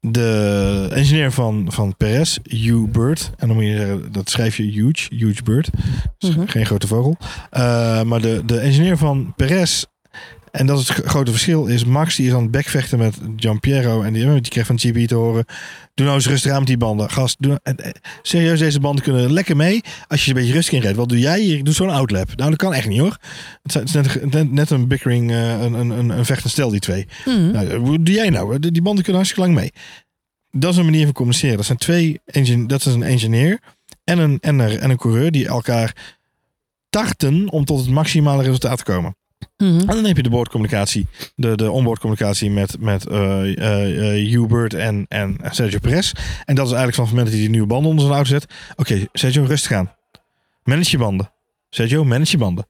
de 0.00 0.88
engineer 0.92 1.32
van, 1.32 1.66
van 1.72 1.96
Perez, 1.96 2.38
Hugh 2.42 2.90
Bird. 2.90 3.30
En 3.36 3.46
dan 3.46 3.56
moet 3.56 3.66
je 3.66 3.76
zeggen, 3.76 4.12
dat 4.12 4.30
schrijf 4.30 4.56
je 4.56 4.62
huge, 4.62 5.14
huge 5.14 5.42
Bird. 5.42 5.68
Dus 6.18 6.36
Mhm. 6.36 6.46
Geen 6.46 6.66
grote 6.66 6.86
vogel. 6.86 7.16
Uh, 7.52 8.02
maar 8.02 8.20
de, 8.20 8.42
de 8.46 8.58
engineer 8.58 8.96
van 8.96 9.32
Perez, 9.36 9.84
en 10.50 10.66
dat 10.66 10.78
is 10.80 10.88
het 10.88 11.06
grote 11.06 11.30
verschil, 11.30 11.66
is 11.66 11.84
Max 11.84 12.16
die 12.16 12.26
is 12.26 12.32
aan 12.32 12.42
het 12.42 12.50
bekvechten 12.50 12.98
met 12.98 13.18
Giampiero. 13.36 14.02
En 14.02 14.12
die, 14.12 14.26
die 14.26 14.50
krijgt 14.50 14.68
van 14.68 14.78
GP 14.78 15.08
te 15.08 15.14
horen, 15.14 15.44
doe 15.94 16.06
nou 16.06 16.18
eens 16.18 16.28
rustig 16.28 16.52
aan 16.52 16.58
met 16.58 16.66
die 16.66 16.76
banden. 16.76 17.10
Gast, 17.10 17.36
doe, 17.38 17.60
nou- 17.62 17.76
eh, 17.78 17.90
serieus, 18.22 18.58
deze 18.58 18.80
banden 18.80 19.04
kunnen 19.04 19.32
lekker 19.32 19.56
mee 19.56 19.80
als 20.08 20.24
je 20.24 20.30
een 20.30 20.36
beetje 20.36 20.52
rustig 20.52 20.74
in 20.74 20.80
rijdt. 20.80 20.96
Wat 20.96 21.08
doe 21.08 21.18
jij 21.18 21.40
hier? 21.40 21.56
Ik 21.56 21.64
doe 21.64 21.74
zo'n 21.74 21.90
outlap. 21.90 22.36
Nou, 22.36 22.50
dat 22.50 22.58
kan 22.58 22.74
echt 22.74 22.88
niet 22.88 23.00
hoor. 23.00 23.16
Het 23.62 23.82
is 23.84 23.92
net, 23.92 24.32
net, 24.32 24.52
net 24.52 24.70
een 24.70 24.88
bickering, 24.88 25.30
uh, 25.30 25.60
een, 25.60 25.72
een, 25.72 25.90
een, 25.90 26.08
een 26.08 26.24
vechtend 26.24 26.52
stel, 26.52 26.70
die 26.70 26.80
twee. 26.80 27.06
Mhm. 27.24 27.50
Nou, 27.50 27.76
hoe 27.76 28.02
doe 28.02 28.14
jij 28.14 28.30
nou? 28.30 28.58
Die 28.58 28.82
banden 28.82 29.04
kunnen 29.04 29.22
hartstikke 29.22 29.48
lang 29.48 29.54
mee. 29.54 29.72
Dat 30.50 30.72
is 30.72 30.78
een 30.78 30.84
manier 30.84 31.04
van 31.04 31.12
communiceren. 31.12 31.56
Dat 31.56 31.66
zijn 31.66 31.78
twee 31.78 32.20
dat 32.66 32.86
is 32.86 32.94
een 32.94 33.02
engineer 33.02 33.60
en 34.04 34.18
een, 34.18 34.38
en, 34.40 34.58
een, 34.58 34.78
en 34.80 34.90
een 34.90 34.96
coureur 34.96 35.30
die 35.30 35.46
elkaar 35.46 36.16
tarten 36.88 37.48
om 37.48 37.64
tot 37.64 37.78
het 37.80 37.90
maximale 37.90 38.42
resultaat 38.42 38.78
te 38.78 38.84
komen. 38.84 39.16
Mhm. 39.56 39.78
En 39.78 39.86
dan 39.86 40.04
heb 40.04 40.16
je 40.16 40.22
de 40.22 40.30
boordcommunicatie, 40.30 41.06
de, 41.34 41.56
de 41.56 41.70
onboardcommunicatie 41.70 42.50
met, 42.50 42.80
met 42.80 43.06
uh, 43.10 43.42
uh, 43.44 44.30
Hubert 44.30 44.74
en, 44.74 45.06
en 45.08 45.36
Sergio 45.50 45.78
Perez. 45.78 46.12
En 46.44 46.54
dat 46.54 46.66
is 46.66 46.72
eigenlijk 46.72 46.94
van 46.94 47.04
het 47.04 47.14
moment 47.14 47.24
dat 47.24 47.34
hij 47.34 47.40
die 47.40 47.50
nieuwe 47.50 47.66
banden 47.66 47.90
onder 47.90 48.04
zijn 48.04 48.16
auto 48.16 48.30
zet. 48.30 48.46
Oké, 48.70 48.80
okay, 48.80 49.08
Sergio, 49.12 49.44
rustig 49.44 49.72
aan. 49.72 49.92
Manage 50.64 50.90
je 50.90 50.98
banden. 50.98 51.30
Sergio, 51.70 52.04
manage 52.04 52.30
je 52.30 52.38
banden. 52.38 52.66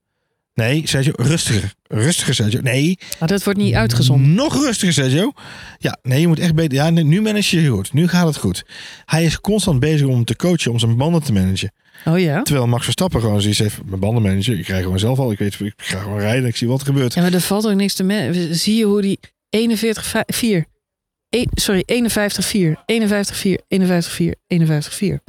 Nee, 0.54 0.82
Sergio, 0.86 1.12
rustiger. 1.16 1.74
Rustiger, 1.88 2.34
Sergio. 2.34 2.60
Nee. 2.60 2.98
Maar 3.18 3.28
dat 3.28 3.44
wordt 3.44 3.58
niet 3.58 3.74
uitgezonden. 3.74 4.34
Nog 4.34 4.64
rustiger, 4.64 4.92
Sergio. 4.94 5.32
Ja, 5.78 5.98
nee, 6.02 6.20
je 6.20 6.28
moet 6.28 6.38
echt 6.38 6.54
beter. 6.54 6.74
Ja, 6.74 6.90
nu 6.90 7.20
manage 7.20 7.60
je 7.60 7.68
goed. 7.68 7.92
Nu 7.92 8.08
gaat 8.08 8.26
het 8.26 8.36
goed. 8.36 8.64
Hij 9.04 9.24
is 9.24 9.40
constant 9.40 9.80
bezig 9.80 10.06
om 10.06 10.24
te 10.24 10.36
coachen, 10.36 10.70
om 10.72 10.78
zijn 10.78 10.96
banden 10.96 11.22
te 11.22 11.32
managen. 11.32 11.72
Oh 12.04 12.18
ja? 12.18 12.42
Terwijl 12.42 12.66
Max 12.66 12.84
Verstappen 12.84 13.20
gewoon 13.20 13.40
zoiets 13.40 13.58
heeft. 13.58 13.84
Mijn 13.84 14.00
banden 14.00 14.22
managen. 14.22 14.58
Ik 14.58 14.64
krijg 14.64 14.82
gewoon 14.82 14.98
zelf 14.98 15.18
al. 15.18 15.32
Ik 15.32 15.38
weet, 15.38 15.60
ik 15.60 15.72
ga 15.76 15.98
gewoon 15.98 16.18
rijden. 16.18 16.48
Ik 16.48 16.56
zie 16.56 16.68
wat 16.68 16.80
er 16.80 16.86
gebeurt. 16.86 17.14
Ja, 17.14 17.22
maar 17.22 17.32
er 17.32 17.40
valt 17.40 17.66
ook 17.66 17.74
niks 17.74 17.94
te 17.94 18.04
managen. 18.04 18.54
Zie 18.54 18.76
je 18.76 18.84
hoe 18.84 19.00
die 19.00 19.18
41, 19.50 20.24
4. 20.26 20.64
E, 21.28 21.44
sorry, 21.54 21.82
51, 21.86 22.44
4. 22.44 22.82
51, 22.86 23.36
4. 23.36 23.60
51, 23.68 24.12
4. 24.12 24.34
51, 24.46 24.94
4. 24.94 25.20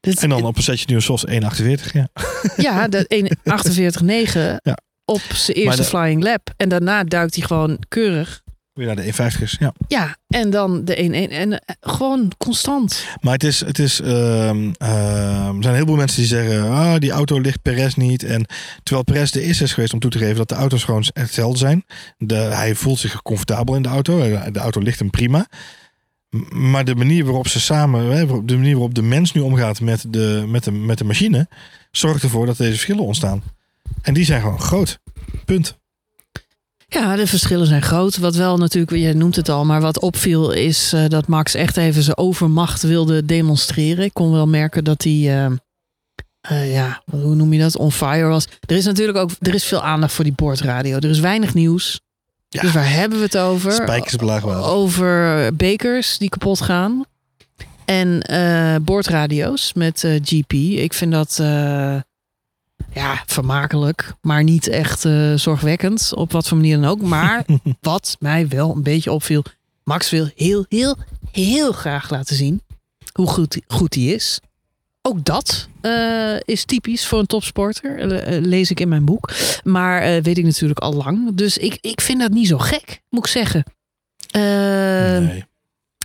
Dit, 0.00 0.22
en 0.22 0.28
dan 0.28 0.44
op 0.44 0.56
een 0.56 0.62
setje 0.62 0.86
nieuwe 0.86 1.02
SOS 1.02 1.26
1,48. 1.26 1.92
Ja, 1.92 2.08
ja 2.56 2.88
de 2.88 3.36
48,9 3.98 4.32
ja. 4.62 4.78
op 5.04 5.20
zijn 5.20 5.56
eerste 5.56 5.82
de, 5.82 5.88
flying 5.88 6.22
lap. 6.22 6.50
En 6.56 6.68
daarna 6.68 7.04
duikt 7.04 7.34
hij 7.34 7.46
gewoon 7.46 7.78
keurig. 7.88 8.42
Weer 8.80 8.94
naar 8.94 9.04
de 9.04 9.12
1,50's, 9.12 9.56
ja. 9.58 9.72
Ja, 9.88 10.16
en 10.28 10.50
dan 10.50 10.84
de 10.84 10.96
1,1. 11.28 11.32
En 11.32 11.50
uh, 11.50 11.58
gewoon 11.80 12.32
constant. 12.38 13.06
Maar 13.20 13.32
het 13.32 13.44
is, 13.44 13.60
het 13.60 13.78
is, 13.78 14.00
uh, 14.00 14.08
uh, 14.08 15.46
er 15.46 15.62
zijn 15.62 15.74
heel 15.74 15.86
veel 15.86 15.96
mensen 15.96 16.18
die 16.18 16.26
zeggen, 16.26 16.70
ah, 16.70 16.98
die 16.98 17.10
auto 17.10 17.40
ligt 17.40 17.62
Perez 17.62 17.94
niet. 17.94 18.22
En 18.22 18.46
terwijl 18.82 19.04
Perez 19.04 19.30
de 19.30 19.42
eerste 19.42 19.64
is 19.64 19.72
geweest 19.72 19.92
om 19.92 19.98
toe 19.98 20.10
te 20.10 20.18
geven 20.18 20.36
dat 20.36 20.48
de 20.48 20.54
auto's 20.54 20.84
gewoon 20.84 21.04
hetzelfde 21.12 21.58
zijn. 21.58 21.84
De, 22.18 22.34
hij 22.34 22.74
voelt 22.74 22.98
zich 22.98 23.22
comfortabel 23.22 23.74
in 23.74 23.82
de 23.82 23.88
auto. 23.88 24.18
De 24.50 24.58
auto 24.58 24.80
ligt 24.80 24.98
hem 24.98 25.10
prima. 25.10 25.46
Maar 26.50 26.84
de 26.84 26.94
manier 26.94 27.24
waarop 27.24 27.48
ze 27.48 27.60
samen, 27.60 28.26
de 28.46 28.56
manier 28.56 28.74
waarop 28.74 28.94
de 28.94 29.02
mens 29.02 29.32
nu 29.32 29.40
omgaat 29.40 29.80
met 29.80 30.04
de, 30.08 30.44
met 30.48 30.64
de, 30.64 30.72
met 30.72 30.98
de 30.98 31.04
machine, 31.04 31.48
zorgt 31.90 32.22
ervoor 32.22 32.46
dat 32.46 32.56
deze 32.56 32.70
verschillen 32.70 33.04
ontstaan. 33.04 33.42
En 34.02 34.14
die 34.14 34.24
zijn 34.24 34.40
gewoon 34.40 34.60
groot. 34.60 34.98
Punt. 35.44 35.78
Ja, 36.92 37.16
de 37.16 37.26
verschillen 37.26 37.66
zijn 37.66 37.82
groot. 37.82 38.16
Wat 38.16 38.34
wel 38.34 38.56
natuurlijk, 38.56 38.96
je 38.96 39.14
noemt 39.14 39.36
het 39.36 39.48
al, 39.48 39.64
maar 39.64 39.80
wat 39.80 40.00
opviel 40.00 40.52
is 40.52 40.94
uh, 40.94 41.04
dat 41.08 41.26
Max 41.26 41.54
echt 41.54 41.76
even 41.76 42.02
zijn 42.02 42.16
overmacht 42.16 42.82
wilde 42.82 43.24
demonstreren. 43.24 44.04
Ik 44.04 44.14
kon 44.14 44.32
wel 44.32 44.46
merken 44.46 44.84
dat 44.84 45.02
hij, 45.02 45.12
uh, 45.12 45.46
uh, 46.50 46.72
ja, 46.72 47.02
hoe 47.10 47.34
noem 47.34 47.52
je 47.52 47.60
dat, 47.60 47.76
on 47.76 47.92
fire 47.92 48.28
was. 48.28 48.46
Er 48.66 48.76
is 48.76 48.84
natuurlijk 48.84 49.18
ook, 49.18 49.30
er 49.40 49.54
is 49.54 49.64
veel 49.64 49.82
aandacht 49.82 50.12
voor 50.12 50.24
die 50.24 50.32
boordradio. 50.32 50.96
Er 50.96 51.10
is 51.10 51.20
weinig 51.20 51.54
nieuws. 51.54 52.00
Ja. 52.48 52.60
Dus 52.60 52.72
waar 52.72 52.92
hebben 52.92 53.18
we 53.18 53.24
het 53.24 53.38
over? 53.38 53.72
Spijkers 53.72 54.16
wel. 54.16 54.64
Over 54.64 55.56
bekers 55.56 56.18
die 56.18 56.28
kapot 56.28 56.60
gaan. 56.60 57.04
En 57.84 58.22
boordradio's 58.84 59.72
met 59.72 60.04
GP. 60.22 60.52
Ik 60.52 60.94
vind 60.94 61.12
dat 61.12 61.38
ja, 62.92 63.22
vermakelijk. 63.26 64.12
Maar 64.20 64.42
niet 64.42 64.68
echt 64.68 65.00
zorgwekkend. 65.34 66.14
Op 66.14 66.32
wat 66.32 66.48
voor 66.48 66.56
manier 66.56 66.80
dan 66.80 66.90
ook. 66.90 67.00
Maar 67.02 67.44
wat 67.80 68.16
mij 68.18 68.48
wel 68.48 68.74
een 68.74 68.82
beetje 68.82 69.12
opviel. 69.12 69.44
Max 69.84 70.10
wil 70.10 70.30
heel, 70.34 70.64
heel, 70.68 70.96
heel 71.32 71.72
graag 71.72 72.10
laten 72.10 72.36
zien 72.36 72.62
hoe 73.12 73.26
goed, 73.26 73.60
goed 73.66 73.94
hij 73.94 74.04
is. 74.04 74.40
Ook 75.02 75.24
dat 75.24 75.68
uh, 75.82 76.40
is 76.44 76.64
typisch 76.64 77.06
voor 77.06 77.18
een 77.18 77.26
topsporter, 77.26 77.98
uh, 77.98 78.44
lees 78.46 78.70
ik 78.70 78.80
in 78.80 78.88
mijn 78.88 79.04
boek. 79.04 79.30
Maar 79.64 80.22
weet 80.22 80.38
ik 80.38 80.44
natuurlijk 80.44 80.78
al 80.78 80.94
lang. 80.94 81.34
Dus 81.34 81.58
ik, 81.58 81.78
ik 81.80 82.00
vind 82.00 82.20
dat 82.20 82.30
niet 82.30 82.48
zo 82.48 82.58
gek, 82.58 83.02
moet 83.08 83.26
ik 83.26 83.32
zeggen. 83.32 83.64
nee. 84.32 85.44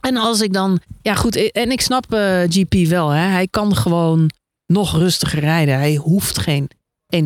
En 0.02 0.18
als 0.18 0.42
ik 0.42 0.54
dan, 0.54 0.80
ja 1.02 1.16
goed, 1.16 1.52
en 1.52 1.72
ik 1.72 1.82
snap 1.82 2.06
GP 2.50 2.74
wel. 2.88 3.10
Hè? 3.10 3.28
Hij 3.28 3.48
kan 3.48 3.76
gewoon 3.76 4.30
nog 4.66 4.97
rustiger 4.97 5.39
rijden. 5.39 5.76
Hij 5.76 5.95
hoeft 5.95 6.39
geen 6.39 6.70
51-4 7.16 7.18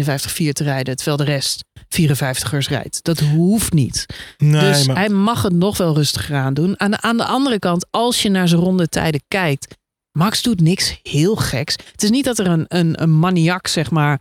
te 0.51 0.63
rijden, 0.63 0.95
terwijl 0.95 1.17
de 1.17 1.23
rest 1.23 1.63
54ers 1.79 2.67
rijdt. 2.67 3.03
Dat 3.03 3.19
hoeft 3.19 3.73
niet. 3.73 4.05
Nee, 4.37 4.61
dus 4.61 4.87
maar... 4.87 4.95
hij 4.95 5.09
mag 5.09 5.41
het 5.41 5.53
nog 5.53 5.77
wel 5.77 5.93
rustiger 5.93 6.35
aan 6.35 6.53
doen. 6.53 6.79
Aan 6.79 6.91
de, 6.91 7.01
aan 7.01 7.17
de 7.17 7.25
andere 7.25 7.59
kant, 7.59 7.87
als 7.91 8.21
je 8.21 8.29
naar 8.29 8.47
zijn 8.47 8.61
rondetijden 8.61 9.21
kijkt, 9.27 9.77
Max 10.11 10.41
doet 10.41 10.61
niks 10.61 10.99
heel 11.03 11.35
geks. 11.35 11.75
Het 11.91 12.03
is 12.03 12.09
niet 12.09 12.25
dat 12.25 12.39
er 12.39 12.47
een, 12.47 12.65
een, 12.67 13.01
een 13.01 13.19
maniak, 13.19 13.67
zeg 13.67 13.91
maar, 13.91 14.19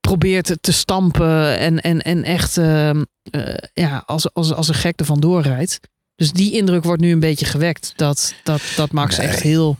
probeert 0.00 0.56
te 0.60 0.72
stampen 0.72 1.58
en, 1.58 1.80
en, 1.80 2.02
en 2.02 2.24
echt 2.24 2.56
uh, 2.56 2.90
uh, 2.90 3.02
ja, 3.72 4.02
als, 4.06 4.32
als, 4.32 4.52
als 4.52 4.68
een 4.68 4.74
gek 4.74 5.00
ervan 5.00 5.20
doorrijdt. 5.20 5.80
Dus 6.14 6.32
die 6.32 6.52
indruk 6.52 6.84
wordt 6.84 7.02
nu 7.02 7.12
een 7.12 7.20
beetje 7.20 7.46
gewekt 7.46 7.92
dat, 7.96 8.34
dat, 8.42 8.62
dat 8.76 8.92
Max 8.92 9.16
Nee. 9.16 9.26
echt 9.26 9.40
heel 9.40 9.76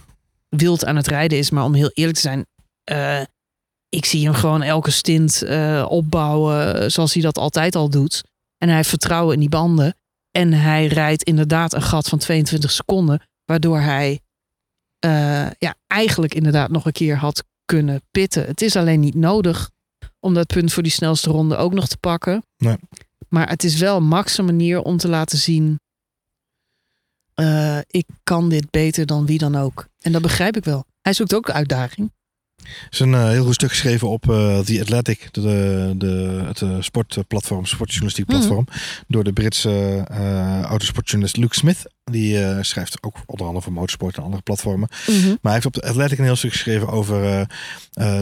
wild 0.48 0.84
aan 0.84 0.96
het 0.96 1.06
rijden 1.06 1.38
is. 1.38 1.50
Maar 1.50 1.64
om 1.64 1.74
heel 1.74 1.90
eerlijk 1.92 2.16
te 2.16 2.22
zijn, 2.22 2.46
uh, 2.90 3.20
ik 3.88 4.04
zie 4.04 4.24
hem 4.24 4.34
gewoon 4.34 4.62
elke 4.62 4.90
stint 4.90 5.42
uh, 5.44 5.86
opbouwen 5.88 6.92
zoals 6.92 7.12
hij 7.12 7.22
dat 7.22 7.38
altijd 7.38 7.74
al 7.74 7.90
doet. 7.90 8.22
En 8.58 8.68
hij 8.68 8.76
heeft 8.76 8.88
vertrouwen 8.88 9.34
in 9.34 9.40
die 9.40 9.48
banden. 9.48 9.96
En 10.30 10.52
hij 10.52 10.86
rijdt 10.86 11.22
inderdaad 11.22 11.74
een 11.74 11.82
gat 11.82 12.08
van 12.08 12.18
22 12.18 12.70
seconden, 12.70 13.22
waardoor 13.44 13.80
hij 13.80 14.20
uh, 15.06 15.50
ja, 15.58 15.74
eigenlijk 15.86 16.34
inderdaad 16.34 16.70
nog 16.70 16.86
een 16.86 16.92
keer 16.92 17.16
had 17.16 17.44
kunnen 17.64 18.02
pitten. 18.10 18.46
Het 18.46 18.62
is 18.62 18.76
alleen 18.76 19.00
niet 19.00 19.14
nodig 19.14 19.70
om 20.20 20.34
dat 20.34 20.46
punt 20.46 20.72
voor 20.72 20.82
die 20.82 20.92
snelste 20.92 21.30
ronde 21.30 21.56
ook 21.56 21.72
nog 21.72 21.88
te 21.88 21.98
pakken. 21.98 22.44
Nee. 22.56 22.76
Maar 23.28 23.48
het 23.48 23.64
is 23.64 23.76
wel 23.76 24.00
Max 24.00 24.38
een 24.38 24.44
manier 24.44 24.82
om 24.82 24.96
te 24.96 25.08
laten 25.08 25.38
zien... 25.38 25.80
Uh, 27.40 27.78
ik 27.86 28.06
kan 28.22 28.48
dit 28.48 28.70
beter 28.70 29.06
dan 29.06 29.26
wie 29.26 29.38
dan 29.38 29.56
ook. 29.56 29.88
En 30.00 30.12
dat 30.12 30.22
begrijp 30.22 30.56
ik 30.56 30.64
wel. 30.64 30.84
Hij 31.00 31.12
zoekt 31.12 31.34
ook 31.34 31.46
de 31.46 31.52
uitdaging. 31.52 32.10
Er 32.56 32.86
is 32.90 33.00
een 33.00 33.12
uh, 33.12 33.28
heel 33.28 33.44
goed 33.44 33.54
stuk 33.54 33.70
geschreven 33.70 34.08
op 34.08 34.26
uh, 34.26 34.58
The 34.58 34.80
Athletic, 34.80 35.28
de, 35.32 35.94
de, 35.96 36.42
het 36.46 36.60
uh, 36.60 36.76
sportplatform, 36.80 37.64
sportjournalistiek 37.64 38.26
platform, 38.26 38.66
mm. 38.68 38.80
door 39.08 39.24
de 39.24 39.32
Britse 39.32 40.04
autosportjournalist 40.68 41.36
Luke 41.36 41.54
Smith. 41.54 41.86
Die 42.10 42.62
schrijft 42.64 43.02
ook 43.02 43.16
onder 43.26 43.46
andere 43.46 43.64
voor 43.64 43.72
motorsport 43.72 44.16
en 44.16 44.22
andere 44.22 44.42
platformen. 44.42 44.88
Mm 45.06 45.14
-hmm. 45.14 45.28
Maar 45.28 45.38
hij 45.40 45.52
heeft 45.52 45.66
op 45.66 45.72
de 45.72 45.82
Athletic 45.82 46.18
een 46.18 46.24
heel 46.24 46.36
stuk 46.36 46.50
geschreven 46.50 46.88
over 46.88 47.46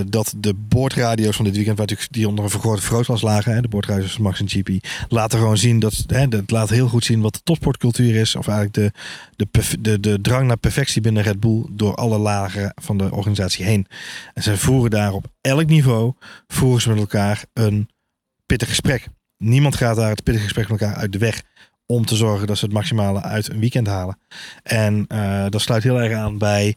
dat 0.06 0.34
de 0.36 0.54
boordradio's 0.54 1.36
van 1.36 1.44
dit 1.44 1.54
weekend, 1.54 1.78
waar 1.78 1.86
natuurlijk 1.86 2.16
die 2.16 2.28
onder 2.28 2.44
een 2.44 2.50
vergrote 2.50 2.80
vergrootglas 2.80 3.22
lagen, 3.22 3.54
hè, 3.54 3.60
de 3.60 3.68
boordradio's 3.68 4.12
van 4.12 4.22
Max 4.22 4.40
en 4.40 4.48
GP, 4.48 4.86
laten 5.08 5.38
gewoon 5.38 5.58
zien 5.58 5.78
dat, 5.78 6.04
hè, 6.06 6.28
dat 6.28 6.50
laat 6.50 6.70
heel 6.70 6.88
goed 6.88 7.04
zien 7.04 7.20
wat 7.20 7.34
de 7.34 7.40
topsportcultuur 7.42 8.14
is, 8.14 8.36
of 8.36 8.48
eigenlijk 8.48 8.94
de, 9.36 9.48
de, 9.50 9.80
de, 9.80 10.00
de 10.00 10.20
drang 10.20 10.46
naar 10.46 10.56
perfectie 10.56 11.02
binnen 11.02 11.22
Red 11.22 11.40
Bull 11.40 11.66
door 11.70 11.94
alle 11.94 12.18
lagen 12.18 12.72
van 12.82 12.98
de 12.98 13.10
organisatie 13.12 13.64
heen. 13.64 13.86
En 14.34 14.42
ze 14.42 14.56
voeren 14.56 14.90
daar 14.90 15.12
op 15.12 15.26
elk 15.40 15.66
niveau, 15.66 16.12
voeren 16.46 16.82
ze 16.82 16.88
met 16.88 16.98
elkaar 16.98 17.44
een 17.52 17.88
pittig 18.46 18.68
gesprek. 18.68 19.06
Niemand 19.38 19.76
gaat 19.76 19.96
daar 19.96 20.10
het 20.10 20.22
pittige 20.22 20.44
gesprek 20.44 20.68
met 20.68 20.80
elkaar 20.80 20.96
uit 20.96 21.12
de 21.12 21.18
weg 21.18 21.42
om 21.86 22.06
te 22.06 22.16
zorgen 22.16 22.46
dat 22.46 22.58
ze 22.58 22.64
het 22.64 22.74
maximale 22.74 23.22
uit 23.22 23.48
een 23.50 23.60
weekend 23.60 23.86
halen. 23.86 24.18
En 24.62 25.04
uh, 25.08 25.44
dat 25.48 25.60
sluit 25.60 25.82
heel 25.82 26.00
erg 26.00 26.16
aan 26.16 26.38
bij 26.38 26.76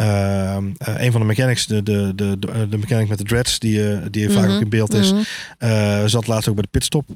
uh, 0.00 0.56
uh, 0.56 0.64
een 0.78 1.12
van 1.12 1.20
de 1.20 1.26
mechanics, 1.26 1.66
de, 1.66 1.82
de, 1.82 2.12
de, 2.14 2.38
de 2.68 2.78
mechanic 2.78 3.08
met 3.08 3.18
de 3.18 3.24
dreads, 3.24 3.58
die, 3.58 4.10
die 4.10 4.30
vaak 4.30 4.44
Mhm, 4.44 4.54
ook 4.54 4.60
in 4.60 4.68
beeld 4.68 4.94
is. 4.94 5.12
Uh, 5.58 6.04
zat 6.06 6.26
laatst 6.26 6.48
ook 6.48 6.54
bij 6.54 6.62
de 6.62 6.68
Pitstop 6.70 7.06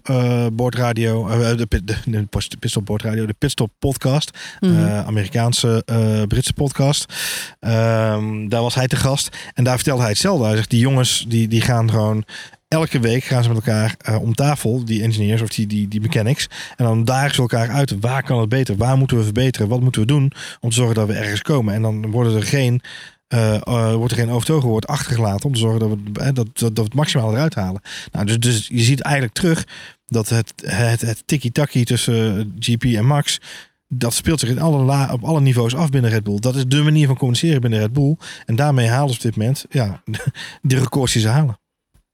boordradio, 0.53 1.27
de, 1.57 1.67
pit, 1.67 1.87
de, 1.87 1.97
de 2.05 2.57
Pitstop 2.59 2.87
boordradio, 2.87 3.27
de 3.27 3.35
Pitstop 3.39 3.71
podcast, 3.79 4.39
Mhm. 4.61 4.89
Amerikaanse, 5.07 5.83
Britse 6.29 6.53
podcast. 6.53 7.13
Um, 7.61 8.49
daar 8.49 8.63
was 8.63 8.75
hij 8.75 8.87
te 8.87 8.97
gast 8.97 9.37
en 9.55 9.65
daar 9.65 9.75
vertelde 9.77 10.01
hij 10.01 10.11
hetzelfde. 10.11 10.45
Hij 10.45 10.57
zegt, 10.57 10.71
die 10.71 10.81
jongens 10.81 11.25
die, 11.29 11.49
die 11.49 11.61
gaan 11.61 11.91
gewoon 11.91 12.25
elke 12.69 13.01
week 13.01 13.25
gaan 13.25 13.43
ze 13.43 13.49
met 13.49 13.59
elkaar 13.59 13.95
eh, 13.99 14.23
om 14.23 14.35
tafel, 14.35 14.85
die 14.85 15.03
engineers 15.03 15.43
of 15.43 15.49
die, 15.49 15.67
die, 15.67 15.89
die 15.89 16.01
mechanics. 16.01 16.49
En 16.77 16.85
dan 16.85 17.05
dagen 17.05 17.35
ze 17.35 17.41
elkaar 17.41 17.69
uit. 17.71 18.01
Waar 18.01 18.23
kan 18.23 18.41
het 18.41 18.49
beter? 18.49 18.77
Waar 18.77 18.97
moeten 18.97 19.17
we 19.17 19.25
verbeteren? 19.25 19.69
Wat 19.69 19.81
moeten 19.81 20.01
we 20.01 20.07
doen 20.07 20.33
om 20.61 20.69
te 20.69 20.77
zorgen 20.77 20.95
dat 20.95 21.07
we 21.07 21.15
ergens 21.15 21.43
komen? 21.43 21.75
En 21.75 21.83
dan 21.83 22.11
worden 22.11 22.37
er 22.37 22.43
geen, 22.43 22.81
eh, 23.29 23.55
eh, 23.55 23.95
wordt 23.95 24.13
er 24.13 24.19
geen 24.19 24.31
overtogen 24.31 24.69
woord 24.69 24.87
achtergelaten 24.87 25.47
om 25.47 25.53
te 25.53 25.59
zorgen 25.59 25.81
dat 25.81 25.89
we, 25.89 26.13
dat, 26.13 26.35
dat, 26.35 26.47
dat 26.59 26.73
we 26.75 26.83
het 26.83 26.95
maximaal 26.95 27.33
eruit 27.33 27.55
halen. 27.55 27.81
Nou, 28.13 28.27
dus, 28.27 28.39
dus 28.39 28.69
je 28.73 28.83
ziet 28.83 29.01
eigenlijk 29.01 29.35
terug 29.35 29.67
dat 30.07 30.29
het, 30.29 30.53
het, 30.65 31.01
het 31.01 31.23
tikkie-takkie 31.27 31.85
tussen 31.85 32.55
GP 32.59 32.85
en 32.85 33.07
Max. 33.07 33.41
Dat 33.89 34.15
speelt 34.15 34.41
zich 34.41 34.49
in 34.49 34.61
alle 34.61 34.85
la, 34.85 35.13
op 35.13 35.25
alle 35.25 35.41
niveaus 35.41 35.75
af 35.75 35.91
binnen 35.91 36.11
Red 36.11 36.25
Bull. 36.25 36.39
Dat 36.39 36.57
is 36.57 36.67
de 36.67 36.83
manier 36.83 37.07
van 37.07 37.17
communiceren 37.17 37.61
binnen 37.61 37.81
Red 37.81 37.93
Bull. 37.93 38.17
En 38.47 38.57
daarmee 38.57 38.89
halen 38.89 39.11
ze 39.11 39.17
op 39.17 39.23
dit 39.23 39.37
moment 39.37 39.65
ja, 39.71 40.03
de 40.63 40.79
records 40.79 41.13
die 41.13 41.23
ze 41.23 41.29
halen. 41.29 41.59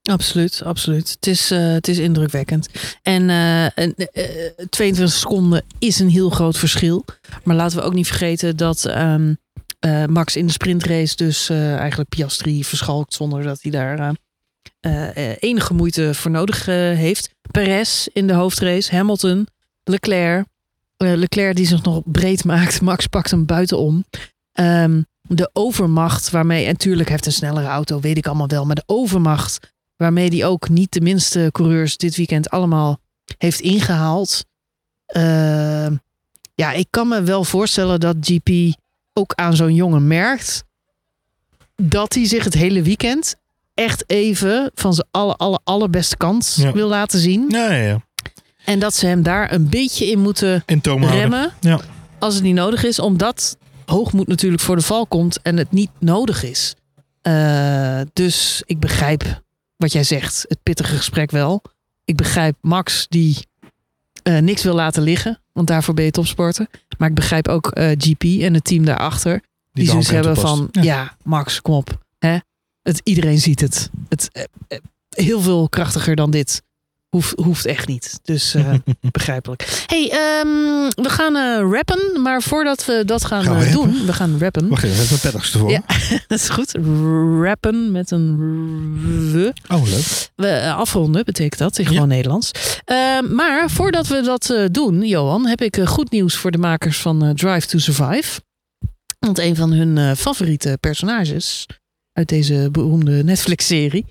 Absoluut, 0.09 0.61
absoluut. 0.63 1.09
Het 1.09 1.27
is, 1.27 1.51
eh, 1.51 1.59
het 1.71 1.87
is 1.87 1.97
indrukwekkend. 1.97 2.69
En 3.01 3.29
eh, 3.29 3.77
en, 3.77 3.95
eh, 3.95 4.23
22 4.69 5.17
seconden 5.17 5.63
is 5.79 5.99
een 5.99 6.09
heel 6.09 6.29
groot 6.29 6.57
verschil. 6.57 7.05
Maar 7.43 7.55
laten 7.55 7.77
we 7.77 7.83
ook 7.83 7.93
niet 7.93 8.07
vergeten 8.07 8.57
dat 8.57 8.85
ehm, 8.85 9.33
eh, 9.79 10.05
Max 10.05 10.35
in 10.35 10.45
de 10.45 10.51
sprintrace 10.51 11.15
dus 11.15 11.49
eh, 11.49 11.75
eigenlijk 11.75 12.09
Piastri 12.09 12.63
verschalkt 12.63 13.13
zonder 13.13 13.43
dat 13.43 13.61
hij 13.61 13.71
daar 13.71 13.99
eh, 13.99 14.09
eh, 14.79 15.29
eh, 15.31 15.35
enige 15.39 15.73
moeite 15.73 16.13
voor 16.13 16.31
nodig 16.31 16.67
eh, 16.67 16.75
heeft. 16.75 17.29
Perez 17.51 18.07
in 18.13 18.27
de 18.27 18.33
hoofdrace, 18.33 18.95
Hamilton, 18.95 19.47
Leclerc. 19.83 20.45
Eh, 20.97 21.13
Leclerc 21.15 21.55
die 21.55 21.67
zich 21.67 21.83
nog 21.83 22.01
breed 22.05 22.43
maakt. 22.43 22.81
Max 22.81 23.07
pakt 23.07 23.31
hem 23.31 23.45
buitenom. 23.45 24.05
Ehm, 24.51 25.01
de 25.21 25.49
overmacht 25.53 26.29
waarmee, 26.29 26.65
en 26.65 26.71
natuurlijk 26.71 27.09
heeft 27.09 27.25
een 27.25 27.31
snellere 27.31 27.67
auto, 27.67 27.99
weet 27.99 28.17
ik 28.17 28.27
allemaal 28.27 28.47
wel, 28.47 28.65
maar 28.65 28.75
de 28.75 28.83
overmacht 28.85 29.73
waarmee 29.97 30.29
hij 30.29 30.45
ook 30.45 30.69
niet 30.69 30.91
de 30.91 31.01
minste 31.01 31.49
coureurs 31.51 31.97
dit 31.97 32.15
weekend 32.15 32.49
allemaal 32.49 32.99
heeft 33.37 33.59
ingehaald. 33.59 34.45
Ehm, 35.05 35.95
ja, 36.55 36.71
ik 36.71 36.87
kan 36.89 37.07
me 37.07 37.21
wel 37.23 37.43
voorstellen 37.43 37.99
dat 37.99 38.15
GP 38.19 38.49
ook 39.13 39.33
aan 39.35 39.55
zo'n 39.55 39.73
jongen 39.73 40.07
merkt 40.07 40.63
dat 41.75 42.13
hij 42.13 42.25
zich 42.25 42.43
het 42.43 42.53
hele 42.53 42.81
weekend 42.81 43.35
echt 43.73 44.03
even 44.09 44.71
van 44.73 44.93
zijn 44.93 45.07
alle, 45.11 45.35
alle, 45.35 45.59
allerbeste 45.63 46.17
kant 46.17 46.55
Ja. 46.59 46.71
wil 46.71 46.87
laten 46.87 47.19
zien. 47.19 47.45
Ja. 47.49 48.01
En 48.65 48.79
dat 48.79 48.93
ze 48.93 49.05
hem 49.07 49.23
daar 49.23 49.51
een 49.53 49.69
beetje 49.69 50.05
in 50.11 50.19
moeten 50.19 50.63
In 50.65 50.81
remmen 50.83 51.53
Ja. 51.59 51.79
als 52.19 52.33
het 52.33 52.43
niet 52.43 52.53
nodig 52.55 52.83
is, 52.83 52.99
omdat 52.99 53.57
hoogmoed 53.85 54.27
natuurlijk 54.27 54.61
voor 54.61 54.75
de 54.75 54.81
val 54.81 55.05
komt 55.07 55.41
en 55.41 55.57
het 55.57 55.71
niet 55.71 55.89
nodig 55.99 56.43
is. 56.43 56.75
Eh, 57.21 58.01
dus 58.13 58.63
ik 58.65 58.79
begrijp 58.79 59.43
wat 59.77 59.91
jij 59.91 60.03
zegt, 60.03 60.45
het 60.47 60.63
pittige 60.63 60.95
gesprek 60.95 61.31
wel. 61.31 61.61
Ik 62.05 62.15
begrijp 62.15 62.55
Max 62.61 63.05
die 63.09 63.47
eh, 64.23 64.37
niks 64.37 64.63
wil 64.63 64.73
laten 64.73 65.03
liggen, 65.03 65.41
want 65.51 65.67
daarvoor 65.67 65.93
ben 65.93 66.05
je 66.05 66.11
topsporter. 66.11 66.67
Maar 66.97 67.09
ik 67.09 67.15
begrijp 67.15 67.47
ook 67.47 67.67
eh, 67.67 67.91
GP 67.97 68.23
en 68.23 68.53
het 68.53 68.63
team 68.63 68.85
daarachter, 68.85 69.41
die, 69.71 69.83
de 69.83 69.91
zoiets 69.91 70.09
hebben 70.09 70.35
van, 70.35 70.67
ja. 70.71 71.17
Max, 71.23 71.61
kom 71.61 71.73
op. 71.73 72.03
Hè? 72.19 72.37
Het, 72.81 73.01
iedereen 73.03 73.39
ziet 73.39 73.59
het. 73.59 73.89
het 74.09 74.29
eh, 74.67 74.77
heel 75.09 75.41
veel 75.41 75.69
krachtiger 75.69 76.15
dan 76.15 76.31
dit. 76.31 76.63
Hoeft, 77.15 77.39
hoeft 77.39 77.65
echt 77.65 77.87
niet. 77.87 78.19
Dus 78.23 78.53
eh, 78.53 78.73
begrijpelijk. 79.11 79.83
hey, 79.85 80.09
ehm, 80.09 81.03
we 81.03 81.09
gaan 81.09 81.35
eh, 81.35 81.71
rappen. 81.71 82.21
Maar 82.21 82.41
voordat 82.41 82.85
we 82.85 83.03
dat 83.05 83.25
gaan, 83.25 83.43
Gaan 83.43 83.57
we 83.59 83.65
eh, 83.65 83.71
doen, 83.71 84.05
we 84.05 84.13
gaan 84.13 84.37
rappen. 84.39 84.67
Wacht 84.67 84.83
even, 84.83 85.03
even 85.03 85.19
pettigste 85.19 85.57
voor. 85.57 85.71
Ja. 85.71 85.81
Dat 86.27 86.39
is 86.39 86.49
goed. 86.49 86.71
Rappen 87.41 87.91
met 87.91 88.11
een 88.11 88.37
w. 89.31 89.73
Oh, 89.73 89.83
leuk. 89.83 90.29
We, 90.35 90.73
afronden 90.73 91.25
betekent 91.25 91.57
dat 91.57 91.77
in 91.77 91.85
gewoon 91.85 92.07
Nederlands. 92.07 92.51
Ehm, 92.85 93.35
maar 93.35 93.69
voordat 93.69 94.07
we 94.07 94.21
dat 94.21 94.53
doen, 94.71 95.01
Johan, 95.01 95.47
heb 95.47 95.61
ik 95.61 95.79
goed 95.83 96.11
nieuws 96.11 96.35
voor 96.35 96.51
de 96.51 96.57
makers 96.57 96.97
van 96.97 97.33
Drive 97.35 97.67
to 97.67 97.77
Survive. 97.77 98.41
Want 99.19 99.39
een 99.39 99.55
van 99.55 99.71
hun 99.71 100.15
favoriete 100.15 100.77
personages 100.79 101.65
uit 102.15 102.29
deze 102.29 102.69
beroemde 102.71 103.23
Netflix-serie. 103.23 104.05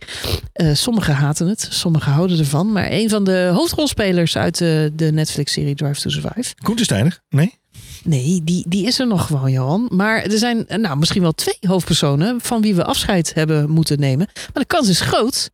eh, 0.52 0.74
sommigen 0.74 1.14
haten 1.14 1.48
het, 1.48 1.68
sommigen 1.70 2.12
houden 2.12 2.38
ervan. 2.38 2.72
Maar 2.72 2.90
een 2.90 3.08
van 3.08 3.24
de 3.24 3.50
hoofdrolspelers 3.54 4.36
uit 4.36 4.58
de, 4.58 4.92
de 4.96 5.12
Netflix-serie 5.12 5.74
Drive 5.74 6.00
to 6.00 6.10
Survive. 6.10 6.54
Koentensteiner? 6.62 7.20
Nee? 7.28 7.58
Nee, 8.04 8.40
die, 8.44 8.64
die 8.68 8.86
is 8.86 8.98
er 8.98 9.06
nog 9.06 9.26
gewoon, 9.26 9.50
Johan. 9.50 9.88
Maar 9.92 10.22
er 10.22 10.38
zijn 10.38 10.68
eh, 10.68 10.78
nou, 10.78 10.96
misschien 10.96 11.22
wel 11.22 11.32
twee 11.32 11.58
hoofdpersonen 11.60 12.40
van 12.40 12.60
wie 12.60 12.74
we 12.74 12.84
afscheid 12.84 13.34
hebben 13.34 13.70
moeten 13.70 14.00
nemen. 14.00 14.26
Maar 14.34 14.62
de 14.62 14.66
kans 14.66 14.88
is 14.88 15.00
groot 15.00 15.50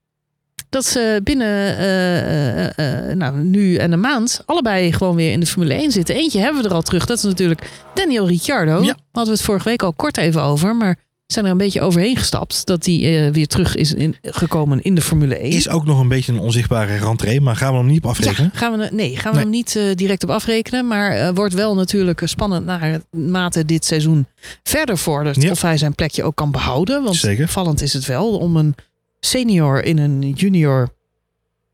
dat 0.69 0.85
ze 0.85 1.21
binnen 1.25 1.77
eh, 1.77 2.69
eh, 2.69 3.11
eh, 3.11 3.17
nou, 3.17 3.39
nu 3.39 3.77
en 3.77 3.93
een 3.93 4.01
maand 4.01 4.43
allebei 4.47 4.93
gewoon 4.93 5.17
weer 5.17 5.33
in 5.33 5.41
de 5.41 5.47
Formule 5.47 5.75
1 5.75 5.93
zitten. 5.93 6.15
Eentje 6.15 6.41
hebben 6.41 6.63
we 6.63 6.69
er 6.69 6.75
al 6.75 6.83
terug. 6.83 7.07
Dat 7.07 7.17
is 7.17 7.23
natuurlijk 7.23 7.71
Daniel 7.95 8.29
Ricciardo. 8.29 8.83
Ja. 8.83 8.97
Hadden 9.13 9.33
we 9.33 9.39
het 9.39 9.49
vorige 9.49 9.69
week 9.69 9.83
al 9.83 9.93
kort 9.93 10.17
even 10.17 10.43
over. 10.43 10.77
Maar 10.77 10.97
zijn 11.33 11.45
er 11.45 11.51
een 11.51 11.57
beetje 11.57 11.81
overheen 11.81 12.17
gestapt 12.17 12.67
dat 12.67 12.87
hij 12.87 13.27
eh, 13.27 13.33
weer 13.33 13.47
terug 13.47 13.77
is 13.77 13.95
in, 13.95 14.17
gekomen 14.23 14.83
in 14.83 14.95
de 14.95 15.01
Formule 15.01 15.37
1. 15.37 15.51
Is 15.53 15.69
ook 15.69 15.85
nog 15.85 16.01
een 16.01 16.09
beetje 16.09 16.33
een 16.33 16.39
onzichtbare 16.39 16.97
rentree, 16.97 17.41
maar 17.41 17.57
gaan 17.57 17.73
we 17.73 17.79
hem 17.79 17.87
niet 17.87 18.05
op 18.05 18.11
afrekenen? 18.11 18.51
Ja, 18.53 18.59
gaan 18.59 18.79
we, 18.79 18.89
nee, 18.93 19.17
gaan 19.17 19.31
we 19.31 19.37
Nee. 19.37 19.41
hem 19.47 19.51
niet 19.51 19.77
eh, 19.77 19.83
direct 19.95 20.23
op 20.23 20.31
afrekenen. 20.31 20.87
Maar 20.87 21.11
eh, 21.13 21.31
wordt 21.35 21.55
wel 21.55 21.75
natuurlijk 21.75 22.23
spannend 22.25 22.67
naarmate 22.67 23.65
dit 23.65 23.85
seizoen 23.85 24.27
verder 24.63 24.99
vordert. 24.99 25.43
Ja. 25.43 25.51
Of 25.51 25.63
hij 25.63 25.77
zijn 25.77 25.95
plekje 25.95 26.23
ook 26.23 26.37
kan 26.37 26.51
behouden. 26.51 27.03
Want 27.03 27.17
Zeker. 27.17 27.49
vallend 27.49 27.83
is 27.83 27.93
het 27.93 28.07
wel 28.07 28.39
om 28.39 28.57
een 28.57 28.75
senior 29.21 29.83
in 29.85 29.99
een 29.99 30.31
junior 30.31 30.89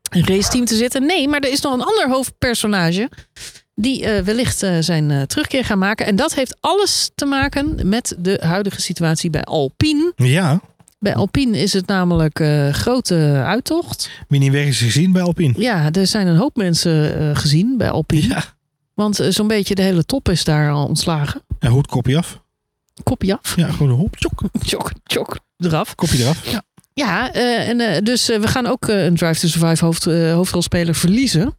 raceteam 0.09 0.65
te 0.65 0.75
zitten. 0.75 1.05
Nee, 1.05 1.27
maar 1.27 1.39
er 1.39 1.51
is 1.51 1.61
nog 1.61 1.73
een 1.73 1.83
ander 1.83 2.09
hoofdpersonage. 2.09 3.09
Die 3.79 4.05
eh, 4.05 4.23
wellicht 4.23 4.63
eh, 4.63 4.77
zijn 4.79 5.11
eh, 5.11 5.21
terugkeer 5.21 5.65
gaan 5.65 5.77
maken. 5.77 6.05
En 6.05 6.15
dat 6.15 6.33
heeft 6.35 6.57
alles 6.59 7.11
te 7.15 7.25
maken 7.25 7.89
met 7.89 8.15
de 8.19 8.39
huidige 8.43 8.81
situatie 8.81 9.29
bij 9.29 9.43
Alpine. 9.43 10.11
Ja, 10.15 10.61
Bij 10.99 11.15
Alpine 11.15 11.57
is 11.57 11.73
het 11.73 11.87
namelijk 11.87 12.43
grote 12.71 13.41
uittocht. 13.45 14.09
wie 14.27 14.39
niet 14.39 14.51
weg 14.51 14.65
is 14.67 14.79
gezien 14.81 15.11
bij 15.11 15.21
Alpine. 15.21 15.53
Ja, 15.57 15.91
er 15.91 16.07
zijn 16.07 16.27
een 16.27 16.35
hoop 16.37 16.55
mensen 16.55 17.35
gezien 17.35 17.77
bij 17.77 17.89
Alpine. 17.89 18.27
Ja. 18.27 18.43
Want 18.93 19.19
zo'n 19.29 19.47
beetje 19.47 19.75
de 19.75 19.81
hele 19.81 20.05
top 20.05 20.29
is 20.29 20.43
daar 20.43 20.71
al 20.71 20.85
ontslagen. 20.87 21.41
En 21.59 21.71
hoed 21.71 21.87
kopje 21.87 22.17
af. 22.17 22.41
Kopje 23.03 23.37
af. 23.41 23.55
Ja, 23.55 23.71
gewoon 23.71 23.89
een 23.89 23.97
hop, 23.97 24.15
tjok, 24.15 24.41
Tjok, 24.65 24.91
tjok, 25.03 25.39
eraf. 25.57 25.95
kopje 25.95 26.17
eraf. 26.23 26.51
Ja. 26.51 26.61
Ja, 26.93 27.33
en, 27.33 28.03
dus 28.03 28.27
we 28.27 28.47
gaan 28.47 28.65
ook 28.65 28.87
een 28.87 29.15
Drive 29.15 29.39
to 29.39 29.47
Survive 29.47 29.85
hoofd, 29.85 30.03
hoofdrolspeler 30.05 30.95
verliezen. 30.95 31.55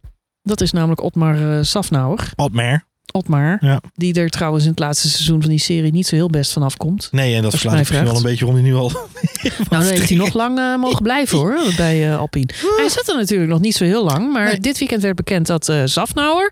Dat 0.49 0.61
is 0.61 0.71
namelijk 0.71 1.01
Otmar 1.03 1.57
eh 1.57 1.63
Safnauer. 1.63 2.31
Otmar. 2.35 2.87
Otmar. 3.11 3.57
Ja. 3.61 3.81
Die 3.93 4.13
er 4.13 4.29
trouwens 4.29 4.63
in 4.63 4.69
het 4.69 4.79
laatste 4.79 5.09
seizoen 5.09 5.41
van 5.41 5.49
die 5.49 5.59
serie 5.59 5.91
niet 5.91 6.07
zo 6.07 6.15
heel 6.15 6.29
best 6.29 6.51
vanaf 6.53 6.77
komt. 6.77 7.07
Nee, 7.11 7.35
en 7.35 7.41
dat 7.41 7.63
mij 7.63 7.77
misschien 7.77 8.03
wel 8.03 8.15
een 8.15 8.21
beetje 8.21 8.45
rond 8.45 8.57
die 8.57 8.65
nu 8.65 8.75
al. 8.75 8.91
Nou, 9.43 9.53
dan 9.69 9.81
heeft 9.81 10.09
hij 10.09 10.17
nog 10.17 10.33
lang 10.33 10.57
eh, 10.59 10.75
mogen 10.77 11.03
blijven 11.03 11.37
hoor, 11.37 11.57
bij 11.77 12.09
eh, 12.11 12.17
Alpine. 12.19 12.49
Hij 12.77 12.89
zat 12.89 13.07
er 13.07 13.15
natuurlijk 13.15 13.49
nog 13.49 13.59
niet 13.59 13.75
zo 13.75 13.83
heel 13.83 14.03
lang. 14.03 14.31
Maar 14.33 14.45
Nee. 14.45 14.59
dit 14.59 14.77
weekend 14.79 15.01
werd 15.01 15.15
bekend 15.15 15.47
dat 15.47 15.69
eh 15.69 15.83
Zafnauer 15.85 16.51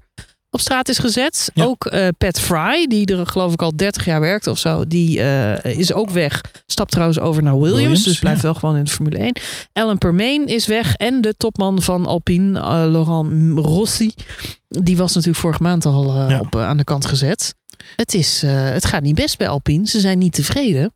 op 0.57 0.63
straat 0.63 0.89
is 0.89 0.97
gezet. 0.97 1.51
Ja. 1.53 1.63
Ook 1.63 1.85
eh, 1.85 2.07
Pat 2.17 2.39
Fry, 2.39 2.87
die 2.87 3.05
er 3.05 3.27
geloof 3.27 3.53
ik 3.53 3.61
al 3.61 3.75
30 3.75 4.05
jaar 4.05 4.19
werkt 4.19 4.47
of 4.47 4.57
zo, 4.57 4.87
die 4.87 5.21
eh, 5.21 5.77
is 5.77 5.93
ook 5.93 6.09
weg. 6.09 6.41
Stapt 6.65 6.91
trouwens 6.91 7.19
over 7.19 7.43
naar 7.43 7.53
Williams, 7.53 7.79
Williams, 7.79 8.03
dus 8.03 8.19
blijft 8.19 8.41
ja. 8.41 8.45
wel 8.45 8.53
gewoon 8.53 8.75
in 8.75 8.83
de 8.83 8.91
Formule 8.91 9.17
1. 9.17 9.35
Alan 9.73 9.97
Permain 9.97 10.47
is 10.47 10.67
weg 10.67 10.95
en 10.95 11.21
de 11.21 11.33
topman 11.37 11.81
van 11.81 12.05
Alpine, 12.05 12.59
eh, 12.59 12.65
Laurent 12.65 13.59
Rossi. 13.65 14.13
Die 14.67 14.97
was 14.97 15.13
natuurlijk 15.13 15.39
vorige 15.41 15.63
maand 15.63 15.85
al 15.85 16.29
Ja. 16.29 16.39
op, 16.39 16.55
aan 16.55 16.77
de 16.77 16.83
kant 16.83 17.05
gezet. 17.05 17.55
Het, 17.95 18.13
is, 18.13 18.41
het 18.45 18.85
gaat 18.85 19.01
niet 19.01 19.15
best 19.15 19.37
bij 19.37 19.49
Alpine. 19.49 19.87
Ze 19.87 19.99
zijn 19.99 20.17
niet 20.17 20.33
tevreden. 20.33 20.93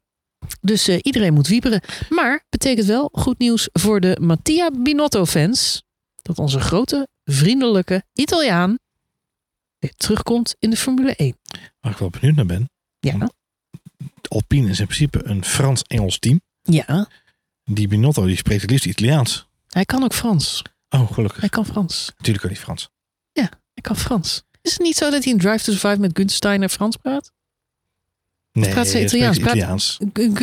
Dus 0.62 0.90
iedereen 0.90 1.34
moet 1.34 1.48
wieberen. 1.48 1.82
Maar 2.10 2.46
betekent 2.50 2.88
wel 2.88 3.10
goed 3.12 3.40
nieuws 3.40 3.70
voor 3.74 4.00
de 4.00 4.18
Mattia 4.22 4.70
Binotto-fans. 4.84 5.84
Dat 6.22 6.40
onze 6.40 6.60
grote, 6.60 7.08
vriendelijke 7.24 8.04
Italiaan 8.14 8.78
weer 9.82 9.94
terugkomt 9.98 10.56
in 10.60 10.70
de 10.70 10.78
Formule 10.78 11.16
1. 11.16 11.38
Waar 11.80 11.92
ik 11.92 11.98
wel 11.98 12.10
benieuwd 12.10 12.36
naar 12.36 12.46
ben. 12.46 12.70
Ja, 13.00 13.30
Alpine 14.28 14.70
is 14.70 14.80
in 14.80 14.86
principe 14.86 15.26
een 15.26 15.46
Frans-Engels 15.46 16.20
team. 16.20 16.42
ja. 16.62 17.08
Die 17.64 17.88
Binotto 17.88 18.26
die 18.26 18.36
spreekt 18.36 18.62
het 18.62 18.72
liefst 18.72 18.86
Italiaans. 18.86 19.48
hij 19.68 19.86
kan 19.86 20.04
ook 20.04 20.14
Frans. 20.14 20.62
Oh, 20.90 21.12
gelukkig. 21.12 21.40
Hij 21.40 21.50
kan 21.50 21.66
Frans. 21.66 22.06
Natuurlijk 22.18 22.40
kan 22.40 22.50
hij 22.50 22.60
Frans. 22.60 22.90
Hij 23.74 23.84
kan 23.84 23.96
Frans. 23.98 24.44
Is 24.62 24.72
het 24.72 24.82
niet 24.82 24.96
zo 24.98 25.10
dat 25.10 25.24
hij 25.24 25.34
in 25.34 25.40
Drive 25.40 25.64
to 25.64 25.72
Survive 25.72 26.00
met 26.02 26.12
Gunther 26.18 26.36
Steiner 26.36 26.70
Frans 26.70 26.98
praat? 26.98 27.32
Nee, 28.54 28.70
praat 28.70 28.88
ze 28.88 29.04
Italiaans? 29.04 29.38
Praat- 29.38 29.56
Italiaans. 29.56 29.98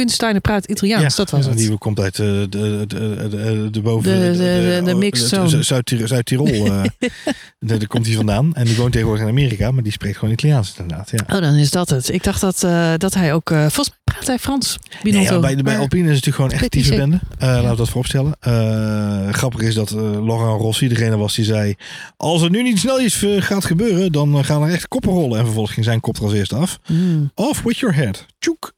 Steiner 0.06 0.40
praat 0.40 0.64
Italiaans, 0.64 1.16
dat 1.16 1.30
was 1.30 1.44
ja, 1.44 1.48
het. 1.50 1.58
Die 1.58 1.78
komt 1.78 2.00
uit 2.00 2.16
de, 2.16 2.46
de, 2.50 2.84
de, 2.86 3.26
de, 3.30 3.68
de 3.70 3.80
boven... 3.80 4.10
De- 4.20 4.36
de- 4.84 5.56
de-. 5.96 6.06
Zuid-Tirol. 6.06 6.46
Eh, 6.46 6.82
daar 7.58 7.86
komt 7.86 8.06
hij 8.06 8.14
vandaan. 8.14 8.54
En 8.54 8.64
die 8.64 8.76
woont 8.76 8.92
tegenwoordig 8.92 9.24
in 9.24 9.30
Amerika. 9.30 9.70
Maar 9.70 9.82
die 9.82 9.92
spreekt 9.92 10.18
gewoon 10.18 10.34
Italiaans 10.34 10.74
inderdaad. 10.78 11.10
Ja. 11.10 11.34
Oh, 11.36 11.40
dan 11.42 11.54
is 11.54 11.70
dat 11.70 11.90
het. 11.90 12.08
Ik 12.12 12.22
dacht 12.24 12.40
dat, 12.40 12.62
eh, 12.62 12.92
dat 12.96 13.14
hij 13.14 13.34
ook... 13.34 13.50
eh, 13.50 13.58
volgens 13.58 13.88
mij 13.88 14.14
praat 14.14 14.26
hij 14.26 14.38
Frans? 14.38 14.78
Binotto. 15.02 15.40
bij, 15.40 15.54
bij 15.54 15.62
Maar- 15.62 15.78
Alpine 15.78 16.08
is 16.10 16.16
het 16.16 16.24
natuurlijk 16.26 16.36
gewoon 16.36 16.50
echt 16.62 16.70
tieve 16.70 16.94
bende. 16.96 17.20
Eh, 17.38 17.48
Laten 17.48 17.70
we 17.70 17.76
dat 17.76 17.88
vooropstellen. 17.88 18.32
Eh 18.40 19.28
grappig 19.32 19.60
is 19.60 19.74
dat 19.74 19.90
eh, 19.90 19.96
Laurent 20.00 20.60
Rossi 20.60 20.88
degene 20.88 21.16
was 21.16 21.34
die 21.34 21.44
zei... 21.44 21.74
Als 22.16 22.42
er 22.42 22.50
nu 22.50 22.62
niet 22.62 22.78
snel 22.78 23.00
iets 23.00 23.22
eh, 23.22 23.42
gaat 23.42 23.64
gebeuren, 23.64 24.12
dan 24.12 24.38
eh, 24.38 24.44
gaan 24.44 24.62
er 24.62 24.72
echt 24.72 24.88
koppen 24.88 25.10
rollen. 25.12 25.38
En 25.38 25.44
vervolgens 25.44 25.74
ging 25.74 25.86
zijn 25.86 26.00
kop 26.00 26.16
er 26.16 26.22
als 26.22 26.32
eerste 26.32 26.56
af. 26.56 26.78
Hmm. 26.86 27.30
Off 27.34 27.62
with 27.62 27.78
your 27.78 27.94
Tjoek. 28.38 28.72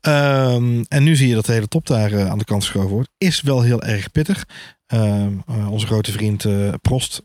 Ehm, 0.00 0.82
en 0.88 1.02
nu 1.02 1.16
zie 1.16 1.28
je 1.28 1.34
dat 1.34 1.46
de 1.46 1.52
hele 1.52 1.68
top 1.68 1.86
daar 1.86 2.12
eh, 2.12 2.30
aan 2.30 2.38
de 2.38 2.44
kant 2.44 2.62
geschoven 2.64 2.90
wordt. 2.90 3.10
Is 3.18 3.40
wel 3.40 3.62
heel 3.62 3.82
erg 3.82 4.10
pittig. 4.10 4.46
Ehm, 4.86 5.32
eh, 5.46 5.70
onze 5.70 5.86
grote 5.86 6.12
vriend 6.12 6.44
eh, 6.44 6.72
Prost, 6.82 7.22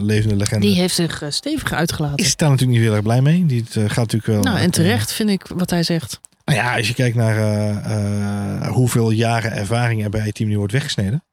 levende 0.00 0.36
legende, 0.36 0.66
Die 0.66 0.76
heeft 0.76 0.94
zich 0.94 1.22
stevig 1.28 1.72
uitgelaten. 1.72 2.24
is 2.24 2.36
daar 2.36 2.50
natuurlijk 2.50 2.78
niet 2.78 2.86
heel 2.86 2.96
erg 2.96 3.04
blij 3.04 3.22
mee. 3.22 3.46
Die 3.46 3.64
gaat 3.72 3.96
natuurlijk 3.96 4.26
wel... 4.26 4.42
nou, 4.42 4.58
en 4.58 4.70
terecht 4.70 5.12
vind 5.12 5.30
ik 5.30 5.46
wat 5.46 5.70
hij 5.70 5.82
zegt. 5.82 6.20
nou 6.44 6.58
ja, 6.58 6.76
als 6.76 6.88
je 6.88 6.94
kijkt 6.94 7.16
naar 7.16 8.68
hoeveel 8.68 9.10
jaren 9.10 9.52
ervaring 9.52 10.04
er 10.04 10.10
bij 10.10 10.20
het 10.20 10.34
team 10.34 10.48
nu 10.48 10.56
wordt 10.58 10.72
weggesneden, 10.72 11.24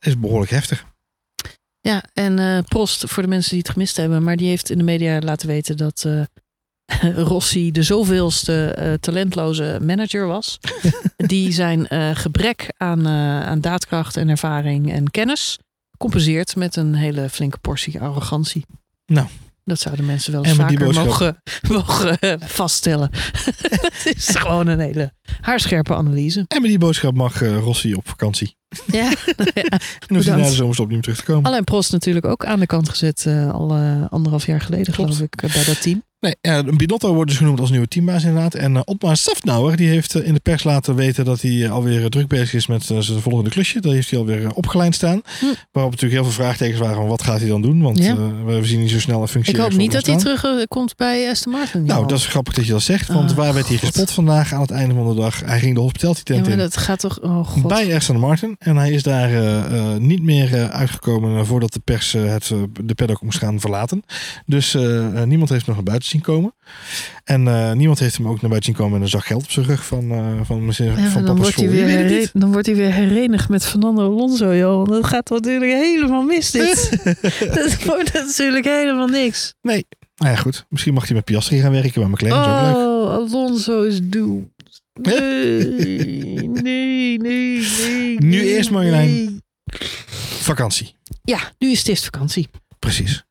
is 0.00 0.18
behoorlijk 0.18 0.50
heftig. 0.50 0.84
Ja, 1.80 2.04
en 2.12 2.38
eh, 2.38 2.58
Prost, 2.68 3.04
voor 3.10 3.22
de 3.22 3.28
mensen 3.28 3.50
die 3.50 3.58
het 3.58 3.70
gemist 3.70 3.96
hebben, 3.96 4.22
maar 4.22 4.36
die 4.36 4.48
heeft 4.48 4.70
in 4.70 4.78
de 4.78 4.84
media 4.84 5.20
laten 5.20 5.48
weten 5.48 5.76
dat 5.76 6.06
Rossi 7.30 7.70
de 7.70 7.82
zoveelste 7.82 8.64
eh, 8.64 8.92
talentloze 8.92 9.78
manager 9.82 10.26
was. 10.26 10.58
die 11.16 11.52
zijn 11.52 11.88
eh, 11.88 12.10
gebrek 12.14 12.72
aan, 12.76 13.06
eh, 13.06 13.40
aan 13.46 13.60
daadkracht 13.60 14.16
en 14.16 14.28
ervaring 14.28 14.92
en 14.92 15.10
kennis 15.10 15.58
compenseert 15.98 16.56
met 16.56 16.76
een 16.76 16.94
hele 16.94 17.28
flinke 17.28 17.58
portie 17.58 18.00
arrogantie. 18.00 18.64
Nou. 19.06 19.26
Dat 19.66 19.80
zouden 19.80 20.04
mensen 20.06 20.32
wel 20.32 20.44
eens 20.44 20.54
vaker 20.54 20.92
mogen, 20.92 21.42
mogen 21.68 22.18
vaststellen. 22.40 23.10
Het 23.12 24.12
is 24.16 24.28
gewoon 24.36 24.66
een 24.66 24.78
hele 24.78 25.12
haarscherpe 25.40 25.94
analyse. 25.94 26.44
En 26.48 26.60
met 26.60 26.70
die 26.70 26.78
boodschap 26.78 27.14
mag 27.14 27.42
eh, 27.42 27.58
Rossi 27.58 27.94
op 27.94 28.08
vakantie. 28.08 28.56
Ja, 28.86 29.12
ja. 29.54 29.62
En 30.08 30.14
hoeft 30.14 30.26
hij 30.26 30.36
na 30.36 30.42
de 30.42 30.52
zomerstop 30.52 30.86
niet 30.86 30.94
meer 30.94 31.02
terug 31.02 31.18
te 31.18 31.24
komen. 31.24 31.44
Alain 31.44 31.64
Prost 31.64 31.92
natuurlijk 31.92 32.26
ook 32.26 32.44
aan 32.44 32.60
de 32.60 32.66
kant 32.66 32.88
gezet 32.88 33.26
al 33.52 33.74
anderhalf 34.10 34.46
jaar 34.46 34.60
geleden, 34.60 34.92
Klopt. 34.92 35.14
geloof 35.14 35.30
ik, 35.32 35.40
bij 35.40 35.64
dat 35.64 35.82
team. 35.82 36.02
Nee, 36.24 36.36
ja, 36.40 36.62
Binotto 36.62 37.14
wordt 37.14 37.30
dus 37.30 37.38
genoemd 37.38 37.60
als 37.60 37.70
nieuwe 37.70 37.88
teambaas 37.88 38.24
inderdaad. 38.24 38.54
En 38.54 38.74
uh, 38.74 38.80
Otmar 38.84 39.16
Safnauer, 39.16 39.76
die 39.76 39.88
heeft 39.88 40.14
eh, 40.14 40.26
in 40.26 40.34
de 40.34 40.40
pers 40.40 40.64
laten 40.64 40.94
weten 40.94 41.24
dat 41.24 41.40
hij 41.40 41.64
eh, 41.64 41.70
alweer 41.70 42.00
eh, 42.00 42.06
druk 42.06 42.28
bezig 42.28 42.54
is 42.54 42.66
met 42.66 42.90
eh, 42.90 42.98
zijn 42.98 43.20
volgende 43.20 43.50
klusje. 43.50 43.80
Dat 43.80 43.92
heeft 43.92 44.10
hij 44.10 44.18
alweer 44.18 44.52
opgeleid 44.54 44.94
staan. 44.94 45.22
Hm. 45.40 45.44
Waarop 45.72 45.92
natuurlijk 45.92 46.20
heel 46.22 46.30
veel 46.32 46.42
vraagtekens 46.44 46.80
waren 46.80 46.96
van 46.96 47.06
wat 47.06 47.22
gaat 47.22 47.38
hij 47.40 47.48
dan 47.48 47.62
doen? 47.62 47.82
Want 47.82 47.98
Ja. 47.98 48.10
eh, 48.10 48.16
we 48.46 48.64
zien 48.64 48.80
niet 48.80 48.90
zo 48.90 49.00
snel 49.00 49.22
een 49.22 49.28
functie. 49.28 49.54
Ik 49.54 49.60
hoop 49.60 49.72
niet 49.72 49.92
dat 49.92 50.06
hij 50.06 50.16
terugkomt 50.16 50.96
bij 50.96 51.30
Aston 51.30 51.52
Martin. 51.52 51.84
Nou, 51.84 52.06
dat 52.06 52.18
is 52.18 52.26
grappig 52.26 52.54
dat 52.54 52.66
je 52.66 52.72
dat 52.72 52.82
zegt. 52.82 53.08
Want 53.08 53.34
waar 53.34 53.54
werd 53.54 53.68
hij 53.68 53.76
gespot 53.76 54.10
vandaag 54.10 54.52
aan 54.52 54.60
het 54.60 54.70
einde 54.70 54.94
van 54.94 55.08
de 55.08 55.14
dag? 55.14 55.40
Hij 55.44 55.58
ging 55.58 55.74
de 55.74 55.80
hospitality 55.80 56.22
tent 56.22 56.48
in. 56.48 56.58
dat 56.58 56.76
gaat 56.76 56.98
toch... 57.00 57.20
Oh 57.20 57.46
god. 57.48 57.66
bij 57.68 57.94
Aston 57.96 58.18
Martin. 58.18 58.56
En 58.58 58.76
hij 58.76 58.90
is 58.90 59.02
daar 59.02 59.28
eh, 59.30 59.58
eh, 59.92 59.96
niet 60.00 60.22
meer 60.22 60.54
eh, 60.54 60.64
uitgekomen 60.68 61.38
eh, 61.38 61.44
voordat 61.44 61.72
de 61.72 61.80
pers 61.84 62.14
eh, 62.14 62.24
het, 62.24 62.50
eh, 62.50 62.58
de 62.84 62.94
paddock 62.94 63.22
moest 63.22 63.38
gaan 63.38 63.60
verlaten. 63.60 64.02
Dus 64.46 64.74
eh, 64.74 65.20
eh, 65.20 65.26
niemand 65.28 65.50
heeft 65.50 65.66
nog 65.66 65.74
naar 65.74 65.84
buiten 65.84 66.08
zien 66.14 66.22
komen. 66.22 66.54
En 67.24 67.48
eh, 67.48 67.72
niemand 67.72 67.98
heeft 67.98 68.16
hem 68.16 68.28
ook 68.28 68.40
naar 68.40 68.50
buiten 68.50 68.64
zien 68.64 68.74
komen 68.74 68.92
met 68.92 69.02
een 69.02 69.08
zak 69.18 69.26
geld 69.26 69.42
op 69.42 69.50
zijn 69.50 69.66
rug 69.66 69.86
van, 69.86 70.10
eh 70.10 70.40
van, 70.42 70.72
Ja, 70.76 71.10
van 71.10 71.24
dan, 71.24 71.36
wordt 71.36 71.56
hij 71.56 71.70
weer 71.70 71.88
herre- 71.88 72.28
dan 72.32 72.52
wordt 72.52 72.66
hij 72.66 72.76
weer 72.76 72.92
herenigd 72.92 73.48
met 73.48 73.66
Fernando 73.66 74.02
Alonso, 74.02 74.54
joh. 74.54 74.88
Dat 74.88 75.06
gaat 75.06 75.30
natuurlijk 75.30 75.72
helemaal 75.72 76.22
mis, 76.22 76.50
dit. 76.50 76.90
dat 77.54 77.84
wordt 77.84 78.12
natuurlijk 78.12 78.64
helemaal 78.64 79.08
niks. 79.08 79.54
Nou 79.62 79.82
ja, 80.16 80.36
goed. 80.36 80.66
Misschien 80.68 80.94
mag 80.94 81.06
hij 81.06 81.14
met 81.14 81.24
Piastri 81.24 81.60
gaan 81.60 81.72
werken 81.72 82.00
bij 82.00 82.10
McLaren. 82.10 82.36
Dat 82.36 82.68
is 82.68 82.74
ook 82.74 82.76
leuk. 82.76 82.86
Oh, 82.86 83.32
Alonso 83.34 83.82
is 83.82 84.00
doomed. 84.02 84.52
Nee, 85.02 85.64
nee, 85.66 87.18
nee, 87.18 87.18
nee. 87.18 88.18
Nu 88.18 88.28
nee, 88.28 88.56
eerst, 88.56 88.70
Marjolein. 88.70 89.06
nee. 89.08 89.38
Vakantie. 90.40 90.94
Ja, 91.22 91.38
nu 91.58 91.70
is 91.70 91.78
het 91.78 91.88
eerst 91.88 92.04
vakantie. 92.04 92.48
Precies. 92.78 93.24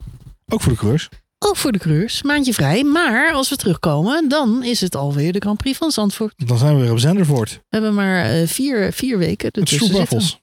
Ook 0.47 0.61
voor 0.61 0.71
de 0.71 0.77
coureurs. 0.77 1.09
Ook 1.45 1.57
voor 1.57 1.71
de 1.71 1.79
coureurs, 1.79 2.21
maandje 2.21 2.53
vrij. 2.53 2.83
Maar 2.83 3.33
als 3.33 3.49
we 3.49 3.55
terugkomen, 3.55 4.29
dan 4.29 4.63
is 4.63 4.81
het 4.81 4.95
alweer 4.95 5.33
de 5.33 5.39
Grand 5.39 5.57
Prix 5.57 5.77
van 5.77 5.91
Zandvoort. 5.91 6.33
Dan 6.47 6.57
zijn 6.57 6.75
we 6.75 6.81
weer 6.81 6.91
op 6.91 6.99
Zendervoort. 6.99 7.51
We 7.51 7.59
hebben 7.69 7.93
maar 7.93 8.25
eh, 8.25 8.47
vier, 8.47 8.93
vier 8.93 9.17
weken 9.17 9.49
zitten. 9.53 9.67
stroopwafels. 9.67 10.41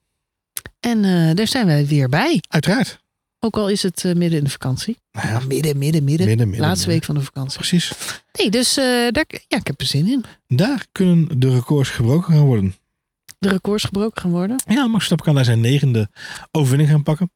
En 0.80 1.04
eh, 1.04 1.34
daar 1.34 1.46
zijn 1.48 1.66
wij 1.66 1.86
weer 1.86 2.08
bij. 2.08 2.42
Uiteraard. 2.48 2.98
Ook 3.38 3.56
al 3.56 3.68
is 3.68 3.82
het 3.82 4.04
eh, 4.04 4.14
midden 4.14 4.38
in 4.38 4.44
de 4.44 4.50
vakantie. 4.50 4.98
Nou 5.12 5.28
ja, 5.28 5.40
Midden, 5.48 5.78
midden, 5.78 6.04
midden. 6.04 6.26
midden, 6.26 6.48
midden. 6.48 6.66
Laatste 6.66 6.88
midden. 6.88 6.88
week 6.88 7.04
van 7.04 7.14
de 7.14 7.20
vakantie. 7.22 7.58
Precies. 7.58 7.92
Nee, 8.32 8.50
dus 8.50 8.74
daar, 8.74 9.24
ja, 9.48 9.56
ik 9.56 9.66
heb 9.66 9.80
er 9.80 9.86
zin 9.86 10.06
in. 10.06 10.24
Daar 10.46 10.86
kunnen 10.92 11.40
de 11.40 11.50
records 11.54 11.90
gebroken 11.90 12.32
gaan 12.34 12.44
worden. 12.44 12.74
De 13.38 13.48
records 13.48 13.84
gebroken 13.84 14.22
gaan 14.22 14.30
worden. 14.30 14.62
Ja, 14.66 14.80
Max 14.82 14.92
Verstappen 14.92 15.26
kan 15.26 15.34
daar 15.34 15.44
zijn 15.44 15.60
negende 15.60 16.08
overwinning 16.50 16.90
gaan 16.90 17.02
pakken. 17.02 17.30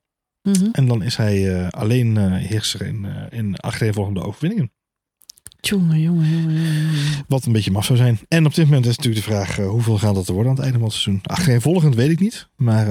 Mhm. 0.45 0.68
En 0.72 0.86
dan 0.86 1.03
is 1.03 1.16
hij 1.16 1.55
eh, 1.55 1.68
alleen 1.68 2.16
eh, 2.16 2.32
heerser 2.32 2.82
in, 2.82 3.05
eh 3.05 3.38
in 3.38 3.57
achtereenvolgende 3.57 4.22
overwinningen. 4.22 4.72
Jongen, 5.61 6.01
jongen, 6.01 6.28
jongen, 6.28 6.53
jongen, 6.53 6.72
jongen. 6.72 7.24
Wat 7.28 7.45
een 7.45 7.53
beetje 7.53 7.70
maf 7.70 7.84
zou 7.84 7.99
zijn. 7.99 8.18
En 8.28 8.47
op 8.47 8.55
dit 8.55 8.64
moment 8.64 8.86
is 8.86 8.97
natuurlijk 8.97 9.26
de 9.26 9.32
vraag: 9.32 9.57
hoeveel 9.57 9.99
gaat 9.99 10.14
dat 10.14 10.28
er 10.28 10.34
worden 10.34 10.51
aan 10.51 10.57
het 10.57 10.64
einde 10.64 10.78
van 10.78 10.88
het 10.88 10.97
seizoen? 10.97 11.22
Achtereenvolgend 11.24 11.95
weet 11.95 12.11
ik 12.11 12.20
niet. 12.20 12.49
Maar 12.57 12.86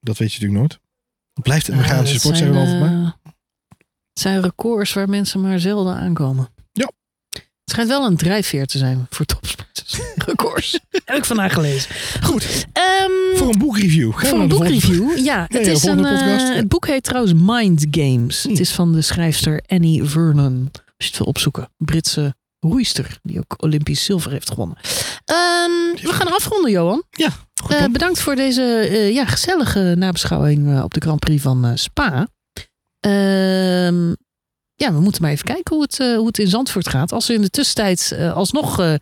dat 0.00 0.18
weet 0.18 0.32
je 0.32 0.40
natuurlijk 0.40 0.60
nooit. 0.60 0.80
Het 1.32 1.44
blijft 1.44 1.68
een 1.68 1.76
mechanische 1.76 2.14
Ja, 2.14 2.20
sport, 2.20 2.36
zeggen 2.36 2.54
we 2.54 2.66
zijn, 2.66 2.80
altijd 2.80 3.02
maar. 3.02 3.16
Het 4.12 4.20
zijn 4.20 4.40
records 4.40 4.92
waar 4.92 5.08
mensen 5.08 5.40
maar 5.40 5.60
zelden 5.60 5.94
aankomen. 5.94 6.48
Ja. 6.72 6.90
Het 7.30 7.44
schijnt 7.64 7.88
wel 7.88 8.06
een 8.06 8.16
drijfveer 8.16 8.66
te 8.66 8.78
zijn 8.78 9.06
voor 9.10 9.26
topsporters. 9.26 9.65
Records. 10.26 10.78
Heb 11.04 11.16
ik 11.16 11.24
vandaag 11.24 11.52
gelezen. 11.52 11.90
Goed. 12.22 12.66
ehm, 12.72 13.36
Voor 13.36 13.48
een 13.48 13.58
boekreview. 13.58 14.12
Gaan 14.12 14.20
we 14.20 14.28
Voor 14.28 14.38
een 14.40 14.48
boekreview, 14.48 15.18
ja. 15.18 15.46
Het, 15.48 15.66
ja, 15.66 15.72
is 15.72 15.84
een, 15.84 15.98
ja. 15.98 16.54
het 16.54 16.68
boek 16.68 16.86
heet 16.86 17.02
trouwens 17.02 17.34
Mind 17.36 17.86
Games. 17.90 18.42
Hm. 18.42 18.48
Het 18.48 18.60
is 18.60 18.70
van 18.72 18.92
de 18.92 19.02
schrijfster 19.02 19.62
Annie 19.66 20.04
Vernon. 20.04 20.68
Als 20.72 20.82
je 20.96 21.06
het 21.06 21.18
wil 21.18 21.26
opzoeken. 21.26 21.68
Britse 21.76 22.34
roeister, 22.60 23.18
die 23.22 23.38
ook 23.38 23.62
Olympisch 23.62 24.04
zilver 24.04 24.30
heeft 24.30 24.50
gewonnen. 24.50 24.76
Ehm, 25.24 26.02
we 26.02 26.12
gaan 26.12 26.32
afronden, 26.32 26.70
Johan. 26.70 27.02
Goed 27.62 27.74
Eh, 27.74 27.84
bedankt 27.84 28.20
voor 28.20 28.34
deze 28.34 28.62
eh, 28.62 29.12
ja, 29.14 29.24
gezellige 29.26 29.94
nabeschouwing 29.98 30.82
op 30.82 30.94
de 30.94 31.00
Grand 31.00 31.18
Prix 31.20 31.42
van 31.42 31.78
Spa. 31.78 32.28
Ehm, 33.00 34.08
ja, 34.74 34.92
we 34.92 35.00
moeten 35.00 35.22
maar 35.22 35.30
even 35.30 35.44
kijken 35.44 35.74
hoe 35.74 35.82
het, 35.82 35.98
hoe 35.98 36.26
het 36.26 36.38
in 36.38 36.48
Zandvoort 36.48 36.88
gaat. 36.88 37.12
Als 37.12 37.28
er 37.28 37.34
in 37.34 37.40
de 37.40 37.50
tussentijd 37.50 38.16
alsnog 38.34 38.98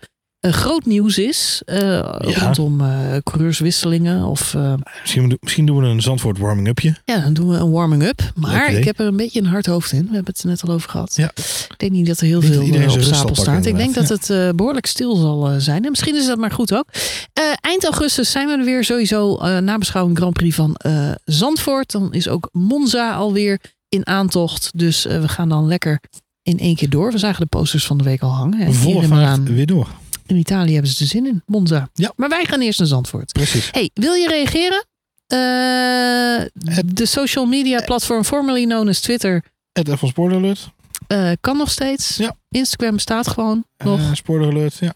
groot 0.52 0.84
nieuws 0.86 1.18
is 1.18 1.62
eh, 1.64 1.98
rondom 2.18 2.80
eh, 2.80 2.88
coureurswisselingen 3.22 4.24
of 4.24 4.54
eh, 4.54 4.74
misschien, 5.00 5.28
doen- 5.28 5.38
misschien 5.40 5.66
doen 5.66 5.80
we 5.80 5.86
een 5.86 6.02
Zandvoort 6.02 6.38
warming-upje. 6.38 6.96
ja, 7.04 7.18
dan 7.20 7.32
doen 7.34 7.48
we 7.48 7.56
een 7.56 7.70
warming-up. 7.70 8.32
Maar 8.34 8.72
ik 8.72 8.84
heb 8.84 8.98
er 9.00 9.06
een 9.06 9.16
beetje 9.16 9.40
een 9.40 9.46
hard 9.46 9.66
hoofd 9.66 9.92
in. 9.92 10.06
We 10.08 10.14
hebben 10.14 10.32
het 10.34 10.42
er 10.42 10.48
net 10.48 10.62
al 10.68 10.74
over 10.74 10.90
gehad. 10.90 11.14
Ja. 11.16 11.30
Ik 11.34 11.74
denk 11.76 11.92
niet 11.92 12.06
dat 12.06 12.20
er 12.20 12.26
heel 12.26 12.40
Niet 12.40 12.50
veel 12.52 12.62
iedereen 12.62 12.88
eh, 12.88 12.94
op 12.94 13.00
stapel 13.02 13.34
staat. 13.34 13.66
Ik 13.66 13.76
denk 13.76 13.94
dat 13.94 14.08
het 14.08 14.30
eh, 14.30 14.48
behoorlijk 14.56 14.86
stil 14.86 15.16
zal 15.16 15.50
eh, 15.50 15.56
zijn. 15.58 15.84
En 15.84 15.90
misschien 15.90 16.16
is 16.16 16.26
dat 16.26 16.38
maar 16.38 16.50
goed 16.50 16.74
ook. 16.74 16.86
Eh, 17.32 17.42
eind 17.60 17.84
augustus 17.84 18.30
zijn 18.30 18.46
we 18.48 18.52
er 18.58 18.64
weer 18.64 18.84
sowieso 18.84 19.36
eh 19.36 19.58
nabeschouwing 19.58 20.16
Grand 20.16 20.32
Prix 20.32 20.54
van 20.54 20.74
eh, 20.74 21.10
Zandvoort. 21.24 21.92
Dan 21.92 22.12
is 22.12 22.28
ook 22.28 22.48
Monza 22.52 23.14
alweer 23.14 23.60
in 23.88 24.06
aantocht. 24.06 24.70
Dus 24.74 25.06
eh, 25.06 25.20
we 25.20 25.28
gaan 25.28 25.48
dan 25.48 25.66
lekker 25.66 26.00
in 26.42 26.58
één 26.58 26.74
keer 26.76 26.90
door. 26.90 27.12
We 27.12 27.18
zagen 27.18 27.40
de 27.40 27.46
posters 27.46 27.86
van 27.86 27.98
de 27.98 28.04
week 28.04 28.22
al 28.22 28.30
hangen. 28.30 28.60
En 28.66 28.74
Volle 28.74 29.06
vaart 29.06 29.42
weer 29.42 29.66
door. 29.66 29.88
In 30.26 30.36
Italië 30.36 30.72
hebben 30.72 30.90
ze 30.90 31.02
er 31.02 31.08
zin 31.10 31.26
in. 31.26 31.42
Monza. 31.46 31.88
Ja. 31.94 32.12
Maar 32.16 32.28
wij 32.28 32.44
gaan 32.44 32.60
eerst 32.60 32.78
naar 32.78 32.88
Zandvoort. 32.88 33.32
Precies. 33.32 33.68
Hey, 33.72 33.90
wil 33.94 34.12
je 34.12 34.28
reageren? 34.28 34.84
Eh, 35.26 36.46
de 36.86 37.06
social 37.06 37.44
media 37.46 37.80
platform 37.84 38.24
formerly 38.24 38.64
known 38.64 38.88
as 38.88 39.00
Twitter 39.00 39.42
Het 39.72 39.88
F1 39.90 40.06
Spoiler 40.08 40.36
Alert. 40.36 40.70
eh, 41.06 41.30
kan 41.40 41.56
nog 41.56 41.70
steeds. 41.70 42.16
Ja. 42.16 42.36
Instagram 42.50 42.94
bestaat 42.94 43.28
gewoon 43.28 43.64
nog. 43.84 43.98
Eh, 44.00 44.08
spoiler 44.12 44.50
Alert, 44.50 44.74
ja. 44.80 44.94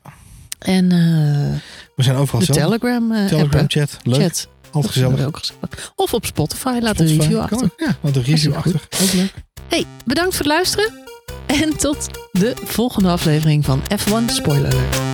en 0.59 0.89
We 1.97 2.03
zijn 2.03 2.17
overal 2.17 2.41
de. 2.41 2.53
Telegram, 2.53 3.27
Telegram 3.27 3.61
app, 3.61 3.71
chat. 3.71 3.97
Leuk. 4.03 4.21
chat. 4.21 4.49
Altijd 4.71 4.93
gezellig. 4.93 5.25
ook 5.27 5.37
gezellig. 5.37 5.93
Of 5.97 6.15
op 6.15 6.27
Spotify, 6.27 6.79
laat 6.83 6.95
Spotify, 6.95 7.13
een 7.15 7.21
review 7.21 7.39
achter. 7.41 7.63
ook. 7.63 7.73
Ja, 7.77 7.97
want 8.01 8.17
een 8.17 8.23
review 8.23 8.55
achter. 8.55 8.89
Ook 9.03 9.13
leuk. 9.13 9.33
Hey, 9.69 9.85
bedankt 10.05 10.37
voor 10.37 10.45
het 10.45 10.55
luisteren. 10.55 10.93
En 11.47 11.77
tot 11.77 12.09
de 12.33 12.53
volgende 12.65 13.09
aflevering 13.09 13.65
van 13.65 13.83
F1 13.83 14.25
Spoiler 14.27 14.73
Alert. 14.73 15.08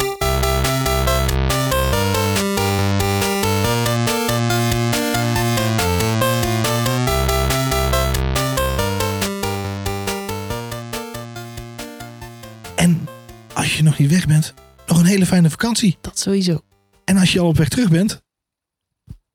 Nog 14.94 15.02
een 15.02 15.08
hele 15.08 15.26
fijne 15.26 15.50
vakantie. 15.50 15.98
Dat 16.00 16.18
sowieso. 16.18 16.60
En 17.04 17.16
als 17.16 17.32
je 17.32 17.40
al 17.40 17.46
op 17.46 17.56
weg 17.56 17.68
terug 17.68 17.90
bent, 17.90 18.22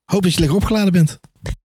hoop 0.06 0.22
dat 0.24 0.34
je 0.34 0.40
lekker 0.40 0.58
opgeladen 0.58 0.92
bent. 0.92 1.20